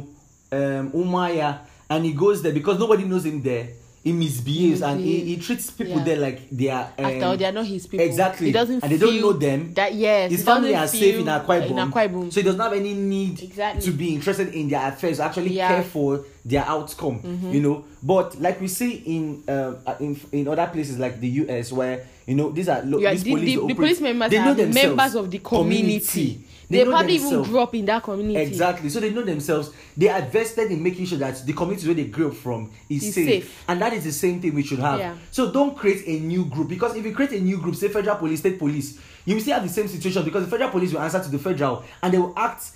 um, 0.51 0.91
Umaya 0.91 1.59
and 1.89 2.05
he 2.05 2.13
goes 2.13 2.41
there 2.41 2.51
because 2.53 2.79
nobody 2.79 3.03
knows 3.05 3.25
him 3.25 3.41
there 3.41 3.67
he 4.03 4.11
misbehaves 4.13 4.83
and 4.83 4.99
he, 5.01 5.21
he 5.21 5.37
treats 5.37 5.71
people 5.71 5.97
Yeah. 5.97 6.03
there 6.03 6.17
like 6.17 6.47
they 6.51 6.69
are 6.69 6.91
um, 6.99 7.05
After 7.05 7.25
all, 7.25 7.37
they 7.37 7.45
are 7.45 7.51
not 7.51 7.65
his 7.65 7.87
people. 7.87 8.05
exactly 8.05 8.45
He 8.47 8.51
doesn't 8.53 8.83
and 8.83 8.91
they 8.91 8.97
don't 8.99 9.13
feel 9.13 9.21
know 9.21 9.33
them 9.33 9.73
That 9.73 9.95
yes, 9.95 10.29
his 10.29 10.41
he 10.41 10.45
family 10.45 10.71
doesn't 10.73 10.83
are 10.83 11.01
safe 11.01 11.15
in 11.15 11.25
feel- 11.25 11.33
Akwa 11.39 11.67
Ibom, 11.67 11.91
Ibom. 11.91 12.31
so 12.31 12.39
he 12.39 12.43
does 12.45 12.55
not 12.55 12.65
have 12.71 12.79
any 12.79 12.93
need 12.93 13.41
Exactly. 13.41 13.81
to 13.81 13.91
be 13.97 14.13
interested 14.13 14.49
in 14.53 14.69
their 14.69 14.87
affairs 14.89 15.19
actually 15.19 15.53
Yeah. 15.53 15.69
Mm-hmm. 15.69 15.81
care 15.81 15.89
for 15.89 16.25
their 16.45 16.63
outcome 16.65 17.19
you 17.51 17.61
know 17.61 17.83
but 18.03 18.39
like 18.39 18.61
we 18.61 18.67
see 18.67 18.91
in 19.07 19.41
uh, 19.49 19.73
in 19.99 20.19
in 20.31 20.47
other 20.47 20.67
places 20.67 20.99
like 20.99 21.19
the 21.19 21.27
US 21.41 21.71
where 21.71 22.05
you 22.27 22.35
know 22.35 22.51
these 22.51 22.69
are 22.69 22.83
lo- 22.85 22.99
Yeah, 22.99 23.09
these 23.11 23.23
the- 23.23 23.31
police 23.31 23.45
the- 23.45 23.55
the 23.55 23.61
operate- 23.63 23.77
police 23.77 24.01
members 24.01 24.29
they 24.29 24.37
know 24.37 24.51
are 24.51 24.53
themselves. 24.53 24.75
members 24.97 25.15
of 25.15 25.31
the 25.31 25.39
community. 25.39 26.44
They, 26.69 26.83
know 26.83 26.91
probably 26.91 27.15
even 27.15 27.43
grew 27.43 27.59
up 27.59 27.75
in 27.75 27.85
that 27.85 28.03
community. 28.03 28.37
Exactly. 28.39 28.89
So 28.89 28.99
they 28.99 29.11
know 29.11 29.21
themselves. 29.23 29.71
They 29.95 30.09
are 30.09 30.21
vested 30.21 30.71
in 30.71 30.81
making 30.81 31.05
sure 31.05 31.17
that 31.19 31.45
the 31.45 31.53
community 31.53 31.87
where 31.87 31.95
they 31.95 32.05
grew 32.05 32.29
up 32.29 32.33
from 32.35 32.71
is 32.89 33.03
Is 33.03 33.13
safe. 33.15 33.27
safe. 33.27 33.63
And 33.67 33.81
that 33.81 33.93
is 33.93 34.03
the 34.03 34.11
same 34.11 34.41
thing 34.41 34.55
we 34.55 34.63
should 34.63 34.79
have. 34.79 34.99
Yeah. 34.99 35.15
So 35.31 35.51
don't 35.51 35.77
create 35.77 36.07
a 36.07 36.19
new 36.23 36.45
group 36.45 36.69
because 36.69 36.95
if 36.95 37.05
you 37.05 37.13
create 37.13 37.33
a 37.33 37.39
new 37.39 37.57
group, 37.57 37.75
say 37.75 37.89
federal 37.89 38.15
police, 38.17 38.39
state 38.39 38.57
police, 38.57 38.99
you 39.25 39.35
will 39.35 39.41
still 39.41 39.55
have 39.55 39.63
the 39.63 39.69
same 39.73 39.87
situation 39.87 40.23
because 40.23 40.43
the 40.45 40.49
federal 40.51 40.69
police 40.69 40.91
will 40.93 41.01
answer 41.01 41.21
to 41.21 41.29
the 41.29 41.39
federal 41.39 41.83
and 42.01 42.13
they 42.13 42.17
will 42.17 42.33
act 42.37 42.71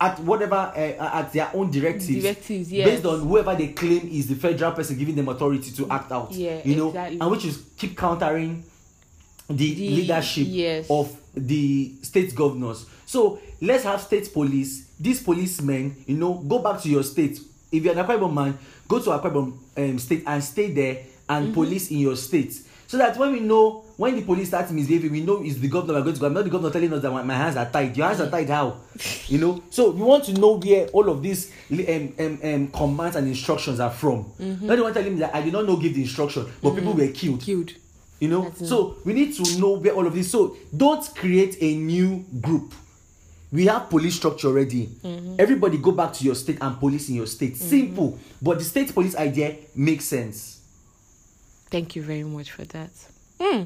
at 0.00 0.18
whatever 0.20 0.54
uh, 0.54 0.78
at 1.20 1.32
their 1.32 1.48
own 1.54 1.70
directives, 1.70 2.22
Directives, 2.22 2.72
yes. 2.72 2.88
based 2.88 3.06
on 3.06 3.20
whoever 3.20 3.54
they 3.54 3.68
claim 3.68 4.08
is 4.08 4.26
the 4.26 4.34
federal 4.34 4.72
person 4.72 4.98
giving 4.98 5.14
them 5.14 5.28
authority 5.28 5.70
to 5.70 5.88
act 5.90 6.10
out. 6.10 6.32
Yeah, 6.32 6.60
you 6.64 6.74
know, 6.74 6.88
exactly. 6.88 7.18
and 7.20 7.30
which 7.30 7.44
is 7.44 7.62
keep 7.78 7.96
countering 7.96 8.64
the, 9.48 9.54
The- 9.74 9.90
leadership 9.90 10.46
yes. 10.50 10.86
of 10.90 11.16
the 11.34 11.94
state 12.02 12.34
governors. 12.34 12.86
So 13.06 13.38
let's 13.60 13.84
have 13.84 14.00
state 14.02 14.32
police. 14.32 14.88
These 15.00 15.22
policemen, 15.22 16.04
you 16.06 16.16
know, 16.16 16.34
go 16.34 16.58
back 16.58 16.80
to 16.82 16.88
your 16.88 17.02
state. 17.04 17.38
If 17.72 17.84
you're 17.84 17.98
an 17.98 18.04
Akwa 18.04 18.18
Ibom 18.18 18.34
man, 18.34 18.58
go 18.88 18.98
to 18.98 19.10
Akwa 19.10 19.32
Ibom 19.32 19.58
um, 19.76 19.98
state 19.98 20.24
and 20.26 20.42
stay 20.42 20.70
there 20.72 20.98
and 21.28 21.46
Mm-hmm. 21.46 21.54
police 21.54 21.90
in 21.90 21.98
your 21.98 22.16
state. 22.16 22.54
So 22.88 22.98
that 22.98 23.16
when 23.16 23.32
we 23.32 23.40
know 23.40 23.82
when 23.96 24.14
the 24.14 24.22
police 24.22 24.46
starts 24.48 24.70
misbehaving, 24.70 25.10
we 25.10 25.20
know 25.20 25.42
it's 25.42 25.58
the 25.58 25.66
governor 25.66 25.94
we're 25.94 26.02
going 26.02 26.14
to 26.14 26.20
go. 26.20 26.26
I'm 26.28 26.34
not 26.34 26.44
the 26.44 26.50
governor 26.50 26.70
telling 26.72 26.92
us 26.92 27.02
that 27.02 27.10
my, 27.10 27.22
my 27.22 27.34
hands 27.34 27.56
are 27.56 27.68
tied. 27.68 27.96
Your 27.96 28.06
hands 28.06 28.20
are 28.20 28.30
tied 28.30 28.48
how? 28.48 28.76
You 29.26 29.38
know. 29.38 29.62
So 29.70 29.90
we 29.90 30.02
want 30.02 30.22
to 30.26 30.34
know 30.34 30.52
where 30.58 30.86
all 30.88 31.08
of 31.08 31.20
these 31.20 31.50
um, 31.72 32.14
um, 32.18 32.38
um, 32.44 32.68
commands 32.68 33.16
and 33.16 33.26
instructions 33.26 33.80
are 33.80 33.90
from. 33.90 34.26
Mm-hmm. 34.40 34.66
Not 34.68 34.76
the 34.76 34.82
one 34.84 34.94
telling 34.94 35.14
me 35.14 35.18
that 35.20 35.34
I 35.34 35.42
did 35.42 35.52
not 35.52 35.66
know 35.66 35.76
give 35.76 35.94
the 35.94 36.02
instruction, 36.02 36.46
but 36.62 36.76
people 36.76 36.92
were 36.92 37.08
killed. 37.08 37.40
Killed. 37.40 37.72
You 38.20 38.28
know, 38.28 38.42
That's 38.44 38.60
it. 38.62 38.66
so 38.68 38.96
we 39.04 39.12
need 39.14 39.34
to 39.34 39.58
know 39.58 39.72
where 39.78 39.92
all 39.92 40.06
of 40.06 40.14
this. 40.14 40.30
So 40.30 40.56
don't 40.76 41.04
create 41.16 41.56
a 41.60 41.74
new 41.76 42.24
group. 42.40 42.72
We 43.56 43.64
have 43.68 43.88
police 43.88 44.16
structure 44.16 44.48
already. 44.48 44.84
Mm-hmm. 44.86 45.36
Everybody 45.38 45.78
go 45.78 45.90
back 45.90 46.12
to 46.12 46.24
your 46.24 46.34
state 46.34 46.58
and 46.60 46.78
police 46.78 47.08
in 47.08 47.14
your 47.14 47.26
state. 47.26 47.56
Simple, 47.56 48.18
but 48.42 48.58
the 48.58 48.64
state 48.64 48.92
police 48.92 49.16
idea 49.16 49.56
makes 49.74 50.04
sense. 50.04 50.60
Thank 51.70 51.96
you 51.96 52.02
very 52.02 52.24
much 52.24 52.50
for 52.52 52.66
that. 52.66 52.90
Hmm. 53.40 53.62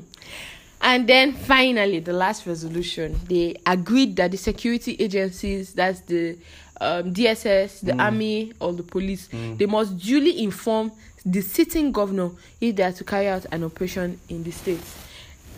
And 0.80 1.09
then 1.09 1.32
finally, 1.32 1.99
the 1.99 2.12
last 2.12 2.47
resolution, 2.47 3.18
they 3.28 3.57
agreed 3.66 4.14
that 4.14 4.30
the 4.30 4.36
security 4.36 4.95
agencies, 5.01 5.74
that's 5.74 6.03
the 6.03 6.38
um, 6.80 7.12
DSS, 7.12 7.80
the 7.80 8.01
army, 8.01 8.53
or 8.61 8.72
the 8.72 8.84
police, 8.84 9.28
they 9.57 9.66
must 9.66 9.99
duly 9.99 10.41
inform 10.45 10.93
the 11.26 11.41
sitting 11.41 11.91
governor 11.91 12.30
if 12.61 12.76
they 12.76 12.84
are 12.84 12.93
to 12.93 13.03
carry 13.03 13.26
out 13.26 13.45
an 13.51 13.64
operation 13.64 14.20
in 14.28 14.45
the 14.45 14.53
state. 14.53 14.80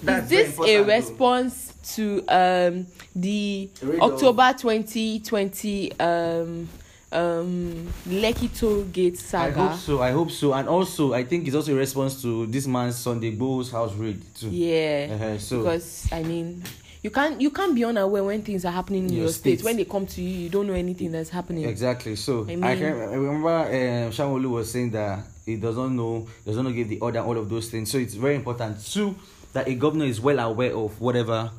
That's 0.02 0.24
Is 0.24 0.28
this 0.30 0.46
a 0.46 0.50
important, 0.50 0.86
though. 0.86 0.92
response 0.94 1.72
to 1.94 2.24
um, 2.28 2.86
the 3.14 3.70
of- 3.82 4.00
October 4.12 4.52
2020 4.58 6.00
um, 6.00 6.68
um, 7.12 7.88
Lekki 8.08 8.48
Toll 8.58 8.84
Gate 8.84 9.14
I 9.14 9.16
saga? 9.16 9.68
hope 9.68 9.78
so. 9.78 10.02
I 10.02 10.10
hope 10.10 10.30
so. 10.30 10.52
And 10.54 10.68
also, 10.68 11.12
I 11.12 11.24
think 11.24 11.46
it's 11.46 11.54
also 11.56 11.72
a 11.72 11.76
response 11.76 12.20
to 12.22 12.46
this 12.46 12.66
man's 12.66 12.96
Sunday 12.96 13.30
Bowles 13.30 13.70
house 13.70 13.92
raid 13.94 14.22
too. 14.34 14.48
Yeah. 14.50 15.08
Uh-huh, 15.14 15.38
so- 15.38 15.58
because 15.58 16.08
I 16.12 16.22
mean, 16.22 16.62
you 17.02 17.10
can't 17.10 17.40
you 17.40 17.50
can't 17.50 17.74
be 17.74 17.84
unaware 17.84 18.24
when 18.24 18.42
things 18.42 18.64
are 18.64 18.72
happening 18.72 19.04
in 19.04 19.12
Your 19.12 19.22
your, 19.24 19.32
state. 19.32 19.58
state. 19.58 19.64
When 19.64 19.76
they 19.76 19.84
come 19.84 20.06
to 20.06 20.22
you, 20.22 20.44
you 20.44 20.48
don't 20.48 20.66
know 20.66 20.72
anything 20.74 21.12
that's 21.12 21.30
happening. 21.30 21.64
Exactly. 21.64 22.16
So 22.16 22.46
I, 22.48 22.52
I 22.52 22.56
mean- 22.56 22.60
can 22.78 22.84
I 22.86 23.14
remember 23.14 23.48
um, 23.48 24.10
Shamolu 24.12 24.50
was 24.50 24.70
saying 24.72 24.90
that 24.92 25.24
he 25.44 25.56
doesn't 25.56 25.94
know, 25.96 26.26
doesn't 26.46 26.64
know 26.64 26.70
give 26.72 26.88
the 26.88 27.00
order, 27.00 27.20
all 27.20 27.36
of 27.36 27.48
those 27.48 27.68
things. 27.68 27.90
So 27.90 27.98
it's 27.98 28.14
very 28.14 28.36
important 28.36 28.84
too 28.86 29.14
that 29.52 29.68
a 29.68 29.74
governor 29.74 30.04
is 30.06 30.20
well 30.20 30.38
aware 30.38 30.74
of 30.74 31.00
whatever 31.00 31.50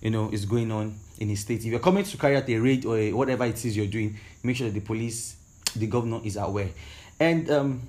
you 0.00 0.10
know 0.10 0.30
is 0.30 0.44
going 0.44 0.70
on 0.72 0.94
in 1.18 1.28
his 1.28 1.40
state. 1.40 1.60
If 1.60 1.66
you're 1.66 1.78
coming 1.80 2.04
to 2.04 2.16
carry 2.16 2.36
out 2.36 2.48
a 2.48 2.56
raid 2.58 2.84
or 2.84 2.98
a, 2.98 3.12
whatever 3.12 3.44
it 3.44 3.64
is 3.64 3.76
you're 3.76 3.86
doing, 3.86 4.16
make 4.42 4.56
sure 4.56 4.66
that 4.68 4.74
the 4.74 4.80
police, 4.80 5.36
the 5.76 5.86
governor 5.86 6.20
is 6.24 6.36
aware. 6.36 6.70
And 7.20 7.48
um, 7.50 7.82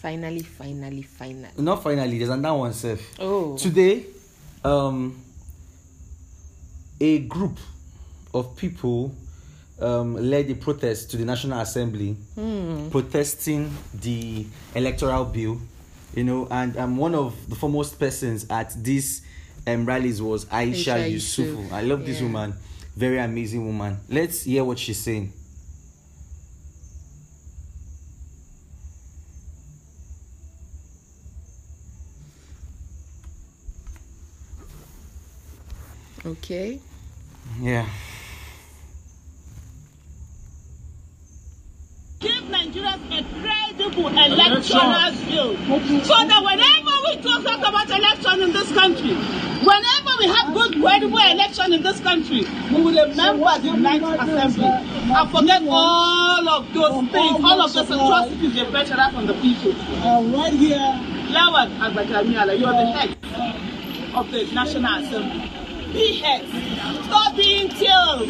Finally, 0.00 0.42
finally, 0.42 1.02
finally. 1.02 1.48
not 1.58 1.82
finally, 1.82 2.18
there's 2.18 2.30
another 2.30 2.56
one, 2.58 2.72
Seth. 2.72 3.02
Oh. 3.20 3.56
Today, 3.56 4.06
um, 4.64 5.20
a 7.00 7.18
group 7.20 7.58
of 8.32 8.56
people 8.56 9.12
um, 9.80 10.14
led 10.14 10.48
a 10.50 10.54
protest 10.54 11.10
to 11.10 11.16
the 11.16 11.24
National 11.24 11.60
Assembly 11.60 12.16
protesting 12.90 13.70
the 13.94 14.46
electoral 14.74 15.24
bill. 15.24 15.58
You 16.14 16.24
know, 16.24 16.48
and 16.50 16.76
um, 16.76 16.96
one 16.96 17.14
of 17.14 17.34
the 17.48 17.54
foremost 17.54 17.98
persons 17.98 18.46
at 18.50 18.72
these 18.82 19.22
um, 19.66 19.84
rallies 19.86 20.20
was 20.22 20.46
Aisha, 20.46 20.94
Aisha 20.96 21.12
Yesufu. 21.12 21.12
Yusuf, 21.12 21.72
I 21.72 21.82
love 21.82 22.04
this 22.04 22.20
woman, 22.20 22.54
very 22.96 23.18
amazing 23.18 23.64
woman. 23.66 23.98
Let's 24.08 24.42
hear 24.44 24.64
what 24.64 24.78
she's 24.78 24.98
saying. 24.98 25.32
Okay. 36.24 36.80
Yeah. 37.60 37.86
So 45.68 45.74
that 46.16 46.40
whenever 46.40 46.94
we 47.04 47.20
talk 47.20 47.44
about 47.44 47.90
election 47.90 48.40
in 48.42 48.52
this 48.52 48.72
country, 48.72 49.12
whenever 49.60 50.12
we 50.18 50.24
have 50.26 50.54
good 50.54 50.80
credible 50.80 51.18
election 51.18 51.74
in 51.74 51.82
this 51.82 52.00
country, 52.00 52.46
we 52.72 52.80
will 52.80 53.08
remember 53.08 53.52
the 53.60 53.76
Ninth 53.76 54.02
Assembly 54.18 54.64
and 54.64 55.30
forget 55.30 55.60
all 55.68 56.48
of 56.48 56.72
those 56.72 57.10
things, 57.12 57.44
all 57.44 57.60
of 57.60 57.72
those 57.74 57.90
atrocities 57.90 58.54
they 58.54 58.64
perpetrated 58.64 59.14
on 59.14 59.26
the 59.26 59.34
people. 59.44 59.72
Right 60.32 60.54
here, 60.54 60.78
Lawal 61.36 61.68
Agbajamiala, 61.84 62.58
you 62.58 62.64
are 62.64 62.72
the 62.72 62.86
head 62.90 63.10
of 64.16 64.30
the 64.30 64.44
National 64.54 65.04
Assembly. 65.04 65.52
Be 65.92 66.16
head. 66.20 66.44
Stop 67.04 67.36
being 67.36 67.68
killed. 67.68 68.28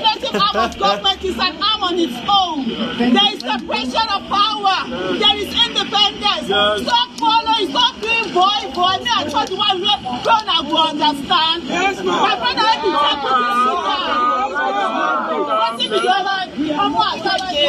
Legislative 0.00 0.40
arm 0.40 0.56
of 0.56 0.78
government 0.78 1.24
is 1.24 1.36
an 1.38 1.54
arm 1.62 1.82
on 1.84 1.98
its 1.98 2.16
own. 2.28 2.68
There 2.98 3.28
is 3.34 3.40
separation 3.40 4.06
of 4.16 4.22
power. 4.28 4.78
There 5.20 5.36
is 5.36 5.50
independence. 5.52 6.46
Stop 6.46 7.08
following. 7.20 7.68
Stop 7.70 7.94
being 8.00 8.28
boy, 8.32 8.60
boy. 8.74 8.96
Me, 9.04 9.10
I 9.12 9.24
told 9.28 9.48
you 9.50 9.56
you 9.56 9.96
don't 10.24 10.48
have 10.48 10.66
to 10.68 10.76
understand. 10.76 11.62
Yes. 11.64 12.02
My 12.04 12.34
brother, 12.40 12.64
let 12.64 12.78
me 12.82 12.90
take 12.90 13.22
you 13.22 13.36
to 13.36 13.84
down. 14.00 14.50
Wetin 15.60 15.88
be 15.90 15.98
the 16.00 16.10
other? 16.10 16.40
Ọmọ 16.84 17.02
àtàwájẹ. 17.12 17.66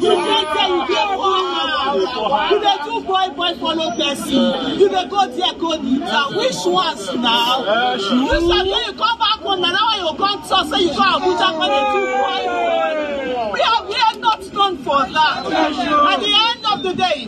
You 0.00 0.12
dey 0.26 0.44
there, 0.54 0.70
you 0.90 1.04
work 1.20 1.46
hard. 1.54 2.50
You 2.50 2.58
dey 2.64 2.76
do 2.84 2.94
boy 3.08 3.26
boy 3.36 3.52
follow 3.60 3.90
person. 3.96 4.78
You 4.80 4.88
dey 4.88 5.06
go 5.08 5.20
there 5.36 5.54
go 5.60 5.70
nita. 5.82 6.20
Which 6.38 6.60
ones 6.66 7.04
now? 7.16 7.64
You 7.98 8.36
sabi 8.48 8.70
you 8.86 8.92
come 9.02 9.19
na 9.60 9.70
now 9.70 9.94
you 9.96 10.16
come 10.16 10.42
talk 10.48 10.66
say 10.68 10.80
you 10.82 10.88
go 10.94 11.02
Abuja 11.02 11.48
dey 11.60 11.84
do 11.92 12.00
boy 12.16 12.42
boy. 12.48 13.52
We 13.52 13.60
are 13.62 13.82
we 13.88 13.96
are 13.96 14.16
not 14.20 14.40
done 14.52 14.76
for 14.78 15.00
that. 15.04 15.44
At 15.46 16.20
the 16.20 16.32
end 16.32 16.64
of 16.72 16.82
the 16.82 16.94
day, 16.94 17.26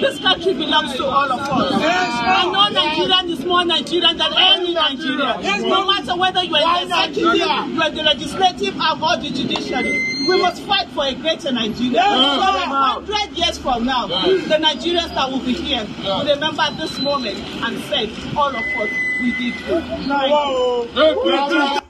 this 0.00 0.18
country 0.20 0.54
belongs 0.54 0.94
to 0.94 1.04
all 1.06 1.30
of 1.32 1.40
us. 1.40 1.72
And 1.82 2.52
no 2.52 2.68
Nigerian 2.68 3.30
is 3.30 3.44
more 3.44 3.64
Nigerian 3.64 4.16
than 4.16 4.32
any 4.36 4.74
Nigerian. 4.74 5.68
No 5.68 5.86
matter 5.86 6.16
whether 6.16 6.42
you 6.44 6.54
are 6.54 6.82
in 6.82 6.88
the 6.88 7.04
executive, 7.04 7.34
you 7.36 7.80
are 7.82 7.90
the 7.90 8.02
legislative, 8.02 8.74
or 8.76 9.16
the 9.18 9.30
judiciary. 9.30 10.12
We 10.28 10.40
must 10.42 10.62
fight 10.62 10.88
for 10.90 11.06
a 11.06 11.14
greater 11.14 11.52
Nigeria. 11.52 12.02
So 12.02 12.40
that 12.40 13.04
100 13.06 13.36
years 13.38 13.58
from 13.58 13.84
now, 13.86 14.06
the 14.06 14.58
Nigerians 14.60 15.14
that 15.14 15.30
will 15.30 15.40
be 15.44 15.54
here 15.54 15.86
will 16.04 16.24
remember 16.26 16.64
this 16.78 16.98
moment 17.00 17.38
and 17.38 17.78
say, 17.84 18.10
all 18.36 18.48
of 18.48 18.56
us, 18.56 18.90
we 19.26 19.50
did 19.50 19.66
good. 19.66 19.84
Thank 20.94 21.52
you. 21.52 21.80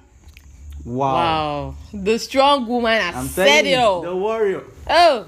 Wow. 0.85 1.75
The 1.93 2.19
strong 2.19 2.67
woman 2.67 3.01
has 3.01 3.15
I'm 3.17 3.27
said 3.27 3.67
it 3.67 3.75
all. 3.75 4.03
the 4.03 4.15
warrior. 4.17 4.63
Oh, 4.89 5.27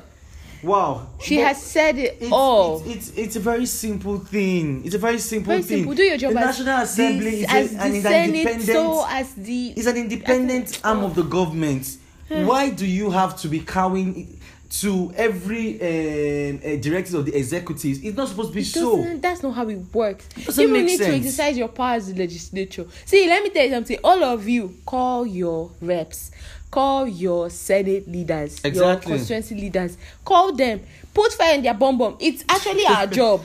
Wow. 0.62 1.06
she 1.20 1.36
But- 1.36 1.46
has 1.48 1.62
said 1.62 1.98
it 1.98 2.16
it's, 2.20 2.32
all. 2.32 2.82
It's, 2.86 3.08
it's 3.10 3.18
it's 3.18 3.36
a 3.36 3.40
very 3.40 3.66
simple 3.66 4.18
thing. 4.18 4.82
It's 4.84 4.94
a 4.94 4.98
very 4.98 5.18
simple 5.18 5.52
Very 5.52 5.62
thing. 5.62 5.78
simple. 5.78 5.94
Do 5.94 6.02
your 6.02 6.16
job 6.16 6.32
The 6.32 6.40
as 6.40 6.58
National 6.58 6.82
Assembly 6.82 7.30
the, 7.30 7.36
is, 7.42 7.44
as 7.48 7.74
a, 7.74 7.80
an, 7.80 8.02
the 8.02 8.08
an 8.08 8.24
independent. 8.34 8.62
so 8.66 9.06
as 9.08 9.34
the 9.34 9.68
It's 9.76 9.86
an 9.86 9.96
independent 9.96 10.80
arm 10.84 11.04
of 11.04 11.14
the 11.14 11.22
government. 11.22 11.96
Why 12.28 12.70
do 12.70 12.86
you 12.86 13.10
have 13.10 13.36
to 13.40 13.48
be 13.48 13.60
cowing 13.60 14.37
to 14.70 15.12
every 15.16 15.74
um, 15.80 16.60
uh, 16.64 16.76
directive 16.76 17.14
of 17.14 17.26
the 17.26 17.34
executives? 17.36 18.00
It's 18.02 18.16
not 18.16 18.28
supposed 18.28 18.50
to 18.50 18.54
be 18.54 18.64
so. 18.64 19.02
That's 19.18 19.42
not 19.42 19.52
how 19.54 19.68
it 19.68 19.78
works. 19.94 20.28
Doesn't 20.44 20.62
you 20.62 20.68
make 20.72 20.84
need 20.86 20.98
to 20.98 21.04
sense. 21.04 21.16
exercise 21.24 21.56
your 21.58 21.68
power 21.68 21.94
as 21.96 22.12
the 22.12 22.18
legislature. 22.18 22.86
See, 23.04 23.26
let 23.26 23.42
me 23.42 23.50
tell 23.50 23.64
you 23.64 23.70
something. 23.72 23.98
All 24.04 24.22
of 24.24 24.48
you, 24.48 24.76
call 24.84 25.26
your 25.26 25.70
reps, 25.80 26.30
call 26.70 27.06
your 27.08 27.50
senate 27.50 28.06
leaders, 28.08 28.62
your 28.62 28.68
Exactly. 28.70 29.12
constituency 29.12 29.54
leaders. 29.54 29.96
Call 30.24 30.52
them. 30.52 30.80
Put 31.14 31.32
fire 31.32 31.54
in 31.54 31.62
their 31.62 31.74
bum 31.74 31.96
bum. 31.98 32.16
It's 32.20 32.44
actually 32.48 32.84
our 32.86 33.06
job. 33.20 33.42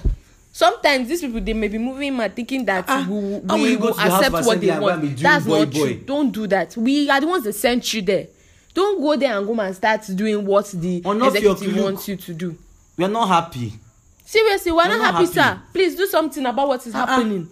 sometimes 0.51 1.07
these 1.07 1.21
people 1.21 1.41
they 1.41 1.53
may 1.53 1.67
be 1.67 1.79
moving 1.79 2.15
mad 2.15 2.35
thinking 2.35 2.63
that 2.63 2.85
Ah, 2.87 3.07
we, 3.09 3.15
we 3.71 3.75
will 3.75 3.91
to 3.93 3.99
accept 4.01 4.45
what 4.45 4.61
they 4.61 4.77
want 4.77 5.17
that's 5.17 5.45
boy, 5.47 5.59
not 5.59 5.71
boy? 5.71 5.79
true 5.79 5.93
don't 6.05 6.31
do 6.31 6.45
that 6.45 6.77
we 6.77 7.09
are 7.09 7.19
the 7.19 7.25
ones 7.25 7.43
that 7.43 7.53
sent 7.53 7.91
you 7.91 8.03
there 8.03 8.27
don't 8.73 8.99
go 9.01 9.15
there 9.15 9.37
and 9.37 9.45
go 9.47 9.59
and 9.59 9.75
start 9.75 10.01
doing 10.15 10.45
what 10.45 10.67
the 10.71 11.01
your 11.05 11.27
executive 11.27 11.77
wants 11.83 12.07
you 12.07 12.15
to 12.15 12.33
do. 12.33 12.57
We 12.97 13.05
are 13.05 13.09
not 13.09 13.27
happy. 13.27 13.73
Seriously 14.25 14.71
we're 14.71 14.77
We're 14.83 14.89
not, 14.89 14.97
not 14.97 15.13
happy, 15.15 15.25
happy. 15.25 15.33
sir. 15.57 15.61
Please 15.73 15.95
do 15.95 16.07
something 16.07 16.45
about 16.45 16.67
what 16.67 16.85
is 16.87 16.95
Uh-uh. 16.95 17.05
happening. 17.05 17.49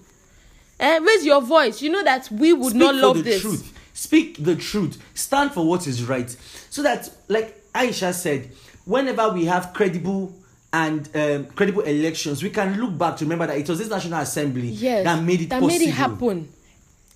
Eh 0.80 1.00
raise 1.00 1.26
your 1.26 1.42
voice. 1.42 1.82
You 1.82 1.92
know 1.92 2.04
that 2.04 2.30
we 2.32 2.54
would 2.54 2.70
speak 2.72 2.80
not 2.80 2.96
for 2.96 3.02
love 3.02 3.18
the 3.18 3.24
this. 3.24 3.42
truth. 3.42 3.78
Speak 3.94 4.44
the 4.44 4.56
truth. 4.56 4.98
Stand 5.14 5.52
for 5.52 5.68
what 5.68 5.86
is 5.86 6.04
right. 6.06 6.30
So 6.70 6.82
that 6.84 7.10
like 7.28 7.62
aisha 7.74 8.14
said 8.14 8.50
whenever 8.86 9.30
we 9.30 9.46
have 9.46 9.74
credible 9.74 10.34
and 10.74 11.08
um, 11.16 11.46
credible 11.48 11.82
elections 11.84 12.42
we 12.42 12.50
can 12.50 12.80
look 12.80 12.98
back 12.98 13.16
to 13.18 13.26
remember 13.26 13.46
that 13.48 13.58
it 13.58 13.68
was 13.70 13.78
this 13.80 13.90
national 13.90 14.20
assembly 14.22 14.68
yes 14.70 15.04
that 15.04 15.22
made 15.24 15.42
it 15.42 15.50
that 15.50 15.60
possible 15.62 15.68
made 15.68 15.82
it 15.88 15.92
happen 15.92 16.50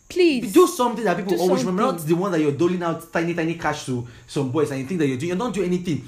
please 0.09 0.53
do 0.53 0.67
something 0.67 1.03
that 1.03 1.17
people 1.17 1.33
Do 1.35 1.39
always 1.41 1.63
remember 1.63 1.91
not 1.93 2.01
the 2.05 2.13
one 2.15 2.31
that 2.31 2.39
you're 2.39 2.51
doling 2.51 2.81
out 2.83 3.11
tiny 3.11 3.33
tiny 3.33 3.55
cash 3.55 3.85
to 3.85 4.07
some 4.27 4.51
boys 4.51 4.71
and 4.71 4.79
you 4.81 4.85
think 4.87 4.99
that 4.99 5.07
you're 5.07 5.17
doing 5.17 5.31
you 5.31 5.37
don't 5.37 5.53
do 5.53 5.63
anything 5.63 6.03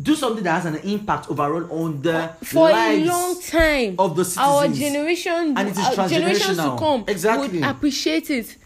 do 0.00 0.14
something 0.14 0.42
that 0.42 0.62
has 0.62 0.66
an 0.66 0.76
impact 0.88 1.30
overall 1.30 1.70
on 1.84 2.00
the 2.02 2.30
for 2.42 2.70
lives 2.70 3.06
a 3.06 3.12
long 3.12 3.40
time 3.42 3.94
of 3.98 4.16
the 4.16 4.24
citizens. 4.24 4.46
our 4.46 4.68
generation 4.68 5.54
And 5.56 5.68
it 5.68 5.72
is 5.72 5.78
uh, 5.98 6.08
generations 6.08 6.56
to 6.56 6.76
come 6.78 7.04
Exactly. 7.06 7.60
would 7.60 7.68
appreciate 7.68 8.30
it 8.30 8.56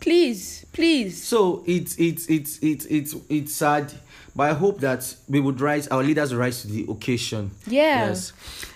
please 0.00 0.64
please 0.72 1.22
So 1.22 1.64
it's 1.66 1.96
it's 1.98 2.26
it's 2.26 2.58
it's 2.62 2.84
it's 2.86 3.16
it's 3.28 3.52
sad, 3.54 3.92
but 4.36 4.50
I 4.50 4.54
hope 4.54 4.80
that 4.80 5.14
we 5.28 5.40
would 5.40 5.60
rise 5.60 5.88
our 5.88 6.02
leaders 6.04 6.34
rise 6.34 6.62
to 6.62 6.68
the 6.68 6.86
occasion. 6.88 7.50
Yeah. 7.66 8.08
Yes. 8.08 8.32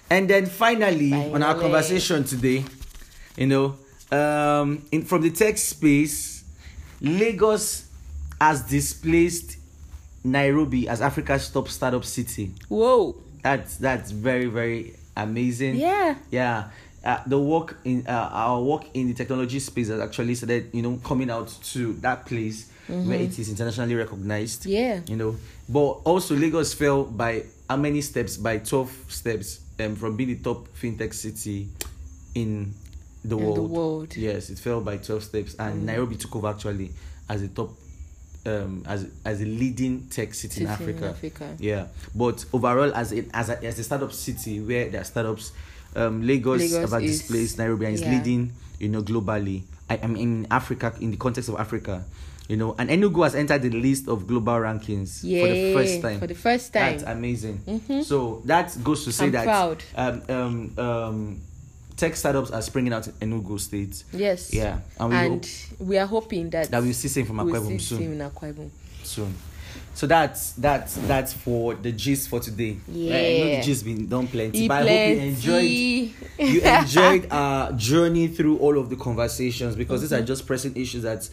And 0.09 0.29
then 0.29 0.47
finally 0.47 1.13
on 1.13 1.43
our 1.43 1.55
Finally. 1.55 1.61
conversation 1.63 2.25
today, 2.25 2.65
you 3.37 3.47
know, 3.47 3.77
um 4.13 4.83
in 4.91 5.03
from 5.05 5.23
the 5.23 5.31
tech 5.31 5.57
space, 5.59 6.45
Lagos 7.01 7.87
has 8.41 8.63
displaced 8.63 9.57
Nairobi 10.25 10.89
as 10.89 11.01
Africa's 11.01 11.49
top 11.51 11.69
startup 11.69 12.05
city. 12.05 12.53
whoa 12.69 13.17
That's 13.43 13.77
that's 13.77 14.11
very 14.11 14.47
very 14.47 14.95
amazing. 15.17 15.77
yeah 15.77 16.17
Yeah, 16.31 16.71
uh, 17.05 17.19
the 17.27 17.39
work 17.39 17.77
in 17.85 18.05
uh, 18.07 18.29
our 18.33 18.61
work 18.63 18.85
in 18.95 19.09
the 19.09 19.15
technology 19.15 19.59
space 19.61 19.89
has 19.89 20.01
actually 20.01 20.35
started, 20.35 20.71
you 20.73 20.83
know, 20.83 20.99
coming 21.05 21.31
out 21.31 21.49
to 21.73 21.95
that 22.01 22.27
place 22.27 22.69
where 22.89 23.21
it 23.21 23.39
is 23.39 23.49
internationally 23.49 23.95
recognized. 23.95 24.63
Mm-hmm. 24.63 24.71
Yeah. 24.73 25.01
you 25.07 25.17
know, 25.17 25.37
but 25.69 26.03
also 26.05 26.35
Lagos 26.35 26.75
fell 26.75 27.05
by 27.05 27.45
how 27.69 27.77
many 27.77 28.01
steps? 28.03 28.37
By 28.37 28.59
twelve 28.59 28.91
steps, 29.09 29.61
um, 29.79 29.95
from 29.97 30.17
being 30.17 30.31
the 30.31 30.43
top 30.43 30.69
fintech 30.77 31.15
city 31.15 31.69
in 32.35 32.75
the 33.25 33.37
In 33.37 33.45
the 33.45 33.51
world. 33.63 33.71
world. 33.71 34.09
Mm. 34.11 34.17
Yes, 34.23 34.51
it 34.51 34.59
fell 34.59 34.81
by 34.81 34.97
twelve 34.99 35.23
steps, 35.25 35.55
and 35.59 35.85
Nairobi 35.87 36.17
took 36.17 36.35
over 36.37 36.49
actually 36.49 36.91
as 37.29 37.43
a 37.43 37.49
top. 37.49 37.71
Um, 38.47 38.83
as 38.87 39.07
as 39.23 39.43
a 39.43 39.45
leading 39.45 40.07
tech 40.09 40.33
city, 40.33 40.63
in 40.63 40.67
City 40.69 40.85
in 40.85 40.95
Africa. 40.95 41.09
Africa. 41.11 41.57
Yeah, 41.59 41.87
but 42.15 42.43
overall, 42.55 42.91
as 42.95 43.13
a, 43.13 43.25
as 43.35 43.51
a, 43.51 43.63
as 43.63 43.79
a 43.79 43.85
startup 43.85 44.15
city 44.15 44.61
where 44.61 44.89
there 44.89 45.03
are 45.03 45.05
startups, 45.05 45.53
um, 45.95 46.27
Lagos, 46.27 46.61
Lagos 46.73 46.91
have 46.91 47.03
is- 47.03 47.19
displaced 47.19 47.59
Nairobi 47.59 47.85
and 47.85 47.95
is 47.97 48.01
leading, 48.03 48.53
you 48.79 48.89
know, 48.89 49.03
globally. 49.03 49.65
I, 49.91 50.01
I 50.03 50.07
mean, 50.07 50.23
in 50.23 50.47
Africa, 50.51 50.95
in 51.03 51.11
the 51.11 51.19
context 51.19 51.51
of 51.51 51.61
Africa, 51.61 52.03
you 52.49 52.57
know, 52.57 52.75
and 52.79 52.89
Enugu 52.89 53.23
has 53.25 53.35
entered 53.35 53.61
the 53.61 53.69
list 53.71 54.09
of 54.09 54.27
global 54.27 54.55
rankings 54.55 55.21
for 55.21 55.47
the 55.47 55.75
first 55.75 56.01
time. 56.01 56.19
for 56.21 56.27
the 56.27 56.35
first 56.35 56.73
time. 56.73 56.93
That's 56.99 57.03
amazing. 57.13 58.03
So 58.05 58.41
that 58.47 58.75
goes 58.83 59.05
to 59.05 59.13
say 59.13 59.27
I'm 59.27 59.33
that 59.33 59.45
proud. 59.45 59.85
Um, 59.95 60.23
um, 60.31 60.79
um, 60.79 61.41
tech 62.01 62.17
startups 62.17 62.51
are 62.51 62.63
springing 62.63 62.93
out 62.93 63.07
in 63.07 63.13
Enugu 63.31 63.61
State. 63.61 64.05
yes 64.13 64.53
Yeah, 64.53 64.79
and 64.99 65.11
we 65.11 65.17
and 65.17 65.45
hope 65.45 65.89
we 65.89 65.99
are 65.99 66.07
hoping 66.07 66.51
that 66.51 66.71
that 66.71 66.83
we'll 66.83 66.95
see 66.95 67.09
same 67.09 67.27
from 67.27 67.37
we'll 67.37 67.47
Akwa 67.55 67.61
Ibom 67.61 67.81
see 67.81 67.97
soon. 67.97 68.03
in 68.13 68.19
Akwa 68.19 68.53
Ibom. 68.53 68.71
soon. 69.03 69.35
So 69.95 70.07
that's 70.07 70.53
that's 70.53 70.95
that's 71.07 71.33
for 71.35 71.75
the 71.75 71.93
gist 71.93 72.29
for 72.29 72.41
today. 72.41 72.79
Yeah. 72.89 73.15
I 73.15 73.39
know 73.39 73.57
the 73.57 73.63
gist 73.63 73.85
been 73.85 74.09
done 74.09 74.27
plenty, 74.29 74.65
E 74.65 74.69
but 74.69 74.87
I 74.87 74.89
hope 74.89 75.17
you 75.17 75.23
enjoyed 75.29 75.71
you 76.55 76.61
enjoyed 76.79 77.27
our 77.31 77.73
journey 77.75 78.29
through 78.29 78.59
all 78.59 78.79
of 78.79 78.89
the 78.89 78.97
conversations 78.97 79.77
because 79.77 80.01
these 80.01 80.13
are 80.13 80.17
Mm-hmm. 80.19 80.27
just 80.27 80.47
pressing 80.47 80.77
issues 80.77 81.03
that 81.03 81.29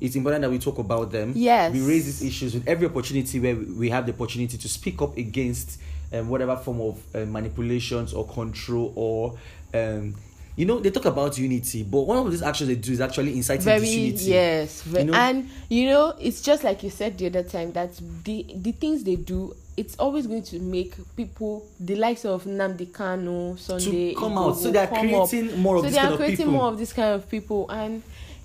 it's 0.00 0.16
important 0.16 0.42
that 0.42 0.50
we 0.50 0.58
talk 0.58 0.78
about 0.78 1.10
them. 1.12 1.32
Yes. 1.34 1.72
We 1.72 1.80
raise 1.82 2.04
these 2.06 2.22
issues 2.22 2.54
with 2.54 2.66
every 2.68 2.86
opportunity 2.86 3.40
where 3.40 3.56
we 3.56 3.64
we 3.64 3.90
have 3.90 4.04
the 4.06 4.12
opportunity 4.12 4.58
to 4.58 4.68
speak 4.68 5.00
up 5.02 5.16
against 5.16 5.78
um, 6.12 6.28
whatever 6.28 6.56
form 6.56 6.80
of 6.80 7.00
uh, 7.14 7.24
manipulations 7.26 8.12
or 8.12 8.26
control 8.26 8.92
or 8.96 9.38
um, 9.74 10.14
you 10.56 10.66
know 10.66 10.78
they 10.78 10.90
talk 10.90 11.04
about 11.06 11.38
unity, 11.38 11.82
but 11.84 12.00
one 12.02 12.18
of 12.18 12.30
these 12.30 12.42
actions 12.42 12.68
they 12.68 12.74
do 12.76 12.92
is 12.92 13.00
actually 13.00 13.34
inciting 13.36 13.64
very 13.64 13.80
disunity. 13.80 14.24
yes 14.30 14.82
ve- 14.82 14.98
You 15.00 15.04
know? 15.06 15.14
and 15.14 15.48
you 15.68 15.86
know 15.88 16.14
it's 16.18 16.42
just 16.42 16.64
like 16.64 16.82
you 16.82 16.90
said 16.90 17.16
the 17.18 17.26
other 17.26 17.42
time 17.42 17.72
that 17.72 17.90
the 18.24 18.46
the 18.56 18.72
things 18.72 19.04
they 19.04 19.16
do 19.16 19.54
it's 19.76 19.96
always 19.98 20.26
going 20.26 20.42
to 20.42 20.58
make 20.58 20.94
people 21.16 21.64
the 21.78 21.94
likes 21.96 22.24
of 22.26 22.44
Nnamdi 22.44 22.88
Kanu 22.88 23.58
Sunday 23.58 24.12
come 24.14 24.32
Igboho 24.32 24.50
out. 24.50 24.58
So 24.58 24.70
they 24.70 24.78
are 24.80 24.86
come 24.88 25.14
up. 25.14 25.28
creating 25.30 25.58
more 25.58 25.76
of 25.76 25.80
so 25.82 25.86
this 25.86 25.94
they 25.94 25.98
kind 26.00 26.10
are 26.10 26.12
of 26.12 26.18
creating 26.18 26.36
people. 26.36 26.52
more 26.52 26.68
of 26.68 26.78
this 26.78 26.92
kind 26.92 27.14
of 27.14 27.30
people 27.30 27.70
and 27.70 28.02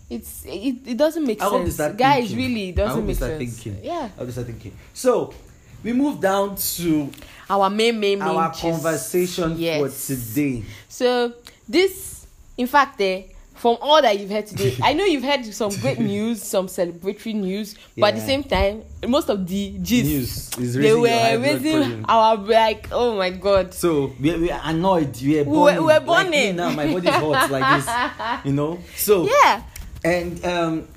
it's 0.09 0.45
it, 0.45 0.75
it 0.87 0.97
doesn't 0.97 1.25
make 1.25 1.41
I 1.41 1.49
sense 1.49 1.77
guys 1.97 2.27
thinking. 2.27 2.37
really 2.37 2.69
it 2.69 2.75
doesn't 2.75 3.05
make 3.05 3.17
sense 3.17 3.37
thinking. 3.63 3.83
yeah 3.83 4.03
I 4.15 4.19
hope 4.19 4.27
they 4.27 4.31
start 4.31 4.47
thinking. 4.47 4.71
So 4.93 5.33
we 5.85 5.93
move 5.93 6.19
down 6.19 6.55
to 6.57 7.09
our 7.49 7.69
main 7.69 7.99
main 7.99 8.17
main 8.19 8.27
our 8.27 8.49
gist. 8.49 8.61
conversation 8.61 9.55
Yes. 9.57 9.79
for 9.79 10.15
today. 10.15 10.63
So 10.89 11.31
this, 11.69 12.25
in 12.57 12.65
fact, 12.67 12.99
eh, 13.01 13.23
from 13.53 13.77
all 13.81 14.01
that 14.01 14.19
you've 14.19 14.29
heard 14.31 14.47
today, 14.47 14.75
I 14.83 14.93
know 14.93 15.05
you've 15.05 15.23
heard 15.23 15.45
some 15.53 15.69
great 15.79 15.99
news, 15.99 16.41
some 16.41 16.67
celebratory 16.67 17.35
news, 17.35 17.75
but 17.97 18.07
at 18.07 18.15
the 18.15 18.19
Yeah. 18.21 18.25
same 18.25 18.43
time, 18.43 18.81
most 19.07 19.29
of 19.29 19.47
the 19.47 19.77
gist 19.81 20.57
News 20.57 20.73
they 20.75 20.93
were 20.93 21.39
raising 21.39 22.03
our 22.09 22.35
like, 22.37 22.87
oh 22.91 23.15
my 23.15 23.29
god. 23.29 23.73
So 23.73 24.11
we, 24.19 24.35
we 24.37 24.51
are 24.51 24.61
annoyed. 24.65 25.15
We 25.21 25.39
are 25.39 25.43
We 25.43 25.57
were- 25.57 25.65
burning. 25.65 25.77
we 25.77 25.85
were 25.85 25.99
Like 25.99 26.05
burning. 26.05 26.55
now, 26.55 26.69
my 26.71 26.91
body's 26.91 27.09
hot 27.13 27.51
like 27.51 27.77
this. 27.77 27.87
You 28.45 28.53
know. 28.53 28.79
So 28.95 29.27
Yeah, 29.43 29.61
and 30.03 30.43
um, 30.45 30.87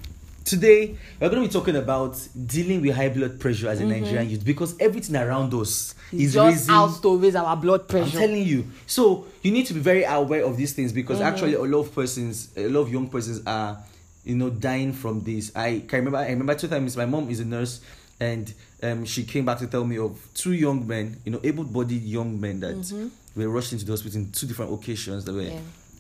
today 0.49 0.97
we're 1.21 1.29
going 1.29 1.43
to 1.43 1.49
be 1.49 1.53
talking 1.53 1.77
about 1.77 2.17
dealing 2.47 2.81
with 2.81 2.95
high 2.97 3.09
blood 3.11 3.39
pressure 3.39 3.69
as 3.69 3.81
a 3.81 3.85
Nigerian 3.85 4.31
youth 4.31 4.45
because 4.45 4.75
everything 4.81 5.17
around 5.17 5.53
us 5.55 5.95
is 6.13 6.35
Mm-hmm. 6.35 6.49
just 6.51 6.69
raising. 6.69 6.75
out 6.75 7.03
to 7.03 7.19
raise 7.19 7.37
our 7.37 7.55
blood 7.55 7.87
pressure. 7.87 8.17
I'm 8.19 8.27
telling 8.29 8.43
you. 8.47 8.67
So 8.87 9.27
you 9.43 9.51
need 9.53 9.67
to 9.67 9.75
be 9.75 9.81
very 9.81 10.05
aware 10.05 10.43
of 10.45 10.57
these 10.57 10.73
things 10.73 10.91
because 10.93 11.19
Mm-hmm. 11.19 11.27
actually 11.29 11.55
a 11.55 11.61
lot 11.61 11.81
of 11.81 11.95
persons, 11.95 12.49
a 12.57 12.67
lot 12.69 12.81
of 12.81 12.91
young 12.93 13.09
persons 13.09 13.43
are, 13.47 13.77
you 14.25 14.35
know, 14.37 14.49
dying 14.49 14.95
from 14.95 15.23
this. 15.23 15.53
I 15.55 15.81
can 15.87 15.99
remember. 15.99 16.17
I 16.19 16.29
remember 16.31 16.55
two 16.55 16.69
times. 16.69 16.97
My 16.97 17.05
mom 17.05 17.29
is 17.29 17.41
a 17.41 17.45
nurse, 17.45 17.81
and 18.21 18.53
um, 18.83 19.05
she 19.05 19.25
came 19.25 19.45
back 19.45 19.59
to 19.59 19.67
tell 19.67 19.85
me 19.85 19.99
of 19.99 20.19
two 20.33 20.53
young 20.55 20.87
men, 20.87 21.19
you 21.27 21.33
know, 21.33 21.41
able-bodied 21.45 22.03
young 22.03 22.41
men 22.41 22.61
that 22.61 23.11
were 23.37 23.49
rushed 23.51 23.73
into 23.75 23.85
the 23.85 23.93
hospital 23.93 24.19
in 24.21 24.33
two 24.33 24.47
different 24.47 24.73
occasions. 24.73 25.25
That 25.27 25.35
were 25.35 25.43
Mm-hmm. 25.43 25.57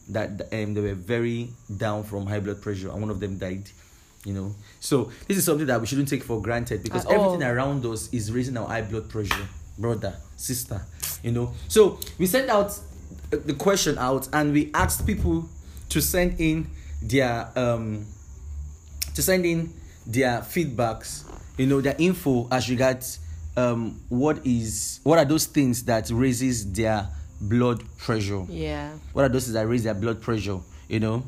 Yeah. 0.08 0.26
that 0.38 0.48
um, 0.54 0.72
they 0.72 0.80
were 0.80 0.94
very 0.94 1.50
down 1.76 2.02
from 2.04 2.24
high 2.26 2.40
blood 2.40 2.62
pressure, 2.62 2.88
and 2.90 3.00
one 3.02 3.10
of 3.10 3.20
them 3.20 3.36
died. 3.36 3.68
You 4.24 4.34
know, 4.34 4.54
so 4.80 5.10
this 5.28 5.38
is 5.38 5.44
something 5.44 5.66
that 5.68 5.80
we 5.80 5.86
shouldn't 5.86 6.08
take 6.08 6.22
for 6.24 6.42
granted 6.42 6.82
because 6.82 7.04
At 7.06 7.12
all. 7.12 7.24
everything 7.34 7.46
around 7.48 7.84
us 7.86 8.12
is 8.12 8.32
raising 8.32 8.56
our 8.56 8.66
high 8.66 8.82
blood 8.82 9.08
pressure, 9.08 9.48
brother, 9.78 10.14
sister. 10.36 10.82
You 11.22 11.32
know, 11.32 11.54
so 11.68 11.98
we 12.18 12.26
sent 12.26 12.50
out 12.50 12.70
uh, 13.32 13.36
the 13.44 13.54
question 13.54 13.96
out 13.96 14.28
and 14.32 14.52
we 14.52 14.70
asked 14.74 15.06
people 15.06 15.48
to 15.90 16.00
send 16.02 16.40
in 16.40 16.68
their 17.00 17.48
um 17.56 18.06
to 19.14 19.22
send 19.22 19.46
in 19.46 19.72
their 20.06 20.40
feedbacks, 20.40 21.24
you 21.56 21.66
know, 21.66 21.80
their 21.80 21.94
info 21.98 22.48
as 22.50 22.68
regards 22.68 23.20
um 23.56 24.00
what 24.08 24.44
is 24.46 25.00
what 25.04 25.18
are 25.18 25.24
those 25.24 25.46
things 25.46 25.84
that 25.84 26.10
raises 26.10 26.70
their 26.72 27.08
blood 27.40 27.82
pressure 27.98 28.44
Yeah. 28.48 28.92
what 29.12 29.24
are 29.24 29.28
those 29.28 29.44
things 29.44 29.54
that 29.54 29.66
raise 29.66 29.84
their 29.84 29.94
blood 29.94 30.20
pressure 30.20 30.58
you 30.88 31.00
know 31.00 31.24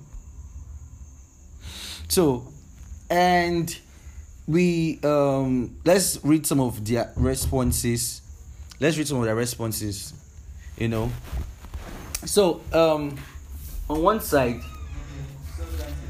so 2.08 2.52
and 3.10 3.76
we 4.46 4.98
um 5.02 5.76
let's 5.84 6.18
read 6.24 6.46
some 6.46 6.60
of 6.60 6.84
their 6.86 7.12
responses. 7.16 8.22
Let's 8.80 8.96
read 8.96 9.08
some 9.08 9.18
of 9.18 9.24
their 9.24 9.34
responses 9.34 10.14
you 10.78 10.88
know. 10.88 11.10
So 12.24 12.62
um 12.72 13.16
on 13.88 14.02
one 14.02 14.20
side 14.20 14.60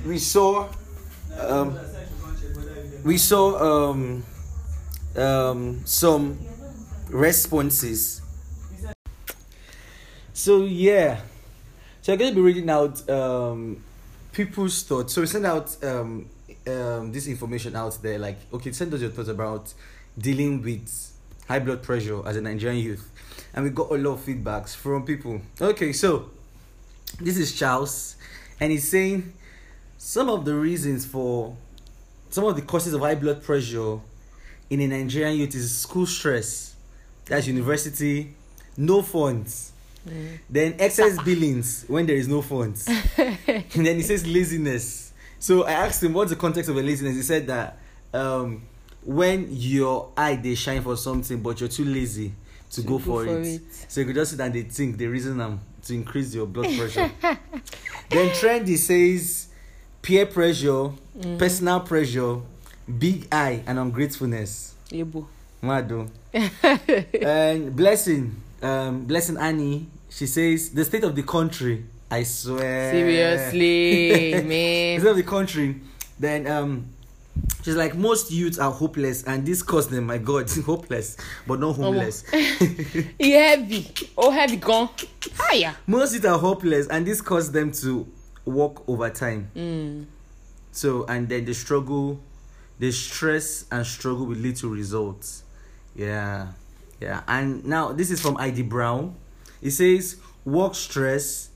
we 0.06 0.18
saw 0.18 0.68
um 1.38 1.78
we 3.04 3.16
saw 3.18 3.90
um 3.90 4.22
um 5.16 5.80
some 5.84 6.38
responses. 7.08 8.20
So 10.32 10.64
yeah. 10.64 11.20
So 12.02 12.14
i'm 12.14 12.18
to 12.18 12.34
be 12.34 12.40
reading 12.40 12.70
out 12.70 13.08
um 13.10 13.82
people's 14.32 14.82
thoughts. 14.82 15.12
So 15.14 15.20
we 15.20 15.26
send 15.26 15.44
out 15.46 15.76
um 15.84 16.26
um 16.70 17.12
this 17.12 17.26
information 17.26 17.76
out 17.76 17.96
there 18.02 18.18
like 18.18 18.38
okay 18.52 18.72
send 18.72 18.92
us 18.94 19.00
your 19.00 19.10
thoughts 19.10 19.28
about 19.28 19.72
dealing 20.18 20.62
with 20.62 21.12
high 21.48 21.58
blood 21.58 21.82
pressure 21.82 22.26
as 22.26 22.36
a 22.36 22.40
nigerian 22.40 22.82
youth. 22.82 23.10
And 23.52 23.64
we 23.64 23.70
got 23.70 23.90
a 23.90 23.96
lot 23.96 24.12
of 24.12 24.20
feedbacks 24.20 24.76
from 24.76 25.04
people. 25.04 25.40
Okay 25.60 25.92
so 25.92 26.30
this 27.20 27.36
is 27.36 27.52
Charles, 27.58 28.16
and 28.60 28.70
he's 28.70 28.88
saying 28.88 29.32
some 29.98 30.30
of 30.30 30.44
the 30.44 30.54
reasons 30.54 31.04
for 31.04 31.56
some 32.30 32.44
of 32.44 32.56
the 32.56 32.62
causes 32.62 32.94
of 32.94 33.00
high 33.00 33.16
blood 33.16 33.42
pressure 33.42 33.98
in 34.70 34.80
a 34.80 34.86
Nigerian 34.86 35.36
youth 35.36 35.54
is 35.54 35.76
school 35.76 36.06
stress, 36.06 36.76
that's 37.26 37.46
university, 37.46 38.34
no 38.76 39.02
funds, 39.02 39.72
then 40.48 40.76
excess 40.78 41.20
billings 41.24 41.84
when 41.88 42.06
there 42.06 42.16
is 42.16 42.28
no 42.28 42.40
funds, 42.40 42.88
and 43.18 43.86
then 43.86 43.96
he 43.96 44.02
says 44.02 44.26
laziness. 44.26 45.09
So 45.40 45.64
I 45.64 45.72
asked 45.72 46.02
him 46.02 46.12
what's 46.12 46.30
the 46.30 46.36
context 46.36 46.70
of 46.70 46.76
a 46.76 46.82
laziness. 46.82 47.16
He 47.16 47.22
said 47.22 47.46
that 47.48 47.78
um, 48.12 48.62
when 49.02 49.48
your 49.50 50.12
eye 50.16 50.36
they 50.36 50.54
shine 50.54 50.82
for 50.82 50.96
something, 50.96 51.42
but 51.42 51.58
you're 51.60 51.68
too 51.68 51.86
lazy 51.86 52.32
to, 52.72 52.82
go, 52.82 52.98
for, 52.98 53.24
for 53.24 53.38
it. 53.40 53.46
it. 53.46 53.62
So 53.88 54.00
you 54.00 54.06
could 54.06 54.14
just 54.14 54.32
sit 54.32 54.40
and 54.40 54.54
they 54.54 54.62
think 54.62 54.98
the 54.98 55.06
reason 55.06 55.40
I'm 55.40 55.60
to 55.84 55.94
increase 55.94 56.34
your 56.34 56.46
blood 56.46 56.66
pressure. 56.76 57.10
then 58.10 58.28
trendy 58.30 58.76
says 58.76 59.48
peer 60.02 60.26
pressure, 60.26 60.90
personal 61.38 61.80
pressure, 61.80 62.36
big 62.98 63.26
eye, 63.32 63.62
and 63.66 63.78
ungratefulness. 63.78 64.74
Yebo. 64.90 65.26
Mado. 65.62 66.08
and 66.32 67.74
blessing, 67.74 68.40
um, 68.62 69.04
blessing 69.04 69.36
Annie. 69.36 69.86
She 70.08 70.26
says 70.26 70.70
the 70.70 70.84
state 70.84 71.04
of 71.04 71.16
the 71.16 71.22
country. 71.22 71.84
I 72.10 72.22
swear. 72.24 72.90
Seriously, 72.92 74.32
man. 74.44 75.00
state 75.00 75.10
of 75.10 75.16
the 75.16 75.22
country. 75.22 75.80
Then 76.18 76.46
um, 76.46 76.86
she's 77.62 77.76
like 77.76 77.94
most 77.94 78.30
youths 78.30 78.58
are 78.58 78.70
hopeless, 78.72 79.22
and 79.24 79.46
this 79.46 79.62
caused 79.62 79.90
them. 79.90 80.06
My 80.06 80.18
God, 80.18 80.50
hopeless, 80.66 81.16
but 81.46 81.60
not 81.60 81.76
homeless. 81.76 82.24
He 83.18 83.30
heavy. 83.32 83.86
Oh, 84.18 84.30
heavy 84.30 84.56
gone. 84.56 84.88
Hiya. 85.50 85.76
most 85.86 86.12
youths 86.14 86.26
are 86.26 86.38
hopeless, 86.38 86.88
and 86.88 87.06
this 87.06 87.20
caused 87.20 87.52
them 87.52 87.72
to 87.72 88.06
work 88.44 88.88
overtime. 88.88 89.50
Mm. 89.54 90.06
So 90.72 91.04
and 91.06 91.28
then 91.28 91.44
the 91.44 91.54
struggle, 91.54 92.20
the 92.78 92.90
stress 92.92 93.66
and 93.70 93.86
struggle 93.86 94.26
will 94.26 94.36
lead 94.36 94.56
to 94.56 94.68
results. 94.68 95.44
Yeah, 95.94 96.48
yeah. 97.00 97.22
And 97.28 97.64
now 97.64 97.92
this 97.92 98.10
is 98.10 98.20
from 98.20 98.36
ID 98.36 98.62
Brown. 98.62 99.14
It 99.62 99.72
says 99.72 100.16
work 100.44 100.74
stress, 100.74 101.49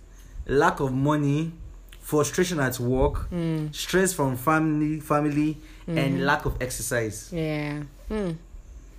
lack 0.46 0.80
of 0.80 0.92
money, 0.92 1.52
frustration 2.00 2.60
at 2.60 2.78
work, 2.80 3.30
Mm. 3.30 3.74
stress 3.74 4.12
from 4.12 4.36
family, 4.36 5.00
family, 5.00 5.56
Mm-hmm. 5.88 5.98
and 5.98 6.24
lack 6.24 6.46
of 6.46 6.56
exercise. 6.62 7.28
Yeah. 7.32 7.82
Hmm. 8.08 8.30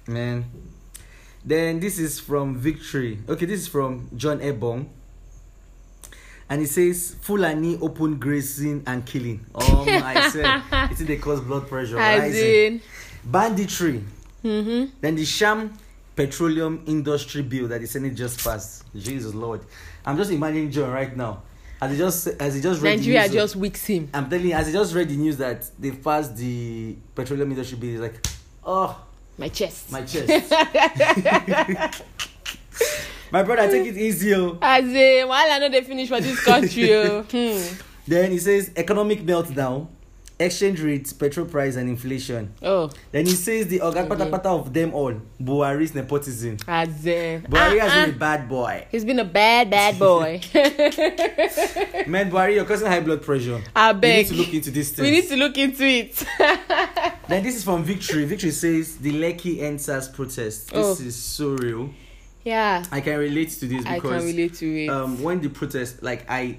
Man. 0.08 0.46
Then 1.44 1.80
this 1.80 1.98
is 2.00 2.20
from 2.20 2.58
Victory. 2.58 3.20
Okay, 3.30 3.46
this 3.46 3.62
is 3.62 3.68
from 3.68 4.08
John 4.16 4.40
Ebong. 4.40 4.86
And 6.50 6.62
it 6.62 6.68
says 6.70 7.16
Fulani 7.22 7.78
open 7.82 8.18
grazing 8.20 8.84
and 8.86 9.04
killing. 9.06 9.46
Oh 9.56 9.84
my 9.86 10.30
said 10.30 10.62
it's 10.92 11.00
they 11.04 11.18
cause 11.18 11.42
blood 11.42 11.68
pressure 11.68 11.96
rising. 11.96 12.74
in. 12.76 12.82
Banditry. 13.26 14.04
Mm-hmm. 14.44 14.92
Then 15.02 15.16
the 15.16 15.26
sham 15.26 15.74
petroleum 16.16 16.84
industry 16.88 17.42
bill 17.42 17.68
that 17.68 17.82
the 17.82 17.88
Senate 17.88 18.16
just 18.16 18.44
passed. 18.44 18.84
Jesus 18.96 19.34
Lord. 19.34 19.62
I'm 20.06 20.18
just 20.18 20.32
imagining 20.32 20.72
John 20.72 20.92
right 20.92 21.16
now. 21.16 21.44
As 21.82 21.92
he 21.92 21.98
just 21.98 22.28
as 22.40 22.56
he 22.56 22.62
just 22.62 22.82
read 22.82 22.98
Nigeria 23.00 23.24
the 23.24 23.28
news, 23.28 23.34
just 23.36 23.56
weaks 23.58 23.86
him. 23.86 24.10
I'm 24.14 24.30
telling 24.30 24.48
you, 24.48 24.54
as 24.54 24.68
he 24.68 24.74
just 24.74 24.94
read 24.96 25.10
the 25.10 25.18
news 25.18 25.38
that 25.38 25.70
they 25.78 25.92
passed 25.92 26.36
the 26.38 26.96
petroleum 27.14 27.52
industry 27.52 27.78
bill, 27.78 27.90
he's 27.92 28.00
like, 28.00 28.26
oh 28.64 28.98
My 29.38 29.50
chest. 29.50 29.92
my 29.92 30.02
chest. 30.04 30.28
my 33.32 33.44
brother, 33.44 33.70
take 33.70 33.88
it 33.88 33.98
easy. 33.98 34.34
oh. 34.36 34.58
As 34.62 34.86
in, 34.86 35.28
while 35.28 35.52
I 35.52 35.60
know 35.60 35.70
they 35.70 35.82
finish 35.84 36.08
for 36.10 36.22
this 36.22 36.44
country. 36.44 36.94
oh. 36.96 37.24
Hmm. 37.30 37.62
Then 38.08 38.32
he 38.32 38.38
says 38.38 38.72
economic 38.78 39.22
meltdown, 39.26 39.88
exchange 40.40 40.82
rates, 40.82 41.14
petrol 41.14 41.46
price, 41.46 41.76
and 41.78 41.88
inflation. 41.90 42.54
Oh, 42.62 42.90
Then 43.12 43.26
he 43.26 43.32
says 43.34 43.68
the 43.68 43.82
organ 43.82 44.12
Okay. 44.12 44.30
pata 44.30 44.50
of 44.50 44.74
them 44.74 44.94
all, 44.94 45.14
Buhari's 45.42 45.96
nepotism. 45.96 46.58
as 46.68 47.06
in. 47.06 47.44
Buhari 47.44 47.80
Ah, 47.82 47.88
has 47.88 47.92
ah. 47.92 48.06
been 48.06 48.16
a 48.16 48.18
bad 48.18 48.50
boy. 48.50 48.88
He's 48.92 49.06
been 49.06 49.20
a 49.20 49.24
bad, 49.26 49.70
bad 49.70 49.98
boy. 49.98 50.42
Man, 52.08 52.30
Buhari, 52.32 52.56
you're 52.56 52.66
causing 52.66 52.88
high 52.88 53.00
blood 53.00 53.22
pressure. 53.22 53.62
I 53.76 53.92
We 53.94 54.00
need 54.18 54.28
to 54.28 54.34
look 54.36 54.54
into 54.54 54.72
this 54.72 54.92
thing. 54.92 55.06
We 55.06 55.12
need 55.12 55.28
to 55.30 55.36
look 55.38 55.58
into 55.58 55.84
it. 55.86 56.24
Then 57.28 57.42
this 57.44 57.56
is 57.56 57.64
from 57.64 57.84
Victory. 57.84 58.26
Victory 58.26 58.52
says 58.52 58.98
the 58.98 59.12
Lekki 59.12 59.60
EndSARS 59.62 60.14
protest. 60.14 60.72
This 60.72 61.00
Oh. 61.02 61.04
is 61.06 61.16
so 61.16 61.56
real. 61.56 61.90
yeah, 62.44 62.84
I 62.92 63.02
can 63.02 63.18
relate 63.18 63.50
to 63.62 63.66
this 63.68 63.84
because 63.84 64.12
I 64.12 64.18
can 64.20 64.26
relate 64.26 64.54
to 64.56 64.84
it. 64.84 64.90
um 64.90 65.22
when 65.24 65.42
the 65.42 65.50
protest 65.50 66.04
like 66.04 66.30
i 66.30 66.58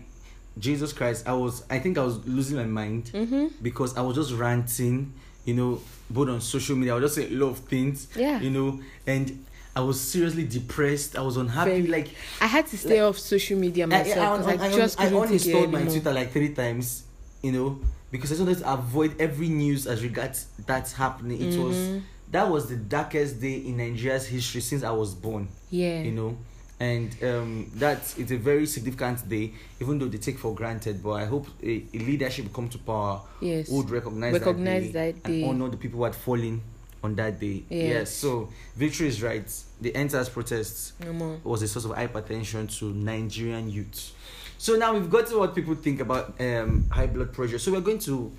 jesus 0.58 0.92
christ 0.92 1.26
i 1.28 1.32
was 1.32 1.64
i 1.70 1.78
think 1.78 1.98
i 1.98 2.02
was 2.02 2.26
losing 2.26 2.56
my 2.56 2.64
mind 2.64 3.04
mm-hmm. 3.12 3.46
because 3.62 3.96
i 3.96 4.00
was 4.00 4.16
just 4.16 4.32
ranting 4.32 5.12
you 5.44 5.54
know 5.54 5.80
both 6.10 6.28
on 6.28 6.40
social 6.40 6.76
media 6.76 6.92
i 6.92 6.98
was 6.98 7.04
just 7.04 7.14
saying 7.16 7.32
a 7.32 7.44
lot 7.44 7.50
of 7.50 7.58
things 7.58 8.08
Yeah. 8.16 8.40
you 8.40 8.50
know 8.50 8.80
and 9.06 9.44
i 9.74 9.80
was 9.80 10.00
seriously 10.00 10.44
depressed 10.46 11.16
i 11.16 11.20
was 11.20 11.36
unhappy 11.36 11.70
Very. 11.82 11.86
like 11.86 12.08
I 12.40 12.46
had 12.46 12.66
to 12.68 12.78
stay 12.78 13.00
off 13.00 13.18
social 13.18 13.58
media 13.58 13.84
I, 13.84 13.86
myself 13.86 14.38
because 14.46 14.60
I, 14.60 14.64
I, 14.64 14.68
I, 14.68 14.76
just 14.76 15.00
I 15.00 15.08
couldn't 15.10 15.28
take 15.38 15.46
it 15.46 15.54
uninstalled 15.54 15.70
my 15.70 15.82
twitter 15.82 16.12
like 16.12 16.32
three 16.32 16.54
times 16.54 17.04
you 17.42 17.52
know 17.52 17.78
because 18.10 18.30
i 18.32 18.34
just 18.36 18.46
wanted 18.46 18.58
to 18.58 18.72
avoid 18.72 19.20
every 19.20 19.48
news 19.48 19.86
as 19.86 20.02
regards 20.02 20.46
that's 20.64 20.92
happening 20.94 21.40
it 21.42 21.58
was 21.58 21.76
Mhm. 21.76 22.02
that 22.30 22.48
was 22.50 22.68
the 22.68 22.76
darkest 22.76 23.40
day 23.40 23.56
in 23.56 23.76
nigeria's 23.76 24.26
history 24.26 24.62
since 24.62 24.82
i 24.82 24.90
was 24.90 25.14
born 25.14 25.48
Yeah. 25.70 26.00
you 26.00 26.12
know 26.12 26.36
and 26.78 27.16
um 27.24 27.70
that's 27.74 28.18
it's 28.18 28.30
a 28.32 28.36
very 28.36 28.66
significant 28.66 29.26
day 29.28 29.50
even 29.80 29.98
though 29.98 30.08
they 30.08 30.18
take 30.18 30.38
for 30.38 30.54
granted 30.54 31.02
but 31.02 31.12
i 31.12 31.24
hope 31.24 31.46
a, 31.62 31.82
a 31.94 31.98
leadership 31.98 32.52
come 32.52 32.68
to 32.68 32.78
power 32.78 33.20
Yes. 33.40 33.68
would 33.70 33.88
recognize, 33.90 34.32
Recognize 34.34 34.92
that, 34.92 34.92
day 34.92 35.12
that 35.12 35.22
day. 35.24 35.42
and 35.42 35.62
honor 35.62 35.70
the 35.70 35.76
people 35.78 35.98
who 35.98 36.04
had 36.04 36.14
fallen 36.14 36.60
on 37.02 37.14
that 37.14 37.40
day 37.40 37.62
Yes. 37.70 37.82
yes 37.88 38.12
so 38.12 38.50
victory 38.76 39.08
is 39.08 39.22
right 39.22 39.50
the 39.80 39.94
entire 39.98 40.24
protests 40.26 40.92
No 41.02 41.12
more. 41.14 41.40
was 41.44 41.62
a 41.62 41.68
source 41.68 41.86
of 41.86 41.92
hypertension 41.92 42.68
to 42.78 42.92
nigerian 42.92 43.70
youth 43.70 44.12
so 44.58 44.74
now 44.76 44.92
we've 44.92 45.08
got 45.10 45.26
to 45.28 45.38
what 45.38 45.54
people 45.54 45.74
think 45.76 46.00
about 46.00 46.38
um 46.40 46.88
high 46.90 47.06
blood 47.06 47.32
pressure 47.32 47.58
so 47.58 47.72
we're 47.72 47.80
going 47.80 47.98
to 48.00 48.30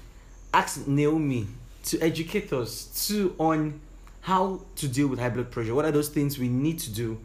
ask 0.54 0.86
naomi 0.88 1.48
to 1.86 2.00
educate 2.02 2.54
us 2.54 3.08
to 3.08 3.34
on 3.40 3.80
how 4.22 4.62
to 4.76 4.88
deal 4.88 5.08
with 5.08 5.18
high 5.20 5.30
blood 5.30 5.50
pressure 5.50 5.74
what 5.74 5.86
are 5.86 5.92
those 5.92 6.10
things 6.10 6.38
we 6.38 6.48
need 6.50 6.78
to 6.78 6.92
do 6.92 7.18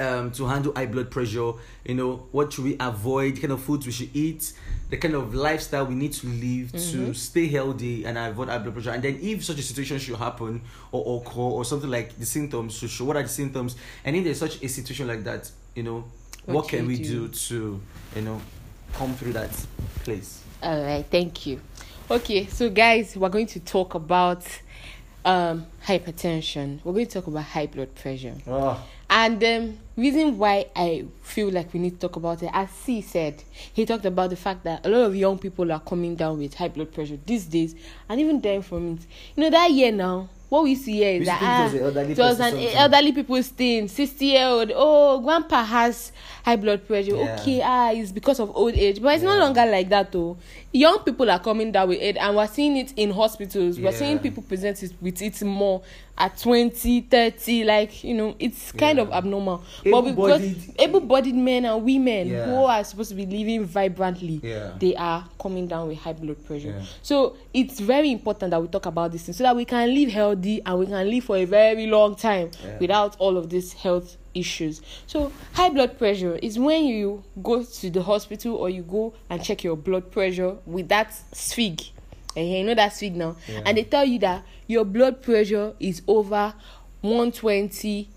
um, 0.00 0.30
to 0.32 0.46
handle 0.46 0.72
high 0.74 0.86
blood 0.86 1.10
pressure 1.10 1.52
you 1.84 1.94
know 1.94 2.26
what 2.32 2.52
should 2.52 2.64
we 2.64 2.76
avoid 2.80 3.40
kind 3.40 3.52
of 3.52 3.62
foods 3.62 3.86
we 3.86 3.92
should 3.92 4.10
eat 4.14 4.52
the 4.88 4.96
kind 4.96 5.14
of 5.14 5.34
lifestyle 5.34 5.86
we 5.86 5.94
need 5.94 6.12
to 6.12 6.26
live 6.26 6.72
to 6.72 7.14
stay 7.14 7.46
healthy 7.46 8.04
and 8.04 8.18
avoid 8.18 8.48
high 8.48 8.58
blood 8.58 8.74
pressure 8.74 8.90
and 8.90 9.02
then 9.02 9.18
if 9.22 9.44
such 9.44 9.58
a 9.58 9.62
situation 9.62 9.98
should 9.98 10.16
happen 10.16 10.60
or 10.90 11.20
occur 11.20 11.40
or 11.40 11.64
something 11.64 11.90
like 11.90 12.16
the 12.18 12.26
symptoms 12.26 12.74
should 12.76 12.90
show 12.90 13.04
what 13.04 13.16
are 13.16 13.22
the 13.22 13.28
symptoms 13.28 13.76
and 14.04 14.16
if 14.16 14.24
there's 14.24 14.38
such 14.38 14.62
a 14.62 14.68
situation 14.68 15.06
like 15.06 15.22
that 15.22 15.50
you 15.74 15.82
know 15.82 16.04
what, 16.46 16.54
What 16.54 16.68
can 16.68 16.86
we 16.86 16.96
do. 16.96 17.28
do 17.28 17.28
to 17.28 17.80
you 18.16 18.22
know 18.22 18.40
come 18.94 19.14
through 19.14 19.34
that 19.34 19.50
place 20.04 20.40
All 20.62 20.82
right, 20.82 21.04
thank 21.10 21.46
you. 21.46 21.60
Okay, 22.10 22.46
so 22.46 22.68
guys, 22.70 23.16
we're 23.16 23.28
going 23.28 23.46
to 23.46 23.60
talk 23.60 23.94
about 23.94 24.44
um 25.24 25.66
hypertension. 25.86 26.80
We're 26.82 26.92
going 26.94 27.06
to 27.06 27.12
talk 27.12 27.26
about 27.28 27.44
high 27.44 27.66
blood 27.66 27.94
pressure. 27.94 28.34
oh 28.46 28.82
And 29.12 29.42
um, 29.42 29.78
reason 29.96 30.38
why 30.38 30.66
I 30.76 31.04
feel 31.22 31.50
like 31.50 31.72
we 31.74 31.80
need 31.80 32.00
to 32.00 32.06
talk 32.06 32.16
about 32.16 32.42
it, 32.44 32.50
as 32.52 32.70
C 32.70 33.00
said, 33.00 33.42
he 33.72 33.84
talked 33.84 34.04
about 34.04 34.30
the 34.30 34.36
fact 34.36 34.62
that 34.64 34.86
a 34.86 34.88
lot 34.88 35.02
of 35.06 35.16
young 35.16 35.36
people 35.36 35.70
are 35.72 35.80
coming 35.80 36.14
down 36.14 36.38
with 36.38 36.54
high 36.54 36.68
blood 36.68 36.92
pressure 36.92 37.18
these 37.26 37.44
days, 37.46 37.74
and 38.08 38.20
even 38.20 38.40
dying 38.40 38.62
from 38.62 38.92
it. 38.94 39.00
You 39.34 39.42
know 39.44 39.50
that 39.50 39.70
year 39.72 39.90
now, 39.90 40.28
what 40.48 40.62
we 40.62 40.76
see 40.76 40.92
here 40.98 41.14
is 41.14 41.20
We 41.20 41.24
that 41.26 41.40
think 41.40 41.58
it 41.58 41.62
was 41.62 41.74
ah, 41.74 41.78
elderly 41.86 42.12
it 42.12 42.18
was 42.18 42.40
an 42.40 42.50
something. 42.50 42.74
elderly 42.74 43.12
people's 43.12 43.48
thing, 43.48 43.88
sixty 43.88 44.26
year 44.26 44.44
old. 44.46 44.70
Oh, 44.74 45.20
grandpa 45.20 45.64
has 45.64 46.12
high 46.44 46.56
blood 46.56 46.86
pressure. 46.86 47.16
Yeah. 47.16 47.34
Okay, 47.40 47.60
ah, 47.64 47.90
it's 47.90 48.12
because 48.12 48.38
of 48.38 48.54
old 48.56 48.74
age, 48.74 49.02
but 49.02 49.14
it's 49.14 49.24
no 49.24 49.34
Yeah. 49.36 49.44
longer 49.44 49.66
like 49.66 49.88
that 49.88 50.12
though. 50.12 50.36
Young 50.72 51.00
people 51.00 51.28
are 51.28 51.40
coming 51.40 51.72
down 51.72 51.88
with 51.88 52.00
it, 52.00 52.16
and 52.16 52.36
we're 52.36 52.46
seeing 52.46 52.76
it 52.76 52.92
in 52.96 53.10
hospitals. 53.10 53.80
We're 53.80 53.90
seeing 53.90 54.20
people 54.20 54.44
present 54.44 54.80
it 54.84 54.92
with 55.00 55.20
it 55.20 55.42
more 55.42 55.82
at 56.16 56.38
20, 56.38 57.00
30. 57.00 57.64
Like 57.64 58.04
you 58.04 58.14
know, 58.14 58.36
it's 58.38 58.70
kind 58.70 59.00
of 59.00 59.10
abnormal. 59.10 59.64
But 59.84 60.04
we've 60.04 60.14
got 60.14 60.40
Able-bodied- 60.40 60.74
able-bodied 60.78 61.34
men 61.34 61.64
and 61.64 61.84
women 61.84 62.28
Yeah. 62.28 62.44
who 62.46 62.54
are 62.66 62.84
supposed 62.84 63.08
to 63.10 63.16
be 63.16 63.26
living 63.26 63.64
vibrantly. 63.64 64.40
Yeah. 64.44 64.70
They 64.78 64.94
are 64.94 65.24
coming 65.40 65.66
down 65.66 65.88
with 65.88 65.98
high 65.98 66.12
blood 66.12 66.44
pressure. 66.46 66.68
Yeah. 66.78 66.84
So 67.02 67.36
it's 67.52 67.80
very 67.80 68.12
important 68.12 68.52
that 68.52 68.62
we 68.62 68.68
talk 68.68 68.86
about 68.86 69.10
this 69.10 69.22
thing 69.22 69.34
so 69.34 69.42
that 69.42 69.56
we 69.56 69.64
can 69.64 69.92
live 69.92 70.10
healthy 70.10 70.62
and 70.64 70.78
we 70.78 70.86
can 70.86 71.10
live 71.10 71.24
for 71.24 71.36
a 71.36 71.46
very 71.46 71.88
long 71.88 72.14
time 72.14 72.50
Yeah. 72.64 72.78
without 72.78 73.16
all 73.18 73.36
of 73.36 73.50
this 73.50 73.72
health 73.72 74.16
issues. 74.34 74.80
So 75.06 75.32
high 75.52 75.70
blood 75.70 75.98
pressure 75.98 76.36
is 76.36 76.58
when 76.58 76.84
you 76.84 77.22
go 77.42 77.62
to 77.62 77.90
the 77.90 78.02
hospital 78.02 78.56
or 78.56 78.70
you 78.70 78.82
go 78.82 79.14
and 79.28 79.42
check 79.42 79.64
your 79.64 79.76
blood 79.76 80.10
pressure 80.10 80.56
with 80.66 80.88
that 80.88 81.10
SFIG. 81.32 81.90
Eh, 82.36 82.58
you 82.58 82.64
know 82.64 82.74
that 82.74 82.92
SFIG 82.92 83.14
now. 83.14 83.36
Yeah. 83.48 83.62
And 83.66 83.76
they 83.76 83.84
tell 83.84 84.04
you 84.04 84.18
that 84.20 84.44
your 84.66 84.84
blood 84.84 85.22
pressure 85.22 85.74
is 85.80 86.02
over 86.06 86.54
120 87.02 88.08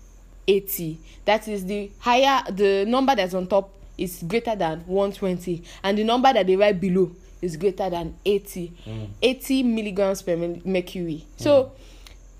80 0.46 0.98
that 1.24 1.48
is 1.48 1.64
the 1.64 1.90
higher 1.98 2.42
the 2.52 2.84
number 2.86 3.14
that's 3.16 3.32
on 3.32 3.46
top 3.46 3.70
is 3.96 4.22
greater 4.26 4.54
than 4.54 4.80
120 4.86 5.62
and 5.82 5.96
the 5.96 6.04
number 6.04 6.30
that 6.32 6.46
they 6.46 6.54
write 6.54 6.78
below 6.80 7.10
is 7.40 7.56
greater 7.56 7.88
than 7.88 8.14
80 8.24 8.72
Mm. 8.86 9.08
80 9.22 9.62
milligrams 9.62 10.20
per 10.22 10.36
mercury 10.64 11.24
so 11.36 11.72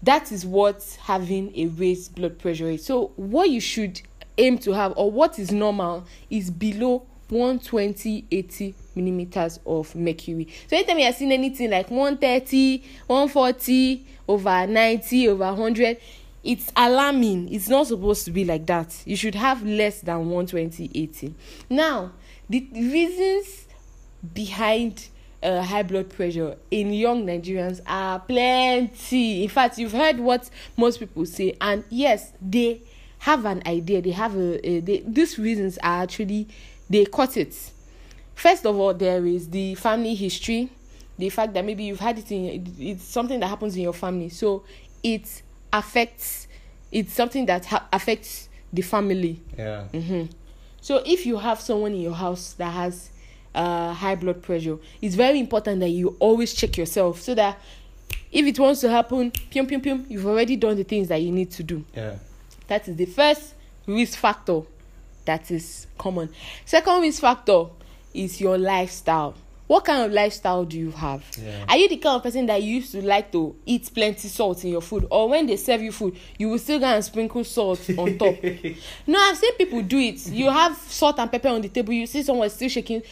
that 0.05 0.31
is 0.32 0.44
what 0.44 0.98
having 1.02 1.52
a 1.56 1.66
raised 1.66 2.14
blood 2.14 2.39
pressure 2.39 2.68
is. 2.68 2.85
So 2.85 3.12
what 3.16 3.51
you 3.51 3.60
should 3.60 4.02
aim 4.36 4.59
to 4.59 4.72
have 4.72 4.93
or 4.97 5.10
what 5.10 5.39
is 5.39 5.51
normal 5.51 6.05
is 6.31 6.51
below 6.51 7.06
120 7.31 8.26
80 8.31 8.74
millimeters 8.94 9.59
of 9.66 9.94
mercury. 9.94 10.48
So 10.68 10.76
anytime 10.76 10.98
you 10.98 11.06
are 11.06 11.12
seeing 11.12 11.32
anything 11.32 11.70
like 11.70 11.90
130 11.90 12.82
140 13.06 14.06
over 14.28 14.66
90 14.66 15.28
over 15.28 15.44
100 15.44 15.98
it's 16.43 16.70
alarming. 16.76 17.51
It's 17.55 17.70
not 17.70 17.86
supposed 17.86 18.26
to 18.26 18.31
be 18.31 18.44
like 18.44 18.66
that. 18.66 18.94
You 19.06 19.16
should 19.16 19.35
have 19.35 19.62
less 19.64 20.02
than 20.02 20.28
120 20.28 20.90
80 20.94 21.35
now 21.70 22.12
the 22.48 22.68
reasons 22.72 23.66
behind 24.35 25.09
uh, 25.45 25.62
high 25.62 25.83
blood 25.83 26.09
pressure 26.09 26.57
in 26.71 26.93
young 26.93 27.27
Nigerians 27.27 27.81
are 27.87 28.19
plenty. 28.21 29.43
In 29.45 29.49
fact, 29.49 29.79
you've 29.79 29.93
heard 29.93 30.19
what 30.19 30.49
most 30.77 30.99
people 30.99 31.27
say, 31.27 31.57
and 31.61 31.85
yes, 31.91 32.33
they 32.41 32.81
have 33.19 33.45
an 33.45 33.62
idea. 33.66 34.01
They 34.01 34.11
have 34.11 34.35
a, 34.37 34.66
a 34.69 34.81
they, 34.81 35.05
these 35.07 35.39
reasons 35.39 35.79
are 35.79 36.03
actually 36.03 36.49
they 36.89 37.05
caught 37.05 37.37
it. 37.37 37.55
First 38.35 38.66
of 38.66 38.77
all, 38.77 38.95
there 38.95 39.25
is 39.27 39.49
the 39.51 39.75
family 39.77 40.15
history, 40.15 40.71
the 41.19 41.29
fact 41.29 41.53
that 41.55 41.65
maybe 41.65 41.85
you've 41.85 42.01
had 42.01 42.19
it 42.19 42.33
in 42.33 42.66
it's 42.79 43.05
something 43.05 43.39
that 43.41 43.47
happens 43.49 43.77
in 43.77 43.83
your 43.83 43.93
family, 43.93 44.31
so 44.31 44.65
it 45.03 45.43
affects. 45.73 46.49
It's 46.91 47.12
something 47.12 47.45
that 47.47 47.66
ha- 47.66 47.87
affects 47.93 48.49
the 48.73 48.83
family. 48.83 49.41
Yeah. 49.59 49.85
Mm-hmm. 49.93 50.27
So 50.81 51.03
if 51.05 51.27
you 51.27 51.39
have 51.39 51.61
someone 51.61 51.93
in 51.93 52.01
your 52.01 52.15
house 52.15 52.53
that 52.55 52.71
has 52.71 53.11
uh, 53.55 53.93
high 53.93 54.14
blood 54.14 54.43
pressure, 54.43 54.78
it's 55.01 55.14
very 55.14 55.39
important 55.39 55.81
that 55.81 55.89
you 55.89 56.16
always 56.18 56.55
check 56.55 56.76
yourself 56.76 57.20
so 57.20 57.35
that 57.35 57.59
if 58.31 58.44
it 58.47 58.59
wants 58.59 58.81
to 58.81 58.90
happen, 58.90 59.31
pium 59.31 59.68
pium 59.68 59.81
pium, 59.81 60.05
you've 60.09 60.26
already 60.26 60.56
done 60.56 60.76
the 60.76 60.85
things 60.85 61.09
that 61.09 61.22
you 61.22 61.31
need 61.31 61.51
to 61.52 61.62
do. 61.62 61.85
Yeah. 61.94 62.16
That 62.66 62.89
is 62.89 62.97
the 62.97 63.06
first 63.06 63.55
risk 63.86 64.18
factor 64.18 64.62
that 65.24 65.51
is 65.51 65.86
common. 65.97 66.31
Second 66.64 67.02
risk 67.02 67.20
factor 67.20 67.66
is 68.12 68.40
your 68.40 68.59
lifestyle. 68.59 69.35
What 69.66 69.86
kind 69.86 70.05
of 70.05 70.12
lifestyle 70.12 70.64
do 70.64 70.78
you 70.78 70.90
have? 70.90 71.24
Yeah. 71.40 71.64
Are 71.68 71.76
you 71.76 71.89
the 71.89 71.97
kind 71.97 72.16
of 72.16 72.22
person 72.22 72.44
that 72.47 72.62
used 72.62 72.93
to 72.93 73.02
like 73.02 73.32
to 73.32 73.56
eat 73.64 73.90
plenty 73.94 74.28
salt 74.28 74.62
in 74.62 74.70
your 74.70 74.82
food, 74.82 75.06
or 75.10 75.28
when 75.31 75.47
they 75.47 75.56
serve 75.56 75.81
you 75.81 75.90
food, 75.90 76.16
you 76.39 76.51
will 76.51 76.59
still 76.59 76.78
go 76.78 76.86
and 76.86 77.02
sprinkle 77.02 77.44
salt 77.44 77.81
on 77.97 78.18
top? 78.18 78.36
no, 79.06 79.18
I've 79.18 79.39
seen 79.39 79.55
people 79.55 79.81
do 79.82 79.98
it. 79.98 80.26
You 80.26 80.51
have 80.51 80.76
salt 80.76 81.18
and 81.18 81.32
pepper 81.32 81.48
on 81.48 81.62
the 81.62 81.70
table, 81.70 81.94
you 81.94 82.06
see 82.06 82.22
someone 82.22 82.51
still 82.51 82.68
shaking. 82.68 83.02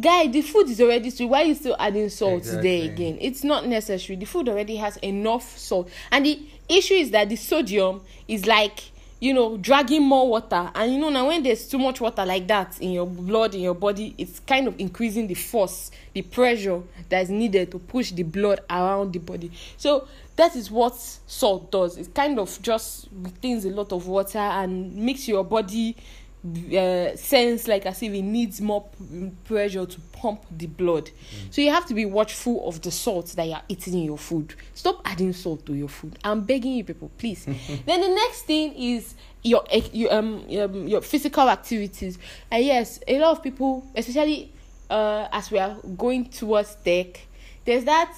Guy, 0.00 0.26
the 0.28 0.40
food 0.40 0.70
is 0.70 0.80
already 0.80 1.10
sweet. 1.10 1.26
Why 1.26 1.42
are 1.42 1.46
you 1.46 1.54
still 1.54 1.76
adding 1.78 2.08
salt 2.08 2.44
there 2.44 2.54
Exactly. 2.56 2.88
again? 2.88 3.18
It's 3.20 3.44
not 3.44 3.66
necessary. 3.66 4.16
The 4.16 4.24
food 4.24 4.48
already 4.48 4.76
has 4.76 4.96
enough 4.98 5.58
salt, 5.58 5.90
and 6.10 6.24
the 6.24 6.40
issue 6.68 6.94
is 6.94 7.10
that 7.10 7.28
the 7.28 7.36
sodium 7.36 8.00
is 8.26 8.46
like 8.46 8.90
you 9.20 9.32
know 9.32 9.56
dragging 9.58 10.02
more 10.02 10.28
water 10.28 10.68
and 10.74 10.92
you 10.92 10.98
know 10.98 11.08
now 11.08 11.28
when 11.28 11.44
there's 11.44 11.68
too 11.68 11.78
much 11.78 12.00
water 12.00 12.26
like 12.26 12.48
that 12.48 12.76
in 12.80 12.90
your 12.90 13.06
blood 13.06 13.54
in 13.54 13.60
your 13.60 13.74
body 13.74 14.16
it's 14.18 14.40
kind 14.40 14.66
of 14.66 14.74
increasing 14.80 15.28
the 15.28 15.34
force 15.34 15.92
the 16.12 16.22
pressure 16.22 16.82
that 17.08 17.22
is 17.22 17.30
needed 17.30 17.70
to 17.70 17.78
push 17.78 18.10
the 18.10 18.24
blood 18.24 18.58
around 18.68 19.12
the 19.12 19.20
body 19.20 19.48
so 19.76 20.08
that 20.34 20.56
is 20.56 20.72
what 20.72 20.96
salt 20.96 21.70
does 21.70 21.98
it 21.98 22.12
kind 22.12 22.36
of 22.40 22.60
just 22.62 23.06
retains 23.12 23.64
a 23.64 23.70
lot 23.70 23.92
of 23.92 24.08
water 24.08 24.38
and 24.38 24.92
makes 24.96 25.28
your 25.28 25.44
body 25.44 25.94
uh, 26.44 27.14
sense 27.16 27.68
like 27.68 27.86
as 27.86 28.02
if 28.02 28.12
it 28.12 28.22
needs 28.22 28.60
more 28.60 28.84
p- 28.98 29.30
pressure 29.44 29.86
to 29.86 30.00
pump 30.12 30.44
the 30.50 30.66
blood. 30.66 31.10
So 31.50 31.60
you 31.60 31.70
have 31.70 31.86
to 31.86 31.94
be 31.94 32.04
watchful 32.04 32.66
of 32.66 32.82
the 32.82 32.90
salt 32.90 33.26
that 33.36 33.46
you 33.46 33.52
are 33.52 33.62
eating 33.68 33.94
in 33.94 34.02
your 34.04 34.18
food. 34.18 34.54
Stop 34.74 35.02
adding 35.04 35.32
salt 35.32 35.64
to 35.66 35.74
your 35.74 35.88
food. 35.88 36.18
I'm 36.24 36.42
begging 36.42 36.72
you, 36.72 36.84
people, 36.84 37.10
please. 37.16 37.44
then 37.86 38.00
the 38.00 38.08
next 38.08 38.42
thing 38.42 38.74
is 38.74 39.14
your 39.42 39.64
your 39.92 40.12
um, 40.12 40.44
um 40.58 40.88
your 40.88 41.00
physical 41.00 41.48
activities. 41.48 42.18
And 42.50 42.64
yes, 42.64 42.98
a 43.06 43.18
lot 43.18 43.32
of 43.32 43.42
people, 43.42 43.86
especially 43.94 44.52
uh 44.90 45.28
as 45.30 45.50
we 45.50 45.58
are 45.58 45.76
going 45.96 46.24
towards 46.26 46.74
tech, 46.76 47.20
there's 47.64 47.84
that 47.84 48.14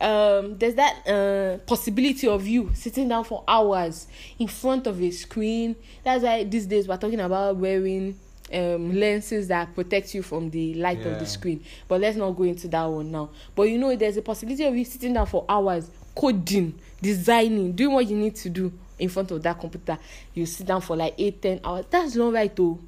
um 0.00 0.56
there's 0.58 0.74
that 0.74 1.06
uh 1.08 1.58
possibility 1.66 2.28
of 2.28 2.46
you 2.46 2.70
sitting 2.74 3.08
down 3.08 3.24
for 3.24 3.42
hours 3.48 4.06
in 4.38 4.46
front 4.46 4.86
of 4.86 5.00
a 5.02 5.10
screen. 5.10 5.74
That's 6.04 6.22
why 6.22 6.44
these 6.44 6.66
days 6.66 6.86
we're 6.86 6.96
talking 6.96 7.20
about 7.20 7.56
wearing 7.56 8.18
um 8.52 8.94
lenses 8.98 9.48
that 9.48 9.74
protect 9.74 10.14
you 10.14 10.22
from 10.22 10.50
the 10.50 10.74
light 10.74 11.04
of 11.04 11.18
the 11.18 11.26
screen. 11.26 11.64
But 11.86 12.00
let's 12.00 12.16
not 12.16 12.30
go 12.32 12.44
into 12.44 12.68
that 12.68 12.84
one 12.84 13.10
now. 13.10 13.30
But 13.54 13.64
you 13.64 13.78
know 13.78 13.94
there's 13.96 14.16
a 14.16 14.22
possibility 14.22 14.64
of 14.64 14.76
you 14.76 14.84
sitting 14.84 15.14
down 15.14 15.26
for 15.26 15.44
hours 15.48 15.90
coding 16.14 16.78
designing 17.00 17.72
doing 17.72 17.94
what 17.94 18.06
you 18.08 18.16
need 18.16 18.34
to 18.34 18.48
do 18.48 18.72
in 18.98 19.08
front 19.08 19.30
of 19.30 19.42
that 19.42 19.58
computer. 19.58 19.98
You 20.34 20.46
sit 20.46 20.66
down 20.66 20.80
for 20.80 20.96
like 20.96 21.14
eight 21.18 21.40
ten 21.42 21.60
hours. 21.64 21.86
That's 21.90 22.14
not 22.16 22.32
right 22.32 22.54
though 22.54 22.78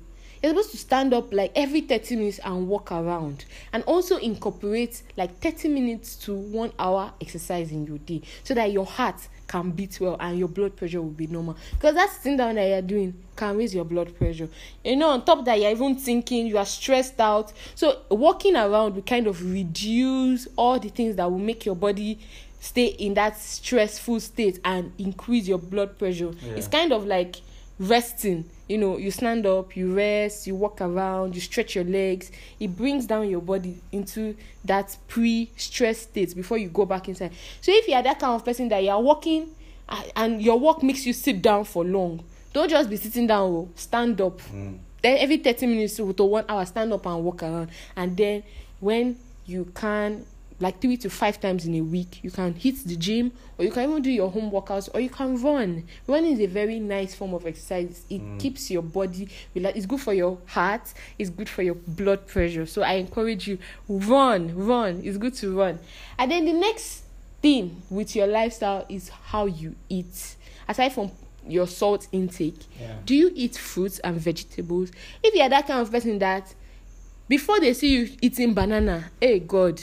you're 0.42 0.52
supposed 0.52 0.70
to 0.70 0.76
stand 0.78 1.12
up 1.12 1.32
like 1.32 1.52
every 1.54 1.82
30 1.82 2.16
minutes 2.16 2.40
and 2.44 2.68
walk 2.68 2.92
around. 2.92 3.44
And 3.72 3.82
also 3.84 4.16
incorporate 4.16 5.02
like 5.16 5.38
30 5.38 5.68
minutes 5.68 6.16
to 6.16 6.34
one 6.34 6.72
hour 6.78 7.12
exercise 7.20 7.70
in 7.72 7.86
your 7.86 7.98
day 7.98 8.22
so 8.44 8.54
that 8.54 8.72
your 8.72 8.86
heart 8.86 9.28
can 9.46 9.70
beat 9.72 10.00
well 10.00 10.16
and 10.20 10.38
your 10.38 10.48
blood 10.48 10.76
pressure 10.76 11.02
will 11.02 11.10
be 11.10 11.26
normal. 11.26 11.56
Because 11.72 11.94
that 11.94 12.10
sitting 12.10 12.36
down 12.36 12.54
that 12.54 12.68
you're 12.68 12.82
doing 12.82 13.14
can 13.36 13.56
raise 13.56 13.74
your 13.74 13.84
blood 13.84 14.16
pressure. 14.16 14.48
You 14.84 14.96
know 14.96 15.10
on 15.10 15.24
top 15.24 15.44
that 15.44 15.60
you're 15.60 15.70
even 15.70 15.96
thinking 15.96 16.46
you 16.46 16.56
are 16.56 16.66
stressed 16.66 17.20
out. 17.20 17.52
So 17.74 17.98
walking 18.10 18.56
around 18.56 18.94
will 18.94 19.02
kind 19.02 19.26
of 19.26 19.44
reduce 19.44 20.46
all 20.56 20.78
the 20.78 20.88
things 20.88 21.16
that 21.16 21.30
will 21.30 21.38
make 21.38 21.66
your 21.66 21.76
body 21.76 22.18
stay 22.60 22.86
in 22.86 23.14
that 23.14 23.38
stressful 23.38 24.20
state 24.20 24.60
and 24.64 24.92
increase 24.98 25.48
your 25.48 25.58
blood 25.58 25.98
pressure. 25.98 26.30
Yeah. 26.42 26.52
it's 26.52 26.68
kind 26.68 26.92
of 26.92 27.06
like 27.06 27.36
resting. 27.81 28.44
You 28.69 28.78
know 28.78 28.98
you 28.98 29.11
stand 29.11 29.47
up 29.47 29.77
you 29.77 29.93
rest 29.93 30.47
you 30.47 30.55
walk 30.55 30.81
around 30.81 31.35
you 31.35 31.40
stretch 31.40 31.74
your 31.74 31.85
legs. 31.85 32.31
It 32.61 32.77
brings 32.77 33.07
down 33.07 33.28
your 33.28 33.40
body 33.40 33.81
into 33.90 34.36
that 34.65 34.97
pre-stress 35.09 36.02
state 36.02 36.36
before 36.36 36.59
you 36.59 36.69
go 36.69 36.86
back 36.86 37.09
inside. 37.09 37.32
So 37.61 37.73
if 37.73 37.89
you 37.89 37.94
are 37.94 38.02
that 38.02 38.20
kind 38.20 38.35
of 38.35 38.44
person 38.44 38.69
that 38.69 38.85
you 38.85 38.90
are 38.90 39.01
walking 39.02 39.48
and 40.15 40.40
your 40.40 40.61
work 40.61 40.85
makes 40.85 41.05
you 41.05 41.12
sit 41.12 41.43
down 41.43 41.65
for 41.65 41.85
long 41.85 42.23
don't 42.52 42.69
just 42.69 42.90
be 42.90 42.97
sitting 42.97 43.27
down 43.27 43.43
oh 43.43 43.69
stand 43.74 44.20
up. 44.20 44.40
Mm. 44.43 44.78
then 45.02 45.19
every 45.19 45.39
thirty 45.39 45.66
minutes 45.66 45.97
to 45.97 46.12
to 46.12 46.24
one 46.24 46.44
hour 46.48 46.65
stand 46.66 46.93
up 46.93 47.07
and 47.07 47.24
walk 47.24 47.43
around. 47.43 47.70
And 47.97 48.16
then 48.16 48.43
when 48.81 49.19
you 49.47 49.66
can 49.74 50.24
like 50.61 50.81
three 50.81 50.97
to 50.99 51.11
five 51.11 51.41
times 51.41 51.65
in 51.65 51.74
a 51.74 51.81
week. 51.81 52.20
You 52.23 52.31
can 52.31 52.55
hit 52.55 52.85
the 52.85 52.97
gym 52.97 53.32
or 53.59 53.65
you 53.65 53.70
can 53.70 53.89
even 53.89 54.03
do 54.03 54.11
your 54.11 54.31
home 54.31 54.51
workouts 54.51 54.89
or 54.95 55.01
you 55.01 55.09
can 55.09 55.43
run. 55.43 55.85
Running 56.07 56.32
is 56.32 56.41
a 56.41 56.47
very 56.47 56.78
nice 56.78 57.15
form 57.15 57.32
of 57.35 57.47
exercise. 57.47 58.05
It 58.11 58.20
mm. 58.20 58.39
keeps 58.39 58.70
your 58.70 58.82
body 58.82 59.28
relaxed 59.55 59.78
it's 59.78 59.87
good 59.87 60.01
for 60.01 60.12
your 60.12 60.39
heart 60.47 60.93
it's 61.19 61.31
good 61.31 61.49
for 61.49 61.62
your 61.62 61.74
blood 61.74 62.27
pressure. 62.27 62.66
So 62.66 62.82
i 62.82 62.95
encourage 62.95 63.49
you 63.49 63.59
run 63.89 64.55
run. 64.55 65.01
It's 65.03 65.16
good 65.16 65.35
to 65.37 65.57
run. 65.57 65.78
And 66.19 66.31
then 66.31 66.45
the 66.45 66.53
next 66.53 67.05
thing 67.41 67.82
with 67.89 68.15
your 68.15 68.27
lifestyle 68.27 68.85
is 68.89 69.09
how 69.09 69.47
you 69.47 69.74
eat. 69.89 70.37
Aside 70.69 70.93
from 70.93 71.11
your 71.49 71.66
salt 71.66 72.07
intake 72.12 72.66
Yeah. 72.78 72.97
do 73.07 73.15
you 73.15 73.32
eat 73.35 73.57
fruits 73.57 73.99
and 74.01 74.20
vegetables? 74.20 74.91
If 75.23 75.35
you 75.35 75.41
are 75.41 75.49
that 75.49 75.66
kind 75.66 75.81
of 75.81 75.91
person 75.91 76.19
that 76.19 76.55
before 77.31 77.61
they 77.61 77.73
see 77.73 77.95
you 77.95 78.11
eating 78.20 78.53
banana 78.53 79.09
hey 79.20 79.39
god 79.39 79.81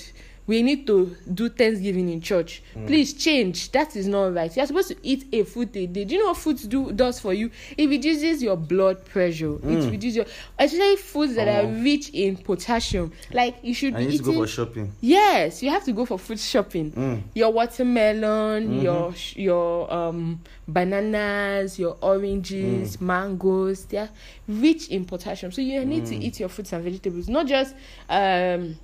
we 0.47 0.61
need 0.63 0.87
to 0.87 1.15
do 1.33 1.49
thanksgiving 1.49 2.09
in 2.09 2.21
church. 2.21 2.63
Please 2.85 3.13
change. 3.13 3.71
That 3.73 3.95
is 3.95 4.07
not 4.07 4.33
right. 4.33 4.55
You 4.55 4.63
are 4.63 4.67
supposed 4.67 4.87
to 4.87 4.95
eat 5.03 5.25
a 5.33 5.43
fruit 5.43 5.75
a 5.75 5.85
day. 5.87 6.05
Do 6.05 6.15
you 6.15 6.21
know 6.21 6.27
what 6.27 6.37
fruit 6.37 6.65
do 6.69 6.91
does 6.93 7.19
for 7.19 7.33
you? 7.33 7.51
It 7.77 7.87
reduces 7.89 8.41
your 8.41 8.55
blood 8.55 9.03
pressure. 9.05 9.55
It 9.63 9.91
reduces 9.91 10.15
your 10.15 10.25
especially 10.57 10.95
foods 10.95 11.35
that 11.35 11.47
are 11.47 11.67
Oh. 11.67 11.83
rich 11.83 12.09
in 12.13 12.37
potassium. 12.37 13.11
Like 13.33 13.57
you 13.61 13.73
should 13.73 13.93
I 13.95 13.99
be 13.99 14.05
need 14.07 14.17
to 14.17 14.23
eating 14.23 14.33
go 14.35 14.41
for 14.41 14.47
shopping. 14.47 14.91
Yes, 15.01 15.61
you 15.61 15.69
have 15.69 15.83
to 15.83 15.91
go 15.91 16.05
for 16.05 16.17
fruit 16.17 16.39
shopping. 16.39 16.91
Mm. 16.91 17.21
Your 17.35 17.51
watermelon, 17.51 18.81
your 18.81 19.13
sh- 19.13 19.35
your 19.37 19.91
um 19.93 20.39
bananas, 20.67 21.77
your 21.79 21.97
oranges, 22.01 23.01
mangoes, 23.01 23.85
they 23.85 23.97
are 23.97 24.09
rich 24.47 24.87
in 24.89 25.05
potassium. 25.05 25.51
So 25.51 25.61
you 25.61 25.83
need 25.85 26.05
to 26.05 26.15
eat 26.15 26.39
your 26.39 26.49
fruits 26.49 26.71
and 26.73 26.83
vegetables, 26.83 27.27
not 27.27 27.47
just 27.47 27.75
um 28.09 28.77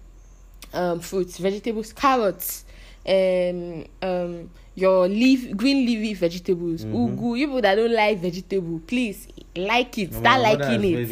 um 0.73 0.99
fruits, 0.99 1.38
vegetables, 1.38 1.94
carrots, 1.94 2.65
um 3.07 3.85
um 4.02 4.49
your 4.76 5.07
leaf 5.07 5.56
green 5.56 5.85
leafy 5.85 6.14
vegetables, 6.15 6.84
ugu. 6.85 7.38
You 7.38 7.45
people 7.48 7.61
that 7.61 7.76
don't 7.76 7.94
like 7.94 8.18
vegetable, 8.19 8.80
please 8.88 9.27
like 9.56 9.98
it. 9.99 10.14
Start 10.15 10.41
liking 10.41 10.84
it. 10.84 11.10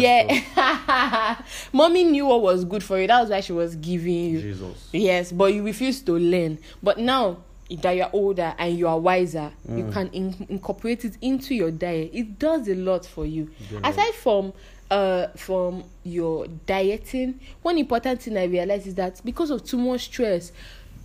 Yeah. 0.00 1.36
Mommy 1.72 2.04
knew 2.04 2.26
what 2.26 2.42
was 2.42 2.64
good 2.66 2.82
for 2.84 2.98
you. 3.00 3.06
That 3.06 3.22
was 3.22 3.30
why 3.30 3.40
she 3.40 3.52
was 3.52 3.74
giving 3.76 4.30
you. 4.32 4.40
Jesus. 4.42 4.88
Yes, 4.92 5.32
but 5.32 5.54
you 5.54 5.62
refuse 5.64 6.02
to 6.02 6.12
learn. 6.12 6.58
But 6.82 6.98
now 6.98 7.38
that 7.70 7.92
you're 7.92 8.10
older 8.12 8.52
and 8.58 8.76
you 8.76 8.86
are 8.88 8.98
wiser, 8.98 9.50
you 9.68 9.84
Mm. 9.84 9.92
can 9.92 10.08
in- 10.08 10.46
incorporate 10.50 11.04
it 11.06 11.16
into 11.22 11.54
your 11.54 11.70
diet. 11.70 12.10
It 12.12 12.38
does 12.38 12.68
a 12.68 12.74
lot 12.74 13.06
for 13.06 13.24
you. 13.24 13.48
Yeah. 13.72 13.78
Aside 13.88 14.12
from 14.14 14.52
uh 14.90 15.28
from 15.36 15.84
your 16.04 16.46
dieting, 16.66 17.38
one 17.62 17.78
important 17.78 18.22
thing 18.22 18.36
I 18.36 18.44
realized 18.44 18.86
is 18.86 18.94
that 18.96 19.20
because 19.24 19.50
of 19.50 19.64
too 19.64 19.78
much 19.78 20.02
stress, 20.02 20.52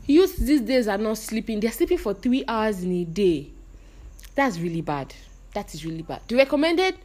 youth 0.07 0.37
these 0.37 0.61
days 0.61 0.87
are 0.87 0.97
not 0.97 1.17
sleeping. 1.17 1.59
They're 1.59 1.71
sleeping 1.71 1.97
for 1.97 2.13
three 2.13 2.43
hours 2.47 2.83
in 2.83 2.91
a 2.91 3.05
day. 3.05 3.49
That's 4.35 4.59
really 4.59 4.81
bad. 4.81 5.13
That 5.53 5.73
is 5.73 5.85
really 5.85 6.01
bad. 6.01 6.21
The 6.27 6.35
recommended 6.35 6.95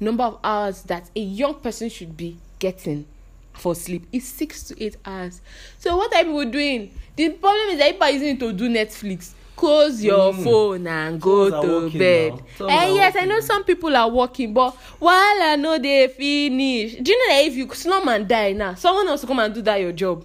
number 0.00 0.24
of 0.24 0.38
hours 0.42 0.82
that 0.84 1.10
a 1.14 1.20
young 1.20 1.54
person 1.54 1.88
should 1.88 2.16
be 2.16 2.36
getting 2.58 3.06
for 3.52 3.74
sleep 3.74 4.06
is 4.12 4.26
six 4.26 4.62
to 4.64 4.82
eight 4.82 4.96
hours. 5.04 5.40
So 5.78 5.96
what 5.96 6.14
are 6.14 6.24
people 6.24 6.44
doing? 6.46 6.92
The 7.16 7.30
problem 7.30 7.68
is 7.70 7.78
that 7.78 7.92
people 7.92 8.06
are 8.06 8.10
using 8.10 8.28
it 8.36 8.40
to 8.40 8.52
do 8.52 8.68
Netflix. 8.68 9.32
Close 9.56 10.02
your 10.02 10.32
Mm. 10.32 10.44
phone 10.44 10.86
and 10.86 11.20
go 11.20 11.50
to 11.62 11.90
bed. 11.98 12.32
And 12.60 12.70
are 12.70 12.88
yes, 12.88 13.14
I 13.16 13.26
know 13.26 13.40
some 13.40 13.62
people 13.64 13.94
are 13.94 14.08
working, 14.08 14.54
but 14.54 14.74
while 14.98 15.42
I 15.42 15.56
know 15.56 15.78
they 15.78 16.08
finish, 16.08 16.94
do 16.96 17.12
you 17.12 17.18
know 17.28 17.34
that 17.34 17.44
if 17.44 17.54
you 17.56 17.68
slum 17.74 18.08
and 18.08 18.26
die 18.26 18.52
now, 18.52 18.74
someone 18.74 19.06
else 19.08 19.22
will 19.22 19.28
come 19.28 19.40
and 19.40 19.54
do 19.54 19.60
that 19.62 19.76
your 19.80 19.92
job? 19.92 20.24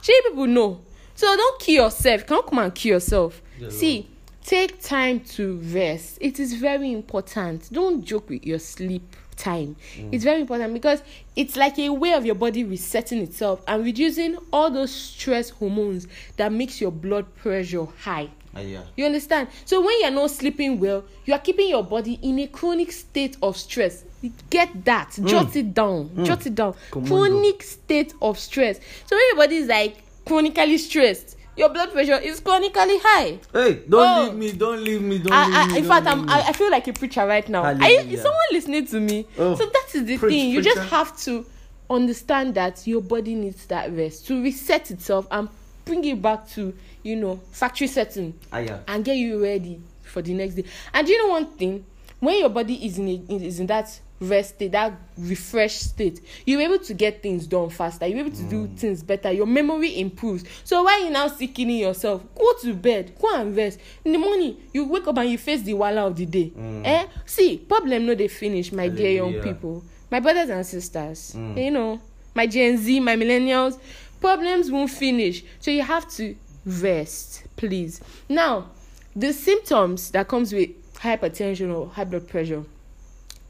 Shey 0.00 0.14
people 0.28 0.46
know. 0.46 0.80
So 1.14 1.36
don't 1.36 1.60
kill 1.60 1.84
yourself. 1.84 2.22
You 2.22 2.26
cannot 2.26 2.46
come 2.46 2.58
and 2.60 2.74
kill 2.74 2.94
yourself. 2.94 3.42
Yeah, 3.60 3.68
See, 3.68 4.08
take 4.44 4.80
time 4.80 5.20
to 5.20 5.58
rest. 5.72 6.16
It 6.20 6.40
is 6.40 6.54
very 6.54 6.90
important. 6.92 7.68
Don't 7.72 8.02
joke 8.02 8.30
with 8.30 8.44
your 8.46 8.58
sleep 8.58 9.02
time. 9.36 9.76
It's 10.10 10.24
very 10.24 10.40
important 10.40 10.72
because 10.74 11.02
it's 11.36 11.56
like 11.56 11.78
a 11.78 11.90
way 11.90 12.12
of 12.14 12.24
your 12.24 12.34
body 12.34 12.64
resetting 12.64 13.20
itself 13.20 13.62
and 13.68 13.84
reducing 13.84 14.36
all 14.52 14.70
those 14.70 14.90
stress 14.92 15.50
hormones 15.50 16.06
that 16.36 16.52
makes 16.52 16.80
your 16.80 16.90
blood 16.90 17.34
pressure 17.36 17.86
high. 18.00 18.28
Ah, 18.54 18.60
yeah. 18.60 18.82
You 18.96 19.06
understand? 19.06 19.48
So 19.64 19.80
when 19.80 20.00
you're 20.00 20.10
not 20.10 20.30
sleeping 20.30 20.78
well, 20.78 21.04
you 21.24 21.32
are 21.32 21.38
keeping 21.38 21.68
your 21.68 21.82
body 21.82 22.18
in 22.22 22.38
a 22.40 22.46
chronic 22.46 22.92
state 22.92 23.36
of 23.42 23.56
stress. 23.56 24.04
Get 24.50 24.84
that. 24.84 25.18
Jot 25.24 25.56
it 25.56 25.72
down. 25.74 26.24
Jot 26.24 26.46
it 26.46 26.54
down. 26.54 26.74
Commando. 26.90 27.14
Chronic 27.16 27.62
state 27.62 28.14
of 28.20 28.38
stress. 28.38 28.78
So 29.06 29.16
when 29.16 29.24
your 29.28 29.36
body 29.36 29.56
is 29.56 29.68
like 29.68 30.02
chronically 30.26 30.78
stressed, 30.78 31.36
your 31.56 31.68
blood 31.70 31.92
pressure 31.92 32.18
is 32.18 32.40
chronically 32.40 32.98
high. 33.02 33.38
Hey, 33.52 33.82
don't 33.88 34.00
Oh. 34.08 34.24
leave 34.24 34.34
me, 34.34 34.52
don't 34.52 34.82
leave 34.82 35.02
me, 35.02 35.18
don't 35.18 35.32
I, 35.32 35.46
leave 35.46 35.56
I, 35.56 35.66
me. 35.72 35.78
in 35.78 35.84
fact, 35.84 36.06
I'm. 36.06 36.28
I, 36.28 36.40
I 36.48 36.52
feel 36.52 36.70
like 36.70 36.88
a 36.88 36.92
preacher 36.94 37.26
right 37.26 37.46
now. 37.48 37.62
Are 37.64 37.74
you, 37.90 37.98
is 38.00 38.22
someone 38.22 38.40
listening 38.52 38.86
to 38.86 39.00
me? 39.00 39.26
Oh. 39.38 39.54
So 39.56 39.66
that 39.66 39.86
is 39.94 40.04
the 40.06 40.18
Preach, 40.18 40.30
thing. 40.32 40.50
You 40.50 40.62
just 40.62 40.80
have 40.90 41.16
to 41.24 41.44
understand 41.90 42.54
that 42.54 42.86
your 42.86 43.02
body 43.02 43.34
needs 43.34 43.66
that 43.66 43.92
rest 43.92 44.26
to 44.28 44.42
reset 44.42 44.90
itself 44.90 45.26
and 45.30 45.48
bring 45.84 46.04
it 46.04 46.22
back 46.22 46.48
to, 46.50 46.72
you 47.02 47.16
know, 47.16 47.40
factory 47.50 47.86
setting 47.86 48.34
Ah, 48.52 48.58
yeah. 48.58 48.78
and 48.88 49.04
get 49.04 49.16
you 49.16 49.42
ready 49.42 49.80
for 50.02 50.22
the 50.22 50.34
next 50.34 50.54
day. 50.54 50.64
And 50.92 51.06
do 51.06 51.12
you 51.12 51.18
know 51.18 51.28
one 51.32 51.46
thing? 51.46 51.84
When 52.20 52.38
your 52.38 52.50
body 52.50 52.86
is 52.86 52.98
in 52.98 53.08
a, 53.08 53.34
is 53.34 53.58
in 53.58 53.66
that 53.66 53.98
rest 54.20 54.54
state, 54.54 54.70
that 54.70 54.92
refreshed 55.18 55.80
state, 55.90 56.20
you're 56.46 56.60
able 56.60 56.78
to 56.78 56.94
get 56.94 57.20
things 57.20 57.48
done 57.48 57.68
faster. 57.70 58.06
You're 58.06 58.20
able 58.20 58.36
to 58.36 58.42
do 58.44 58.68
things 58.76 59.02
better. 59.02 59.32
Your 59.32 59.46
memory 59.46 59.98
improves. 59.98 60.44
So 60.62 60.84
why 60.84 60.98
you 60.98 61.10
now 61.10 61.26
still 61.26 61.48
killing 61.48 61.78
yourself? 61.78 62.22
Go 62.36 62.52
to 62.62 62.74
bed. 62.74 63.14
Go 63.20 63.34
and 63.34 63.56
rest. 63.56 63.80
In 64.04 64.12
the 64.12 64.18
morning, 64.18 64.56
you 64.72 64.86
wake 64.86 65.08
up 65.08 65.18
and 65.18 65.30
you 65.30 65.38
face 65.38 65.62
the 65.62 65.74
wala 65.74 66.06
of 66.06 66.14
the 66.14 66.26
day. 66.26 66.52
Eh? 66.84 67.06
See, 67.26 67.56
problem 67.58 68.06
no 68.06 68.14
they 68.14 68.28
finish, 68.28 68.70
my 68.70 68.86
dear 68.86 69.10
young 69.10 69.34
people, 69.42 69.82
my 70.08 70.20
brothers 70.20 70.50
and 70.50 70.64
sisters. 70.64 71.34
Mm. 71.36 71.64
You 71.64 71.70
know, 71.72 72.00
my 72.36 72.46
Gen 72.46 72.76
Z, 72.78 73.00
my 73.00 73.16
millennials. 73.16 73.80
Problems 74.20 74.70
won't 74.70 74.90
finish. 74.90 75.42
So 75.58 75.72
you 75.72 75.82
have 75.82 76.08
to 76.12 76.36
rest, 76.64 77.44
please. 77.56 78.00
Now, 78.28 78.70
the 79.14 79.32
symptoms 79.32 80.10
that 80.12 80.28
comes 80.28 80.52
with 80.52 80.70
hypertension 80.94 81.74
or 81.74 81.88
high 81.88 82.04
blood 82.04 82.28
pressure 82.28 82.64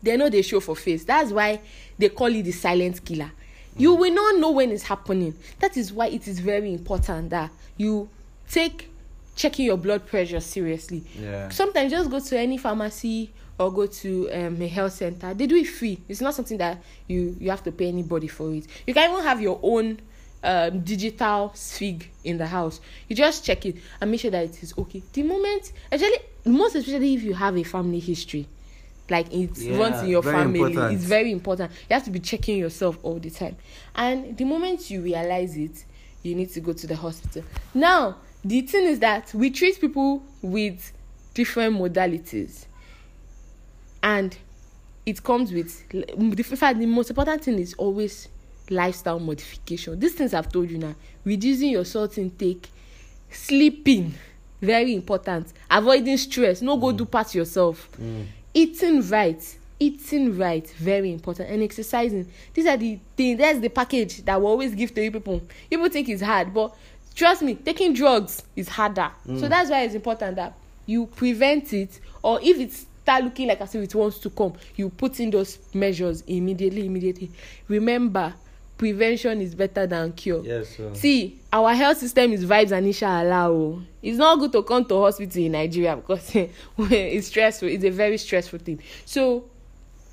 they 0.02 0.16
know 0.16 0.28
they 0.28 0.42
show 0.42 0.60
for 0.60 0.74
face. 0.74 1.04
That's 1.04 1.30
why 1.32 1.60
they 1.98 2.08
call 2.08 2.26
it 2.34 2.42
the 2.42 2.52
silent 2.52 3.04
killer. 3.04 3.30
You 3.76 3.94
will 3.94 4.12
not 4.12 4.38
know 4.38 4.50
when 4.50 4.70
it's 4.70 4.82
happening. 4.82 5.34
That 5.60 5.76
is 5.76 5.92
why 5.92 6.08
it 6.08 6.26
is 6.28 6.40
very 6.40 6.72
important 6.72 7.30
that 7.30 7.50
you 7.76 8.08
take 8.50 8.90
checking 9.34 9.66
your 9.66 9.78
blood 9.78 10.06
pressure 10.06 10.40
seriously. 10.40 11.04
Yeah. 11.18 11.48
sometimes 11.48 11.90
just 11.90 12.10
go 12.10 12.20
to 12.20 12.38
any 12.38 12.58
pharmacy 12.58 13.32
or 13.58 13.72
go 13.72 13.86
to 13.86 14.30
um, 14.30 14.60
a 14.60 14.66
health 14.66 14.92
center. 14.92 15.32
They 15.32 15.46
do 15.46 15.56
it 15.56 15.68
free. 15.68 15.98
It's 16.08 16.20
not 16.20 16.34
something 16.34 16.58
that 16.58 16.82
you 17.06 17.36
you 17.38 17.48
have 17.50 17.62
to 17.64 17.72
pay 17.72 17.88
anybody 17.88 18.28
for 18.28 18.52
it. 18.52 18.66
You 18.86 18.92
can 18.92 19.10
even 19.10 19.22
have 19.24 19.40
your 19.40 19.58
own 19.62 20.00
um, 20.44 20.80
digital 20.80 21.50
fig 21.54 22.10
in 22.24 22.38
the 22.38 22.46
house. 22.46 22.80
You 23.08 23.16
just 23.16 23.44
check 23.44 23.64
it 23.66 23.76
and 24.00 24.10
make 24.10 24.20
sure 24.20 24.30
that 24.30 24.44
it 24.44 24.62
is 24.62 24.74
okay. 24.76 25.02
The 25.12 25.22
moment 25.22 25.72
actually 25.90 26.16
most 26.44 26.74
especially 26.74 27.14
if 27.14 27.22
you 27.22 27.34
have 27.34 27.56
a 27.56 27.62
family 27.62 28.00
history 28.00 28.46
like 29.10 29.32
it 29.32 29.56
Yeah, 29.58 29.78
runs 29.78 30.02
in 30.02 30.08
your 30.08 30.22
family 30.22 30.60
important. 30.60 30.94
it's 30.94 31.04
very 31.04 31.30
important. 31.32 31.70
You 31.88 31.94
have 31.94 32.04
to 32.04 32.10
be 32.10 32.18
checking 32.20 32.58
yourself 32.58 32.98
all 33.02 33.18
the 33.18 33.30
time. 33.30 33.56
And 33.94 34.36
the 34.36 34.44
moment 34.44 34.90
you 34.90 35.02
realize 35.02 35.56
it 35.56 35.84
you 36.22 36.34
need 36.34 36.50
to 36.50 36.60
go 36.60 36.72
to 36.72 36.86
the 36.86 36.96
hospital. 36.96 37.44
Now 37.74 38.16
the 38.44 38.62
thing 38.62 38.84
is 38.86 38.98
that 39.00 39.32
we 39.34 39.50
treat 39.50 39.80
people 39.80 40.22
with 40.40 40.92
different 41.34 41.76
modalities. 41.78 42.66
And 44.02 44.36
it 45.06 45.22
comes 45.22 45.52
with 45.52 45.82
in 45.92 46.34
fact 46.34 46.78
the 46.78 46.86
most 46.86 47.10
important 47.10 47.44
thing 47.44 47.58
is 47.58 47.74
always 47.74 48.28
lifestyle 48.70 49.18
modification. 49.20 49.98
These 49.98 50.14
things 50.14 50.34
i've 50.34 50.50
told 50.50 50.70
you 50.70 50.78
now. 50.78 50.94
Reducing 51.24 51.70
your 51.70 51.84
salt 51.84 52.18
intake 52.18 52.68
sleeping 53.30 54.14
very 54.60 54.94
important. 54.94 55.52
Avoiding 55.70 56.16
stress 56.16 56.62
no 56.62 56.76
go 56.76 56.88
mm. 56.92 56.96
do 56.96 57.04
part 57.04 57.34
yourself. 57.34 57.88
Mm. 58.00 58.26
Eating 58.54 59.08
right 59.08 59.58
eating 59.80 60.38
right 60.38 60.68
very 60.74 61.12
important. 61.12 61.50
And 61.50 61.62
exercising. 61.62 62.30
These 62.54 62.66
are 62.66 62.76
the 62.76 62.98
things 63.16 63.38
that's 63.38 63.58
the 63.58 63.68
package 63.68 64.24
that 64.24 64.40
we 64.40 64.46
always 64.46 64.74
give 64.74 64.94
to 64.94 65.02
you 65.02 65.10
people. 65.10 65.42
People 65.68 65.88
think 65.88 66.08
it's 66.08 66.22
hard 66.22 66.54
but 66.54 66.74
trust 67.14 67.42
me 67.42 67.54
taking 67.56 67.92
drugs 67.92 68.42
is 68.56 68.68
harder. 68.68 69.10
So 69.26 69.32
mm. 69.32 69.48
that's 69.48 69.70
why 69.70 69.82
it's 69.82 69.94
important 69.94 70.36
that 70.36 70.54
you 70.86 71.06
prevent 71.06 71.72
it 71.72 72.00
or 72.22 72.40
if 72.42 72.58
it 72.58 72.72
start 72.72 73.24
looking 73.24 73.48
like 73.48 73.60
as 73.60 73.74
if 73.74 73.82
it 73.82 73.94
wants 73.94 74.18
to 74.18 74.30
come 74.30 74.52
you 74.76 74.88
put 74.88 75.18
in 75.18 75.30
those 75.30 75.58
measures 75.74 76.22
immediately 76.22 76.86
immediately. 76.86 77.30
Remember 77.68 78.32
prevention 78.82 79.40
is 79.40 79.54
better 79.54 79.86
than 79.86 80.12
cure. 80.12 80.42
Yes, 80.44 80.76
sir. 80.76 80.90
see 80.94 81.38
our 81.52 81.72
health 81.72 81.98
system 81.98 82.32
is 82.32 82.44
vibes 82.44 82.72
and 82.72 82.84
inshallah 82.84 83.48
o 83.48 83.80
it's 84.02 84.18
not 84.18 84.40
good 84.40 84.50
to 84.50 84.60
come 84.64 84.84
to 84.84 84.96
hospital 85.00 85.40
in 85.44 85.52
nigeria 85.52 85.94
because 85.94 86.34
it's 86.78 87.28
stressful. 87.28 87.68
It's 87.68 87.84
a 87.84 87.90
very 87.90 88.18
stressful 88.18 88.58
thing. 88.58 88.80
So 89.04 89.44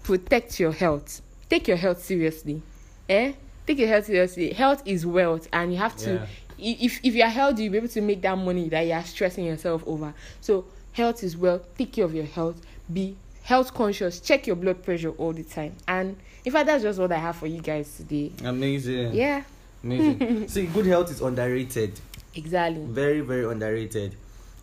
protect 0.03 0.59
your 0.59 0.71
health. 0.71 1.21
Take 1.49 1.67
your 1.67 1.77
health 1.77 2.03
seriously 2.03 2.61
eh? 3.09 3.33
Take 3.65 3.79
your 3.79 3.87
health 3.87 4.05
seriously. 4.05 4.53
Health 4.53 4.83
is 4.85 5.03
wealth 5.03 5.47
and 5.51 5.71
you 5.73 5.79
have 5.79 5.97
to 5.97 6.13
Yeah. 6.13 6.25
if 6.59 6.99
if 7.03 7.15
you 7.15 7.23
are 7.23 7.29
healthy 7.29 7.63
you'll 7.63 7.71
be 7.71 7.77
able 7.79 7.87
to 7.87 8.01
make 8.01 8.21
that 8.21 8.37
money 8.37 8.69
that 8.69 8.81
you 8.85 8.93
are 8.93 9.03
stressing 9.03 9.45
yourself 9.45 9.83
over. 9.87 10.13
So 10.41 10.65
health 10.91 11.23
is 11.23 11.35
wealth. 11.35 11.63
Take 11.75 11.93
care 11.93 12.05
of 12.05 12.13
your 12.13 12.25
health. 12.25 12.61
Be 12.93 13.15
health 13.41 13.73
conscious. 13.73 14.19
Check 14.19 14.45
your 14.45 14.55
blood 14.57 14.83
pressure 14.83 15.09
all 15.17 15.33
the 15.33 15.43
time. 15.43 15.73
And 15.87 16.17
in 16.49 16.53
fact 16.53 16.65
that's 16.65 16.81
just 16.81 16.97
what 16.97 17.11
i 17.11 17.17
have 17.17 17.35
for 17.35 17.45
you 17.45 17.61
guys 17.61 17.95
today 17.97 18.31
Amazing. 18.43 19.13
yeah 19.13 19.43
Amazing. 19.83 20.47
See, 20.53 20.65
good 20.65 20.87
health 20.87 21.11
is 21.11 21.21
underrated. 21.21 21.99
exactly 22.35 22.83
Very, 22.85 23.21
very 23.21 23.45
underrated. 23.49 24.15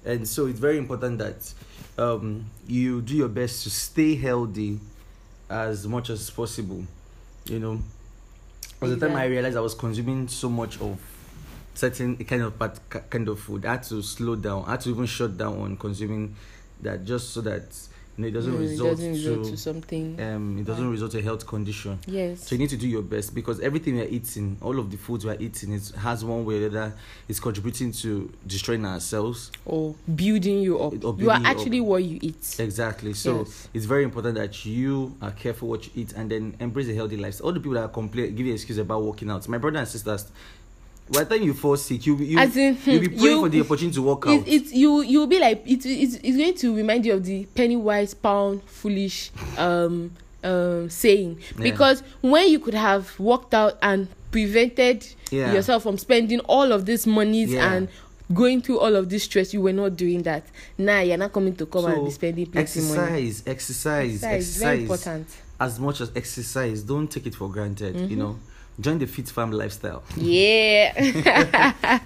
And 0.04 0.28
so 0.28 0.44
it's 0.46 0.58
very 0.58 0.76
important 0.78 1.18
that 1.18 1.54
um, 1.96 2.44
you 2.66 3.00
do 3.00 3.14
your 3.14 3.28
best 3.28 3.62
to 3.62 3.70
stay 3.70 4.14
healthy 4.16 4.78
as 5.48 5.86
much 5.86 6.10
as 6.10 6.28
possible. 6.28 6.84
You 7.46 7.60
know, 7.60 7.80
by 8.78 8.88
the 8.88 8.96
time 8.98 9.16
I 9.16 9.24
realized 9.24 9.56
I 9.56 9.60
was 9.60 9.74
consuming 9.74 10.28
so 10.28 10.50
much 10.50 10.78
of 10.82 10.98
certain 11.74 12.16
kind 12.24 12.42
of 12.42 12.58
part, 12.58 12.78
kind 13.08 13.26
of 13.28 13.40
food, 13.40 13.64
I 13.64 13.72
had 13.72 13.84
to 13.84 14.02
slow 14.02 14.36
down. 14.36 14.64
I 14.66 14.72
had 14.72 14.80
to 14.82 14.90
even 14.90 15.06
shut 15.06 15.38
down 15.38 15.58
on 15.60 15.76
consuming 15.78 16.34
that 16.82 17.06
just 17.06 17.30
so 17.30 17.40
that 17.40 17.64
know, 18.18 18.28
it 18.28 18.30
doesn't 18.32 18.58
result 18.58 18.88
it 18.88 18.92
doesn't 18.92 19.12
result 19.12 19.44
to, 19.44 19.50
to 19.50 19.56
something 19.56 20.20
um, 20.20 20.58
it 20.58 20.64
doesn't 20.64 20.90
result 20.90 21.10
to 21.12 21.18
a 21.18 21.22
health 21.22 21.46
condition. 21.46 21.98
yes 22.06 22.46
So 22.46 22.54
you 22.54 22.58
need 22.58 22.70
to 22.70 22.76
do 22.76 22.88
your 22.88 23.02
best 23.02 23.34
because 23.34 23.60
everything 23.60 23.96
we're 23.96 24.08
eating, 24.08 24.56
all 24.62 24.78
of 24.78 24.90
the 24.90 24.96
foods 24.96 25.24
we're 25.26 25.36
eating, 25.38 25.72
is 25.72 25.90
has 25.92 26.24
one 26.24 26.44
way 26.44 26.56
or 26.62 26.68
the 26.68 26.78
other 26.80 26.94
is 27.28 27.38
contributing 27.40 27.92
to 27.92 28.32
destroying 28.46 28.84
ourselves. 28.86 29.50
or 29.64 29.94
building 30.14 30.60
you 30.60 30.78
up 30.80 30.92
you 30.92 30.98
building 31.00 31.28
are 31.30 31.38
you 31.40 31.44
up. 31.44 31.46
actually 31.46 31.80
what 31.80 32.02
you 32.04 32.18
eat 32.22 32.56
Exactly. 32.58 33.12
So 33.14 33.38
Yes. 33.38 33.68
it's 33.74 33.84
very 33.86 34.04
important 34.04 34.34
that 34.36 34.64
you 34.64 35.14
are 35.20 35.30
careful 35.32 35.68
what 35.68 35.84
you 35.86 35.92
eat 36.02 36.12
and 36.14 36.30
then 36.30 36.56
embrace 36.60 36.88
a 36.88 36.94
healthy 36.94 37.16
lifestyle. 37.16 37.46
All 37.48 37.52
the 37.52 37.60
people 37.60 37.74
that 37.74 37.92
complain, 37.92 38.34
give 38.34 38.46
you 38.46 38.52
excuse 38.54 38.78
about 38.78 39.02
working 39.02 39.30
out. 39.30 39.46
My 39.48 39.58
brother 39.58 39.78
and 39.78 39.88
sisters, 39.88 40.26
by 41.10 41.24
the 41.24 41.36
time 41.36 41.44
you 41.44 41.54
fall 41.54 41.76
sick, 41.76 42.04
you 42.06 42.16
you 42.16 42.38
As 42.38 42.56
in, 42.56 42.76
you'll 42.84 43.00
be 43.00 43.06
hmm, 43.08 43.18
praying 43.20 43.36
you- 43.36 43.40
for 43.42 43.48
the 43.48 43.60
opportunity 43.60 43.94
to 43.94 44.02
work 44.02 44.26
out. 44.26 44.32
it, 44.32 44.48
it's 44.48 44.72
you 44.72 45.02
you'll 45.02 45.26
be 45.26 45.38
like 45.38 45.62
it, 45.66 45.84
it's, 45.86 46.16
it's 46.16 46.36
going 46.36 46.54
to 46.54 46.74
remind 46.76 47.06
you 47.06 47.14
of 47.14 47.24
the 47.24 47.44
penny 47.54 47.76
wise 47.76 48.12
pound 48.14 48.62
foolish 48.64 49.30
um 49.56 50.10
um 50.44 50.90
saying 50.90 51.38
Yeah. 51.56 51.62
because 51.62 52.02
when 52.22 52.48
you 52.50 52.58
could 52.58 52.74
have 52.74 53.18
walked 53.20 53.54
out 53.54 53.78
and 53.82 54.08
prevented 54.30 55.06
Yeah. 55.30 55.52
yourself 55.52 55.82
from 55.84 55.98
spending 55.98 56.40
all 56.40 56.72
of 56.72 56.86
these 56.86 57.06
monies 57.06 57.52
Yeah. 57.52 57.72
and 57.72 57.88
going 58.34 58.60
through 58.60 58.80
all 58.80 58.96
of 58.96 59.08
this 59.08 59.22
stress, 59.22 59.54
you 59.54 59.60
were 59.60 59.72
not 59.72 59.96
doing 59.96 60.22
that. 60.24 60.44
Now 60.76 61.00
you're 61.00 61.16
not 61.16 61.32
coming 61.32 61.54
to 61.56 61.66
come 61.66 61.84
and 61.86 62.04
be 62.04 62.10
spending 62.10 62.46
plenty 62.46 62.80
money. 62.80 62.90
exercise, 62.92 63.42
exercise, 63.46 64.24
Exercise, 64.24 64.56
very 64.56 64.80
important. 64.82 65.28
As 65.60 65.78
much 65.78 66.00
as 66.00 66.10
exercise, 66.16 66.82
don't 66.82 67.08
take 67.08 67.26
it 67.26 67.34
for 67.36 67.48
granted. 67.48 67.94
Mm-hmm. 67.94 68.08
You 68.10 68.16
know, 68.16 68.38
join 68.80 68.98
the 68.98 69.06
FitFam 69.06 69.52
lifestyle. 69.52 70.02
Yeah. 70.16 70.92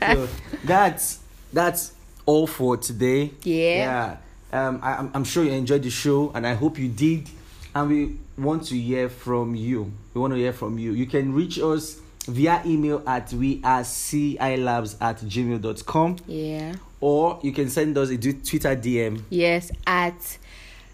so 0.15 0.29
that's 0.65 1.21
that's 1.53 1.93
all 2.27 2.47
for 2.47 2.77
today. 2.77 3.33
Yeah. 3.43 4.17
Yeah. 4.53 4.69
Um, 4.69 4.81
I, 4.83 4.95
I'm- 4.95 5.25
sure 5.25 5.45
you 5.45 5.53
enjoyed 5.53 5.83
the 5.83 5.91
show, 5.91 6.33
and 6.35 6.47
I 6.47 6.55
hope 6.55 6.79
you 6.79 6.89
did. 6.89 7.29
And 7.73 7.89
we 7.89 8.17
want 8.37 8.65
to 8.67 8.77
hear 8.77 9.09
from 9.09 9.55
you. 9.55 9.93
We 10.13 10.21
want 10.21 10.33
to 10.33 10.37
hear 10.39 10.53
from 10.53 10.79
you. 10.79 10.93
You 10.93 11.07
can 11.07 11.33
reach 11.33 11.59
us 11.61 12.01
via 12.27 12.63
email 12.67 13.03
at 13.07 13.33
we 13.33 13.61
are 13.65 13.81
cilabs 13.83 14.97
at 15.01 15.19
gmail.com 15.19 16.17
yeah. 16.27 16.75
or 17.01 17.41
you 17.43 17.53
can 17.53 17.69
send 17.69 17.97
us 17.97 18.11
a 18.11 18.17
Twitter 18.19 18.77
DM. 18.77 19.23
Yes, 19.31 19.71
at 19.87 20.39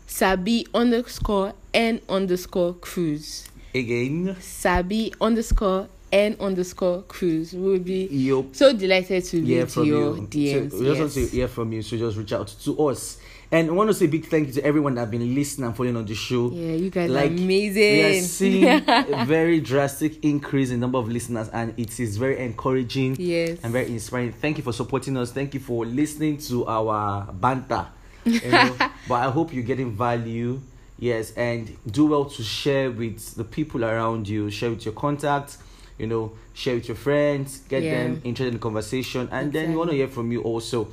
Sabi 0.06 0.66
underscore 0.74 1.52
N 1.74 2.00
underscore 2.08 2.74
cruise. 2.74 3.48
Again, 3.76 4.36
Sabi 4.40 5.12
underscore 5.20 5.88
N 6.12 6.36
underscore 6.40 7.02
cruise. 7.02 7.52
We'll 7.52 7.78
be 7.78 8.06
you 8.06 8.48
so 8.52 8.72
delighted 8.72 9.24
to 9.24 9.40
hear 9.42 9.66
from 9.66 9.84
your 9.84 10.16
you. 10.16 10.22
DMs. 10.22 10.70
So 10.72 10.78
we 10.78 10.84
just 10.86 11.00
want 11.00 11.12
to 11.12 11.26
hear 11.26 11.48
from 11.48 11.72
you, 11.72 11.82
so 11.82 11.96
just 11.98 12.16
reach 12.16 12.32
out 12.32 12.48
to 12.64 12.88
us. 12.88 13.18
And 13.52 13.68
I 13.68 13.72
want 13.72 13.90
to 13.90 13.94
say 13.94 14.06
a 14.06 14.08
big 14.08 14.24
thank 14.26 14.48
you 14.48 14.52
to 14.54 14.64
everyone 14.64 14.94
that 14.94 15.02
have 15.02 15.10
been 15.10 15.34
listening 15.34 15.66
and 15.68 15.76
following 15.76 15.96
on 15.96 16.04
the 16.04 16.14
show. 16.16 16.50
Yeah, 16.50 16.72
you 16.72 16.90
guys 16.90 17.10
like 17.10 17.30
are 17.30 17.34
amazing. 17.34 17.92
we 17.92 18.18
are 18.18 18.22
seeing 18.22 18.64
a 18.88 19.24
very 19.24 19.60
drastic 19.60 20.24
increase 20.24 20.70
in 20.70 20.80
number 20.80 20.98
of 20.98 21.08
listeners 21.08 21.48
and 21.50 21.72
it 21.78 22.00
is 22.00 22.16
very 22.16 22.40
encouraging 22.44 23.14
Yes. 23.20 23.58
and 23.62 23.72
very 23.72 23.86
inspiring 23.86 24.32
thank 24.32 24.56
you 24.58 24.64
for 24.64 24.72
supporting 24.72 25.16
us 25.16 25.30
thank 25.30 25.54
you 25.54 25.60
for 25.60 25.86
listening 25.86 26.38
to 26.38 26.66
our 26.66 27.30
banter 27.32 27.86
you 28.24 28.40
know? 28.50 28.74
but 29.08 29.14
i 29.14 29.30
hope 29.30 29.52
you're 29.54 29.62
getting 29.62 29.92
value 29.92 30.60
yes 30.98 31.32
and 31.36 31.76
do 31.90 32.06
well 32.06 32.24
to 32.24 32.42
share 32.42 32.90
with 32.90 33.34
the 33.34 33.44
people 33.44 33.84
around 33.84 34.26
you 34.28 34.50
share 34.50 34.70
with 34.70 34.84
your 34.84 34.94
contacts 34.94 35.58
you 35.98 36.06
know 36.06 36.32
share 36.54 36.74
with 36.74 36.88
your 36.88 36.96
friends 36.96 37.58
get 37.68 37.82
Yeah. 37.82 38.02
them 38.04 38.20
interested 38.24 38.48
in 38.48 38.54
the 38.54 38.60
conversation 38.60 39.28
and 39.30 39.52
then 39.52 39.70
we 39.70 39.76
want 39.76 39.90
to 39.90 39.96
hear 39.96 40.08
from 40.08 40.32
you 40.32 40.42
also 40.42 40.88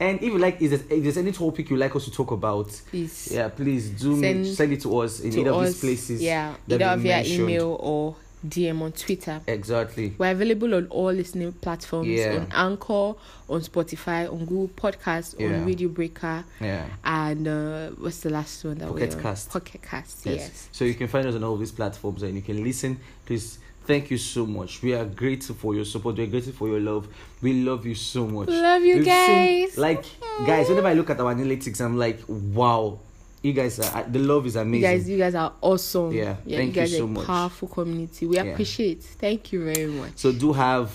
and 0.00 0.18
if 0.18 0.24
you 0.32 0.38
like 0.38 0.62
is 0.62 0.70
there, 0.70 0.80
if 0.96 1.02
there's 1.02 1.16
any 1.16 1.32
topic 1.32 1.70
you'd 1.70 1.80
like 1.80 1.94
us 1.96 2.04
to 2.04 2.12
talk 2.12 2.30
about 2.30 2.68
Please. 2.90 3.30
yeah, 3.32 3.48
please 3.48 3.90
do 3.90 4.20
send, 4.20 4.44
Send 4.46 4.56
send 4.56 4.72
it 4.74 4.80
to 4.82 4.98
us 5.00 5.18
in 5.20 5.32
to 5.32 5.40
either 5.40 5.50
of 5.50 5.64
these 5.64 5.80
places. 5.80 6.22
Yeah, 6.22 6.54
either 6.68 6.78
via 6.78 6.96
mentioned. 6.96 7.40
email 7.50 7.76
or 7.80 8.14
DM 8.46 8.80
on 8.82 8.92
Twitter. 8.92 9.40
Exactly. 9.46 10.14
We're 10.18 10.30
available 10.32 10.74
on 10.74 10.86
all 10.88 11.12
listening 11.12 11.52
platforms 11.52 12.08
Yeah. 12.08 12.46
on 12.52 12.70
Anchor, 12.72 13.14
on 13.48 13.60
Spotify, 13.62 14.30
on 14.32 14.40
Google 14.46 14.68
Podcasts, 14.68 15.34
Yeah. 15.38 15.48
on 15.58 15.66
Radio 15.66 15.88
Breaker, 15.88 16.44
Yeah. 16.60 16.86
and 17.04 17.48
uh, 17.48 17.88
what's 17.98 18.20
the 18.20 18.30
last 18.30 18.64
one 18.64 18.78
that 18.78 18.88
Pocket 18.88 19.14
we 19.16 19.22
Cast. 19.22 19.50
Pocket 19.50 19.82
Cast. 19.82 20.26
Yes. 20.26 20.36
Yes. 20.38 20.68
So 20.72 20.84
you 20.84 20.94
can 20.94 21.08
find 21.08 21.26
us 21.26 21.34
on 21.34 21.42
all 21.44 21.56
these 21.56 21.72
platforms 21.72 22.22
and 22.22 22.34
you 22.34 22.42
can 22.42 22.62
listen. 22.62 22.98
Please, 23.26 23.58
thank 23.86 24.10
you 24.10 24.18
so 24.18 24.46
much. 24.46 24.82
We 24.82 24.94
are 24.94 25.04
grateful 25.04 25.54
for 25.56 25.74
your 25.74 25.84
support. 25.84 26.16
We're 26.18 26.26
grateful 26.26 26.52
for 26.52 26.68
your 26.68 26.80
love. 26.80 27.08
We 27.42 27.62
love 27.64 27.86
you 27.86 27.94
so 27.94 28.26
much. 28.26 28.48
Love 28.48 28.82
you 28.82 28.96
We've 28.96 29.04
guys. 29.06 29.76
like, 29.78 30.04
guys, 30.46 30.68
whenever 30.68 30.88
I 30.88 30.92
look 30.94 31.10
at 31.10 31.18
our 31.20 31.34
analytics, 31.34 31.80
I'm 31.80 31.96
like, 31.98 32.20
wow, 32.28 32.98
you 33.42 33.52
guys 33.52 33.78
are, 33.80 34.02
the 34.04 34.18
love 34.18 34.46
is 34.46 34.54
You 34.56 34.60
amazing. 34.62 34.82
guys, 34.90 35.08
you 35.08 35.18
guys 35.18 35.34
are 35.34 35.52
awesome. 35.60 36.12
Yeah, 36.12 36.36
yeah 36.44 36.58
thank 36.58 36.74
you 36.76 36.82
you 36.82 36.88
guys 36.88 36.92
so 36.96 37.02
are 37.02 37.04
a 37.04 37.06
much. 37.08 37.26
powerful 37.26 37.68
community. 37.68 38.26
We 38.26 38.36
Yeah. 38.36 38.42
appreciate. 38.44 39.02
Thank 39.02 39.52
you 39.52 39.64
very 39.64 39.86
much. 39.86 40.12
so 40.16 40.32
do 40.32 40.52
have 40.52 40.90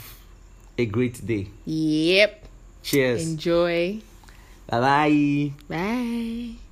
a 0.78 0.86
great 0.86 1.26
day. 1.26 1.48
Yep. 1.66 2.46
Cheers. 2.84 3.28
Enjoy. 3.30 4.00
Bye 4.68 4.80
bye. 4.80 5.52
Bye. 5.70 6.63